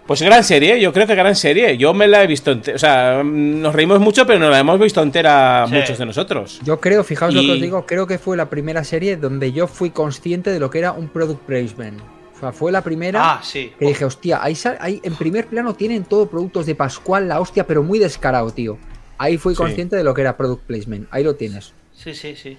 Pues 0.06 0.22
gran 0.22 0.42
serie, 0.44 0.80
yo 0.80 0.94
creo 0.94 1.06
que 1.06 1.16
gran 1.16 1.36
serie. 1.36 1.78
Yo 1.78 1.94
me 1.94 2.08
la 2.08 2.24
he 2.24 2.28
visto 2.28 2.52
entera. 2.52 2.76
O 2.76 2.80
sea, 2.80 3.22
nos 3.24 3.76
reímos 3.76 4.00
mucho, 4.00 4.26
pero 4.26 4.40
no 4.40 4.50
la 4.50 4.60
hemos 4.60 4.80
visto 4.80 5.02
entera 5.02 5.66
Sí. 5.68 5.74
muchos 5.76 5.98
de 5.98 6.06
nosotros. 6.06 6.60
Yo 6.64 6.80
creo, 6.80 7.04
fijaos 7.04 7.34
lo 7.34 7.42
que 7.42 7.52
os 7.52 7.62
digo, 7.62 7.86
creo 7.86 8.08
que 8.08 8.18
fue 8.18 8.38
la 8.38 8.50
primera 8.50 8.84
serie 8.86 9.18
donde 9.18 9.52
yo 9.52 9.68
fui 9.68 9.90
consciente 9.90 10.50
de 10.50 10.60
lo 10.60 10.70
que 10.70 10.80
era 10.80 10.94
un 10.94 11.10
product 11.10 11.42
placement. 11.42 12.00
O 12.38 12.40
sea, 12.40 12.52
fue 12.52 12.72
la 12.72 12.82
primera 12.84 13.20
Ah, 13.34 13.40
sí. 13.44 13.74
que 13.80 13.86
dije, 13.88 14.06
hostia, 14.06 14.40
ahí, 14.44 14.56
ahí 14.80 15.02
en 15.04 15.16
primer 15.16 15.48
plano 15.48 15.74
tienen 15.74 16.04
todo 16.06 16.30
productos 16.30 16.68
de 16.68 16.76
Pascual, 16.76 17.28
la 17.28 17.40
hostia, 17.42 17.66
pero 17.66 17.82
muy 17.82 17.98
descarado, 17.98 18.52
tío. 18.52 18.78
Ahí 19.18 19.38
fui 19.40 19.56
Sí. 19.56 19.58
consciente 19.58 19.96
de 19.96 20.04
lo 20.04 20.14
que 20.14 20.22
era 20.22 20.38
product 20.38 20.64
placement. 20.66 21.08
Ahí 21.10 21.24
lo 21.24 21.36
tienes. 21.36 21.74
Sí, 21.96 22.14
sí, 22.14 22.36
sí. 22.36 22.58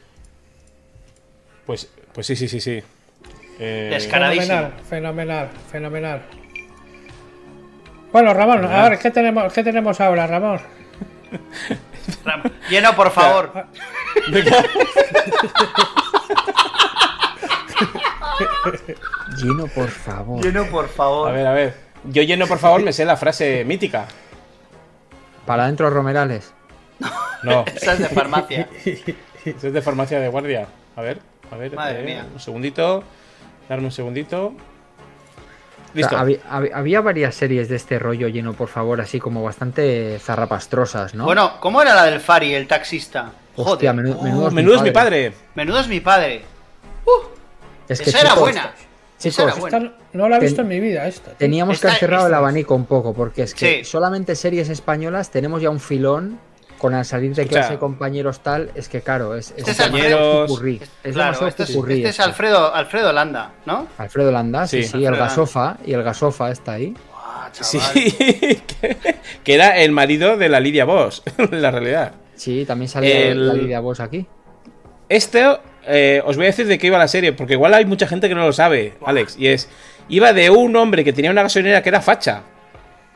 Pues, 1.64 1.88
pues 2.12 2.26
sí, 2.26 2.34
sí, 2.34 2.48
sí, 2.48 2.60
sí. 2.60 2.82
Eh, 3.60 3.90
Descara- 3.92 4.30
Fenomenal, 4.30 4.72
fenomenal, 4.88 5.48
fenomenal. 5.70 6.22
Bueno, 8.12 8.34
Ramón, 8.34 8.64
a 8.64 8.88
ver, 8.88 8.98
¿qué 8.98 9.10
tenemos, 9.12 9.52
¿qué 9.52 9.62
tenemos 9.62 10.00
ahora, 10.00 10.26
Ramón? 10.26 10.60
Ram- 12.24 12.50
Lleno, 12.70 12.96
por 12.96 13.10
favor. 13.12 13.52
Lleno, 19.42 19.66
por 19.66 19.88
favor. 19.88 20.42
Lleno, 20.42 20.66
por 20.66 20.88
favor. 20.88 21.28
a 21.28 21.32
ver, 21.32 21.46
a 21.46 21.52
ver. 21.52 21.74
Yo 22.04 22.22
lleno, 22.22 22.46
por 22.46 22.58
favor, 22.58 22.82
me 22.82 22.92
sé 22.92 23.04
la 23.04 23.16
frase 23.16 23.64
mítica. 23.64 24.06
Para 25.46 25.64
adentro, 25.64 25.90
Romerales. 25.90 26.52
No, 27.42 27.64
Esa 27.74 27.94
es 27.94 27.98
de 28.00 28.08
farmacia. 28.08 28.68
eso 28.84 29.66
es 29.66 29.72
de 29.72 29.82
farmacia 29.82 30.20
de 30.20 30.28
guardia. 30.28 30.68
A 30.96 31.02
ver, 31.02 31.20
a 31.50 31.56
ver. 31.56 31.74
Madre 31.74 32.00
eh, 32.00 32.04
mía. 32.04 32.26
Un 32.32 32.40
segundito. 32.40 33.02
Darme 33.68 33.86
un 33.86 33.92
segundito. 33.92 34.46
O 34.46 36.08
sea, 36.08 36.22
Listo. 36.24 36.46
había, 36.50 37.00
varias 37.00 37.34
series 37.34 37.68
de 37.68 37.76
este 37.76 37.98
rollo 37.98 38.28
lleno, 38.28 38.52
por 38.52 38.68
favor, 38.68 39.00
así 39.00 39.18
como 39.18 39.42
bastante 39.42 40.18
zarrapastrosas, 40.18 41.14
¿no? 41.14 41.24
Bueno, 41.24 41.58
¿cómo 41.60 41.80
era 41.80 41.94
la 41.94 42.04
del 42.04 42.20
Fari, 42.20 42.52
el 42.54 42.68
taxista? 42.68 43.32
Joder. 43.56 43.72
Hostia, 43.72 43.90
Oh, 43.90 44.50
menudo, 44.50 44.76
es 44.76 44.82
mi 44.82 44.90
padre. 44.90 45.32
Menudo 45.54 45.80
es 45.80 45.88
mi 45.88 46.00
padre. 46.00 46.42
Es 47.88 48.02
que, 48.02 48.10
Esa 48.10 48.20
era 48.20 48.34
buena. 48.34 48.74
Chicos, 49.18 49.58
buena. 49.58 49.78
Esta 49.78 49.92
no 50.12 50.28
la 50.28 50.36
he 50.36 50.40
visto 50.40 50.62
Ten- 50.62 50.70
en 50.72 50.80
mi 50.80 50.88
vida, 50.88 51.06
esta. 51.08 51.30
tío. 51.30 51.36
Teníamos 51.38 51.80
que 51.80 51.88
haber 51.88 51.98
cerrado 51.98 52.26
el 52.26 52.32
esta- 52.32 52.38
abanico 52.38 52.74
un 52.74 52.86
poco, 52.86 53.12
porque 53.14 53.42
es 53.42 53.54
que 53.54 53.78
Sí. 53.78 53.84
solamente 53.84 54.34
series 54.36 54.68
españolas 54.68 55.30
tenemos 55.30 55.60
ya 55.60 55.70
un 55.70 55.80
filón 55.80 56.38
con 56.78 56.94
al 56.94 57.04
salir 57.04 57.34
de 57.34 57.42
Escucha. 57.42 57.60
clase 57.62 57.78
compañeros 57.78 58.40
tal, 58.40 58.70
es 58.76 58.88
que 58.88 59.00
claro, 59.00 59.34
es, 59.34 59.52
Este 59.56 59.72
es 59.72 59.76
popurrí, 60.46 60.76
Es- 60.76 60.82
es 61.02 61.14
claro, 61.14 61.32
demasiado 61.32 61.48
este 61.48 61.62
es, 61.64 61.70
este 61.70 62.00
es 62.02 62.08
esto. 62.10 62.22
Alfredo, 62.22 62.72
Alfredo 62.72 63.12
Landa, 63.12 63.50
¿no? 63.66 63.88
Alfredo 63.98 64.30
Landa, 64.30 64.68
sí, 64.68 64.84
Sí. 64.84 64.90
sí, 64.98 65.04
el 65.04 65.16
gasofa, 65.16 65.76
y 65.84 65.92
el 65.94 66.04
gasofa 66.04 66.52
está 66.52 66.72
ahí. 66.74 66.94
Ah, 67.12 67.48
Sí, 67.50 67.78
chaval. 67.78 67.94
que, 68.80 68.98
que 69.42 69.54
era 69.54 69.78
el 69.80 69.90
marido 69.90 70.36
de 70.36 70.48
la 70.48 70.60
Lidia 70.60 70.84
Boss, 70.84 71.24
en 71.38 71.60
la 71.60 71.72
realidad. 71.72 72.12
Sí, 72.36 72.64
también 72.64 72.88
sale 72.88 73.30
El- 73.32 73.48
la 73.48 73.54
Lidia 73.54 73.80
Boss 73.80 73.98
aquí. 73.98 74.24
Este, 75.08 75.44
eh, 75.88 76.22
os 76.24 76.36
voy 76.36 76.46
a 76.46 76.48
decir 76.48 76.66
de 76.66 76.78
qué 76.78 76.86
iba 76.88 76.98
la 76.98 77.08
serie, 77.08 77.32
porque 77.32 77.54
igual 77.54 77.74
hay 77.74 77.84
mucha 77.84 78.06
gente 78.06 78.28
que 78.28 78.34
no 78.34 78.44
lo 78.46 78.52
sabe, 78.52 78.94
Alex. 79.04 79.36
Y 79.38 79.48
es, 79.48 79.68
iba 80.08 80.32
de 80.32 80.50
un 80.50 80.76
hombre 80.76 81.02
que 81.04 81.12
tenía 81.12 81.30
una 81.30 81.42
gasolinera 81.42 81.82
que 81.82 81.88
era 81.88 82.00
facha. 82.00 82.42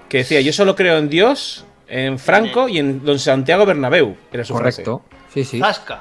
Que 0.09 0.19
decía, 0.19 0.41
yo 0.41 0.53
solo 0.53 0.75
creo 0.77 0.99
en 0.99 1.09
Dios, 1.09 1.65
en 1.89 2.19
Franco 2.19 2.69
y 2.69 2.79
en 2.79 3.05
Don 3.05 3.19
Santiago 3.19 3.65
Bernabéu. 3.67 4.17
Era 4.33 4.45
su 4.45 4.53
Correcto. 4.55 5.03
Sí, 5.33 5.45
sí. 5.45 5.59
Zasca. 5.59 6.01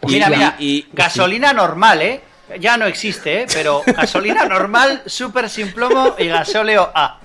frase. 0.00 0.06
Mira, 0.12 0.26
Y- 0.26 0.30
mira, 0.30 0.56
y- 0.58 0.86
gasolina 0.92 1.52
normal, 1.52 2.02
¿eh? 2.02 2.20
Ya 2.60 2.76
no 2.76 2.86
existe, 2.86 3.42
¿eh? 3.42 3.46
Pero 3.52 3.82
gasolina 3.86 4.44
normal, 4.48 5.02
súper 5.06 5.48
sin 5.48 5.72
plomo 5.72 6.14
y 6.18 6.26
gasóleo 6.26 6.90
A. 6.94 7.20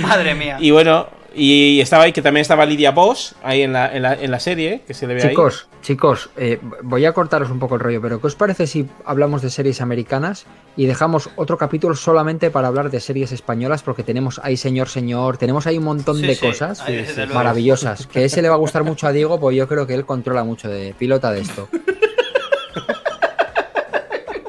Madre 0.00 0.34
mía. 0.34 0.56
Y 0.60 0.70
bueno, 0.70 1.08
y 1.36 1.80
estaba 1.80 2.04
ahí, 2.04 2.12
que 2.12 2.22
también 2.22 2.42
estaba 2.42 2.64
Lidia 2.66 2.90
Boss, 2.92 3.34
ahí 3.42 3.62
en 3.62 3.72
la, 3.72 3.94
en 3.94 4.02
la, 4.02 4.14
en 4.14 4.30
la 4.30 4.38
serie, 4.40 4.82
que 4.86 4.94
se 4.94 5.06
le 5.06 5.14
ve 5.14 5.22
ahí. 5.22 5.28
Chicos, 5.30 5.68
chicos, 5.82 6.30
eh, 6.36 6.58
voy 6.82 7.04
a 7.04 7.12
cortaros 7.12 7.50
un 7.50 7.58
poco 7.58 7.74
el 7.74 7.80
rollo, 7.80 8.00
pero 8.00 8.20
¿qué 8.20 8.26
os 8.28 8.34
parece 8.36 8.66
si 8.66 8.88
hablamos 9.04 9.42
de 9.42 9.50
series 9.50 9.80
americanas 9.80 10.46
y 10.76 10.86
dejamos 10.86 11.30
otro 11.36 11.58
capítulo 11.58 11.94
solamente 11.94 12.50
para 12.50 12.68
hablar 12.68 12.90
de 12.90 13.00
series 13.00 13.32
españolas? 13.32 13.82
Porque 13.82 14.02
tenemos 14.02 14.40
ahí 14.44 14.56
Señor 14.56 14.88
Señor, 14.88 15.36
tenemos 15.36 15.66
ahí 15.66 15.78
un 15.78 15.84
montón 15.84 16.16
Sí, 16.16 16.26
de 16.26 16.34
sí, 16.34 16.46
cosas 16.46 16.80
ahí, 16.82 17.04
maravillosas. 17.32 18.06
Que 18.06 18.24
ese 18.24 18.40
le 18.42 18.48
va 18.48 18.54
a 18.54 18.58
gustar 18.58 18.84
mucho 18.84 19.06
a 19.06 19.12
Diego, 19.12 19.38
pues 19.40 19.56
yo 19.56 19.66
creo 19.68 19.86
que 19.86 19.94
él 19.94 20.04
controla 20.06 20.44
mucho 20.44 20.68
de 20.68 20.94
pilota 20.98 21.30
de 21.32 21.40
esto. 21.40 21.68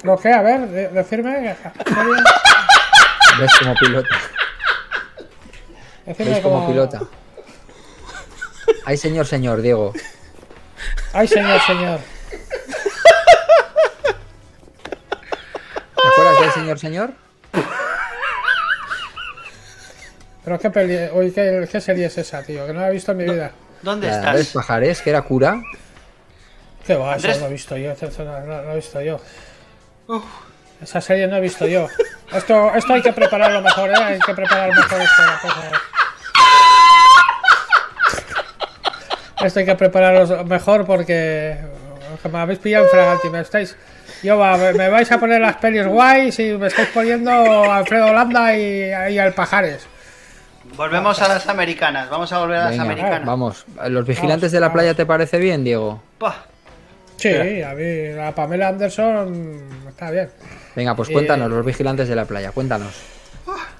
Lo 0.03 0.17
que, 0.17 0.31
a 0.31 0.41
ver, 0.43 0.67
de- 0.69 0.89
decirme. 0.89 1.55
¿Ves 3.39 3.51
como 3.59 3.73
pilota? 3.75 4.07
¿Veis 6.05 6.39
como 6.39 6.67
pilota? 6.67 7.01
Ay, 8.85 8.97
señor, 8.97 9.25
señor, 9.25 9.61
Diego. 9.61 9.93
Ay, 11.13 11.27
señor, 11.27 11.59
señor. 11.61 11.99
¿Te 15.95 16.07
acuerdas 16.07 16.39
del 16.41 16.51
señor, 16.51 16.79
señor? 16.79 17.11
Pero 20.43 20.59
qué 20.59 20.69
peli. 20.69 21.09
Uy, 21.13 21.31
¿qué, 21.31 21.67
qué 21.71 21.81
serie 21.81 22.05
es 22.05 22.17
esa, 22.17 22.43
tío? 22.43 22.67
Que 22.67 22.73
no 22.73 22.81
la 22.81 22.89
he 22.89 22.93
visto 22.93 23.11
en 23.11 23.17
mi 23.17 23.23
vida. 23.23 23.51
¿Dónde 23.81 24.07
La 24.07 24.15
estás? 24.35 24.47
Pajares, 24.53 25.01
que 25.01 25.09
era 25.09 25.21
cura. 25.23 25.61
¿Qué 26.85 26.95
va? 26.95 27.15
Eso 27.15 27.39
no 27.39 27.47
he 27.47 27.51
visto 27.51 27.75
yo. 27.77 27.91
Eso 27.91 28.23
no, 28.23 28.39
no- 28.41 28.61
no 28.61 28.71
he 28.71 28.75
visto 28.75 29.01
yo. 29.01 29.19
Esa 30.81 31.01
serie 31.01 31.27
no 31.27 31.37
he 31.37 31.41
visto 31.41 31.65
yo. 31.65 31.87
Esto, 32.31 32.73
esto 32.75 32.93
hay 32.93 33.01
que 33.01 33.13
prepararlo 33.13 33.61
mejor, 33.61 33.89
¿eh? 33.89 33.95
Hay 33.95 34.19
que 34.19 34.33
preparar 34.35 34.69
mejor 34.69 35.01
esto. 35.01 35.21
la 35.23 35.39
cosa, 35.41 35.67
¿eh? 35.67 35.71
Esto 39.43 39.59
hay 39.59 39.65
que 39.65 39.75
prepararlo 39.75 40.43
mejor 40.45 40.85
porque 40.85 41.57
que 42.21 42.29
me 42.29 42.39
habéis 42.39 42.59
pillado 42.59 42.85
en 42.85 42.89
fraganti. 42.91 43.29
Me 43.29 43.41
estáis. 43.41 43.75
Yo 44.23 44.37
va, 44.37 44.57
me, 44.57 44.89
vais 44.89 45.11
a 45.11 45.19
poner 45.19 45.41
las 45.41 45.57
pelis 45.57 45.85
guays 45.85 46.39
y 46.39 46.53
me 46.53 46.67
estáis 46.67 46.87
poniendo 46.89 47.31
a 47.31 47.77
Alfredo 47.77 48.13
Landa 48.13 48.55
y, 48.57 48.89
y 49.13 49.19
al 49.19 49.33
Pajares. 49.33 49.85
Volvemos 50.75 51.21
a 51.21 51.27
las 51.27 51.47
americanas. 51.47 52.09
Vamos 52.09 52.31
a 52.31 52.39
volver 52.39 52.57
a 52.57 52.61
las 52.63 52.71
Venga, 52.71 52.83
americanas. 52.83 53.25
vamos. 53.25 53.65
¿Los 53.87 54.05
vigilantes 54.07 54.51
de 54.51 54.59
la 54.59 54.71
playa 54.73 54.93
te 54.93 55.05
parece 55.05 55.37
bien, 55.37 55.63
Diego? 55.63 56.01
Pah. 56.17 56.45
Sí, 57.17 57.61
a 57.61 57.73
mí 57.73 58.09
la 58.13 58.33
Pamela 58.33 58.69
Anderson 58.69 59.61
está 59.87 60.11
bien. 60.11 60.29
Venga, 60.75 60.95
pues 60.95 61.09
Eh, 61.09 61.13
cuéntanos, 61.13 61.49
los 61.49 61.65
vigilantes 61.65 62.07
de 62.09 62.15
la 62.15 62.25
playa, 62.25 62.51
cuéntanos. 62.51 62.93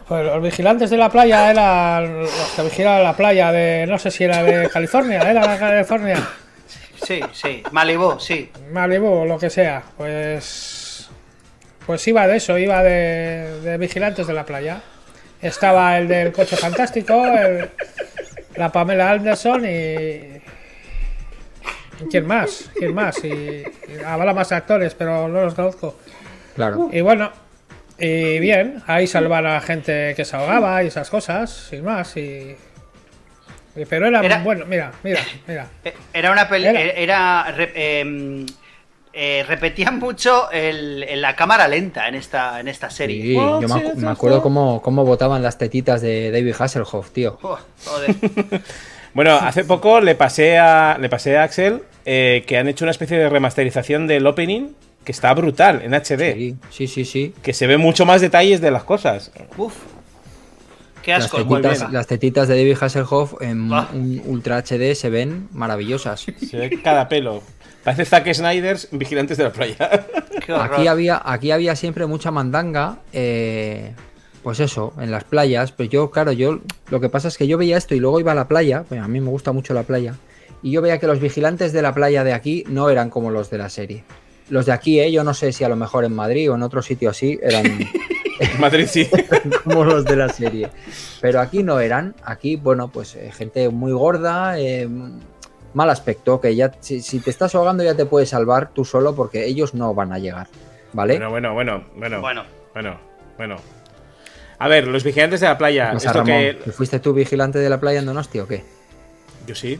Pues 0.07 0.23
los 0.25 0.41
vigilantes 0.41 0.89
de 0.91 0.97
la 0.97 1.09
playa 1.09 1.49
eran 1.49 2.19
los 2.21 2.29
que 2.55 2.61
vigilaban 2.61 3.03
la 3.03 3.15
playa 3.15 3.51
de, 3.51 3.85
no 3.87 3.97
sé 3.97 4.11
si 4.11 4.23
era 4.23 4.43
de 4.43 4.69
California, 4.69 5.19
era 5.29 5.47
de 5.47 5.57
California, 5.59 6.27
Sí, 7.03 7.19
sí. 7.33 7.61
Malibu, 7.71 8.19
sí. 8.19 8.49
Malibu 8.71 9.07
o 9.07 9.25
lo 9.25 9.37
que 9.37 9.49
sea. 9.49 9.83
Pues, 9.97 11.07
pues 11.85 12.07
iba 12.07 12.25
de 12.25 12.37
eso, 12.37 12.57
iba 12.57 12.81
de, 12.81 13.59
de 13.61 13.77
vigilantes 13.77 14.25
de 14.27 14.33
la 14.33 14.43
playa. 14.45 14.81
Estaba 15.41 15.97
el 15.97 16.07
del 16.07 16.31
coche 16.31 16.55
fantástico, 16.55 17.23
el- 17.25 17.69
la 18.55 18.71
Pamela 18.71 19.11
Anderson 19.11 19.65
y... 19.65 19.67
¿y 19.69 20.41
¿Quién 22.09 22.25
más? 22.25 22.71
¿Quién 22.75 22.95
más? 22.95 23.23
Y, 23.23 23.27
y 23.27 23.63
habrá 24.05 24.33
más 24.33 24.51
actores, 24.51 24.95
pero 24.95 25.27
no 25.27 25.41
los 25.41 25.53
conozco. 25.53 25.99
Claro. 26.55 26.89
Y 26.91 27.01
bueno, 27.01 27.31
y 27.99 28.39
bien, 28.39 28.83
ahí 28.87 29.07
salvar 29.07 29.45
a 29.45 29.61
gente 29.61 30.13
que 30.15 30.25
se 30.25 30.35
ahogaba 30.35 30.83
y 30.83 30.87
esas 30.87 31.09
cosas, 31.09 31.49
sin 31.69 31.83
más. 31.83 32.15
Y, 32.17 32.55
y- 33.75 33.85
pero 33.89 34.07
era, 34.07 34.21
Era- 34.23 34.39
bueno, 34.43 34.65
mira, 34.65 34.91
mira, 35.03 35.19
mira. 35.47 35.67
Eh, 35.83 35.93
Era 36.13 36.31
una 36.31 36.47
peli. 36.47 36.67
Era- 36.67 36.79
Era. 36.81 37.51
re- 37.51 37.99
em, 38.01 38.45
eh, 39.17 39.45
repetían 39.47 39.97
mucho 39.97 40.51
el, 40.51 41.03
el- 41.03 41.21
la 41.21 41.35
cámara 41.37 41.67
lenta 41.69 42.07
en 42.09 42.15
esta, 42.15 42.59
en 42.59 42.67
esta 42.67 42.89
serie. 42.89 43.21
Sí, 43.21 43.33
yo 43.33 43.59
me, 43.61 43.65
acu- 43.67 43.95
me 43.95 44.09
acuerdo 44.09 44.41
cómo, 44.41 44.81
cómo 44.81 45.05
botaban 45.05 45.41
las 45.41 45.57
tetitas 45.57 46.01
de 46.01 46.31
David 46.31 46.55
Hasselhoff, 46.59 47.11
tío. 47.11 47.37
Oh, 47.41 47.57
joder. 47.85 48.15
Bueno, 49.13 49.35
hace 49.35 49.63
poco 49.63 50.01
le 50.01 50.13
pasé 50.15 50.57
a, 50.57 50.97
le 50.99 51.07
pasé 51.07 51.37
a 51.37 51.43
Axel 51.43 51.83
eh, 52.05 52.43
que 52.45 52.57
han 52.57 52.67
hecho 52.67 52.83
una 52.83 52.91
especie 52.91 53.17
de 53.17 53.29
remasterización 53.29 54.07
del 54.07 54.27
opening 54.27 54.71
que 55.05 55.11
está 55.13 55.33
brutal 55.33 55.81
en 55.83 55.93
HD. 55.93 56.35
Sí, 56.35 56.57
sí, 56.71 56.87
sí. 56.87 57.05
sí. 57.05 57.33
Que 57.41 57.53
se 57.53 57.67
ve 57.67 57.77
mucho 57.77 58.05
más 58.05 58.19
detalles 58.21 58.59
de 58.59 58.71
las 58.71 58.83
cosas. 58.83 59.31
Uf. 59.57 59.73
Qué 61.03 61.11
Las 61.11 61.25
asco. 61.25 61.45
muy 61.45 61.61
tetitas, 61.61 61.91
las 61.91 62.07
tetitas 62.07 62.47
de 62.47 62.57
David 62.57 62.77
Hasselhoff 62.81 63.35
en 63.41 63.71
Ah. 63.71 63.87
un 63.93 64.21
Ultra 64.25 64.57
HD 64.57 64.95
se 64.95 65.09
ven 65.11 65.47
maravillosas. 65.51 66.25
Se 66.49 66.57
ve 66.57 66.81
cada 66.81 67.07
pelo. 67.07 67.43
Parece 67.83 68.05
Zack 68.05 68.33
Snyder, 68.33 68.77
Vigilantes 68.91 69.37
de 69.37 69.43
la 69.43 69.51
Playa. 69.51 69.77
Qué 70.45 70.51
horror. 70.51 70.73
Aquí 70.73 70.87
había, 70.87 71.21
aquí 71.23 71.51
había 71.51 71.75
siempre 71.75 72.07
mucha 72.07 72.31
mandanga, 72.31 72.97
eh, 73.13 73.93
pues 74.41 74.59
eso, 74.59 74.93
en 74.99 75.11
las 75.11 75.23
playas. 75.25 75.71
Pero 75.71 75.87
yo, 75.91 76.09
claro, 76.09 76.31
yo 76.31 76.61
lo 76.89 76.99
que 76.99 77.09
pasa 77.09 77.27
es 77.27 77.37
que 77.37 77.45
yo 77.45 77.59
veía 77.59 77.77
esto 77.77 77.93
y 77.93 77.99
luego 77.99 78.19
iba 78.19 78.31
a 78.31 78.35
la 78.35 78.47
playa, 78.47 78.83
pues 78.89 78.99
a 78.99 79.07
mí 79.07 79.21
me 79.21 79.29
gusta 79.29 79.51
mucho 79.51 79.75
la 79.75 79.83
playa, 79.83 80.15
y 80.63 80.71
yo 80.71 80.81
veía 80.81 80.97
que 80.97 81.05
los 81.05 81.19
vigilantes 81.19 81.71
de 81.73 81.83
la 81.83 81.93
playa 81.93 82.23
de 82.23 82.33
aquí 82.33 82.63
no 82.67 82.89
eran 82.89 83.11
como 83.11 83.29
los 83.29 83.51
de 83.51 83.59
la 83.59 83.69
serie. 83.69 84.03
Los 84.49 84.65
de 84.67 84.73
aquí, 84.73 84.99
eh, 84.99 85.11
yo 85.11 85.23
no 85.23 85.33
sé 85.33 85.51
si 85.51 85.63
a 85.63 85.69
lo 85.69 85.75
mejor 85.75 86.05
en 86.05 86.13
Madrid 86.13 86.51
o 86.51 86.55
en 86.55 86.63
otro 86.63 86.81
sitio 86.81 87.09
así 87.09 87.39
eran 87.41 87.63
Madrid 88.59 88.87
sí. 88.87 89.09
como 89.63 89.83
los 89.83 90.05
de 90.05 90.15
la 90.15 90.29
serie. 90.29 90.69
Pero 91.21 91.39
aquí 91.39 91.63
no 91.63 91.79
eran. 91.79 92.15
Aquí, 92.23 92.55
bueno, 92.55 92.89
pues 92.89 93.15
eh, 93.15 93.31
gente 93.31 93.69
muy 93.69 93.91
gorda, 93.91 94.59
eh, 94.59 94.87
mal 95.73 95.89
aspecto, 95.89 96.39
que 96.39 96.55
ya 96.55 96.71
si, 96.79 97.01
si 97.01 97.19
te 97.19 97.29
estás 97.29 97.55
ahogando 97.55 97.83
ya 97.83 97.95
te 97.95 98.05
puedes 98.05 98.29
salvar 98.29 98.69
tú 98.69 98.85
solo 98.85 99.15
porque 99.15 99.45
ellos 99.45 99.73
no 99.73 99.93
van 99.93 100.13
a 100.13 100.19
llegar. 100.19 100.47
¿Vale? 100.93 101.17
Bueno, 101.17 101.29
bueno, 101.29 101.53
bueno, 101.53 101.83
bueno. 101.95 102.21
Bueno. 102.21 102.45
Bueno, 102.73 102.99
bueno. 103.37 103.55
A 104.59 104.67
ver, 104.67 104.87
los 104.87 105.03
vigilantes 105.03 105.41
de 105.41 105.47
la 105.47 105.57
playa. 105.57 105.91
Esto 105.93 106.13
Ramón? 106.13 106.27
¿Que 106.27 106.71
¿Fuiste 106.71 106.99
tú 106.99 107.13
vigilante 107.13 107.59
de 107.59 107.69
la 107.69 107.79
playa 107.79 107.99
en 107.99 108.05
Donosti 108.05 108.39
o 108.39 108.47
qué? 108.47 108.63
Yo 109.47 109.55
sí. 109.55 109.79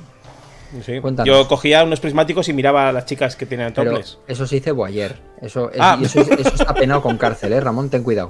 Yo 0.76 0.84
sí. 0.84 1.00
Cuéntanos. 1.00 1.28
Yo 1.28 1.48
cogía 1.48 1.84
unos 1.84 2.00
prismáticos 2.00 2.48
y 2.50 2.54
miraba 2.54 2.90
a 2.90 2.92
las 2.92 3.06
chicas 3.06 3.36
que 3.36 3.46
tenían 3.46 3.74
Pero 3.74 3.92
topless. 3.92 4.18
eso 4.28 4.46
se 4.46 4.58
hizo 4.58 4.86
ayer. 4.86 5.16
Eso, 5.42 5.72
es- 5.72 5.78
Ah. 5.80 5.98
eso, 6.02 6.22
es- 6.22 6.30
eso 6.30 6.50
está 6.56 6.74
penado 6.74 7.02
con 7.02 7.18
cárcel, 7.18 7.54
¿eh? 7.54 7.60
Ramón, 7.62 7.90
ten 7.90 8.04
cuidado. 8.04 8.30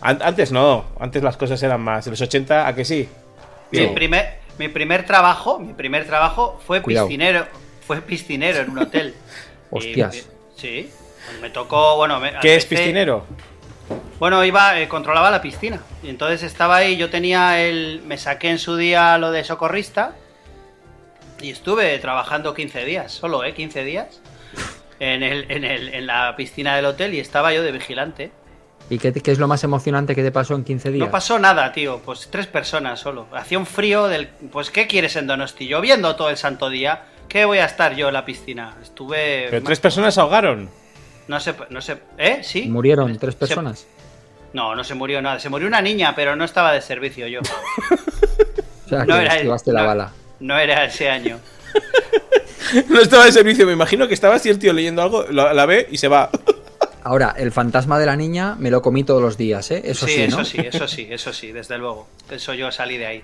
An- 0.00 0.20
Antes 0.22 0.52
no, 0.52 0.84
antes 1.00 1.22
las 1.22 1.36
cosas 1.36 1.62
eran 1.62 1.80
más. 1.80 2.06
En 2.06 2.12
los 2.12 2.20
80, 2.20 2.66
¿a 2.68 2.74
que 2.74 2.84
sí? 2.84 3.08
Mi 3.72 3.86
primer, 3.88 4.38
mi 4.58 4.68
primer 4.68 5.04
trabajo, 5.04 5.58
mi 5.58 5.72
primer 5.72 6.06
trabajo 6.06 6.60
fue 6.66 6.80
Cuidado. 6.82 7.06
piscinero, 7.08 7.46
fue 7.86 8.00
piscinero 8.02 8.60
en 8.60 8.70
un 8.70 8.78
hotel. 8.78 9.14
Y- 9.72 9.76
Hostias. 9.76 10.28
sí. 10.56 10.90
Me 11.40 11.50
tocó, 11.50 11.96
bueno, 11.96 12.20
me- 12.20 12.32
¿Qué 12.40 12.54
es 12.54 12.66
piscinero? 12.66 13.24
Bueno, 14.18 14.44
iba, 14.44 14.78
eh, 14.78 14.88
controlaba 14.88 15.30
la 15.30 15.42
piscina. 15.42 15.80
Y 16.02 16.08
entonces 16.10 16.42
estaba 16.42 16.76
ahí, 16.76 16.96
yo 16.96 17.10
tenía 17.10 17.60
el. 17.60 18.02
Me 18.06 18.16
saqué 18.18 18.50
en 18.50 18.58
su 18.58 18.76
día 18.76 19.18
lo 19.18 19.30
de 19.30 19.42
socorrista. 19.42 20.14
Y 21.44 21.50
estuve 21.50 21.98
trabajando 21.98 22.54
15 22.54 22.86
días, 22.86 23.12
solo, 23.12 23.44
¿eh? 23.44 23.52
15 23.52 23.84
días. 23.84 24.20
En, 24.98 25.22
el, 25.22 25.50
en, 25.50 25.64
el, 25.64 25.92
en 25.92 26.06
la 26.06 26.34
piscina 26.36 26.74
del 26.76 26.86
hotel 26.86 27.12
y 27.12 27.20
estaba 27.20 27.52
yo 27.52 27.62
de 27.62 27.70
vigilante. 27.70 28.32
¿Y 28.88 28.98
qué, 28.98 29.12
qué 29.12 29.30
es 29.30 29.38
lo 29.38 29.46
más 29.46 29.62
emocionante 29.62 30.14
que 30.14 30.22
te 30.22 30.30
pasó 30.32 30.54
en 30.54 30.64
15 30.64 30.90
días? 30.90 31.04
No 31.06 31.10
pasó 31.10 31.38
nada, 31.38 31.70
tío. 31.72 32.00
Pues 32.02 32.28
tres 32.30 32.46
personas 32.46 32.98
solo. 33.00 33.26
Hacía 33.34 33.58
un 33.58 33.66
frío 33.66 34.06
del. 34.08 34.28
Pues, 34.28 34.70
¿qué 34.70 34.86
quieres 34.86 35.16
en 35.16 35.26
Donosti? 35.26 35.66
Lloviendo 35.68 36.16
todo 36.16 36.30
el 36.30 36.38
santo 36.38 36.70
día. 36.70 37.02
¿Qué 37.28 37.44
voy 37.44 37.58
a 37.58 37.66
estar 37.66 37.94
yo 37.94 38.08
en 38.08 38.14
la 38.14 38.24
piscina? 38.24 38.76
Estuve. 38.82 39.48
Pero 39.50 39.64
tres 39.64 39.80
personas 39.80 40.14
se 40.14 40.20
ahogaron. 40.22 40.70
No 41.28 41.40
sé, 41.40 41.54
no 41.68 41.82
sé. 41.82 41.98
¿Eh? 42.16 42.38
¿Sí? 42.42 42.68
Murieron 42.70 43.18
tres 43.18 43.34
Se- 43.34 43.38
personas. 43.40 43.86
No, 44.54 44.74
no 44.74 44.82
se 44.84 44.94
murió 44.94 45.20
nada. 45.20 45.38
Se 45.40 45.50
murió 45.50 45.66
una 45.68 45.82
niña, 45.82 46.14
pero 46.14 46.36
no 46.36 46.44
estaba 46.44 46.72
de 46.72 46.80
servicio 46.80 47.26
yo. 47.26 47.40
O 48.86 48.88
sea, 48.88 48.98
No 49.06 49.16
que 49.16 49.22
era 49.22 49.32
él. 49.32 49.36
esquivaste 49.38 49.72
la 49.72 49.80
no, 49.80 49.86
bala. 49.86 50.12
No 50.40 50.58
era 50.58 50.84
ese 50.84 51.08
año. 51.08 51.38
No 52.88 53.00
estaba 53.00 53.26
de 53.26 53.30
servicio, 53.30 53.66
me 53.66 53.72
imagino 53.72 54.08
que 54.08 54.14
estaba 54.14 54.34
así 54.34 54.48
el 54.48 54.58
tío 54.58 54.72
leyendo 54.72 55.02
algo, 55.02 55.24
la, 55.30 55.52
la 55.54 55.66
ve 55.66 55.86
y 55.92 55.98
se 55.98 56.08
va. 56.08 56.30
Ahora, 57.04 57.34
el 57.36 57.52
fantasma 57.52 57.98
de 57.98 58.06
la 58.06 58.16
niña 58.16 58.56
me 58.58 58.70
lo 58.70 58.80
comí 58.82 59.04
todos 59.04 59.20
los 59.20 59.36
días, 59.36 59.70
¿eh? 59.70 59.82
Eso 59.84 60.06
sí, 60.06 60.22
eso 60.22 60.38
¿no? 60.38 60.44
sí, 60.44 60.58
eso 60.58 60.88
sí, 60.88 61.06
eso 61.10 61.32
sí, 61.32 61.52
desde 61.52 61.76
luego. 61.78 62.08
Eso 62.30 62.54
yo 62.54 62.72
salí 62.72 62.96
de 62.96 63.06
ahí. 63.06 63.22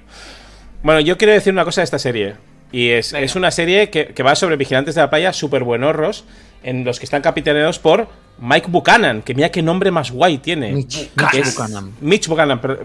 Bueno, 0.83 1.01
yo 1.01 1.17
quiero 1.17 1.33
decir 1.33 1.53
una 1.53 1.65
cosa 1.65 1.81
de 1.81 1.87
esta 1.87 1.99
serie. 1.99 2.37
Y 2.71 2.91
es, 2.91 3.15
es 3.15 3.35
una 3.35 3.51
serie 3.51 3.91
que, 3.91 4.09
que 4.09 4.23
va 4.23 4.37
sobre 4.37 4.57
vigilantes 4.57 4.95
de 4.95 5.01
la 5.01 5.11
playa 5.11 5.33
súper 5.33 5.65
buenorros, 5.65 6.25
en 6.63 6.85
los 6.85 6.99
que 6.99 7.07
están 7.07 7.23
capitaneados 7.23 7.79
por 7.79 8.07
Mike 8.39 8.69
Buchanan, 8.71 9.23
que 9.23 9.35
mira 9.35 9.51
qué 9.51 9.63
nombre 9.63 9.91
más 9.91 10.11
guay 10.11 10.39
tiene. 10.39 10.73
Mitch, 10.73 11.11
Buchanan. 11.15 11.93
Mitch 12.01 12.29
Buchanan, 12.29 12.61
pero, 12.61 12.79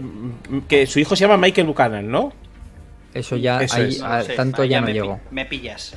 que 0.68 0.86
su 0.86 0.98
hijo 0.98 1.14
se 1.14 1.22
llama 1.22 1.36
Michael 1.36 1.66
Buchanan, 1.66 2.10
¿no? 2.10 2.32
Eso 3.14 3.36
ya, 3.36 3.62
Eso 3.62 3.76
ahí, 3.76 3.88
es. 3.88 4.00
No 4.00 4.08
lo 4.08 4.14
a- 4.14 4.22
sé, 4.22 4.32
tanto 4.34 4.64
ya 4.64 4.80
no 4.80 4.86
me, 4.86 4.92
pi- 4.92 4.98
llegó. 4.98 5.20
Me 5.30 5.46
pillas. 5.46 5.94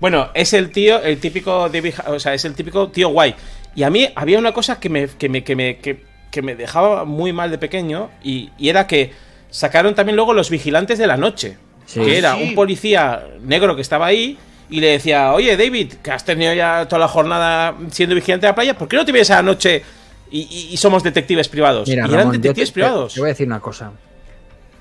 Bueno, 0.00 0.30
es 0.34 0.52
el 0.54 0.70
tío, 0.70 1.00
el 1.02 1.18
típico 1.18 1.68
David, 1.68 1.94
o 2.06 2.18
sea, 2.18 2.34
es 2.34 2.44
el 2.44 2.54
típico 2.54 2.88
tío 2.88 3.08
guay. 3.10 3.34
Y 3.74 3.82
a 3.82 3.90
mí 3.90 4.08
había 4.16 4.38
una 4.38 4.52
cosa 4.52 4.80
que 4.80 4.88
me, 4.88 5.06
que 5.08 5.28
me, 5.28 5.44
que 5.44 5.54
me, 5.54 5.76
que, 5.78 6.02
que 6.30 6.42
me 6.42 6.56
dejaba 6.56 7.04
muy 7.04 7.32
mal 7.32 7.50
de 7.50 7.58
pequeño, 7.58 8.10
y, 8.22 8.50
y 8.58 8.68
era 8.70 8.86
que 8.86 9.12
sacaron 9.50 9.94
también 9.94 10.16
luego 10.16 10.32
los 10.32 10.48
vigilantes 10.50 10.98
de 10.98 11.06
la 11.06 11.16
noche. 11.16 11.56
Sí. 11.86 12.00
Que 12.00 12.18
era 12.18 12.36
Sí. 12.36 12.42
un 12.44 12.54
policía 12.54 13.24
negro 13.42 13.74
que 13.76 13.82
estaba 13.82 14.06
ahí 14.06 14.38
y 14.70 14.80
le 14.80 14.86
decía, 14.92 15.32
oye 15.32 15.56
David, 15.56 15.94
que 16.02 16.10
has 16.12 16.24
tenido 16.24 16.54
ya 16.54 16.86
toda 16.88 17.00
la 17.00 17.08
jornada 17.08 17.74
siendo 17.90 18.14
vigilante 18.14 18.46
de 18.46 18.50
la 18.52 18.54
playa, 18.54 18.78
¿por 18.78 18.86
qué 18.88 18.96
no 18.96 19.04
te 19.04 19.10
vienes 19.12 19.30
a 19.32 19.36
la 19.36 19.42
noche 19.42 19.82
y, 20.30 20.40
y- 20.42 20.68
y 20.72 20.76
somos 20.76 21.02
detectives 21.02 21.48
privados? 21.48 21.88
Mira, 21.88 22.02
y 22.06 22.08
eran 22.08 22.18
Ramón, 22.20 22.34
yo 22.36 22.40
te, 22.40 22.48
detectives 22.48 22.68
te- 22.70 22.74
privados. 22.74 23.14
te 23.14 23.20
voy 23.20 23.26
a 23.28 23.32
decir 23.32 23.46
una 23.48 23.58
cosa. 23.60 23.90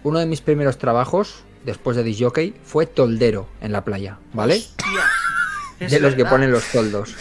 Uno 0.03 0.19
de 0.19 0.27
mis 0.27 0.39
primeros 0.41 0.77
trabajos, 0.77 1.43
después 1.65 1.95
de 1.97 2.03
disjockey, 2.03 2.55
fue 2.63 2.85
toldero 2.85 3.47
en 3.61 3.71
la 3.71 3.83
playa, 3.83 4.17
¿vale? 4.33 4.63
De 5.79 5.99
los 5.99 6.15
que 6.15 6.25
ponen 6.25 6.51
los 6.51 6.63
toldos. 6.71 7.15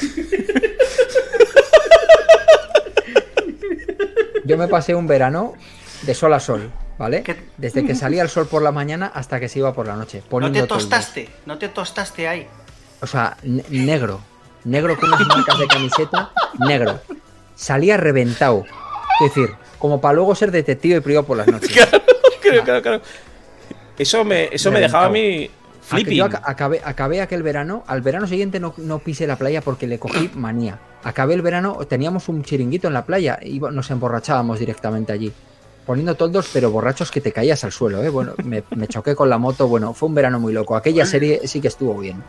Yo 4.45 4.57
me 4.57 4.69
pasé 4.69 4.95
un 4.95 5.07
verano 5.07 5.55
de 6.03 6.15
sol 6.15 6.33
a 6.33 6.41
sol, 6.41 6.71
¿vale? 6.99 7.23
¿Qué? 7.23 7.37
Desde 7.59 7.85
que 7.85 7.95
salía 7.95 8.23
el 8.23 8.29
sol 8.29 8.47
por 8.47 8.63
la 8.63 8.73
mañana 8.73 9.11
hasta 9.15 9.39
que 9.41 9.49
se 9.49 9.59
iba 9.59 9.73
por 9.75 9.87
la 9.87 9.95
noche. 9.97 10.23
No 10.31 10.51
te 10.51 10.61
toldos. 10.61 10.69
tostaste, 10.69 11.29
no 11.47 11.59
te 11.59 11.69
tostaste 11.69 12.27
ahí. 12.29 12.47
O 13.01 13.07
sea, 13.07 13.37
ne- 13.43 13.65
negro. 13.69 14.21
Negro 14.65 14.99
con 14.99 15.09
unas 15.13 15.27
marcas 15.27 15.59
de 15.59 15.67
camiseta, 15.69 16.33
negro. 16.59 17.01
Salía 17.55 17.97
reventado. 17.97 18.65
Es 19.21 19.35
decir, 19.35 19.55
como 19.79 20.01
para 20.01 20.15
luego 20.15 20.35
ser 20.35 20.51
detective 20.51 21.01
privado 21.01 21.27
por 21.27 21.37
las 21.37 21.47
noches. 21.49 21.71
Claro, 22.41 22.65
claro, 22.65 22.83
claro. 22.83 23.03
Eso 23.99 24.25
me, 24.25 24.49
eso 24.53 24.71
me 24.71 24.81
dejaba 24.81 25.07
a 25.07 25.11
mí 25.11 25.45
Aqu- 25.45 25.51
flipping. 25.83 26.17
Yo 26.17 26.25
acabé, 26.27 26.81
acabé 26.85 27.21
aquel 27.21 27.43
verano, 27.43 27.83
al 27.87 28.03
verano 28.03 28.27
siguiente 28.27 28.61
no, 28.61 28.75
no 28.77 28.99
pisé 28.99 29.27
la 29.27 29.37
playa 29.37 29.61
porque 29.63 29.87
le 29.87 29.99
cogí 29.99 30.31
manía. 30.35 30.79
Acabé 31.03 31.35
el 31.35 31.43
verano, 31.43 31.79
teníamos 31.89 32.29
un 32.29 32.43
chiringuito 32.43 32.89
en 32.89 32.95
la 32.95 33.05
playa, 33.07 33.39
y 33.43 33.61
nos 33.61 33.91
emborrachábamos 33.91 34.59
directamente 34.59 35.13
allí. 35.13 35.33
Poniendo 35.87 36.15
toldos, 36.17 36.51
pero 36.53 36.71
borrachos 36.71 37.11
que 37.11 37.21
te 37.23 37.33
caías 37.33 37.65
al 37.65 37.73
suelo, 37.73 38.03
¿eh? 38.03 38.11
Bueno, 38.11 38.35
me, 38.45 38.63
me 38.77 38.87
choqué 38.89 39.15
con 39.15 39.31
la 39.31 39.39
moto, 39.39 39.69
bueno, 39.69 39.95
fue 39.95 40.09
un 40.11 40.15
verano 40.15 40.39
muy 40.39 40.53
loco. 40.53 40.77
Aquella 40.77 41.07
serie 41.07 41.41
sí 41.47 41.61
que 41.63 41.69
estuvo 41.69 41.97
bien. 41.99 42.23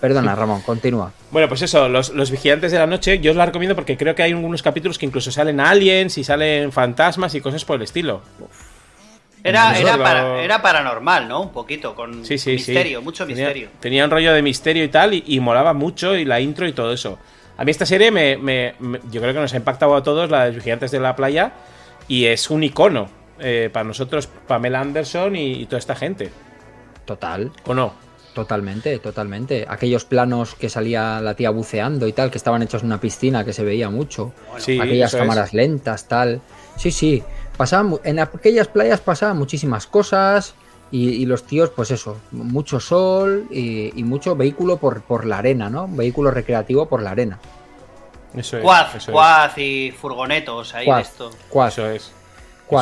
Perdona, 0.00 0.34
Ramón, 0.34 0.62
continúa. 0.62 1.12
Bueno, 1.30 1.48
pues 1.48 1.62
eso, 1.62 1.88
los, 1.88 2.10
los 2.10 2.30
vigilantes 2.30 2.72
de 2.72 2.78
la 2.78 2.86
noche, 2.86 3.20
yo 3.20 3.30
os 3.32 3.36
la 3.36 3.46
recomiendo 3.46 3.74
porque 3.76 3.96
creo 3.96 4.14
que 4.16 4.22
hay 4.24 4.32
algunos 4.32 4.62
capítulos 4.62 4.98
que 4.98 5.06
incluso 5.06 5.30
salen 5.30 5.60
aliens 5.60 6.18
y 6.18 6.24
salen 6.24 6.72
fantasmas 6.72 7.34
y 7.36 7.40
cosas 7.40 7.64
por 7.64 7.76
el 7.76 7.82
estilo. 7.82 8.22
Era, 9.44 9.78
era, 9.78 9.96
para- 9.96 10.42
era 10.42 10.60
paranormal, 10.62 11.28
¿no? 11.28 11.42
Un 11.42 11.52
poquito, 11.52 11.94
con 11.94 12.24
Sí, 12.24 12.38
sí, 12.38 12.52
misterio, 12.52 12.98
sí. 12.98 13.04
mucho 13.04 13.26
Tenía- 13.26 13.44
misterio. 13.46 13.68
Tenía 13.80 14.04
un 14.04 14.10
rollo 14.10 14.32
de 14.34 14.42
misterio 14.42 14.84
y 14.84 14.88
tal, 14.88 15.14
y, 15.14 15.24
y 15.26 15.40
molaba 15.40 15.72
mucho, 15.74 16.16
y 16.16 16.24
la 16.24 16.40
intro 16.40 16.66
y 16.66 16.72
todo 16.72 16.92
eso. 16.92 17.18
A 17.56 17.64
mí 17.64 17.70
esta 17.70 17.86
serie 17.86 18.10
me, 18.10 18.36
me- 18.36 18.74
me- 18.78 19.00
yo 19.10 19.20
creo 19.20 19.32
que 19.34 19.40
nos 19.40 19.52
ha 19.54 19.56
impactado 19.56 19.94
a 19.96 20.02
todos, 20.02 20.30
la 20.30 20.42
de 20.44 20.46
los 20.48 20.56
vigilantes 20.56 20.90
de 20.90 21.00
la 21.00 21.14
playa, 21.16 21.52
y 22.08 22.26
es 22.26 22.50
un 22.50 22.62
icono 22.64 23.08
eh, 23.40 23.70
para 23.72 23.84
nosotros, 23.84 24.26
Pamela 24.26 24.80
Anderson 24.80 25.36
y, 25.36 25.52
y 25.62 25.66
toda 25.66 25.78
esta 25.78 25.94
gente. 25.94 26.30
Total, 27.04 27.50
¿O 27.66 27.74
no? 27.74 27.92
totalmente, 28.34 28.98
totalmente. 29.00 29.64
Aquellos 29.68 30.04
planos 30.04 30.54
que 30.54 30.68
salía 30.68 31.20
la 31.20 31.34
tía 31.34 31.50
buceando 31.50 32.06
y 32.06 32.12
tal, 32.12 32.30
que 32.30 32.38
estaban 32.38 32.62
hechos 32.62 32.82
en 32.82 32.86
una 32.86 33.00
piscina, 33.00 33.44
que 33.44 33.52
se 33.52 33.64
veía 33.64 33.90
mucho. 33.90 34.32
Sí, 34.58 34.78
aquellas 34.80 35.12
es. 35.12 35.18
cámaras 35.20 35.54
lentas, 35.54 36.06
tal. 36.06 36.40
Sí, 36.76 36.90
sí. 36.92 37.22
Pasaban, 37.58 37.86
mu- 37.88 37.98
en 38.04 38.18
aquellas 38.20 38.68
playas 38.68 39.00
pasaban 39.00 39.36
muchísimas 39.36 39.86
cosas 39.86 40.54
y, 40.90 41.10
y 41.10 41.26
los 41.26 41.44
tíos, 41.44 41.68
pues 41.68 41.90
eso, 41.90 42.16
mucho 42.30 42.80
sol 42.80 43.46
y, 43.50 43.92
y 44.00 44.04
mucho 44.04 44.34
vehículo 44.36 44.78
por, 44.78 45.02
por 45.02 45.26
la 45.26 45.38
arena, 45.38 45.68
¿no? 45.68 45.86
Vehículo 45.86 46.30
recreativo 46.30 46.86
por 46.86 47.02
la 47.02 47.10
arena. 47.10 47.38
Eso 48.34 48.56
es. 48.58 48.62
Cuaz, 48.62 48.94
eso 48.94 49.10
es, 49.10 49.12
cuaz 49.12 49.58
y 49.58 49.90
furgonetos 49.90 50.74
ahí 50.74 50.86
de 50.90 51.00
esto. 51.02 51.30
Eso 51.74 51.90
es. 51.90 52.12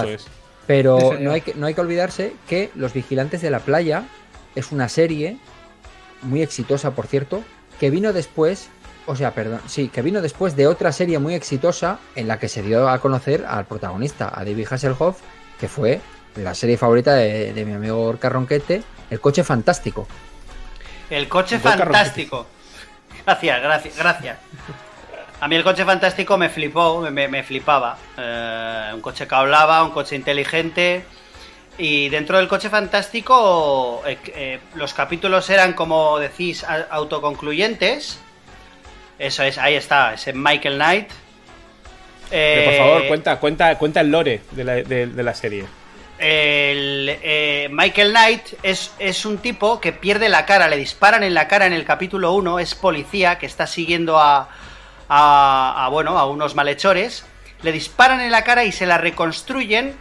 Eso 0.08 0.14
es. 0.14 0.26
Pero 0.66 0.98
no 1.20 1.32
hay, 1.32 1.40
que, 1.40 1.54
no 1.54 1.66
hay 1.66 1.74
que 1.74 1.80
olvidarse 1.80 2.34
que 2.48 2.70
Los 2.74 2.92
Vigilantes 2.92 3.40
de 3.40 3.50
la 3.50 3.60
Playa 3.60 4.04
es 4.54 4.72
una 4.72 4.88
serie 4.88 5.38
muy 6.22 6.42
exitosa, 6.42 6.90
por 6.90 7.06
cierto, 7.06 7.42
que 7.78 7.90
vino 7.90 8.12
después 8.12 8.68
o 9.06 9.16
sea, 9.16 9.32
perdón, 9.32 9.60
sí, 9.66 9.88
que 9.88 10.02
vino 10.02 10.20
después 10.20 10.56
de 10.56 10.66
otra 10.66 10.92
serie 10.92 11.18
muy 11.18 11.34
exitosa 11.34 11.98
en 12.14 12.28
la 12.28 12.38
que 12.38 12.48
se 12.48 12.62
dio 12.62 12.88
a 12.88 12.98
conocer 12.98 13.44
al 13.46 13.64
protagonista, 13.64 14.32
a 14.34 14.44
David 14.44 14.66
Hasselhoff, 14.70 15.20
que 15.58 15.68
fue 15.68 16.00
la 16.36 16.54
serie 16.54 16.76
favorita 16.76 17.14
de, 17.14 17.52
de 17.52 17.64
mi 17.64 17.72
amigo 17.72 18.02
Orca 18.02 18.28
Ronquete, 18.28 18.82
El 19.10 19.20
coche 19.20 19.44
fantástico. 19.44 20.06
El 21.08 21.28
coche 21.28 21.58
fantástico. 21.58 22.46
Gracias, 23.24 23.62
gracias, 23.62 23.96
gracias. 23.96 24.38
A 25.40 25.48
mí 25.48 25.56
el 25.56 25.64
coche 25.64 25.84
fantástico 25.84 26.38
me 26.38 26.48
flipó, 26.48 27.00
me, 27.10 27.42
flipaba. 27.42 27.98
Eh, 28.16 28.90
un 28.94 29.00
coche 29.00 29.26
que 29.28 29.34
hablaba, 29.34 29.82
un 29.82 29.90
coche 29.90 30.16
inteligente. 30.16 31.04
Y 31.78 32.08
dentro 32.08 32.38
del 32.38 32.48
coche 32.48 32.70
fantástico, 32.70 34.02
eh, 34.06 34.18
eh, 34.28 34.60
los 34.74 34.94
capítulos 34.94 35.50
eran, 35.50 35.74
como 35.74 36.18
decís, 36.18 36.64
autoconcluyentes. 36.64 38.18
Eso 39.18 39.42
es, 39.42 39.56
ahí 39.58 39.74
está, 39.74 40.14
ese 40.14 40.32
Michael 40.32 40.74
Knight. 40.76 41.08
Pero, 42.28 42.64
por 42.64 42.74
Eh, 42.74 42.78
favor, 42.78 43.06
cuenta, 43.08 43.36
cuenta, 43.38 43.78
cuenta 43.78 44.00
el 44.00 44.10
lore 44.10 44.40
de 44.50 44.64
la, 44.64 44.74
de- 44.74 45.06
de 45.06 45.22
la 45.22 45.34
serie. 45.34 45.64
el, 46.18 47.18
eh, 47.22 47.68
Michael 47.70 48.10
Knight 48.10 48.42
es, 48.62 48.90
es 48.98 49.24
un 49.26 49.38
tipo 49.38 49.80
que 49.80 49.92
pierde 49.92 50.28
la 50.28 50.44
cara, 50.46 50.66
le 50.68 50.76
disparan 50.76 51.22
en 51.22 51.34
la 51.34 51.46
cara 51.46 51.66
en 51.66 51.72
el 51.74 51.84
capítulo 51.84 52.32
1, 52.32 52.58
es 52.58 52.74
policía 52.74 53.38
que 53.38 53.46
está 53.46 53.66
siguiendo 53.66 54.18
a, 54.18 54.48
a, 55.08 55.84
a, 55.84 55.88
bueno, 55.90 56.18
a 56.18 56.26
unos 56.28 56.54
malhechores, 56.54 57.24
le 57.62 57.70
disparan 57.72 58.20
en 58.20 58.30
la 58.30 58.44
cara 58.44 58.64
y 58.64 58.72
se 58.72 58.86
la 58.86 58.96
reconstruyen 58.98 59.94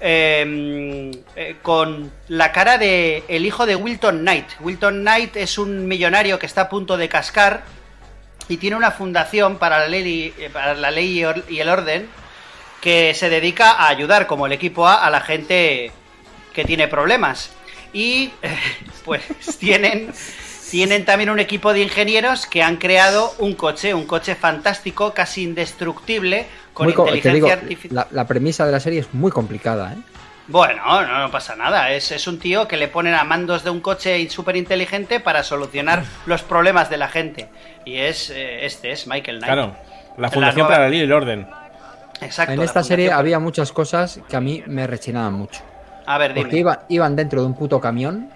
eh, 0.00 1.10
eh, 1.36 1.56
con 1.62 2.10
la 2.28 2.52
cara 2.52 2.76
de 2.78 3.22
el 3.28 3.46
hijo 3.46 3.64
de 3.66 3.76
Wilton 3.76 4.20
Knight. 4.20 4.46
Wilton 4.60 5.00
Knight 5.00 5.36
es 5.36 5.56
un 5.58 5.86
millonario 5.86 6.38
que 6.38 6.46
está 6.46 6.62
a 6.62 6.68
punto 6.68 6.96
de 6.96 7.08
cascar 7.08 7.62
y 8.50 8.56
tiene 8.56 8.76
una 8.76 8.90
fundación 8.90 9.56
para 9.58 9.78
la 9.78 9.88
ley, 9.88 10.34
eh, 10.38 10.50
para 10.52 10.74
la 10.74 10.90
ley 10.90 11.24
y 11.48 11.58
el 11.60 11.68
orden 11.68 12.08
que 12.80 13.14
se 13.14 13.28
dedica 13.30 13.70
a 13.72 13.88
ayudar 13.88 14.26
como 14.26 14.46
el 14.46 14.52
equipo 14.52 14.86
A 14.88 15.06
a 15.06 15.10
la 15.10 15.20
gente 15.20 15.92
que 16.52 16.64
tiene 16.64 16.88
problemas. 16.88 17.50
Y 17.92 18.30
pues 19.04 19.22
tienen, 19.58 20.12
tienen 20.70 21.04
también 21.04 21.30
un 21.30 21.38
equipo 21.38 21.72
de 21.72 21.82
ingenieros 21.82 22.46
que 22.46 22.62
han 22.62 22.76
creado 22.76 23.34
un 23.38 23.54
coche, 23.54 23.94
un 23.94 24.06
coche 24.06 24.34
fantástico, 24.34 25.14
casi 25.14 25.44
indestructible, 25.44 26.46
con 26.72 26.86
Muy 26.86 26.94
co- 26.94 27.04
te 27.04 27.10
inteligencia 27.16 27.34
digo, 27.56 27.62
artificial. 27.62 27.94
la, 27.94 28.06
la 28.22 28.26
premisa 28.26 28.66
de 28.66 28.72
la 28.72 28.80
serie 28.80 29.00
es 29.00 29.12
muy 29.14 29.30
complicada, 29.30 29.92
¿eh? 29.92 29.96
Bueno, 30.50 30.82
no, 31.02 31.18
no 31.20 31.30
pasa 31.30 31.54
nada. 31.56 31.92
Es, 31.92 32.10
es 32.12 32.26
un 32.26 32.38
tío 32.38 32.66
que 32.66 32.76
le 32.76 32.88
ponen 32.88 33.14
a 33.14 33.24
mandos 33.24 33.62
de 33.64 33.70
un 33.70 33.80
coche 33.80 34.28
súper 34.30 34.56
inteligente 34.56 35.20
para 35.20 35.42
solucionar 35.42 36.02
los 36.26 36.42
problemas 36.42 36.90
de 36.90 36.96
la 36.96 37.08
gente. 37.08 37.48
Y 37.84 37.96
es 37.98 38.30
eh, 38.30 38.66
este, 38.66 38.90
es 38.92 39.06
Michael 39.06 39.38
Knight. 39.38 39.52
Claro, 39.52 39.76
la 40.16 40.22
La 40.22 40.30
Fundación 40.30 40.62
nueva- 40.62 40.68
para 40.74 40.84
la 40.84 40.90
Ley 40.90 41.00
y 41.00 41.02
el 41.02 41.12
Orden. 41.12 41.46
Exacto. 42.20 42.52
En 42.52 42.60
esta 42.62 42.82
serie 42.82 43.10
había 43.12 43.38
muchas 43.38 43.72
cosas 43.72 44.20
que 44.28 44.36
a 44.36 44.40
mí 44.40 44.62
me 44.66 44.86
rechinaban 44.86 45.32
mucho. 45.34 45.60
A 46.06 46.18
ver, 46.18 46.34
Porque 46.34 46.48
dime. 46.56 46.60
iba- 46.60 46.82
iban 46.88 47.16
dentro 47.16 47.40
de 47.40 47.46
un 47.46 47.54
puto 47.54 47.80
camión, 47.80 48.30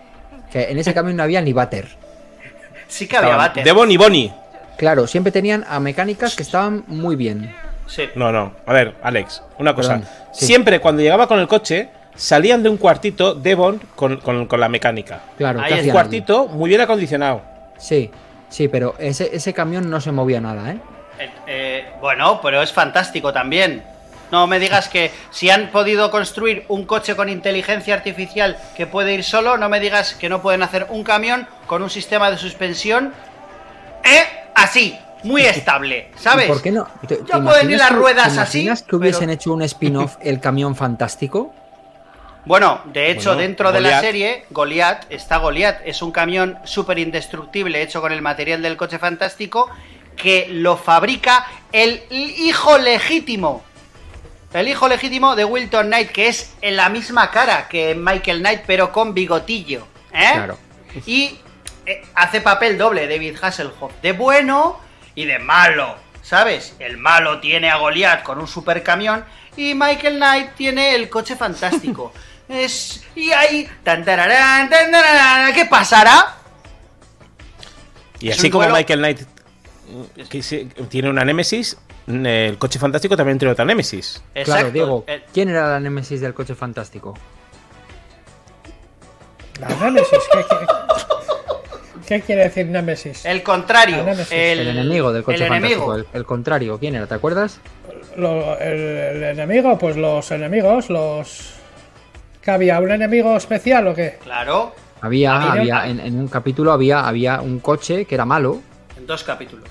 que 0.50 0.70
en 0.70 0.78
ese 0.78 0.94
camión 0.94 1.16
no 1.16 1.22
había 1.22 1.40
ni 1.42 1.52
váter. 1.52 1.88
Sí 2.88 3.08
que 3.08 3.16
había 3.16 3.30
Estaban 3.30 3.48
váter. 3.48 3.64
Devon 3.64 3.90
y 3.90 3.96
Bonnie. 3.96 4.32
Claro, 4.76 5.06
siempre 5.06 5.32
tenían 5.32 5.64
a 5.68 5.80
mecánicas 5.80 6.36
que 6.36 6.42
estaban 6.42 6.84
muy 6.86 7.16
bien. 7.16 7.54
Sí. 7.86 8.08
No, 8.14 8.30
no. 8.30 8.52
A 8.66 8.72
ver, 8.72 8.94
Alex, 9.02 9.42
una 9.58 9.74
cosa. 9.74 9.94
Perdón, 9.98 10.08
sí. 10.32 10.46
Siempre 10.46 10.80
cuando 10.80 11.02
llegaba 11.02 11.26
con 11.26 11.38
el 11.38 11.48
coche, 11.48 11.88
salían 12.16 12.62
de 12.62 12.68
un 12.68 12.76
cuartito 12.76 13.34
Devon 13.34 13.80
con, 13.96 14.18
con- 14.18 14.46
con 14.46 14.60
la 14.60 14.68
mecánica. 14.68 15.20
Claro, 15.36 15.60
Ahí 15.60 15.66
¿qué 15.68 15.74
es 15.74 15.80
hacían 15.80 15.96
Un 15.96 16.00
cuartito 16.02 16.46
muy 16.46 16.68
bien 16.68 16.80
acondicionado. 16.80 17.42
Sí, 17.78 18.10
sí, 18.48 18.68
pero 18.68 18.94
ese, 18.98 19.30
ese 19.34 19.52
camión 19.52 19.90
no 19.90 20.00
se 20.00 20.12
movía 20.12 20.40
nada, 20.40 20.70
¿eh? 20.72 20.78
Eh, 21.18 21.30
eh, 21.46 21.84
bueno, 22.00 22.40
pero 22.42 22.62
es 22.62 22.72
fantástico 22.72 23.32
también. 23.32 23.84
No 24.32 24.46
me 24.48 24.58
digas 24.58 24.88
que 24.88 25.12
si 25.30 25.50
han 25.50 25.68
podido 25.70 26.10
construir 26.10 26.64
un 26.68 26.86
coche 26.86 27.14
con 27.14 27.28
inteligencia 27.28 27.94
artificial 27.94 28.56
que 28.76 28.86
puede 28.86 29.14
ir 29.14 29.22
solo, 29.22 29.56
no 29.58 29.68
me 29.68 29.78
digas 29.80 30.14
que 30.14 30.28
no 30.28 30.42
pueden 30.42 30.62
hacer 30.62 30.86
un 30.90 31.04
camión 31.04 31.46
con 31.66 31.82
un 31.82 31.90
sistema 31.90 32.30
de 32.30 32.38
suspensión, 32.38 33.12
¿eh? 34.02 34.22
Así, 34.54 34.98
muy 35.22 35.42
estable, 35.46 36.08
¿sabes? 36.16 36.46
¿Y 36.46 36.48
¿Por 36.48 36.62
qué 36.62 36.72
no? 36.72 36.88
¿Te- 37.06 37.16
te 37.16 37.24
Ya 37.32 37.40
pueden 37.40 37.70
ir 37.70 37.76
imaginas 37.76 37.80
las 37.80 37.88
que- 37.90 37.94
ruedas 37.96 38.34
te 38.34 38.40
así, 38.40 38.58
imaginas 38.60 38.82
que 38.82 38.96
hubiesen 38.96 39.20
pero- 39.26 39.32
hecho 39.32 39.52
un 39.52 39.62
spin-off 39.62 40.16
El 40.20 40.40
Camión 40.40 40.74
Fantástico? 40.74 41.52
Bueno, 42.46 42.82
de 42.86 43.10
hecho, 43.10 43.30
Bueno, 43.30 43.40
dentro 43.40 43.72
de 43.72 43.80
la 43.80 44.00
serie, 44.00 44.44
Goliath 44.50 45.06
está 45.10 45.38
Goliath. 45.38 45.80
Es 45.84 46.02
un 46.02 46.12
camión 46.12 46.58
súper 46.64 46.98
indestructible 46.98 47.80
hecho 47.80 48.00
con 48.00 48.12
el 48.12 48.20
material 48.20 48.60
del 48.62 48.76
coche 48.76 48.98
fantástico 48.98 49.70
que 50.16 50.48
lo 50.50 50.76
fabrica 50.76 51.46
el 51.72 52.02
hijo 52.10 52.78
legítimo. 52.78 53.64
El 54.52 54.68
hijo 54.68 54.88
legítimo 54.88 55.34
de 55.34 55.44
Wilton 55.44 55.86
Knight, 55.86 56.10
que 56.10 56.28
es 56.28 56.54
en 56.60 56.76
la 56.76 56.88
misma 56.88 57.30
cara 57.30 57.66
que 57.68 57.94
Michael 57.94 58.38
Knight, 58.38 58.62
pero 58.66 58.92
con 58.92 59.12
bigotillo. 59.12 59.86
¿eh? 60.12 60.30
Claro. 60.32 60.58
Y 61.06 61.38
eh, 61.86 62.02
hace 62.14 62.40
papel 62.40 62.78
doble 62.78 63.08
David 63.08 63.36
Hasselhoff, 63.42 63.92
de 64.00 64.12
bueno 64.12 64.78
y 65.16 65.24
de 65.24 65.40
malo, 65.40 65.96
¿sabes? 66.22 66.76
El 66.78 66.98
malo 66.98 67.40
tiene 67.40 67.68
a 67.68 67.76
Goliath 67.76 68.22
con 68.22 68.38
un 68.38 68.46
supercamión 68.46 69.24
y 69.56 69.74
Michael 69.74 70.16
Knight 70.16 70.54
tiene 70.54 70.94
el 70.94 71.08
coche 71.08 71.34
fantástico. 71.34 72.12
es 72.48 73.02
y 73.14 73.30
ahí 73.32 73.68
tan 73.82 74.04
tararán, 74.04 74.68
tan 74.68 74.90
tararán, 74.90 75.52
¿qué 75.54 75.64
pasará? 75.66 76.36
Y 78.20 78.30
Es 78.30 78.38
así 78.38 78.50
como 78.50 78.68
Michael 78.68 78.98
Knight 79.00 79.20
mm, 79.88 80.84
tiene 80.88 81.10
una 81.10 81.24
Némesis, 81.24 81.76
mm, 82.06 82.26
el 82.26 82.58
coche 82.58 82.78
fantástico 82.78 83.16
también 83.16 83.38
tiene 83.38 83.52
otra 83.52 83.64
Némesis. 83.64 84.22
Claro, 84.44 84.70
Diego, 84.70 85.04
¿quién 85.32 85.48
era 85.48 85.68
la 85.68 85.80
némesis 85.80 86.20
del 86.20 86.32
coche 86.34 86.54
fantástico? 86.54 87.14
La 89.60 89.68
Némesis, 89.68 90.18
¿qué, 90.32 90.44
qué, 90.48 90.66
qué 92.06 92.20
quiere 92.22 92.42
decir 92.44 92.66
Némesis? 92.66 93.24
el 93.24 93.42
contrario, 93.42 94.04
el, 94.08 94.58
El, 94.60 94.68
enemigo 94.68 95.12
del 95.12 95.22
coche 95.22 95.42
el 95.44 95.48
fantástico, 95.48 95.82
enemigo. 95.94 95.94
el, 96.12 96.18
el 96.20 96.24
contrario, 96.26 96.78
¿quién 96.78 96.94
era? 96.96 97.06
¿Te 97.06 97.14
acuerdas? 97.14 97.60
Lo- 98.16 98.58
el, 98.58 98.78
el 98.78 99.22
enemigo, 99.22 99.76
pues 99.78 99.96
los 99.96 100.30
enemigos, 100.30 100.88
los. 100.90 101.50
¿Que 102.44 102.50
había 102.50 102.78
un 102.78 102.90
enemigo 102.90 103.36
especial 103.36 103.86
o 103.88 103.94
qué? 103.94 104.18
Claro, 104.22 104.74
Había, 105.00 105.34
Había- 105.36 105.52
había 105.80 105.86
en, 105.88 106.00
en 106.00 106.18
un 106.18 106.28
capítulo 106.28 106.72
había, 106.72 107.06
había 107.06 107.40
un 107.40 107.58
coche 107.60 108.04
que 108.04 108.14
era 108.14 108.24
malo. 108.24 108.60
en 108.96 109.06
dos 109.06 109.22
capítulos. 109.24 109.68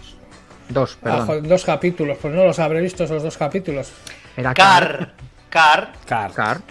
Dos, 0.69 0.95
Ah, 0.97 1.03
perdón. 1.03 1.25
joder, 1.27 1.47
dos 1.47 1.65
capítulos, 1.65 2.17
pues 2.21 2.33
no 2.33 2.43
los 2.45 2.57
habré 2.59 2.81
visto 2.81 3.03
esos 3.03 3.21
dos 3.21 3.37
capítulos. 3.37 3.91
Era 4.37 4.53
Car, 4.53 5.13
Car, 5.49 5.91
Car. 6.05 6.31
Car. 6.33 6.61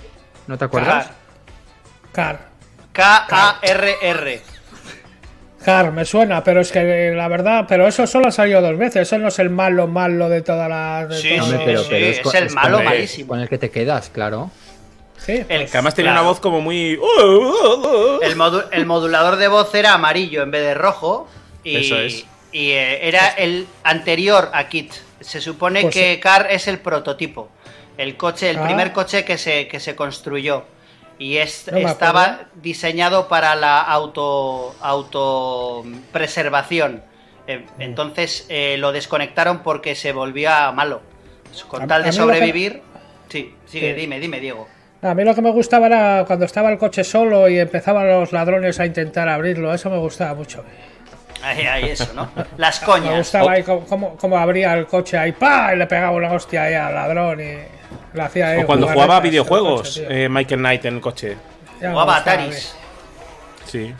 ¿No 0.46 0.56
te 0.58 0.64
acuerdas? 0.64 1.10
Car, 2.12 2.48
Car. 2.92 3.26
K-A-R-R. 3.28 4.42
Car, 5.64 5.92
me 5.92 6.04
suena, 6.04 6.42
pero 6.42 6.60
es 6.60 6.72
que 6.72 7.12
la 7.14 7.28
verdad, 7.28 7.64
pero 7.68 7.86
eso 7.86 8.04
solo 8.06 8.28
ha 8.28 8.32
salido 8.32 8.60
dos 8.60 8.76
veces. 8.76 9.02
Eso 9.02 9.18
no 9.18 9.28
es 9.28 9.38
el 9.38 9.50
malo 9.50 9.86
malo 9.86 10.28
de 10.28 10.42
toda 10.42 10.68
la. 10.68 11.06
de 11.06 11.16
Sí, 11.16 11.28
sí, 11.40 11.54
pero, 11.64 11.82
sí, 11.82 11.88
pero 11.90 12.06
es 12.08 12.34
el 12.34 12.50
malo 12.50 12.82
malísimo. 12.82 13.28
Con 13.28 13.40
el 13.40 13.48
que 13.48 13.58
te 13.58 13.70
quedas, 13.70 14.10
claro. 14.10 14.50
Sí, 15.24 15.32
El- 15.32 15.46
pues, 15.46 15.70
Que 15.70 15.76
además 15.78 15.94
tenía 15.94 16.10
Claro. 16.12 16.22
una 16.22 16.28
voz 16.30 16.40
como 16.40 16.60
muy. 16.60 16.96
"Uh, 16.96 18.18
El, 18.22 18.36
modu- 18.36 18.66
el 18.72 18.86
modulador 18.86 19.36
de 19.36 19.48
voz 19.48 19.72
era 19.74 19.94
amarillo 19.94 20.42
en 20.42 20.50
vez 20.50 20.62
de 20.62 20.74
rojo. 20.74 21.28
Y, 21.64 21.76
Eso 21.76 21.96
es. 21.98 22.24
y 22.50 22.70
eh, 22.72 23.06
era 23.06 23.28
el 23.28 23.66
anterior 23.84 24.50
a 24.52 24.68
Kit. 24.68 24.92
Se 25.20 25.40
supone 25.40 25.82
Pues 25.82 25.94
que 25.94 26.14
sí. 26.14 26.20
Car 26.20 26.48
es 26.50 26.66
el 26.66 26.80
prototipo. 26.80 27.48
El 27.96 28.16
coche, 28.16 28.50
el 28.50 28.58
Ah. 28.58 28.64
primer 28.64 28.92
coche 28.92 29.24
que 29.24 29.38
se, 29.38 29.68
que 29.68 29.78
se 29.78 29.94
construyó. 29.94 30.64
Y 31.18 31.36
es- 31.36 31.70
No 31.70 31.76
estaba 31.78 32.24
acuerdo. 32.24 32.50
diseñado 32.56 33.28
para 33.28 33.54
la 33.54 33.80
auto 33.80 34.74
autopreservación. 34.80 37.04
Eh, 37.46 37.64
entonces 37.78 38.46
eh, 38.48 38.76
lo 38.78 38.90
desconectaron 38.92 39.62
porque 39.62 39.94
se 39.94 40.12
volvía 40.12 40.72
malo. 40.72 41.00
Con 41.68 41.82
A- 41.82 41.86
tal 41.86 42.02
de 42.02 42.08
que- 42.10 42.16
sobrevivir. 42.16 42.82
Sí, 43.28 43.54
sigue, 43.66 43.94
Sí. 43.94 44.00
dime, 44.00 44.18
dime, 44.20 44.40
Diego. 44.40 44.66
A 45.02 45.14
mí 45.14 45.24
lo 45.24 45.34
que 45.34 45.42
me 45.42 45.50
gustaba 45.50 45.86
era 45.86 46.24
cuando 46.26 46.44
estaba 46.44 46.70
el 46.70 46.78
coche 46.78 47.02
solo 47.02 47.48
y 47.48 47.58
empezaban 47.58 48.08
los 48.08 48.32
ladrones 48.32 48.78
a 48.78 48.86
intentar 48.86 49.28
abrirlo. 49.28 49.74
Eso 49.74 49.90
me 49.90 49.98
gustaba 49.98 50.34
mucho. 50.34 50.64
Ahí, 51.42 51.66
ahí, 51.66 51.84
eso, 51.90 52.12
¿no? 52.14 52.30
Las 52.56 52.80
Me 52.80 52.86
coñas. 52.86 53.16
gustaba 53.16 53.52
ahí 53.52 53.64
cómo, 53.64 53.84
cómo- 53.84 54.16
cómo 54.16 54.38
abría 54.38 54.74
el 54.74 54.86
coche 54.86 55.18
ahí, 55.18 55.32
¡pa! 55.32 55.74
Y 55.74 55.76
le 55.76 55.86
pegaba 55.88 56.12
una 56.16 56.32
hostia 56.32 56.62
ahí 56.64 56.74
al 56.74 56.94
ladrón 56.94 57.40
y 57.40 57.56
le 58.14 58.22
hacía 58.22 58.48
ahí 58.50 58.62
O 58.62 58.66
cuando 58.66 58.86
jugaba 58.86 59.16
a 59.16 59.20
videojuegos, 59.20 59.80
coche, 59.98 60.06
eh, 60.08 60.28
Michael 60.28 60.60
Knight 60.60 60.84
en 60.84 60.94
el 60.94 61.00
coche. 61.00 61.36
Ya 61.80 61.88
me 61.88 61.94
Jugaba 61.94 62.14
gustaba, 62.18 62.36
Ataris. 62.42 62.76
Sí. 63.66 63.92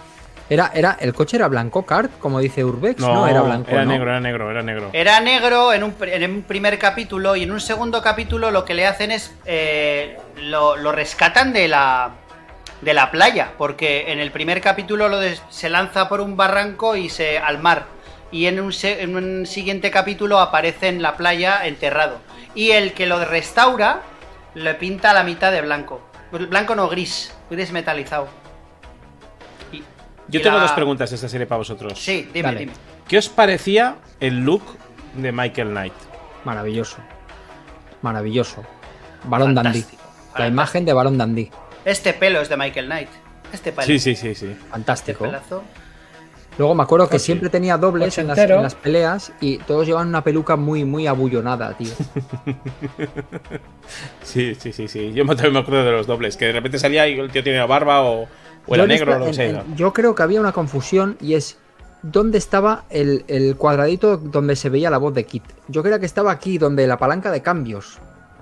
Era, 0.50 0.70
era, 0.74 0.96
el 1.00 1.14
coche 1.14 1.36
era 1.36 1.48
blanco 1.48 1.86
cart, 1.86 2.10
como 2.18 2.40
dice 2.40 2.64
Urbex, 2.64 3.00
no, 3.00 3.14
No, 3.14 3.26
era 3.26 3.42
blanco. 3.42 3.70
Era 3.70 3.84
¿no? 3.84 3.92
negro, 3.92 4.10
era 4.10 4.20
negro, 4.20 4.50
era 4.50 4.62
negro. 4.62 4.90
Era 4.92 5.20
negro 5.20 5.72
en 5.72 5.84
un, 5.84 5.94
en 6.00 6.30
un 6.30 6.42
primer 6.42 6.78
capítulo 6.78 7.36
y 7.36 7.44
en 7.44 7.52
un 7.52 7.60
segundo 7.60 8.02
capítulo 8.02 8.50
lo 8.50 8.64
que 8.64 8.74
le 8.74 8.86
hacen 8.86 9.10
es 9.10 9.34
eh, 9.44 10.18
lo, 10.36 10.76
lo 10.76 10.92
rescatan 10.92 11.52
de 11.52 11.68
la 11.68 12.10
de 12.82 12.94
la 12.94 13.12
playa 13.12 13.52
porque 13.58 14.10
en 14.10 14.18
el 14.18 14.32
primer 14.32 14.60
capítulo 14.60 15.08
lo 15.08 15.20
se 15.50 15.68
lanza 15.70 16.08
por 16.08 16.20
un 16.20 16.36
barranco 16.36 16.96
y 16.96 17.08
se 17.08 17.38
al 17.38 17.60
mar 17.60 17.86
y 18.32 18.46
en 18.46 18.58
un, 18.58 18.72
en 18.82 19.14
un 19.14 19.46
siguiente 19.46 19.90
capítulo 19.90 20.40
aparece 20.40 20.88
en 20.88 21.02
la 21.02 21.16
playa 21.16 21.64
enterrado. 21.66 22.18
Y 22.54 22.70
el 22.70 22.94
que 22.94 23.06
lo 23.06 23.22
restaura 23.24 24.00
le 24.54 24.74
pinta 24.74 25.12
la 25.12 25.22
mitad 25.22 25.52
de 25.52 25.60
blanco. 25.60 26.00
Blanco 26.32 26.74
no, 26.74 26.88
gris, 26.88 27.32
gris 27.50 27.72
metalizado. 27.72 28.28
Yo 30.32 30.42
tengo 30.42 30.56
la- 30.56 30.62
dos 30.62 30.72
preguntas 30.72 31.10
de 31.10 31.16
esta 31.16 31.28
serie 31.28 31.46
para 31.46 31.58
vosotros. 31.58 31.98
Sí, 31.98 32.28
dime, 32.32 32.42
Dale. 32.48 32.58
dime. 32.60 32.72
¿Qué 33.06 33.18
os 33.18 33.28
parecía 33.28 33.96
el 34.20 34.40
look 34.44 34.62
de 35.16 35.30
Michael 35.32 35.68
Knight? 35.70 35.92
Maravilloso. 36.44 36.96
Maravilloso. 38.02 38.64
Barón 39.24 39.54
Dandy. 39.54 39.80
Fantástico, 39.82 40.02
La 40.38 40.46
imagen 40.48 40.84
de 40.84 40.92
Barón 40.92 41.18
Dandy. 41.18 41.50
Este 41.84 42.12
pelo 42.14 42.40
es 42.40 42.48
de 42.48 42.56
Michael 42.56 42.86
Knight. 42.86 43.08
Este 43.52 43.70
pelo. 43.72 43.86
Sí, 43.86 43.98
sí, 43.98 44.16
sí, 44.16 44.34
sí. 44.34 44.46
Este 44.46 44.64
Fantástico. 44.70 45.24
pelazo. 45.26 45.62
Luego 46.58 46.74
me 46.74 46.82
acuerdo 46.82 47.08
que 47.08 47.18
siempre 47.18 47.48
tenía 47.48 47.78
dobles 47.78 48.18
en 48.18 48.26
las, 48.26 48.36
Ochentero. 48.36 48.56
en 48.58 48.62
las 48.64 48.74
peleas 48.74 49.32
y 49.40 49.56
todos 49.58 49.86
llevan 49.86 50.08
una 50.08 50.22
peluca 50.22 50.54
muy, 50.56 50.84
muy 50.84 51.06
abullonada, 51.06 51.74
tío. 51.76 51.92
Sí, 54.22 54.54
sí, 54.54 54.72
sí, 54.72 54.88
sí. 54.88 55.12
Yo 55.12 55.24
también 55.26 55.52
me 55.52 55.58
acuerdo 55.60 55.84
de 55.84 55.92
los 55.92 56.06
dobles, 56.06 56.36
que 56.36 56.46
de 56.46 56.52
repente 56.52 56.78
salía 56.78 57.06
y 57.08 57.18
el 57.18 57.30
tío 57.30 57.42
tenía 57.42 57.66
barba 57.66 58.02
o, 58.02 58.28
o 58.66 58.74
era 58.74 58.84
Yo 58.84 58.88
negro 58.88 59.18
lo 59.18 59.26
que 59.26 59.34
sea. 59.34 59.64
yo 59.76 59.92
creo 59.92 60.14
que 60.14 60.22
había 60.22 60.40
una 60.40 60.52
confusión 60.52 61.16
y 61.20 61.34
es 61.34 61.58
dónde 62.02 62.38
estaba 62.38 62.84
el, 62.90 63.24
el 63.28 63.56
cuadradito 63.56 64.16
donde 64.16 64.56
se 64.56 64.68
veía 64.70 64.90
la 64.90 64.98
voz 64.98 65.14
de 65.14 65.24
Kit. 65.24 65.44
Yo 65.68 65.82
creía 65.82 65.98
que 66.00 66.06
estaba 66.06 66.30
aquí, 66.32 66.58
donde 66.58 66.86
la 66.86 66.96
palanca 66.98 67.30
de 67.30 67.42
cambios. 67.42 67.98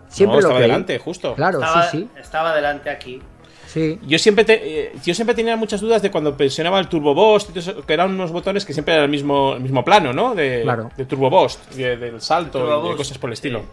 Siempre 0.09 0.37
no, 0.37 0.41
lo 0.41 0.49
estaba 0.49 0.55
creí. 0.59 0.69
delante, 0.71 0.99
justo. 0.99 1.35
Claro, 1.35 1.59
Estaba, 1.61 1.89
sí, 1.91 1.99
sí, 1.99 2.21
estaba 2.21 2.55
delante 2.55 2.91
aquí. 2.91 3.23
sí. 3.67 3.99
Yo 4.07 4.19
siempre, 4.19 4.45
te- 4.45 4.81
eh, 4.89 4.93
yo 5.05 5.15
siempre 5.15 5.35
tenía 5.37 5.57
muchas 5.57 5.81
dudas 5.81 6.03
de 6.03 6.11
cuando 6.11 6.37
presionaba 6.37 6.81
el 6.81 6.89
Turbo 6.89 7.15
Boost, 7.15 7.51
y 7.51 7.53
todo 7.53 7.61
eso, 7.61 7.87
que 7.87 7.93
eran 7.93 8.11
unos 8.11 8.33
botones 8.33 8.65
que 8.65 8.73
siempre 8.73 8.95
eran 8.95 9.05
el 9.05 9.11
mismo, 9.11 9.55
el 9.55 9.61
mismo 9.61 9.85
plano, 9.85 10.13
¿no? 10.13 10.35
De, 10.35 10.63
Claro. 10.63 10.91
de 10.97 11.05
Turbo 11.05 11.31
Boost, 11.31 11.71
de- 11.75 11.97
del 11.97 12.21
salto 12.21 12.59
Turbo 12.59 12.87
y 12.89 12.91
de 12.91 12.97
cosas 12.97 13.19
por 13.19 13.31
el 13.31 13.35
estilo. 13.35 13.61
sí. 13.61 13.67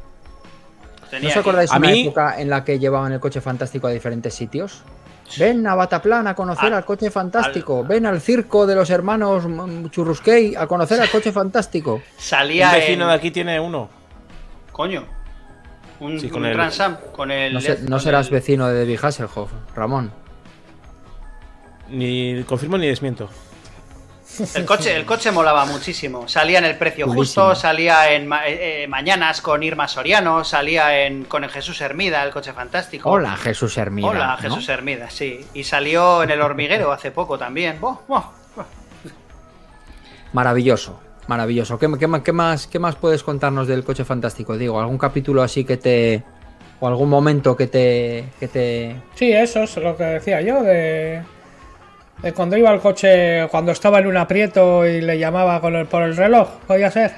¿No 1.02 1.08
Tenía 1.10 1.30
os 1.30 1.38
acordáis 1.38 1.72
A 1.72 1.78
una 1.78 1.88
mí- 1.90 2.02
época 2.04 2.40
en 2.40 2.50
la 2.50 2.64
que 2.66 2.78
llevaban 2.80 3.14
el 3.14 3.20
coche 3.22 3.40
fantástico 3.42 3.88
a 3.88 3.92
diferentes 3.92 4.34
sitios? 4.34 4.84
Ven 5.38 5.68
a 5.68 5.76
Bataplan 5.76 6.26
a 6.28 6.36
conocer 6.36 6.68
Al- 6.68 6.74
al 6.76 6.86
coche 6.86 7.12
fantástico. 7.12 7.84
Ven 7.84 8.06
al 8.06 8.22
circo 8.22 8.66
de 8.66 8.76
los 8.76 8.90
hermanos 8.90 9.44
Churrusquey 9.92 10.56
a 10.56 10.68
conocer 10.68 11.02
al 11.02 11.10
coche 11.10 11.32
fantástico. 11.32 12.02
Salía 12.18 12.70
Un 12.70 12.76
vecino 12.76 13.04
en... 13.04 13.10
de 13.10 13.14
aquí 13.16 13.32
tiene 13.32 13.60
uno. 13.60 13.90
Coño. 14.72 15.04
Un, 16.00 16.20
Sí, 16.20 16.30
con 16.30 16.42
un 16.44 16.48
el- 16.48 16.54
Transam 16.54 16.98
con 17.12 17.32
el... 17.32 17.54
No, 17.54 17.60
se- 17.60 17.70
LED, 17.70 17.80
no 17.84 17.90
con 17.98 18.00
serás 18.00 18.28
el- 18.28 18.34
vecino 18.34 18.68
de 18.68 18.80
David 18.80 19.00
Hasselhoff, 19.02 19.52
Ramón. 19.76 20.12
Ni 21.90 22.44
confirmo 22.44 22.78
ni 22.78 22.88
desmiento. 22.88 23.30
El 24.56 24.66
coche, 24.66 24.96
el 24.96 25.06
coche 25.06 25.32
molaba 25.32 25.66
muchísimo. 25.66 26.28
Salía 26.28 26.60
en 26.60 26.66
el 26.66 26.78
precio 26.78 27.08
justo, 27.08 27.56
salía 27.56 28.12
en 28.14 28.28
ma- 28.28 28.48
eh, 28.48 28.84
eh, 28.84 28.88
Mañanas 28.88 29.42
con 29.42 29.64
Irma 29.64 29.88
Soriano, 29.88 30.44
salía 30.44 31.06
en 31.06 31.26
con 31.26 31.44
el 31.44 31.50
Jesús 31.50 31.82
Hermida, 31.82 32.24
el 32.24 32.32
coche 32.32 32.54
fantástico. 32.54 33.10
Hola, 33.10 33.36
Jesús 33.36 33.78
Hermida. 33.78 34.08
Hola, 34.08 34.28
¿no? 34.28 34.38
Jesús 34.38 34.70
Hermida, 34.70 35.10
sí. 35.10 35.46
Y 35.54 35.64
salió 35.64 36.24
en 36.24 36.32
El 36.32 36.42
Hormiguero 36.42 36.92
hace 36.92 37.12
poco 37.12 37.38
también. 37.38 37.80
Buah, 37.80 37.98
buah, 38.08 38.24
buah. 38.56 38.66
Maravilloso, 40.34 41.00
maravilloso. 41.28 41.80
¿Qué, 41.80 41.88
qué 42.00 42.22
qué 42.24 42.32
más, 42.34 42.68
¿Qué 42.68 42.80
más 42.80 42.96
puedes 42.96 43.24
contarnos 43.24 43.68
del 43.68 43.84
coche 43.84 44.06
fantástico? 44.06 44.58
Digo, 44.58 44.80
¿algún 44.80 44.98
capítulo 44.98 45.42
así 45.42 45.64
que 45.64 45.78
te. 45.78 46.24
o 46.80 46.88
algún 46.88 47.10
momento 47.10 47.56
que 47.56 47.68
te. 47.68 48.26
que 48.40 48.48
te. 48.48 48.96
Sí, 49.16 49.32
eso 49.32 49.64
es 49.64 49.76
lo 49.78 49.96
que 49.96 50.04
decía 50.04 50.42
yo, 50.42 50.62
de 50.62 51.24
cuando 52.36 52.58
iba 52.58 52.70
al 52.70 52.80
coche, 52.80 53.48
cuando 53.50 53.72
estaba 53.72 54.00
en 54.00 54.08
un 54.08 54.18
aprieto 54.18 54.86
y 54.86 55.02
le 55.02 55.18
llamaba 55.20 55.62
con 55.62 55.76
el, 55.76 55.86
por 55.86 56.04
el 56.04 56.16
reloj, 56.16 56.50
podía 56.68 56.90
ser. 56.92 57.12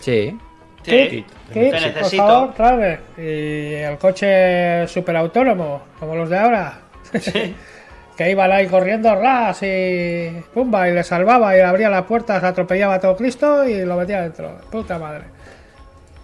Sí. 0.00 0.38
Sí. 0.82 0.90
¿Qué? 0.90 1.24
Te 1.52 1.70
Por 1.70 1.80
necesito. 1.80 2.52
favor. 2.56 2.98
Y 3.18 3.74
el 3.74 3.98
coche 3.98 4.86
súper 4.88 5.16
autónomo, 5.16 5.82
como 5.98 6.16
los 6.16 6.28
de 6.28 6.38
ahora. 6.38 6.78
que 8.16 8.30
iban 8.30 8.52
ahí 8.52 8.66
corriendo 8.66 9.14
ras 9.14 9.62
y 9.62 10.42
pumba, 10.52 10.88
y 10.88 10.92
le 10.92 11.02
salvaba 11.04 11.54
y 11.54 11.58
le 11.58 11.64
abría 11.64 11.88
la 11.88 12.06
puerta, 12.06 12.40
se 12.40 12.46
atropellaba 12.46 12.94
a 12.94 13.00
todo 13.00 13.16
Cristo 13.16 13.66
y 13.66 13.84
lo 13.84 13.96
metía 13.96 14.22
dentro. 14.22 14.58
Puta 14.70 14.98
madre. 14.98 15.24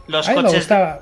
Los 0.07 0.27
A 0.29 0.33
mí 0.33 0.37
me 0.39 0.43
coches, 0.45 0.59
gustaba. 0.61 1.01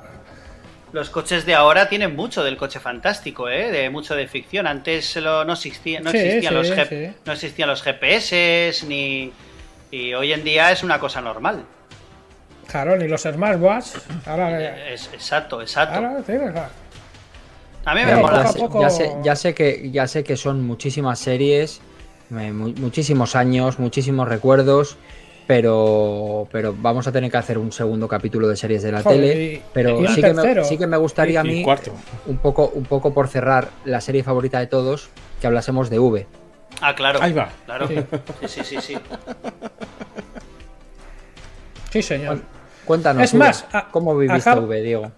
Los 0.93 1.09
coches 1.09 1.45
de 1.45 1.53
ahora 1.55 1.89
tienen 1.89 2.15
mucho 2.15 2.43
del 2.43 2.57
coche 2.57 2.79
fantástico, 2.79 3.49
¿eh? 3.49 3.71
De 3.71 3.89
mucho 3.89 4.15
de 4.15 4.27
ficción. 4.27 4.67
Antes 4.67 5.15
lo- 5.17 5.43
no, 5.45 5.53
existía, 5.53 5.99
no, 5.99 6.11
Sí, 6.11 6.17
existían 6.17 6.53
sí, 6.53 6.57
los 6.57 6.71
G- 6.71 6.87
sí. 7.11 7.15
no 7.25 7.33
existían 7.33 7.69
los 7.69 7.81
GPS 7.83 8.85
ni 8.87 9.31
y 9.91 10.13
hoy 10.13 10.33
en 10.33 10.43
día 10.43 10.71
es 10.71 10.83
una 10.83 10.99
cosa 10.99 11.21
normal. 11.21 11.63
Claro, 12.67 12.97
ni 12.97 13.07
los 13.07 13.21
smartwatch. 13.21 13.87
Ahora, 14.25 14.91
Es, 14.91 15.09
exacto, 15.13 15.61
exacto. 15.61 15.95
ahora 15.97 16.21
claro. 16.25 16.69
A 17.85 17.95
mí 17.95 18.01
me 18.03 18.11
Ya, 18.11 18.17
mola. 18.17 18.43
ya 18.43 18.47
sé, 18.49 18.59
poco- 18.59 18.81
ya 18.81 18.89
sé- 18.89 19.11
ya 19.23 19.35
sé 19.37 19.53
que, 19.53 19.89
ya 19.91 20.07
sé 20.07 20.23
que 20.25 20.35
son 20.35 20.61
muchísimas 20.65 21.19
series, 21.19 21.79
eh, 22.31 22.51
mu- 22.51 22.73
muchísimos 22.77 23.35
años, 23.37 23.79
muchísimos 23.79 24.27
recuerdos. 24.27 24.97
Pero, 25.47 26.47
pero 26.51 26.75
vamos 26.77 27.07
a 27.07 27.11
tener 27.13 27.31
que 27.31 27.37
hacer 27.37 27.57
un 27.57 27.71
segundo 27.71 28.07
capítulo 28.09 28.47
de 28.49 28.57
series 28.57 28.83
de 28.83 28.91
la 28.91 29.01
Joder, 29.01 29.19
tele. 29.21 29.43
y- 29.53 29.63
Pero 29.73 30.01
y 30.01 30.07
sí 30.09 30.21
que, 30.21 30.33
me, 30.33 30.63
sí 30.65 30.77
que 30.77 30.87
me 30.87 30.97
gustaría 30.97 31.39
a 31.39 31.43
mí, 31.43 31.63
cuarto. 31.63 31.93
un 32.25 32.37
poco, 32.37 32.69
un 32.75 32.83
poco 32.83 33.13
por 33.13 33.29
cerrar 33.29 33.69
la 33.85 34.01
serie 34.01 34.23
favorita 34.23 34.59
de 34.59 34.67
todos, 34.67 35.09
que 35.39 35.47
hablásemos 35.47 35.89
de 35.89 35.99
V. 35.99 36.27
Ah, 36.81 36.93
claro. 36.93 37.19
Ahí 37.21 37.31
va. 37.31 37.49
Claro. 37.65 37.87
Sí. 37.87 37.95
Sí, 38.47 38.61
sí, 38.63 38.81
sí, 38.81 38.97
sí. 41.91 42.01
Señor. 42.03 42.41
Cuéntanos, 42.85 43.23
Es 43.23 43.33
más, 43.33 43.65
a- 43.73 43.87
¿cómo 43.89 44.15
viviste 44.17 44.49
acabo- 44.49 44.67
V, 44.67 44.81
Diego? 44.81 45.11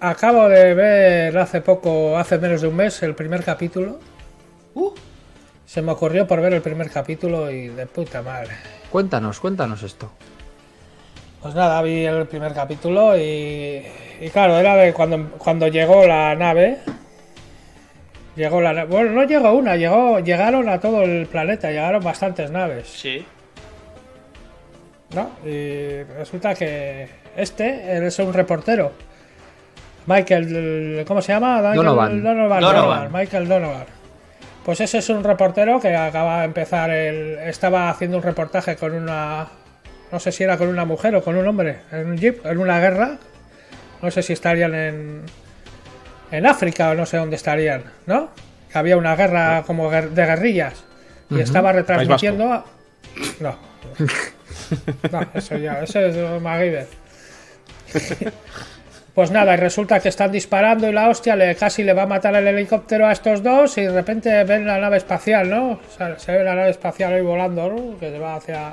Acabo 0.00 0.48
de 0.48 0.74
ver 0.74 1.38
hace 1.38 1.60
poco, 1.60 2.18
hace 2.18 2.36
menos 2.38 2.60
de 2.62 2.68
un 2.68 2.76
mes, 2.76 3.02
el 3.02 3.14
primer 3.14 3.42
capítulo. 3.44 3.98
Uh, 4.74 4.90
Se 5.66 5.82
me 5.82 5.92
ocurrió 5.92 6.26
por 6.26 6.40
ver 6.40 6.54
el 6.54 6.62
primer 6.62 6.90
capítulo 6.90 7.50
y 7.50 7.68
de 7.68 7.86
puta 7.86 8.22
madre. 8.22 8.52
Cuéntanos, 8.90 9.40
cuéntanos 9.40 9.82
esto. 9.82 10.10
Pues 11.42 11.54
nada, 11.54 11.82
vi 11.82 12.04
el 12.04 12.26
primer 12.26 12.54
capítulo 12.54 13.16
y, 13.16 13.84
y 14.20 14.30
claro, 14.32 14.56
era 14.56 14.76
de 14.76 14.92
cuando, 14.94 15.30
cuando 15.38 15.68
llegó 15.68 16.06
la 16.06 16.34
nave. 16.34 16.78
Llegó 18.36 18.60
la 18.60 18.72
nave. 18.72 18.88
Bueno, 18.88 19.10
no 19.12 19.24
llegó 19.24 19.52
una, 19.52 19.76
llegó, 19.76 20.20
llegaron 20.20 20.68
a 20.68 20.80
todo 20.80 21.02
el 21.02 21.26
planeta, 21.26 21.70
llegaron 21.70 22.02
bastantes 22.02 22.50
naves. 22.50 22.88
sí. 22.88 23.26
¿no? 25.14 25.30
Y 25.48 26.02
resulta 26.18 26.54
que 26.54 27.08
este 27.36 27.96
él 27.96 28.04
es 28.04 28.18
un 28.18 28.32
reportero. 28.32 28.92
Michael, 30.06 31.04
¿cómo 31.06 31.22
se 31.22 31.32
llama? 31.32 31.62
Donovan. 31.62 32.22
Donovan, 32.22 32.22
Donovan. 32.22 32.60
Donovan, 32.60 33.12
Michael 33.12 33.48
Donovan. 33.48 33.95
Pues 34.66 34.80
ese 34.80 34.98
es 34.98 35.08
un 35.10 35.22
reportero 35.24 35.78
que 35.80 35.94
acaba 35.96 36.40
de 36.40 36.44
empezar 36.46 36.90
el, 36.90 37.38
estaba 37.38 37.88
haciendo 37.88 38.16
un 38.18 38.22
reportaje 38.24 38.74
con 38.76 38.94
una, 38.94 39.46
no 40.10 40.18
sé 40.20 40.32
si 40.32 40.42
era 40.42 40.58
con 40.58 40.66
una 40.68 40.84
mujer 40.84 41.14
o 41.14 41.22
con 41.22 41.36
un 41.36 41.46
hombre, 41.46 41.78
en 41.92 42.06
un 42.10 42.18
jeep, 42.18 42.44
en 42.44 42.58
una 42.58 42.80
guerra. 42.80 43.16
No 44.02 44.10
sé 44.10 44.22
si 44.22 44.32
estarían 44.32 44.74
en, 44.74 45.22
en 46.32 46.46
África 46.46 46.90
o 46.90 46.94
no 46.94 47.06
sé 47.06 47.16
dónde 47.16 47.36
estarían, 47.36 47.84
¿no? 48.06 48.30
Había 48.74 48.96
una 48.96 49.14
guerra 49.14 49.62
como 49.66 49.88
guer- 49.90 50.10
de 50.10 50.26
guerrillas 50.26 50.84
y 51.30 51.40
estaba 51.40 51.70
retransmitiendo. 51.72 52.52
a- 52.52 52.64
No, 53.40 53.56
no, 55.12 55.20
eso 55.34 55.56
ya, 55.56 55.80
eso 55.82 56.00
es 56.00 56.42
MacGyver. 56.42 56.88
Pues 59.16 59.30
nada, 59.30 59.54
y 59.54 59.56
resulta 59.56 59.98
que 59.98 60.10
están 60.10 60.30
disparando 60.30 60.88
y 60.88 60.92
la 60.92 61.08
hostia 61.08 61.34
le, 61.36 61.54
casi 61.56 61.82
le 61.82 61.94
va 61.94 62.02
a 62.02 62.06
matar 62.06 62.36
el 62.36 62.46
helicóptero 62.46 63.06
a 63.06 63.12
estos 63.12 63.42
dos 63.42 63.78
y 63.78 63.82
de 63.82 63.90
repente 63.90 64.44
ven 64.44 64.66
la 64.66 64.78
nave 64.78 64.98
espacial, 64.98 65.48
¿no? 65.48 65.70
O 65.72 65.80
sea, 65.96 66.18
se 66.18 66.32
ve 66.32 66.44
la 66.44 66.54
nave 66.54 66.68
espacial 66.70 67.14
ahí 67.14 67.22
volando, 67.22 67.66
¿no? 67.68 67.98
Que 67.98 68.10
se 68.10 68.18
va 68.18 68.34
hacia... 68.36 68.72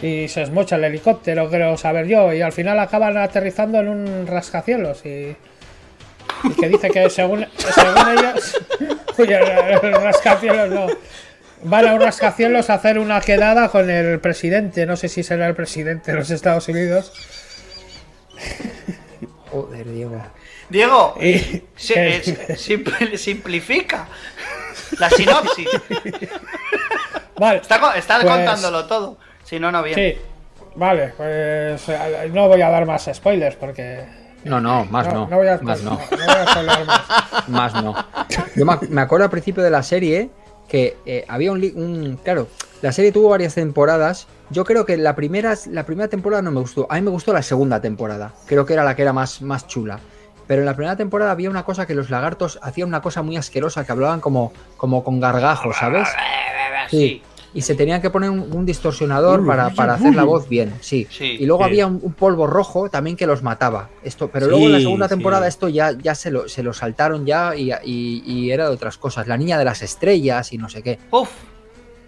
Y 0.00 0.28
se 0.28 0.42
esmocha 0.42 0.76
el 0.76 0.84
helicóptero, 0.84 1.50
creo 1.50 1.76
saber 1.76 2.06
yo, 2.06 2.32
y 2.32 2.40
al 2.40 2.52
final 2.52 2.78
acaban 2.78 3.16
aterrizando 3.18 3.80
en 3.80 3.88
un 3.88 4.26
rascacielos 4.26 5.04
y... 5.04 5.36
y 6.44 6.50
que 6.58 6.68
dice 6.68 6.88
que 6.88 7.10
según, 7.10 7.44
según 7.56 8.18
ellos... 8.18 8.56
Uy, 9.18 9.26
el- 9.30 9.84
el 9.84 9.92
rascacielos 9.92 10.70
no. 10.70 10.86
Van 11.64 11.86
a 11.86 11.92
un 11.94 12.00
rascacielos 12.00 12.70
a 12.70 12.74
hacer 12.74 12.98
una 12.98 13.20
quedada 13.20 13.68
con 13.68 13.90
el 13.90 14.20
presidente, 14.20 14.86
no 14.86 14.96
sé 14.96 15.08
si 15.08 15.22
será 15.22 15.48
el 15.48 15.54
presidente 15.54 16.12
de 16.12 16.16
los 16.18 16.30
Estados 16.30 16.66
Unidos. 16.68 17.12
Joder, 19.50 19.88
Diego. 19.90 20.22
Diego, 20.68 21.14
si- 21.18 21.94
que- 21.94 22.16
eh, 22.16 22.22
simpl- 22.56 23.16
simplifica 23.16 24.06
la 24.98 25.08
sinopsis. 25.10 25.68
Vale. 27.38 27.58
Está, 27.60 27.80
Pues- 27.80 28.04
contándolo 28.06 28.86
todo. 28.86 29.16
Si 29.44 29.58
no, 29.58 29.72
no 29.72 29.82
bien. 29.82 29.94
Sí, 29.94 30.18
vale, 30.74 31.14
pues 31.16 31.82
eh, 31.88 32.30
no 32.32 32.48
voy 32.48 32.60
a 32.60 32.68
dar 32.68 32.84
más 32.84 33.08
spoilers 33.12 33.56
porque. 33.56 34.04
No, 34.44 34.60
no, 34.60 34.84
más 34.84 35.06
no. 35.12 35.26
no 35.26 35.36
voy 35.36 35.48
a, 35.48 35.58
más 35.58 35.82
no. 35.82 35.92
no 35.92 35.98
voy 36.06 36.68
a 36.68 36.84
más. 36.84 37.02
Más 37.48 37.74
no. 37.82 37.94
Yo 38.54 38.66
me, 38.66 38.72
ac- 38.72 38.88
me 38.88 39.00
acuerdo 39.00 39.24
al 39.24 39.30
principio 39.30 39.62
de 39.62 39.70
la 39.70 39.82
serie 39.82 40.28
que 40.68 40.96
eh, 41.06 41.24
había 41.28 41.50
un, 41.50 41.62
un- 41.74 42.20
Claro, 42.22 42.48
la 42.82 42.92
serie 42.92 43.10
tuvo 43.10 43.30
varias 43.30 43.54
temporadas 43.54 44.26
Yo 44.50 44.64
creo 44.64 44.86
que 44.86 44.96
la 44.96 45.14
primera, 45.14 45.54
la 45.70 45.84
primera 45.84 46.08
temporada 46.08 46.42
no 46.42 46.50
me 46.50 46.60
gustó. 46.60 46.86
A 46.90 46.94
mí 46.96 47.02
me 47.02 47.10
gustó 47.10 47.32
la 47.32 47.42
segunda 47.42 47.80
temporada. 47.80 48.32
Creo 48.46 48.64
que 48.64 48.72
era 48.74 48.84
la 48.84 48.96
que 48.96 49.02
era 49.02 49.12
más, 49.12 49.42
más 49.42 49.66
chula. 49.66 50.00
Pero 50.46 50.62
en 50.62 50.66
la 50.66 50.74
primera 50.74 50.96
temporada 50.96 51.30
había 51.30 51.50
una 51.50 51.64
cosa 51.64 51.86
que 51.86 51.94
los 51.94 52.08
lagartos 52.08 52.58
hacían 52.62 52.88
una 52.88 53.02
cosa 53.02 53.20
muy 53.20 53.36
asquerosa, 53.36 53.84
que 53.84 53.92
hablaban 53.92 54.20
como, 54.20 54.52
como 54.78 55.04
con 55.04 55.20
gargajos, 55.20 55.76
¿sabes? 55.76 56.08
Sí. 56.90 57.22
Y 57.54 57.62
se 57.62 57.74
tenían 57.74 58.00
que 58.02 58.10
poner 58.10 58.30
un, 58.30 58.40
un 58.54 58.64
distorsionador 58.66 59.44
para, 59.46 59.70
para 59.70 59.94
hacer 59.94 60.14
la 60.14 60.24
voz 60.24 60.48
bien, 60.48 60.74
sí. 60.80 61.06
Sí. 61.10 61.36
Y 61.40 61.46
luego 61.46 61.62
Sí. 61.64 61.70
había 61.70 61.86
un, 61.86 61.98
un 62.02 62.12
polvo 62.12 62.46
rojo 62.46 62.88
también 62.90 63.16
que 63.16 63.26
los 63.26 63.42
mataba. 63.42 63.88
Esto, 64.02 64.28
pero 64.30 64.46
luego 64.46 64.66
en 64.66 64.72
la 64.72 64.80
segunda 64.80 65.08
temporada 65.08 65.48
esto 65.48 65.68
ya, 65.68 65.92
ya 65.92 66.14
se, 66.14 66.30
lo, 66.30 66.48
se 66.48 66.62
lo 66.62 66.72
saltaron 66.72 67.24
ya 67.26 67.54
y, 67.56 67.72
y- 67.84 68.22
y 68.26 68.50
era 68.50 68.68
de 68.68 68.74
otras 68.74 68.96
cosas. 68.98 69.26
La 69.28 69.36
niña 69.36 69.58
de 69.58 69.64
las 69.64 69.82
estrellas 69.82 70.52
y 70.52 70.58
no 70.58 70.68
sé 70.68 70.82
qué. 70.82 70.98
Uf. 71.10 71.30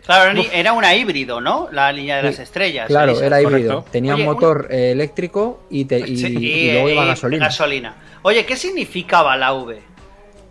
Claro, 0.05 0.41
era- 0.41 0.53
era 0.53 0.73
una 0.73 0.95
híbrido, 0.95 1.41
¿no? 1.41 1.69
La 1.73 1.93
línea 1.93 2.17
de 2.19 2.23
las 2.25 2.39
estrellas. 2.39 2.87
Claro, 2.89 3.13
Elisa. 3.13 3.27
era 3.27 3.37
correcto. 3.43 3.59
híbrido. 3.59 3.85
Tenía 3.91 4.15
Oye, 4.15 4.23
un 4.23 4.29
motor 4.35 4.69
eh, 4.71 4.93
eléctrico 4.93 5.63
y, 5.71 5.85
te- 5.85 5.99
y, 6.01 6.17
Sí, 6.17 6.37
y 6.37 6.73
luego 6.73 6.89
iba 6.91 7.05
y- 7.05 7.09
gasolina. 7.09 7.45
gasolina. 7.47 7.97
Oye, 8.23 8.45
¿qué 8.45 8.57
significaba 8.57 9.37
la 9.37 9.53
V? 9.55 9.81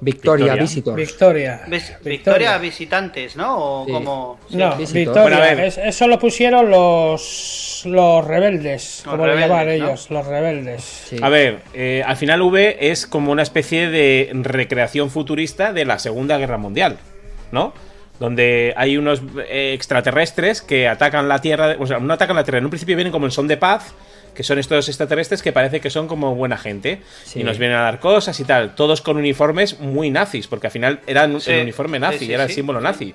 Victoria, 0.02 0.46
Victoria. 0.46 0.62
Visitors. 0.62 0.96
Victoria. 0.96 1.62
Victoria 2.02 2.58
visitantes, 2.58 3.36
¿no? 3.36 3.58
O 3.82 3.86
Sí. 3.86 3.92
como. 3.92 4.40
sí. 4.50 4.56
No, 4.56 4.76
Visitor. 4.78 4.94
Victoria. 5.14 5.22
Bueno, 5.24 5.38
a 5.38 5.56
ver. 5.56 5.60
es- 5.66 5.78
eso 5.78 6.08
lo 6.08 6.18
pusieron 6.18 6.70
los 6.72 7.82
los 7.86 8.26
rebeldes, 8.26 9.02
Los 9.06 9.12
como 9.14 9.26
lo 9.28 9.36
llaman 9.38 9.66
¿no? 9.66 9.72
ellos, 9.72 10.10
los 10.10 10.26
rebeldes. 10.26 10.84
Sí. 10.84 11.18
A 11.22 11.28
ver, 11.30 11.60
eh, 11.74 12.02
al 12.06 12.16
final 12.18 12.42
V 12.42 12.78
es 12.92 13.08
como 13.08 13.32
una 13.32 13.42
especie 13.42 13.90
de 13.90 14.30
recreación 14.34 15.10
futurista 15.10 15.74
de 15.74 15.84
la 15.86 16.00
Segunda 16.00 16.38
Guerra 16.38 16.58
Mundial, 16.58 16.98
¿no? 17.52 17.74
Donde 18.20 18.74
hay 18.76 18.98
unos 18.98 19.22
eh, 19.48 19.72
extraterrestres 19.74 20.62
que 20.62 20.88
atacan 20.88 21.28
la 21.30 21.40
Tierra, 21.40 21.76
o 21.80 21.88
sea, 21.88 22.00
no 22.00 22.14
atacan 22.14 22.36
la 22.36 22.44
Tierra, 22.44 22.58
en 22.60 22.66
un 22.66 22.70
principio 22.70 22.96
vienen 22.96 23.12
como 23.14 23.26
en 23.26 23.32
son 23.32 23.48
de 23.48 23.58
paz, 23.58 23.94
que 24.36 24.44
son 24.44 24.60
estos 24.60 24.88
extraterrestres 24.88 25.41
que 25.41 25.52
parece 25.52 25.80
que 25.82 25.90
son 25.90 26.08
como 26.08 26.36
buena 26.36 26.58
gente 26.58 27.02
Sí. 27.24 27.40
y 27.41 27.44
nos 27.44 27.58
vienen 27.58 27.78
a 27.78 27.82
dar 27.82 28.00
cosas 28.00 28.40
y 28.40 28.44
tal, 28.44 28.76
todos 28.76 29.02
con 29.02 29.18
uniformes 29.18 29.80
muy 29.80 30.10
nazis, 30.12 30.48
porque 30.48 30.68
al 30.68 30.72
final 30.72 31.00
eran 31.08 31.40
Sí, 31.41 31.52
el 31.52 31.62
uniforme 31.64 32.00
nazi, 32.00 32.26
sí, 32.26 32.34
era 32.34 32.44
el 32.44 32.50
sí. 32.50 32.56
símbolo 32.56 32.80
nazi. 32.82 33.14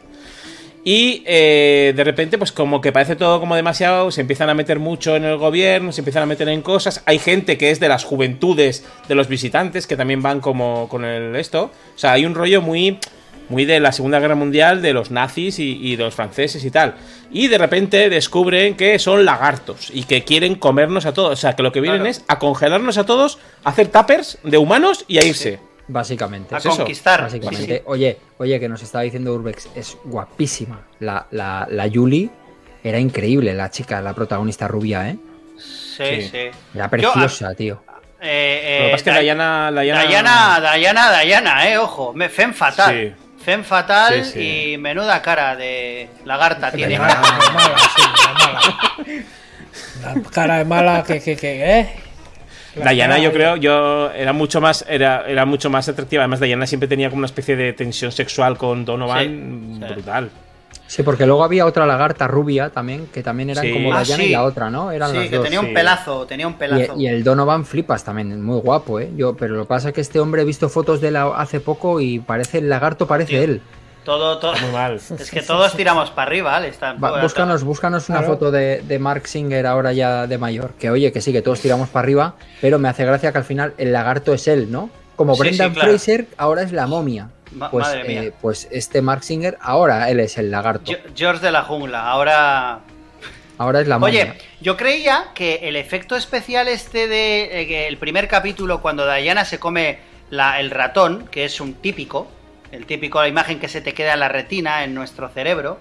Y 0.87 1.23
eh, 1.27 1.95
de 1.97 2.05
repente, 2.05 2.37
pues 2.37 2.53
como 2.53 2.83
que 2.83 2.93
parece 2.93 3.17
todo 3.17 3.41
como 3.41 3.57
demasiado, 3.57 4.11
se 4.11 4.21
empiezan 4.21 4.51
a 4.51 4.55
meter 4.55 4.79
mucho 4.79 5.17
en 5.17 5.25
el 5.25 5.39
gobierno, 5.39 5.93
se 5.93 6.03
empiezan 6.03 6.25
a 6.25 6.27
meter 6.27 6.47
en 6.51 6.61
cosas. 6.61 7.03
Hay 7.07 7.19
gente 7.19 7.57
que 7.57 7.71
es 7.71 7.81
de 7.81 7.89
las 7.89 8.05
juventudes 8.05 8.85
de 9.09 9.15
los 9.15 9.29
visitantes, 9.29 9.87
que 9.87 9.97
también 9.97 10.21
van 10.21 10.41
como 10.41 10.87
con 10.91 11.07
el 11.07 11.37
esto. 11.37 11.71
O 11.95 11.99
sea, 11.99 12.13
hay 12.13 12.27
un 12.27 12.35
rollo 12.35 12.61
muy, 12.61 12.99
muy 13.49 13.65
de 13.65 13.81
la 13.81 13.93
Segunda 13.93 14.21
Guerra 14.21 14.35
Mundial, 14.35 14.81
de 14.83 14.93
los 14.93 15.11
nazis 15.11 15.59
y, 15.59 15.79
y 15.81 15.97
de 15.97 16.05
los 16.05 16.15
franceses 16.15 16.65
y 16.65 16.71
tal. 16.71 16.95
Y 17.31 17.49
de 17.49 17.59
repente 17.59 18.09
descubren 18.09 18.77
que 18.77 18.99
son 18.99 19.25
lagartos 19.25 19.91
y 19.93 20.05
que 20.05 20.25
quieren 20.25 20.55
comernos 20.55 21.05
a 21.07 21.13
todos. 21.13 21.33
O 21.33 21.37
sea, 21.37 21.55
que 21.55 21.63
lo 21.63 21.73
que 21.73 21.81
vienen 21.81 22.01
Claro. 22.01 22.11
es 22.11 22.25
a 22.29 22.39
congelarnos 22.39 22.97
a 22.99 23.05
todos, 23.05 23.39
a 23.65 23.71
hacer 23.71 23.89
tappers 23.89 24.39
de 24.43 24.57
humanos 24.59 25.05
y 25.09 25.19
a 25.19 25.25
irse. 25.25 25.59
Básicamente. 25.87 26.55
A 26.55 26.59
es 26.59 26.67
eso, 26.67 26.77
conquistar. 26.79 27.21
Básicamente. 27.23 27.77
Sí, 27.79 27.83
Oye, 27.87 28.19
oye, 28.39 28.59
que 28.59 28.69
nos 28.69 28.83
estaba 28.83 29.03
diciendo 29.03 29.35
Urbex, 29.35 29.69
es 29.75 29.99
guapísima. 30.05 30.87
La, 31.01 31.27
la, 31.31 31.67
la 31.71 31.87
Yuli 31.87 32.31
era 32.83 32.99
increíble, 32.99 33.53
la 33.53 33.71
chica, 33.71 34.01
la 34.01 34.15
protagonista 34.15 34.67
rubia, 34.69 35.11
¿eh? 35.11 35.19
Sí, 35.59 36.23
Sí. 36.23 36.23
sí. 36.31 36.39
Era 36.75 36.87
Yo, 36.87 36.91
preciosa, 36.91 37.55
tío. 37.55 37.83
ah, 37.87 38.01
eh, 38.23 38.79
Lo 38.81 38.85
que 38.87 38.91
pasa 38.93 38.97
es 38.97 39.03
que 39.03 39.11
Da- 39.11 39.21
Diana, 39.21 39.71
Diana, 39.73 40.03
Dayana, 40.05 40.61
Dayana, 40.61 41.11
Dayana, 41.11 41.69
eh, 41.71 41.79
ojo, 41.79 42.13
me 42.15 42.29
fem 42.31 42.53
fatal. 42.55 42.95
Sí. 43.15 43.24
Fem 43.45 43.63
fatal 43.65 44.25
Sí, 44.25 44.31
sí. 44.33 44.73
y 44.73 44.79
menuda 44.79 45.21
cara 45.21 45.55
de 45.57 46.09
lagarta 46.25 46.71
tiene. 46.73 46.99
Mala, 46.99 47.15
de 47.15 47.21
mala, 47.53 47.77
sí, 47.97 48.03
de 49.07 49.13
mala. 49.13 50.15
La 50.25 50.31
cara 50.31 50.59
de 50.59 50.65
mala 50.65 51.03
que, 51.03 51.21
que, 51.21 51.37
que 51.37 51.79
¿eh? 51.81 51.89
La 52.77 52.91
Diana, 52.91 53.15
cara 53.15 53.25
yo 53.25 53.33
creo, 53.33 53.57
yo 53.57 54.11
era 54.13 54.33
mucho 54.33 54.61
más, 54.61 54.85
era, 54.89 55.25
era 55.29 55.45
mucho 55.45 55.71
más 55.71 55.89
atractiva. 55.89 56.23
Además, 56.23 56.41
Diana 56.41 56.67
siempre 56.67 56.89
tenía 56.89 57.09
como 57.09 57.19
una 57.19 57.27
especie 57.27 57.55
de 57.55 57.73
tensión 57.73 58.11
sexual 58.13 58.57
con 58.59 58.85
Donovan 58.85 59.79
Sí, 59.81 59.87
sí. 59.87 59.93
brutal. 59.95 60.31
Sí, 60.87 61.03
porque 61.03 61.27
luego 61.27 61.43
había 61.45 61.67
otra 61.67 61.87
lagarta 61.87 62.27
rubia 62.29 62.71
también, 62.71 63.07
que 63.13 63.23
también 63.23 63.51
eran 63.51 63.65
Sí. 63.65 63.73
como 63.73 63.93
Ah, 63.95 64.03
Diana 64.05 64.23
sí. 64.23 64.29
y 64.29 64.33
la 64.33 64.45
otra, 64.45 64.71
¿no? 64.71 64.93
Eran 64.93 65.11
Sí, 65.11 65.17
las 65.19 65.29
que 65.29 65.37
dos. 65.37 65.45
tenía 65.45 65.61
sí. 65.61 65.67
un 65.67 65.75
pelazo, 65.75 66.27
tenía 66.27 66.47
un 66.47 66.55
pelazo. 66.55 66.95
Y, 66.97 67.05
y 67.05 67.07
el 67.09 67.25
Donovan 67.25 67.65
flipas 67.65 68.05
también, 68.05 68.43
muy 68.43 68.61
guapo, 68.61 69.01
¿eh? 69.01 69.11
Yo, 69.17 69.35
pero 69.37 69.55
lo 69.55 69.63
que 69.63 69.69
pasa 69.69 69.89
es 69.89 69.95
que 69.95 70.01
este 70.01 70.21
hombre 70.21 70.43
he 70.43 70.45
visto 70.45 70.69
fotos 70.69 71.01
de 71.01 71.09
él 71.09 71.17
hace 71.17 71.61
poco 71.61 72.01
y 72.01 72.19
parece 72.21 72.59
el 72.59 72.69
lagarto, 72.69 73.07
parece 73.07 73.31
Tío, 73.31 73.43
él. 73.43 73.63
Todo, 74.05 74.37
todo. 74.39 74.53
Muy 74.61 74.71
mal. 74.73 75.01
Es 75.19 75.31
que 75.31 75.41
todos 75.41 75.75
tiramos 75.75 76.11
para 76.11 76.29
arriba, 76.29 76.51
¿vale? 76.53 76.69
Está- 76.69 76.93
Va, 76.93 77.23
búscanos, 77.23 77.65
búscanos 77.65 78.11
una 78.11 78.19
Claro. 78.19 78.35
foto 78.35 78.51
de, 78.51 78.83
de 78.87 78.99
Mark 78.99 79.27
Singer 79.27 79.67
ahora 79.67 79.93
ya 79.95 80.27
de 80.27 80.37
mayor. 80.37 80.73
Que 80.79 80.91
oye, 80.91 81.11
que 81.11 81.23
sí, 81.23 81.33
que 81.33 81.41
todos 81.41 81.61
tiramos 81.61 81.89
para 81.89 82.05
arriba, 82.05 82.35
pero 82.61 82.79
me 82.79 82.91
hace 82.91 83.05
gracia 83.07 83.33
que 83.33 83.39
al 83.39 83.45
final 83.45 83.73
el 83.79 83.93
lagarto 83.95 84.35
es 84.35 84.47
él, 84.47 84.71
¿no? 84.71 84.91
Como 85.17 85.35
Sí, 85.37 85.41
Brendan 85.41 85.69
sí, 85.71 85.75
claro. 85.75 85.89
Fraser 85.91 86.27
ahora 86.37 86.63
es 86.63 86.73
la 86.73 86.87
momia. 86.87 87.31
Ma- 87.55 87.71
Pues, 87.71 87.87
madre 87.87 88.05
mía. 88.05 88.23
eh, 88.25 88.33
pues 88.41 88.69
este 88.71 89.01
Mark 89.03 89.23
Singer 89.25 89.57
ahora 89.61 90.11
él 90.11 90.21
es 90.21 90.37
el 90.39 90.51
lagarto. 90.51 90.91
Ge- 90.91 91.03
George 91.15 91.45
de 91.45 91.53
la 91.53 91.63
jungla, 91.63 92.03
ahora. 92.09 92.81
Ahora 93.59 93.81
es 93.81 93.87
la 93.89 93.99
momia. 93.99 94.23
Oye, 94.23 94.39
yo 94.61 94.77
creía 94.77 95.27
que 95.35 95.61
el 95.63 95.77
efecto 95.77 96.17
especial 96.17 96.67
este 96.69 97.07
de 97.07 97.63
eh, 97.63 97.67
que 97.69 97.87
el 97.87 97.97
primer 97.99 98.27
capítulo, 98.27 98.83
cuando 98.83 99.11
Diana 99.13 99.45
se 99.45 99.59
come 99.61 99.99
la- 100.31 100.59
el 100.59 100.71
ratón, 100.73 101.29
que 101.31 101.45
es 101.45 101.61
un 101.61 101.75
típico, 101.75 102.27
el 102.73 102.87
típico, 102.87 103.21
la 103.21 103.29
imagen 103.29 103.61
que 103.61 103.69
se 103.69 103.81
te 103.81 103.95
queda 103.95 104.15
en 104.15 104.21
la 104.21 104.29
retina, 104.29 104.83
en 104.83 104.93
nuestro 104.95 105.29
cerebro, 105.29 105.79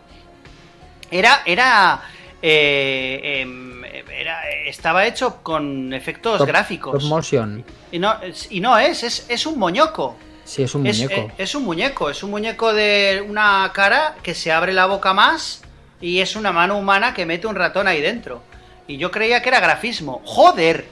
era, 1.10 1.42
era, 1.46 2.02
eh, 2.42 3.40
em, 3.42 3.84
era- 3.84 4.48
estaba 4.68 5.06
hecho 5.08 5.42
con 5.42 5.94
efectos 5.94 6.38
Top- 6.38 6.48
gráficos. 6.48 6.92
Top 7.02 7.10
motion. 7.10 7.64
Y 7.92 7.98
no, 8.00 8.16
y 8.52 8.60
no 8.60 8.78
es, 8.78 9.02
es, 9.04 9.26
es 9.30 9.46
un 9.48 9.58
moñoco. 9.58 10.16
Sí, 10.46 10.64
es 10.64 10.76
un 10.76 10.86
Es, 10.86 11.00
muñeco. 11.00 11.22
eh, 11.22 11.32
es 11.38 11.56
un 11.56 11.64
muñeco, 11.64 12.10
es 12.10 12.22
un 12.24 12.32
muñeco 12.32 12.74
de 12.74 13.26
una 13.28 13.72
cara 13.74 14.16
que 14.22 14.34
se 14.36 14.52
abre 14.52 14.74
la 14.74 14.86
boca 14.88 15.14
más 15.14 15.62
y 16.02 16.20
es 16.20 16.36
una 16.36 16.52
mano 16.52 16.78
humana 16.78 17.14
que 17.14 17.26
mete 17.26 17.48
un 17.48 17.56
ratón 17.56 17.88
ahí 17.88 18.02
dentro. 18.02 18.42
Y 18.88 18.98
yo 18.98 19.10
creía 19.12 19.42
que 19.42 19.48
era 19.50 19.62
grafismo. 19.62 20.22
¡Joder! 20.26 20.86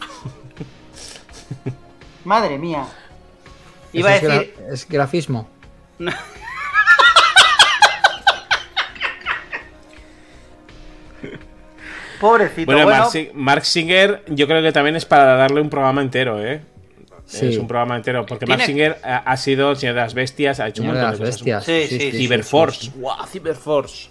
Madre 2.24 2.58
mía. 2.58 2.86
Iba 3.92 4.10
a 4.10 4.16
es 4.16 4.22
decir. 4.22 4.54
gra- 4.58 4.72
es 4.72 4.88
grafismo. 4.88 5.48
Pobrecito. 12.20 12.66
Bueno, 12.72 12.84
Bueno, 12.86 13.10
Mark 13.34 13.64
Singer, 13.64 14.22
yo 14.28 14.46
creo 14.46 14.62
que 14.62 14.72
también 14.72 14.96
es 14.96 15.04
para 15.04 15.36
darle 15.36 15.60
un 15.60 15.68
programa 15.68 16.00
entero, 16.00 16.42
¿eh? 16.42 16.62
Sí. 17.26 17.46
Es 17.48 17.58
un 17.58 17.66
programa 17.66 17.96
entero. 17.96 18.24
Porque 18.24 18.46
Mark 18.46 18.62
Singer 18.62 18.98
ha, 19.02 19.36
sido 19.36 19.72
el 19.72 19.76
señor 19.76 19.96
de 19.96 20.00
las 20.00 20.14
bestias, 20.14 20.60
ha 20.60 20.68
hecho 20.68 20.82
Señor 20.82 20.94
un 20.94 21.00
de 21.00 21.06
montón 21.08 21.26
las 21.26 21.36
de 21.40 21.44
cosas. 21.44 21.64
bestias. 21.64 21.88
Sí, 21.90 21.98
sí, 21.98 22.10
sí. 22.12 22.18
Cyberforce. 22.18 22.80
sí, 22.80 22.86
sí. 22.86 22.92
¡Guau! 23.00 23.26
Cyberforce. 23.26 24.08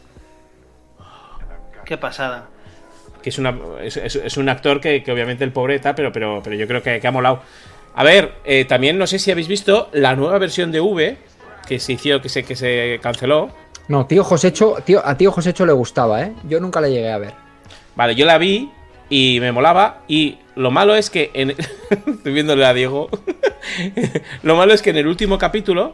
qué 1.85 1.97
pasada. 1.97 2.47
que 3.21 3.29
es, 3.29 3.37
una, 3.39 3.57
es, 3.81 3.97
es- 3.97 4.15
es 4.17 4.37
un 4.37 4.49
actor 4.49 4.79
que, 4.81 5.01
que 5.01 5.11
obviamente 5.11 5.43
el 5.43 5.51
pobre 5.51 5.75
está, 5.75 5.95
pero, 5.95 6.11
pero, 6.11 6.41
pero 6.43 6.55
yo 6.55 6.67
creo 6.67 6.83
que, 6.83 6.99
que 6.99 7.07
ha 7.07 7.11
molado. 7.11 7.41
A 7.95 8.03
ver, 8.03 8.33
eh, 8.43 8.65
también 8.65 8.97
no 8.97 9.07
sé 9.07 9.17
si 9.19 9.31
habéis 9.31 9.47
visto 9.47 9.89
la 9.93 10.15
nueva 10.15 10.37
versión 10.37 10.71
de 10.71 10.79
V 10.81 11.17
que 11.67 11.79
se 11.79 11.93
hizo, 11.93 12.21
que 12.21 12.29
se, 12.29 12.43
que 12.43 12.55
se 12.55 12.99
canceló. 13.01 13.49
No, 13.87 14.05
tío 14.05 14.23
Josecho, 14.23 14.75
tío, 14.83 15.01
a 15.05 15.15
tío 15.17 15.31
Josecho 15.31 15.65
le 15.65 15.71
gustaba, 15.73 16.21
¿eh? 16.23 16.33
Yo 16.47 16.59
nunca 16.59 16.81
le 16.81 16.91
llegué 16.91 17.11
a 17.11 17.17
ver. 17.17 17.33
Vale, 17.95 18.13
yo 18.15 18.25
la 18.25 18.37
vi 18.37 18.69
y 19.10 19.40
me 19.40 19.52
molaba. 19.52 19.99
Y 20.07 20.38
lo 20.56 20.72
malo 20.72 20.95
es 20.95 21.10
que 21.10 21.32
en. 21.34 21.52
Estoy 21.90 22.34
viéndole 22.34 22.65
a 22.65 22.73
Diego. 22.73 23.10
lo 24.44 24.56
malo 24.56 24.73
es 24.73 24.82
que 24.82 24.90
en 24.91 24.98
el 24.98 25.07
último 25.07 25.38
capítulo. 25.38 25.94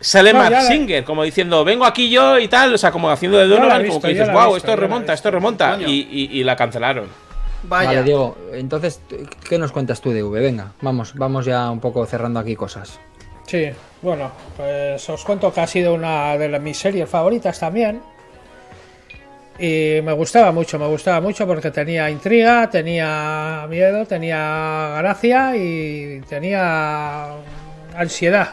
Sale 0.00 0.32
No, 0.32 0.38
Mark 0.38 0.52
ya 0.52 0.62
la- 0.62 0.68
Singer, 0.68 1.02
como 1.04 1.24
diciendo, 1.24 1.64
vengo 1.64 1.84
aquí 1.84 2.08
yo 2.08 2.38
y 2.38 2.46
tal, 2.46 2.72
o 2.72 2.78
sea, 2.78 2.92
como 2.92 3.10
haciendo 3.10 3.36
de 3.38 3.48
Donovan, 3.48 3.82
visto, 3.82 3.94
como 3.94 4.02
que 4.02 4.08
dices, 4.14 4.28
wow, 4.32 4.42
visto, 4.44 4.56
esto 4.58 4.76
remonta, 4.76 5.00
visto". 5.00 5.12
esto 5.14 5.30
remonta, 5.32 5.78
y, 5.84 6.06
y- 6.08 6.38
y 6.38 6.44
la 6.44 6.54
cancelaron. 6.54 7.06
Vaya. 7.64 7.88
Vale, 7.88 8.02
Diego, 8.04 8.38
entonces, 8.52 9.00
¿qué 9.48 9.58
nos 9.58 9.72
cuentas 9.72 10.00
tú 10.00 10.10
de 10.12 10.22
V? 10.22 10.40
Venga, 10.40 10.70
vamos, 10.82 11.14
vamos 11.16 11.46
ya 11.46 11.68
un 11.68 11.80
poco 11.80 12.06
cerrando 12.06 12.38
aquí 12.38 12.54
cosas. 12.54 13.00
Sí, 13.48 13.70
bueno, 14.00 14.30
pues 14.56 15.08
os 15.10 15.24
cuento 15.24 15.52
que 15.52 15.62
ha 15.62 15.66
sido 15.66 15.94
una 15.94 16.38
de 16.38 16.48
las- 16.48 16.62
mis 16.62 16.78
series 16.78 17.08
favoritas 17.10 17.58
también. 17.58 18.00
Y 19.58 20.00
me 20.04 20.12
gustaba 20.12 20.52
mucho, 20.52 20.78
me 20.78 20.86
gustaba 20.86 21.20
mucho 21.20 21.46
porque 21.46 21.70
tenía 21.70 22.08
intriga, 22.10 22.70
tenía 22.70 23.66
miedo, 23.68 24.06
tenía 24.06 24.94
gracia 24.98 25.56
y 25.56 26.20
tenía 26.28 27.26
ansiedad. 27.96 28.50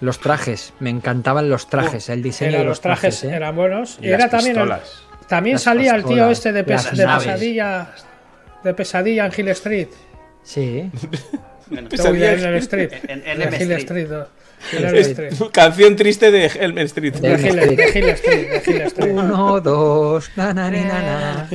Los 0.00 0.18
trajes, 0.20 0.72
me 0.80 0.90
encantaban 0.90 1.48
los 1.50 1.68
trajes, 1.68 2.08
el 2.08 2.22
diseño 2.22 2.50
Era- 2.50 2.58
de 2.60 2.64
los 2.64 2.80
trajes, 2.80 3.24
¿eh? 3.24 3.34
eran 3.34 3.54
buenos. 3.56 3.98
Y 4.00 4.06
Y, 4.06 4.08
era 4.08 4.18
las 4.20 4.30
también, 4.30 4.58
el- 4.58 4.72
también 5.28 5.54
Las 5.54 5.62
salía 5.62 5.94
el 5.96 6.04
tío 6.04 6.30
este 6.30 6.52
de, 6.52 6.64
pes- 6.64 6.86
pesadilla 6.86 7.88
de 8.64 8.74
pesadilla 8.74 9.26
en 9.26 9.32
Hill 9.36 9.48
Street. 9.48 9.88
Sí. 10.42 10.90
En 11.70 11.88
el 11.88 12.54
Street. 12.56 12.92
En- 13.08 13.26
en 13.26 13.42
En 13.42 13.48
Hill 13.54 13.72
Street. 13.72 13.78
Street. 13.80 14.08
Canción 15.52 15.96
triste 15.96 16.30
de 16.30 16.46
Elm 16.46 16.78
Street. 16.78 17.14
De 17.14 17.36
De 17.36 17.48
Elm 17.48 17.56
Hill, 17.94 18.08
Street. 18.10 18.92
Uno, 19.10 19.60
dos, 19.60 20.30
na, 20.36 20.52
na, 20.54 20.70
ni, 20.70 20.80
na, 20.80 21.02
na. 21.02 21.48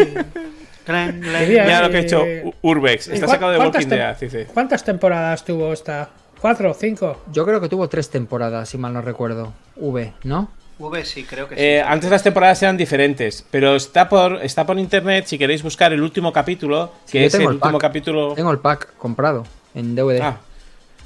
Clan, 0.85 1.19
clan. 1.21 1.45
Quería- 1.45 1.63
Mira 1.63 1.81
lo 1.83 1.89
que 1.91 1.97
ha 1.97 2.01
hecho 2.01 2.23
Urbex. 2.61 3.07
¿Y 3.07 3.13
Está 3.13 3.27
sacado 3.27 3.51
de 3.51 3.57
cuántas 3.57 3.83
Walking 3.85 3.95
Dead, 3.97 4.17
dice. 4.19 4.45
¿Cuántas 4.53 4.83
temporadas 4.83 5.45
tuvo 5.45 5.71
esta? 5.73 6.09
¿Cuatro 6.39 6.71
o 6.71 6.73
cinco? 6.73 7.21
Yo 7.31 7.45
creo 7.45 7.61
que 7.61 7.69
tuvo 7.69 7.87
tres 7.87 8.09
temporadas, 8.09 8.69
si 8.69 8.77
mal 8.77 8.91
no 8.93 9.01
recuerdo. 9.01 9.53
V, 9.75 10.13
¿no? 10.23 10.49
V 10.79 11.05
sí, 11.05 11.23
creo 11.23 11.47
que 11.47 11.55
sí. 11.55 11.61
Eh, 11.61 11.83
antes 11.85 12.09
las 12.09 12.23
temporadas 12.23 12.63
eran 12.63 12.75
diferentes, 12.77 13.45
pero 13.51 13.75
está 13.75 14.09
por, 14.09 14.39
está 14.43 14.65
por 14.65 14.79
internet 14.79 15.25
si 15.27 15.37
queréis 15.37 15.61
buscar 15.61 15.93
el 15.93 16.01
último 16.01 16.33
capítulo, 16.33 16.91
que 17.11 17.25
es 17.25 17.33
el 17.35 17.41
el 17.41 17.47
último 17.49 17.77
capítulo... 17.77 18.33
Tengo 18.33 18.49
el 18.49 18.57
pack 18.57 18.95
comprado 18.97 19.45
en 19.75 19.93
DVD. 19.95 20.19
Ah, 20.23 20.37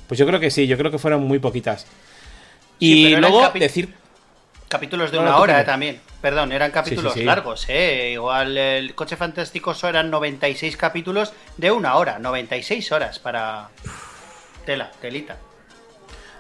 pues 0.08 0.18
yo 0.20 0.26
creo 0.26 0.40
que 0.40 0.52
sí, 0.52 0.68
yo 0.68 0.78
creo 0.78 0.92
que 0.92 0.98
fueron 1.00 1.24
muy 1.24 1.40
poquitas. 1.40 1.84
Sí, 2.80 3.08
Y 3.08 3.16
luego 3.16 3.42
capi- 3.42 3.60
decir... 3.60 3.94
Capítulos 4.68 5.12
de 5.12 5.18
No, 5.18 5.24
una 5.24 5.38
hora 5.38 5.64
también. 5.64 6.02
Perdón, 6.22 6.52
eran 6.52 6.72
capítulos 6.72 7.14
sí, 7.14 7.20
sí. 7.20 7.26
largos, 7.26 7.66
¿eh? 7.70 8.12
Igual 8.14 8.58
el 8.58 8.96
Coche 8.96 9.16
Fantástico 9.16 9.76
eran 9.84 10.10
96 10.10 10.76
capítulos 10.76 11.34
de 11.58 11.72
una 11.72 11.96
hora. 11.96 12.18
96 12.20 12.92
horas 12.92 13.20
para... 13.20 13.70
Tela, 14.66 14.92
telita. 15.00 15.38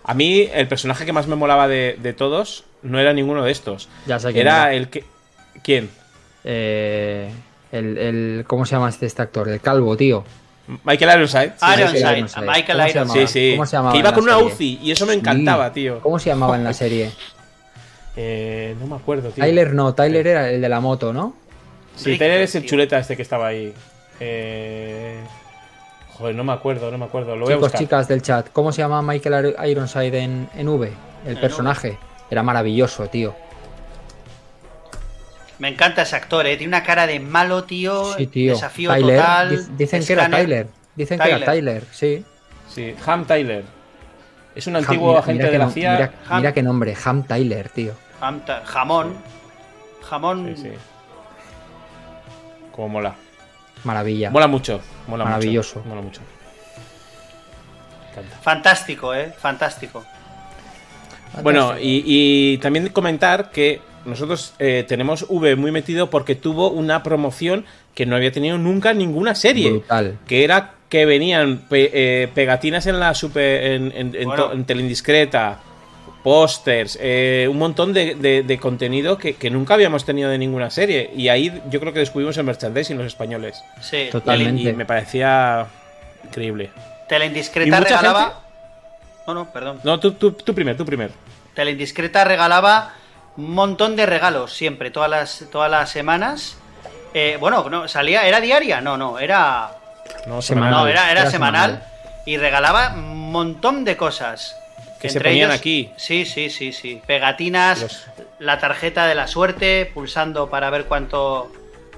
A 0.03 0.13
mí 0.15 0.49
el 0.53 0.67
personaje 0.67 1.05
que 1.05 1.13
más 1.13 1.27
me 1.27 1.35
molaba 1.35 1.67
de, 1.67 1.97
de 2.01 2.13
todos 2.13 2.63
no 2.81 2.99
era 2.99 3.13
ninguno 3.13 3.43
de 3.43 3.51
estos. 3.51 3.87
Ya 4.07 4.19
sé 4.19 4.29
quién 4.33 4.47
Era 4.47 4.63
era. 4.65 4.73
el 4.73 4.89
que... 4.89 5.03
¿Quién? 5.63 5.89
Eh, 6.43 7.29
el, 7.71 7.97
el- 7.97 8.43
¿Cómo 8.47 8.65
se 8.65 8.75
llama 8.75 8.89
este, 8.89 9.05
este 9.05 9.21
actor? 9.21 9.47
El 9.49 9.61
calvo, 9.61 9.95
tío. 9.95 10.23
Michael 10.83 11.11
Ironside. 11.17 11.53
sí, 11.57 11.97
Ironside. 11.97 12.41
Michael 12.47 12.89
Ironside. 12.89 13.27
Sí, 13.27 13.33
sí. 13.51 13.51
¿Cómo 13.55 13.65
se 13.65 13.75
llamaba 13.77 13.93
que 13.93 13.99
iba 13.99 14.13
con 14.13 14.23
una 14.23 14.33
serie? 14.33 14.53
UCI 14.53 14.79
y 14.81 14.91
eso 14.91 15.05
me 15.05 15.13
encantaba, 15.13 15.67
Sí. 15.67 15.73
tío. 15.75 15.99
¿Cómo 16.01 16.17
se 16.19 16.29
llamaba 16.29 16.55
en 16.55 16.63
la 16.63 16.73
serie? 16.73 17.11
Eh, 18.17 18.75
no 18.79 18.87
me 18.87 18.95
acuerdo, 18.95 19.29
tío. 19.29 19.43
Tyler 19.43 19.73
no, 19.73 19.93
Tyler 19.93 20.25
era 20.25 20.49
el 20.49 20.61
de 20.61 20.69
la 20.69 20.79
moto, 20.79 21.11
¿no? 21.11 21.35
Sí, 21.97 22.11
Rick, 22.11 22.19
Tyler 22.19 22.41
es 22.43 22.55
el 22.55 22.61
tío. 22.61 22.69
chuleta 22.69 22.97
este 22.97 23.17
que 23.17 23.21
estaba 23.21 23.47
ahí. 23.47 23.73
Eh... 24.21 25.19
Joder, 26.13 26.33
no 26.33 26.45
me 26.45 26.53
acuerdo, 26.53 26.89
no 26.91 26.97
me 26.97 27.03
acuerdo. 27.05 27.35
Lo 27.35 27.43
voy 27.43 27.51
a 27.53 27.55
Chicos, 27.57 27.61
buscar. 27.73 27.79
chicas 27.81 28.07
del 28.07 28.21
chat, 28.21 28.47
¿cómo 28.53 28.71
se 28.71 28.81
llama 28.81 29.01
Michael 29.01 29.53
Ir- 29.57 29.69
Ironside 29.69 30.17
en, 30.19 30.49
en 30.55 30.69
V? 30.69 30.93
El 31.27 31.37
personaje. 31.41 31.97
Era 32.31 32.41
maravilloso, 32.41 33.05
tío. 33.07 33.35
Me 35.59 35.69
encanta 35.69 36.01
ese 36.01 36.15
actor, 36.15 36.45
¿eh? 36.47 36.57
Tiene 36.57 36.69
una 36.77 36.83
cara 36.83 37.07
de 37.07 37.19
malo, 37.19 37.63
tío. 37.63 38.13
Sí, 38.15 38.27
tío. 38.27 38.53
Desafío 38.53 38.91
Tyler. 38.91 39.17
total. 39.19 39.49
Di- 39.67 39.73
Dicen 39.77 40.05
que 40.05 40.13
era. 40.13 40.29
Tyler. 40.29 40.67
Dicen 40.95 41.19
que 41.19 41.29
era 41.31 41.45
Tyler. 41.45 41.83
Sí. 41.91 42.25
Sí, 42.69 42.93
Ham 43.05 43.25
Tyler. 43.25 43.63
Es 44.53 44.67
un 44.67 44.73
Ham- 44.75 44.79
antiguo 44.79 45.09
mira- 45.09 45.19
agente 45.19 45.43
mira 45.43 45.51
de 45.51 45.57
la 45.57 45.69
CIA. 45.69 45.91
Mira, 45.93 46.11
Ham- 46.29 46.37
mira 46.37 46.53
qué 46.53 46.63
nombre, 46.63 46.95
Ham 47.05 47.23
Tyler, 47.23 47.69
tío. 47.69 47.93
Hamta- 48.21 48.63
Jamón. 48.65 49.15
Jamón. 50.01 50.53
Sí, 50.55 50.63
sí. 50.63 50.71
Como 52.71 52.89
mola. 52.89 53.15
Maravilla. 53.83 54.29
Mola 54.31 54.47
mucho. 54.47 54.81
Mola 55.07 55.23
Maravilloso. 55.25 55.77
Mucho. 55.79 55.89
Mola 55.89 56.01
mucho. 56.01 56.21
Fantástico, 58.41 59.13
¿eh? 59.13 59.33
Fantástico. 59.37 60.03
Bueno, 61.41 61.77
y, 61.77 62.03
y 62.05 62.57
también 62.59 62.87
comentar 62.89 63.51
que 63.51 63.81
nosotros 64.05 64.53
eh, 64.59 64.85
tenemos 64.87 65.25
V 65.29 65.55
muy 65.55 65.71
metido 65.71 66.09
porque 66.09 66.35
tuvo 66.35 66.69
una 66.69 67.03
promoción 67.03 67.65
que 67.93 68.05
no 68.05 68.15
había 68.15 68.31
tenido 68.31 68.57
nunca 68.57 68.93
ninguna 68.93 69.35
serie. 69.35 69.69
Brutal. 69.71 70.17
Que 70.27 70.43
era 70.43 70.71
que 70.89 71.05
venían 71.05 71.59
pe- 71.69 71.91
eh, 71.93 72.27
pegatinas 72.33 72.85
en 72.87 72.99
la 72.99 73.13
super. 73.15 73.63
en, 73.63 73.91
en, 73.95 74.15
en 74.15 74.27
Bueno. 74.27 74.35
to- 74.47 74.53
en 74.53 74.65
Teleindiscreta, 74.65 75.59
pósters, 76.23 76.97
eh, 77.01 77.47
un 77.49 77.57
montón 77.57 77.93
de, 77.93 78.15
de- 78.15 78.43
de 78.43 78.57
contenido 78.59 79.17
que, 79.17 79.35
que 79.35 79.49
nunca 79.49 79.73
habíamos 79.75 80.05
tenido 80.05 80.29
de 80.29 80.37
ninguna 80.37 80.69
serie. 80.69 81.11
Y 81.15 81.27
ahí 81.29 81.51
yo 81.69 81.79
creo 81.79 81.93
que 81.93 81.99
descubrimos 81.99 82.37
el 82.37 82.43
merchandising 82.45 82.97
los 82.97 83.07
españoles. 83.07 83.61
Sí. 83.81 84.07
Totalmente. 84.11 84.61
Y 84.69 84.73
me 84.73 84.85
parecía 84.85 85.67
increíble. 86.23 86.71
Tele 87.09 87.25
Y 87.25 87.27
Indiscreta 87.29 87.77
mucha 87.77 87.89
regalaba. 88.01 88.19
gente- 88.23 88.35
No, 89.27 89.33
no, 89.33 89.51
perdón. 89.51 89.79
No, 89.83 89.99
tú, 89.99 90.11
tú, 90.13 90.31
tú 90.33 90.53
primer, 90.55 90.75
tú 90.77 90.85
primer. 90.85 91.11
Tele 91.53 91.71
Indiscreta 91.71 92.23
regalaba 92.23 92.93
un 93.37 93.51
montón 93.53 93.95
de 93.95 94.05
regalos 94.05 94.53
siempre, 94.53 94.91
todas 94.91 95.09
las, 95.09 95.45
todas 95.51 95.69
las 95.69 95.89
semanas. 95.89 96.57
Eh, 97.13 97.37
bueno, 97.39 97.69
no, 97.69 97.87
salía, 97.87 98.27
¿era 98.27 98.41
diaria? 98.41 98.81
No, 98.81 98.97
no, 98.97 99.19
era. 99.19 99.71
No, 100.27 100.41
Semanal. 100.41 100.71
No, 100.71 100.87
era, 100.87 101.11
era 101.11 101.21
era 101.21 101.31
semanal, 101.31 101.71
semanal. 101.71 102.23
y 102.25 102.37
regalaba 102.37 102.93
un 102.95 103.31
montón 103.31 103.83
de 103.85 103.95
cosas. 103.97 104.55
Que 104.99 105.09
se 105.09 105.19
ponían 105.21 105.51
aquí. 105.51 105.91
Sí, 105.97 106.25
sí, 106.25 106.49
sí, 106.49 106.71
sí. 106.73 107.01
Pegatinas, 107.05 107.81
Los- 107.81 108.05
la 108.39 108.59
tarjeta 108.59 109.05
de 109.07 109.15
la 109.15 109.27
suerte, 109.27 109.89
pulsando 109.93 110.49
para 110.49 110.69
ver 110.69 110.85
cuánto. 110.85 111.51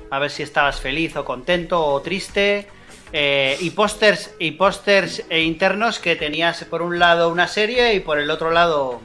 A 0.10 0.20
ver 0.20 0.30
si 0.32 0.42
estabas 0.44 0.80
feliz 0.80 1.16
o 1.16 1.24
contento 1.26 1.84
o 1.86 2.02
triste. 2.02 2.68
eh, 3.14 3.58
y 3.62 3.70
pósters 3.70 4.32
y 4.40 4.52
pósters 4.52 5.24
eh, 5.30 5.42
internos 5.42 6.00
que 6.00 6.16
tenías 6.18 6.64
por 6.66 6.82
un 6.82 7.00
lado 7.00 7.30
una 7.30 7.48
serie 7.48 7.94
y 7.94 8.02
por 8.02 8.20
el 8.20 8.30
otro 8.30 8.52
lado 8.52 9.00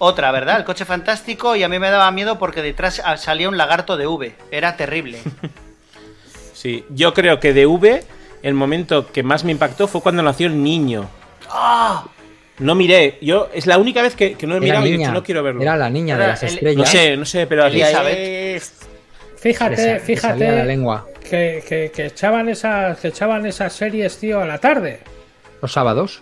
otra, 0.00 0.32
¿verdad? 0.32 0.56
El 0.58 0.64
coche 0.64 0.84
fantástico 0.84 1.54
y 1.54 1.62
a 1.62 1.68
mí 1.68 1.78
me 1.78 1.90
daba 1.90 2.10
miedo 2.10 2.38
porque 2.38 2.60
detrás 2.62 3.00
ah, 3.04 3.16
salía 3.16 3.48
un 3.48 3.56
lagarto 3.56 3.96
de 3.96 4.06
V. 4.08 4.34
Era 4.50 4.76
terrible. 4.76 5.18
Sí, 6.52 6.84
yo 6.90 7.14
creo 7.14 7.40
que 7.40 7.54
de 7.54 7.64
V, 7.64 8.04
el 8.42 8.52
momento 8.54 9.10
que 9.10 9.22
más 9.22 9.44
me 9.44 9.52
impactó 9.52 9.88
fue 9.88 10.02
cuando 10.02 10.22
nació 10.22 10.46
el 10.46 10.62
niño. 10.62 11.08
¡Ah! 11.48 12.04
No 12.58 12.74
miré, 12.74 13.16
yo 13.22 13.48
es 13.54 13.66
la 13.66 13.78
única 13.78 14.02
vez 14.02 14.14
que, 14.14 14.34
que 14.34 14.46
no 14.46 14.56
he 14.56 14.60
mirado 14.60 14.84
y 14.84 14.88
he 14.88 14.92
niña. 14.92 15.06
dicho, 15.08 15.14
no 15.14 15.22
quiero 15.24 15.42
verlo. 15.42 15.62
Era 15.62 15.78
la 15.78 15.88
niña 15.88 16.18
de 16.18 16.26
las 16.26 16.42
el- 16.42 16.50
estrellas. 16.50 16.76
No 16.76 16.84
sé, 16.84 17.16
no 17.16 17.24
sé, 17.24 17.46
pero 17.46 17.64
Elizabeth. 17.66 18.62
Fíjate, 19.38 19.94
la 19.94 20.00
fíjate 20.00 20.64
lengua. 20.66 21.06
que, 21.22 21.64
que- 21.66 21.90
que 21.94 22.06
echaban 22.06 22.50
esas, 22.50 22.98
que 22.98 23.08
echaban 23.08 23.46
esas 23.46 23.72
series, 23.72 24.18
tío, 24.18 24.40
a 24.40 24.44
la 24.44 24.58
tarde. 24.58 25.00
Los 25.62 25.72
sábados. 25.72 26.20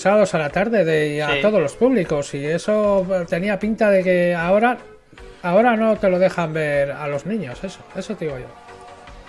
Sábados 0.00 0.34
a 0.34 0.38
la 0.38 0.50
tarde 0.50 0.84
de, 0.84 1.22
a 1.22 1.34
Sí. 1.34 1.38
todos 1.42 1.60
los 1.60 1.74
públicos. 1.76 2.34
Y 2.34 2.44
eso 2.46 3.06
tenía 3.28 3.58
pinta 3.58 3.90
de 3.90 4.02
que 4.02 4.34
ahora, 4.34 4.78
ahora 5.42 5.76
no 5.76 5.96
te 5.96 6.08
lo 6.08 6.18
dejan 6.18 6.52
ver 6.52 6.90
a 6.92 7.06
los 7.08 7.26
niños, 7.26 7.62
eso, 7.62 7.80
eso 7.96 8.14
te 8.16 8.24
digo 8.24 8.38
yo. 8.38 8.46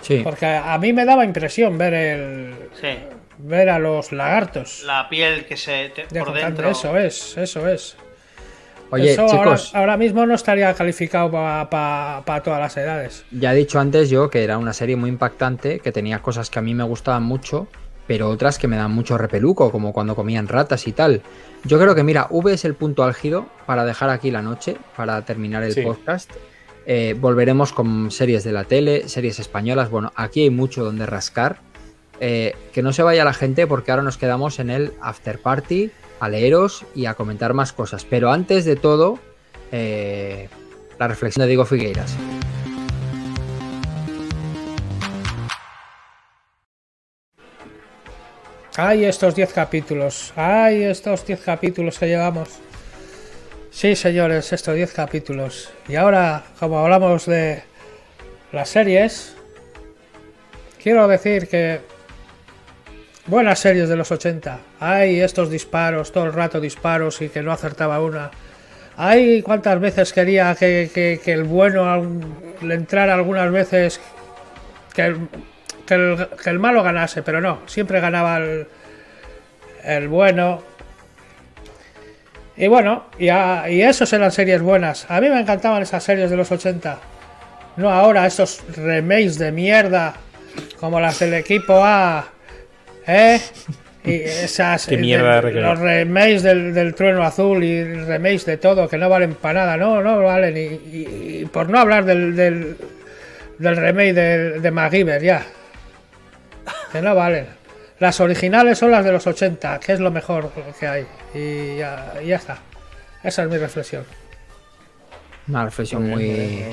Sí. 0.00 0.20
Porque 0.24 0.46
a, 0.46 0.74
a 0.74 0.78
mí 0.78 0.92
me 0.92 1.04
daba 1.04 1.24
impresión 1.24 1.78
ver 1.78 1.94
el 1.94 2.54
Sí. 2.80 2.88
ver 3.38 3.68
a 3.68 3.78
los 3.78 4.10
lagartos. 4.12 4.82
La 4.84 5.08
piel 5.08 5.44
que 5.46 5.56
se. 5.56 5.90
te- 5.90 6.06
de 6.10 6.20
por 6.24 6.32
dentro. 6.32 6.68
Eso 6.68 6.96
es, 6.96 7.36
eso 7.36 7.68
es. 7.68 7.96
Oye, 8.90 9.12
Eso 9.12 9.22
ahora, 9.22 9.34
chicos, 9.56 9.74
ahora 9.74 9.96
mismo 9.96 10.26
no 10.26 10.34
estaría 10.34 10.74
calificado 10.74 11.30
para 11.30 12.42
todas 12.42 12.60
las 12.60 12.76
edades. 12.76 13.24
ya 13.30 13.52
he 13.52 13.56
dicho 13.56 13.80
antes 13.80 14.10
yo 14.10 14.28
que 14.28 14.44
era 14.44 14.58
una 14.58 14.74
serie 14.74 14.96
muy 14.96 15.08
impactante, 15.08 15.78
que 15.80 15.92
tenía 15.92 16.18
cosas 16.18 16.50
que 16.50 16.58
a 16.58 16.62
mí 16.62 16.74
me 16.74 16.84
gustaban 16.84 17.22
mucho, 17.22 17.68
pero 18.12 18.28
otras 18.28 18.58
que 18.58 18.68
me 18.68 18.76
dan 18.76 18.90
mucho 18.90 19.16
repeluco, 19.16 19.72
como 19.72 19.94
cuando 19.94 20.14
comían 20.14 20.46
ratas 20.46 20.86
y 20.86 20.92
tal. 20.92 21.22
Yo 21.64 21.78
creo 21.78 21.94
que, 21.94 22.02
mira, 22.04 22.26
V 22.28 22.52
es 22.52 22.66
el 22.66 22.74
punto 22.74 23.04
álgido 23.04 23.46
para 23.64 23.86
dejar 23.86 24.10
aquí 24.10 24.30
la 24.30 24.42
noche, 24.42 24.76
para 24.94 25.24
terminar 25.24 25.62
el 25.62 25.72
Sí. 25.72 25.80
podcast. 25.80 26.30
Eh, 26.84 27.16
volveremos 27.18 27.72
con 27.72 28.10
series 28.10 28.44
de 28.44 28.52
la 28.52 28.64
tele, 28.64 29.08
series 29.08 29.38
españolas. 29.38 29.88
Bueno, 29.88 30.12
aquí 30.14 30.42
hay 30.42 30.50
mucho 30.50 30.84
donde 30.84 31.06
rascar. 31.06 31.60
Eh, 32.20 32.54
que 32.74 32.82
no 32.82 32.92
se 32.92 33.02
vaya 33.02 33.24
la 33.24 33.32
gente 33.32 33.66
porque 33.66 33.92
ahora 33.92 34.02
nos 34.02 34.18
quedamos 34.18 34.58
en 34.58 34.68
el 34.68 34.92
after 35.00 35.38
party, 35.40 35.90
a 36.20 36.28
leeros 36.28 36.84
y 36.94 37.06
a 37.06 37.14
comentar 37.14 37.54
más 37.54 37.72
cosas. 37.72 38.04
Pero 38.04 38.30
antes 38.30 38.66
de 38.66 38.76
todo, 38.76 39.18
eh, 39.72 40.50
la 40.98 41.08
reflexión 41.08 41.44
de 41.44 41.48
Diego 41.48 41.64
Figueiras. 41.64 42.14
Ay, 48.76 49.04
estos 49.04 49.34
10 49.34 49.52
capítulos. 49.52 50.32
Ay, 50.34 50.84
estos 50.84 51.26
10 51.26 51.42
capítulos 51.42 51.98
que 51.98 52.06
llevamos. 52.06 52.48
Sí, 53.70 53.94
señores, 53.94 54.50
estos 54.50 54.74
10 54.74 54.92
capítulos. 54.92 55.70
Y 55.88 55.96
ahora, 55.96 56.42
como 56.58 56.78
hablamos 56.78 57.26
de 57.26 57.64
las 58.50 58.70
series, 58.70 59.34
quiero 60.82 61.06
decir 61.06 61.48
que 61.48 61.80
buenas 63.26 63.58
series 63.58 63.90
de 63.90 63.96
los 63.96 64.10
80. 64.10 64.58
Hay 64.80 65.20
estos 65.20 65.50
disparos, 65.50 66.10
todo 66.10 66.24
el 66.24 66.32
rato 66.32 66.58
disparos 66.58 67.20
y 67.20 67.28
que 67.28 67.42
no 67.42 67.52
acertaba 67.52 68.00
una. 68.00 68.30
Hay 68.96 69.42
cuántas 69.42 69.80
veces 69.80 70.14
quería 70.14 70.54
que, 70.54 71.20
el 71.26 71.44
bueno 71.44 72.02
le 72.62 72.74
entrara 72.74 73.12
algunas 73.12 73.52
veces 73.52 74.00
que 74.94 75.14
que 75.86 75.94
el- 75.94 76.28
que 76.42 76.50
el 76.50 76.58
malo 76.58 76.82
ganase, 76.82 77.22
pero 77.22 77.40
no, 77.40 77.60
siempre 77.66 78.00
ganaba 78.00 78.38
el, 78.38 78.66
el 79.84 80.08
bueno. 80.08 80.62
Y 82.56 82.66
bueno, 82.66 83.06
y, 83.18 83.28
a- 83.28 83.68
y 83.70 83.82
esos 83.82 84.12
eran 84.12 84.30
series 84.30 84.60
buenas. 84.62 85.06
A 85.10 85.20
mí 85.20 85.28
me 85.30 85.40
encantaban 85.40 85.82
esas 85.82 86.04
series 86.04 86.30
de 86.30 86.36
los 86.36 86.50
80. 86.52 86.98
No 87.76 87.90
ahora, 87.90 88.26
esos 88.26 88.62
remakes 88.76 89.38
de 89.38 89.50
mierda, 89.52 90.14
como 90.78 91.00
las 91.00 91.18
del 91.18 91.34
equipo 91.34 91.80
A, 91.82 92.26
¿Eh? 93.06 93.40
Y 94.04 94.14
esas. 94.14 94.86
Qué 94.86 94.96
mierda 94.96 95.36
de 95.36 95.40
recreo. 95.40 95.62
Los 95.62 95.78
remakes 95.78 96.42
del, 96.42 96.74
del 96.74 96.94
trueno 96.94 97.22
azul 97.22 97.62
y 97.64 97.82
remakes 98.04 98.44
de 98.46 98.56
todo 98.56 98.88
que 98.88 98.98
no 98.98 99.08
valen 99.08 99.34
para 99.34 99.60
nada, 99.64 99.76
no, 99.76 100.02
no 100.02 100.22
valen. 100.22 100.56
Y, 100.56 100.60
y- 100.60 101.38
y 101.42 101.44
por 101.46 101.68
no 101.70 101.78
hablar 101.80 102.04
del, 102.04 102.36
del, 102.36 102.76
del 103.58 103.76
remake 103.76 104.12
de, 104.12 104.60
de 104.60 104.70
MacGyver, 104.70 105.22
ya. 105.22 105.42
Que 106.92 107.00
no 107.02 107.14
valen. 107.14 107.46
Las 107.98 108.20
originales 108.20 108.78
son 108.78 108.90
las 108.90 109.04
de 109.04 109.12
los 109.12 109.26
80, 109.26 109.80
que 109.80 109.92
es 109.92 110.00
lo 110.00 110.10
mejor 110.10 110.50
que 110.78 110.86
hay. 110.86 111.06
Y 111.34 111.78
ya, 111.78 112.14
y 112.22 112.26
ya 112.28 112.36
está. 112.36 112.58
Esa 113.22 113.44
es 113.44 113.48
mi 113.48 113.56
reflexión. 113.58 114.04
Una 115.48 115.64
reflexión 115.64 116.08
muy, 116.08 116.64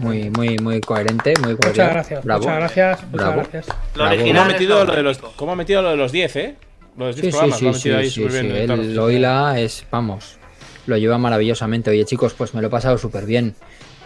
muy, 0.00 0.30
muy, 0.30 0.58
muy 0.58 0.80
coherente, 0.80 1.32
muy 1.42 1.52
Muchas 1.54 1.74
gracias, 1.92 2.24
Bravo. 2.24 2.40
muchas 2.42 2.56
gracias, 2.58 3.02
muchas 3.04 3.12
Bravo. 3.26 3.36
gracias. 3.50 3.66
Lo. 3.94 4.04
¿Cómo 4.04 4.10
original 4.10 4.36
ha 4.36 4.46
es 4.46 4.52
metido 4.52 4.84
lo 4.84 4.94
de 4.94 5.02
los, 5.02 5.18
único. 5.18 5.32
cómo 5.36 5.52
ha 5.52 5.56
metido 5.56 5.82
lo 5.82 5.90
de 5.90 5.96
los 5.96 6.12
10, 6.12 6.36
eh? 6.36 6.54
Los 6.98 7.16
10 7.16 7.16
Sí, 7.16 7.22
sí, 7.22 7.30
programas, 7.30 7.62
lo 7.62 7.70
ha 7.70 7.72
sí, 7.72 7.78
metido 7.88 7.98
sí, 8.02 8.10
sí, 8.10 8.28
sí, 8.28 8.28
bien. 8.28 8.56
él 8.56 8.66
claro. 8.66 8.82
lo 8.82 9.10
hila 9.10 9.58
es, 9.60 9.86
vamos, 9.90 10.36
lo 10.86 10.96
lleva 10.98 11.16
maravillosamente. 11.16 11.90
Oye, 11.90 12.04
chicos, 12.04 12.34
pues 12.34 12.52
me 12.54 12.60
lo 12.60 12.66
he 12.66 12.70
pasado 12.70 12.98
súper 12.98 13.24
bien. 13.24 13.54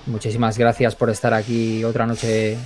Muchísimas 0.06 0.56
gracias 0.56 0.94
por 0.94 1.10
estar 1.10 1.34
aquí 1.34 1.82
otra 1.82 2.06
noche, 2.06 2.56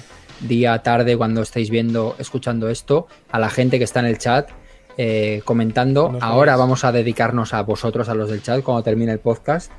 día, 0.41 0.79
tarde, 0.83 1.17
cuando 1.17 1.43
estéis 1.43 1.71
viendo, 1.71 2.17
escuchando 2.19 2.69
esto. 2.69 3.07
A 3.31 3.39
la 3.39 3.51
gente 3.51 3.79
que 3.79 3.85
está 3.85 4.01
en 4.01 4.07
el 4.07 4.19
chat 4.19 4.51
eh, 4.97 5.43
comentando. 5.45 6.19
Ahora 6.21 6.57
vamos 6.57 6.85
a 6.85 6.93
dedicarnos 6.93 7.55
a 7.55 7.62
vosotros, 7.62 8.09
a 8.09 8.15
los 8.15 8.31
del 8.31 8.43
chat, 8.43 8.62
cuando 8.62 8.83
termine 8.83 9.12
el 9.12 9.21
podcast. 9.21 9.73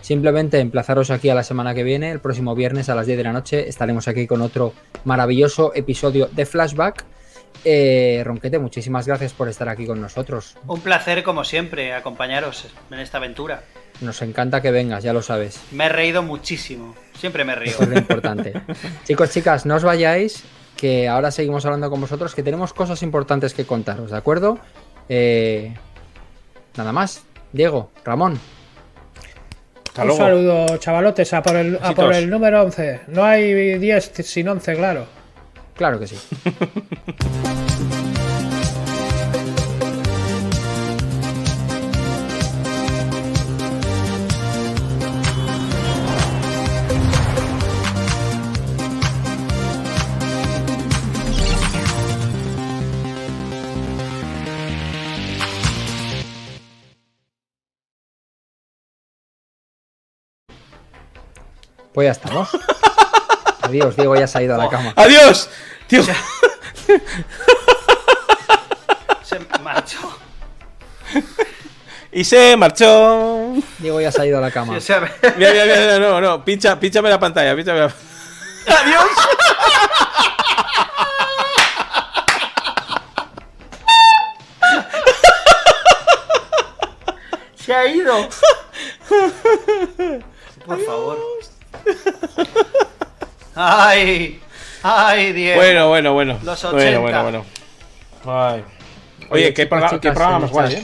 Simplemente 0.00 0.60
emplazaros 0.60 1.10
aquí 1.10 1.30
a 1.30 1.34
la 1.34 1.42
semana 1.42 1.74
que 1.74 1.82
viene, 1.82 2.10
el 2.10 2.20
próximo 2.20 2.54
viernes 2.54 2.88
a 2.88 2.94
las 2.94 3.06
10 3.06 3.18
de 3.18 3.24
la 3.24 3.32
noche, 3.32 3.68
estaremos 3.68 4.06
aquí 4.08 4.26
con 4.26 4.40
otro 4.40 4.72
maravilloso 5.04 5.72
episodio 5.74 6.28
de 6.30 6.46
Flashback. 6.46 7.04
Eh, 7.64 8.22
Ronquete, 8.24 8.58
muchísimas 8.58 9.06
gracias 9.06 9.32
por 9.32 9.48
estar 9.48 9.68
aquí 9.68 9.86
con 9.86 10.00
nosotros. 10.00 10.56
Un 10.66 10.80
placer, 10.80 11.22
como 11.22 11.42
siempre, 11.42 11.92
acompañaros 11.92 12.66
en 12.90 13.00
esta 13.00 13.18
aventura. 13.18 13.62
Nos 14.00 14.22
encanta 14.22 14.60
que 14.60 14.70
vengas, 14.70 15.02
ya 15.02 15.12
lo 15.12 15.22
sabes. 15.22 15.60
Me 15.72 15.86
he 15.86 15.88
reído 15.88 16.22
muchísimo. 16.22 16.94
Siempre 17.18 17.44
me 17.44 17.54
río. 17.54 17.72
Eso 17.72 17.82
es 17.84 17.88
lo 17.88 17.98
importante. 17.98 18.52
Chicos, 19.04 19.30
chicas, 19.30 19.66
no 19.66 19.76
os 19.76 19.82
vayáis, 19.84 20.44
que 20.76 21.08
ahora 21.08 21.30
seguimos 21.30 21.64
hablando 21.64 21.88
con 21.90 22.00
vosotros, 22.00 22.34
que 22.34 22.42
tenemos 22.42 22.72
cosas 22.72 23.02
importantes 23.02 23.54
que 23.54 23.64
contaros, 23.64 24.10
¿de 24.10 24.16
acuerdo? 24.16 24.58
Eh, 25.08 25.74
nada 26.76 26.92
más. 26.92 27.22
Diego, 27.52 27.90
Ramón, 28.04 28.38
Hasta 29.88 30.02
Un 30.02 30.08
luego. 30.08 30.22
saludo, 30.22 30.76
chavalotes, 30.76 31.32
a 31.32 31.42
por, 31.42 31.56
el, 31.56 31.78
a 31.80 31.92
por 31.94 32.12
el 32.12 32.28
número 32.28 32.62
11. 32.62 33.00
No 33.08 33.24
hay 33.24 33.78
10 33.78 34.12
sin 34.22 34.48
11, 34.48 34.74
claro. 34.76 35.06
claro 35.74 35.98
que 35.98 36.06
sí. 36.08 36.16
Pues 61.96 62.04
ya 62.04 62.12
estamos. 62.12 62.50
Adiós, 63.62 63.96
Diego 63.96 64.14
ya 64.16 64.26
se 64.26 64.36
ha 64.36 64.42
ido 64.42 64.54
a 64.54 64.58
la 64.58 64.68
cama. 64.68 64.92
¡Adiós! 64.96 65.48
Tío, 65.86 66.02
Se 69.22 69.38
marchó. 69.62 70.18
y 72.12 72.22
se 72.22 72.54
marchó. 72.58 73.54
Diego 73.78 73.98
ya 74.02 74.12
se 74.12 74.20
ha 74.20 74.26
ido 74.26 74.36
a 74.36 74.42
la 74.42 74.50
cama. 74.50 74.74
Mira, 74.74 75.00
mira, 75.38 75.52
mira, 75.52 75.64
mira, 75.64 75.98
no, 75.98 76.20
no, 76.20 76.44
pincha, 76.44 76.78
pínchame 76.78 77.08
la 77.08 77.18
pantalla, 77.18 77.56
pínchame 77.56 77.78
la 77.80 77.86
¡Adiós! 77.86 79.10
se 87.54 87.74
ha 87.74 87.86
ido. 87.86 88.28
Por 90.66 90.84
favor. 90.84 91.55
Ay, 93.54 94.40
ay, 94.82 95.32
Diego. 95.32 95.60
Bueno, 95.60 95.88
bueno, 95.88 96.12
bueno. 96.12 96.38
Los 96.44 96.62
Bueno, 96.62 96.78
80. 96.78 97.00
bueno, 97.00 97.22
bueno. 97.22 97.44
Ay. 98.26 98.64
Oye, 99.30 99.30
Oye, 99.30 99.54
qué, 99.54 99.62
chicos, 99.64 99.78
progra- 99.78 99.88
chicas, 99.90 100.00
qué 100.00 100.12
programa 100.12 100.38
más 100.40 100.50
guay. 100.50 100.74
¿eh? 100.74 100.82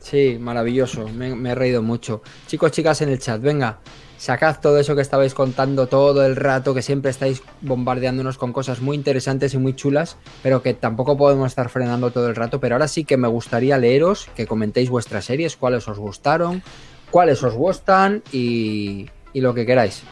Sí, 0.00 0.36
maravilloso. 0.40 1.08
Me, 1.08 1.34
me 1.34 1.50
he 1.50 1.54
reído 1.54 1.82
mucho. 1.82 2.22
Chicos, 2.46 2.70
chicas 2.72 3.00
en 3.02 3.08
el 3.08 3.18
chat, 3.18 3.40
venga, 3.40 3.78
sacad 4.16 4.60
todo 4.60 4.78
eso 4.78 4.94
que 4.94 5.02
estabais 5.02 5.34
contando 5.34 5.88
todo 5.88 6.24
el 6.24 6.36
rato, 6.36 6.74
que 6.74 6.82
siempre 6.82 7.10
estáis 7.10 7.42
bombardeándonos 7.60 8.38
con 8.38 8.52
cosas 8.52 8.80
muy 8.80 8.96
interesantes 8.96 9.54
y 9.54 9.58
muy 9.58 9.74
chulas, 9.74 10.16
pero 10.42 10.62
que 10.62 10.74
tampoco 10.74 11.16
podemos 11.16 11.48
estar 11.48 11.68
frenando 11.70 12.10
todo 12.12 12.28
el 12.28 12.36
rato. 12.36 12.60
Pero 12.60 12.76
ahora 12.76 12.88
sí 12.88 13.04
que 13.04 13.16
me 13.16 13.28
gustaría 13.28 13.78
leeros, 13.78 14.28
que 14.36 14.46
comentéis 14.46 14.90
vuestras 14.90 15.24
series, 15.24 15.56
cuáles 15.56 15.88
os 15.88 15.98
gustaron, 15.98 16.62
cuáles 17.10 17.42
os 17.42 17.54
gustan 17.54 18.22
y, 18.32 19.10
y 19.32 19.40
lo 19.40 19.54
que 19.54 19.66
queráis. 19.66 20.02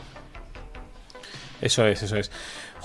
Eso 1.63 1.87
es, 1.87 2.03
eso 2.03 2.17
es. 2.17 2.31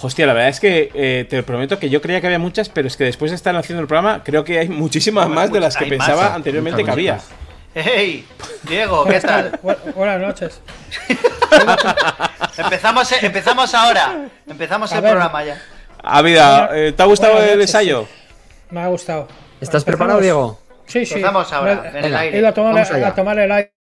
Hostia, 0.02 0.26
la 0.28 0.34
verdad 0.34 0.50
es 0.50 0.60
que 0.60 0.92
eh, 0.94 1.26
te 1.30 1.42
prometo 1.44 1.80
que 1.80 1.90
yo 1.90 2.02
creía 2.02 2.20
que 2.20 2.28
había 2.28 2.40
muchas, 2.40 2.68
pero 2.70 2.88
es 2.88 2.98
que 2.98 3.06
después 3.06 3.32
de 3.32 3.36
estar 3.36 3.56
haciendo 3.56 3.82
el 3.82 3.88
programa, 3.88 4.22
creo 4.24 4.44
que 4.44 4.60
hay 4.60 4.68
muchísimas 4.70 5.26
Bueno, 5.28 5.42
más 5.42 5.52
de 5.52 5.60
las 5.62 5.78
que 5.78 5.86
pensaba 5.86 6.26
¿eh? 6.28 6.32
anteriormente 6.34 6.84
que 6.84 6.92
había. 6.92 7.14
muchas. 7.14 7.30
Hey, 7.74 8.26
Diego, 8.64 9.06
¿qué 9.06 9.20
tal? 9.20 9.52
Bu- 9.64 9.94
buenas 9.96 10.20
noches. 10.22 10.62
Empezamos, 12.58 13.12
empezamos 13.22 13.74
ahora. 13.74 14.28
Empezamos 14.48 14.92
A 14.92 14.96
el 14.96 15.02
ver. 15.02 15.12
programa 15.12 15.44
ya. 15.44 15.62
Ah, 16.04 16.22
vida, 16.22 16.70
eh, 16.74 16.94
¿te 16.96 17.04
ha 17.04 17.06
gustado 17.06 17.42
el 17.42 17.60
ensayo? 17.60 18.08
Me 18.70 18.82
ha 18.82 18.88
gustado. 18.88 19.28
¿Estás 19.62 19.82
Empezamos- 19.82 19.86
preparado, 19.86 20.20
Diego? 20.22 20.60
Sí, 20.86 21.06
sí. 21.06 21.16
Empezamos 21.16 21.52
ahora, 21.52 21.90
Me- 21.92 22.00
en 22.00 22.06
el 22.06 22.16
aire. 22.16 22.36
He 22.38 22.40
ido 22.40 22.48
a 22.50 22.54
tomar, 22.54 22.74
Vamos 22.74 22.92
a 22.92 23.16
tomar 23.16 23.40
el 23.40 23.52
aire. 23.52 23.72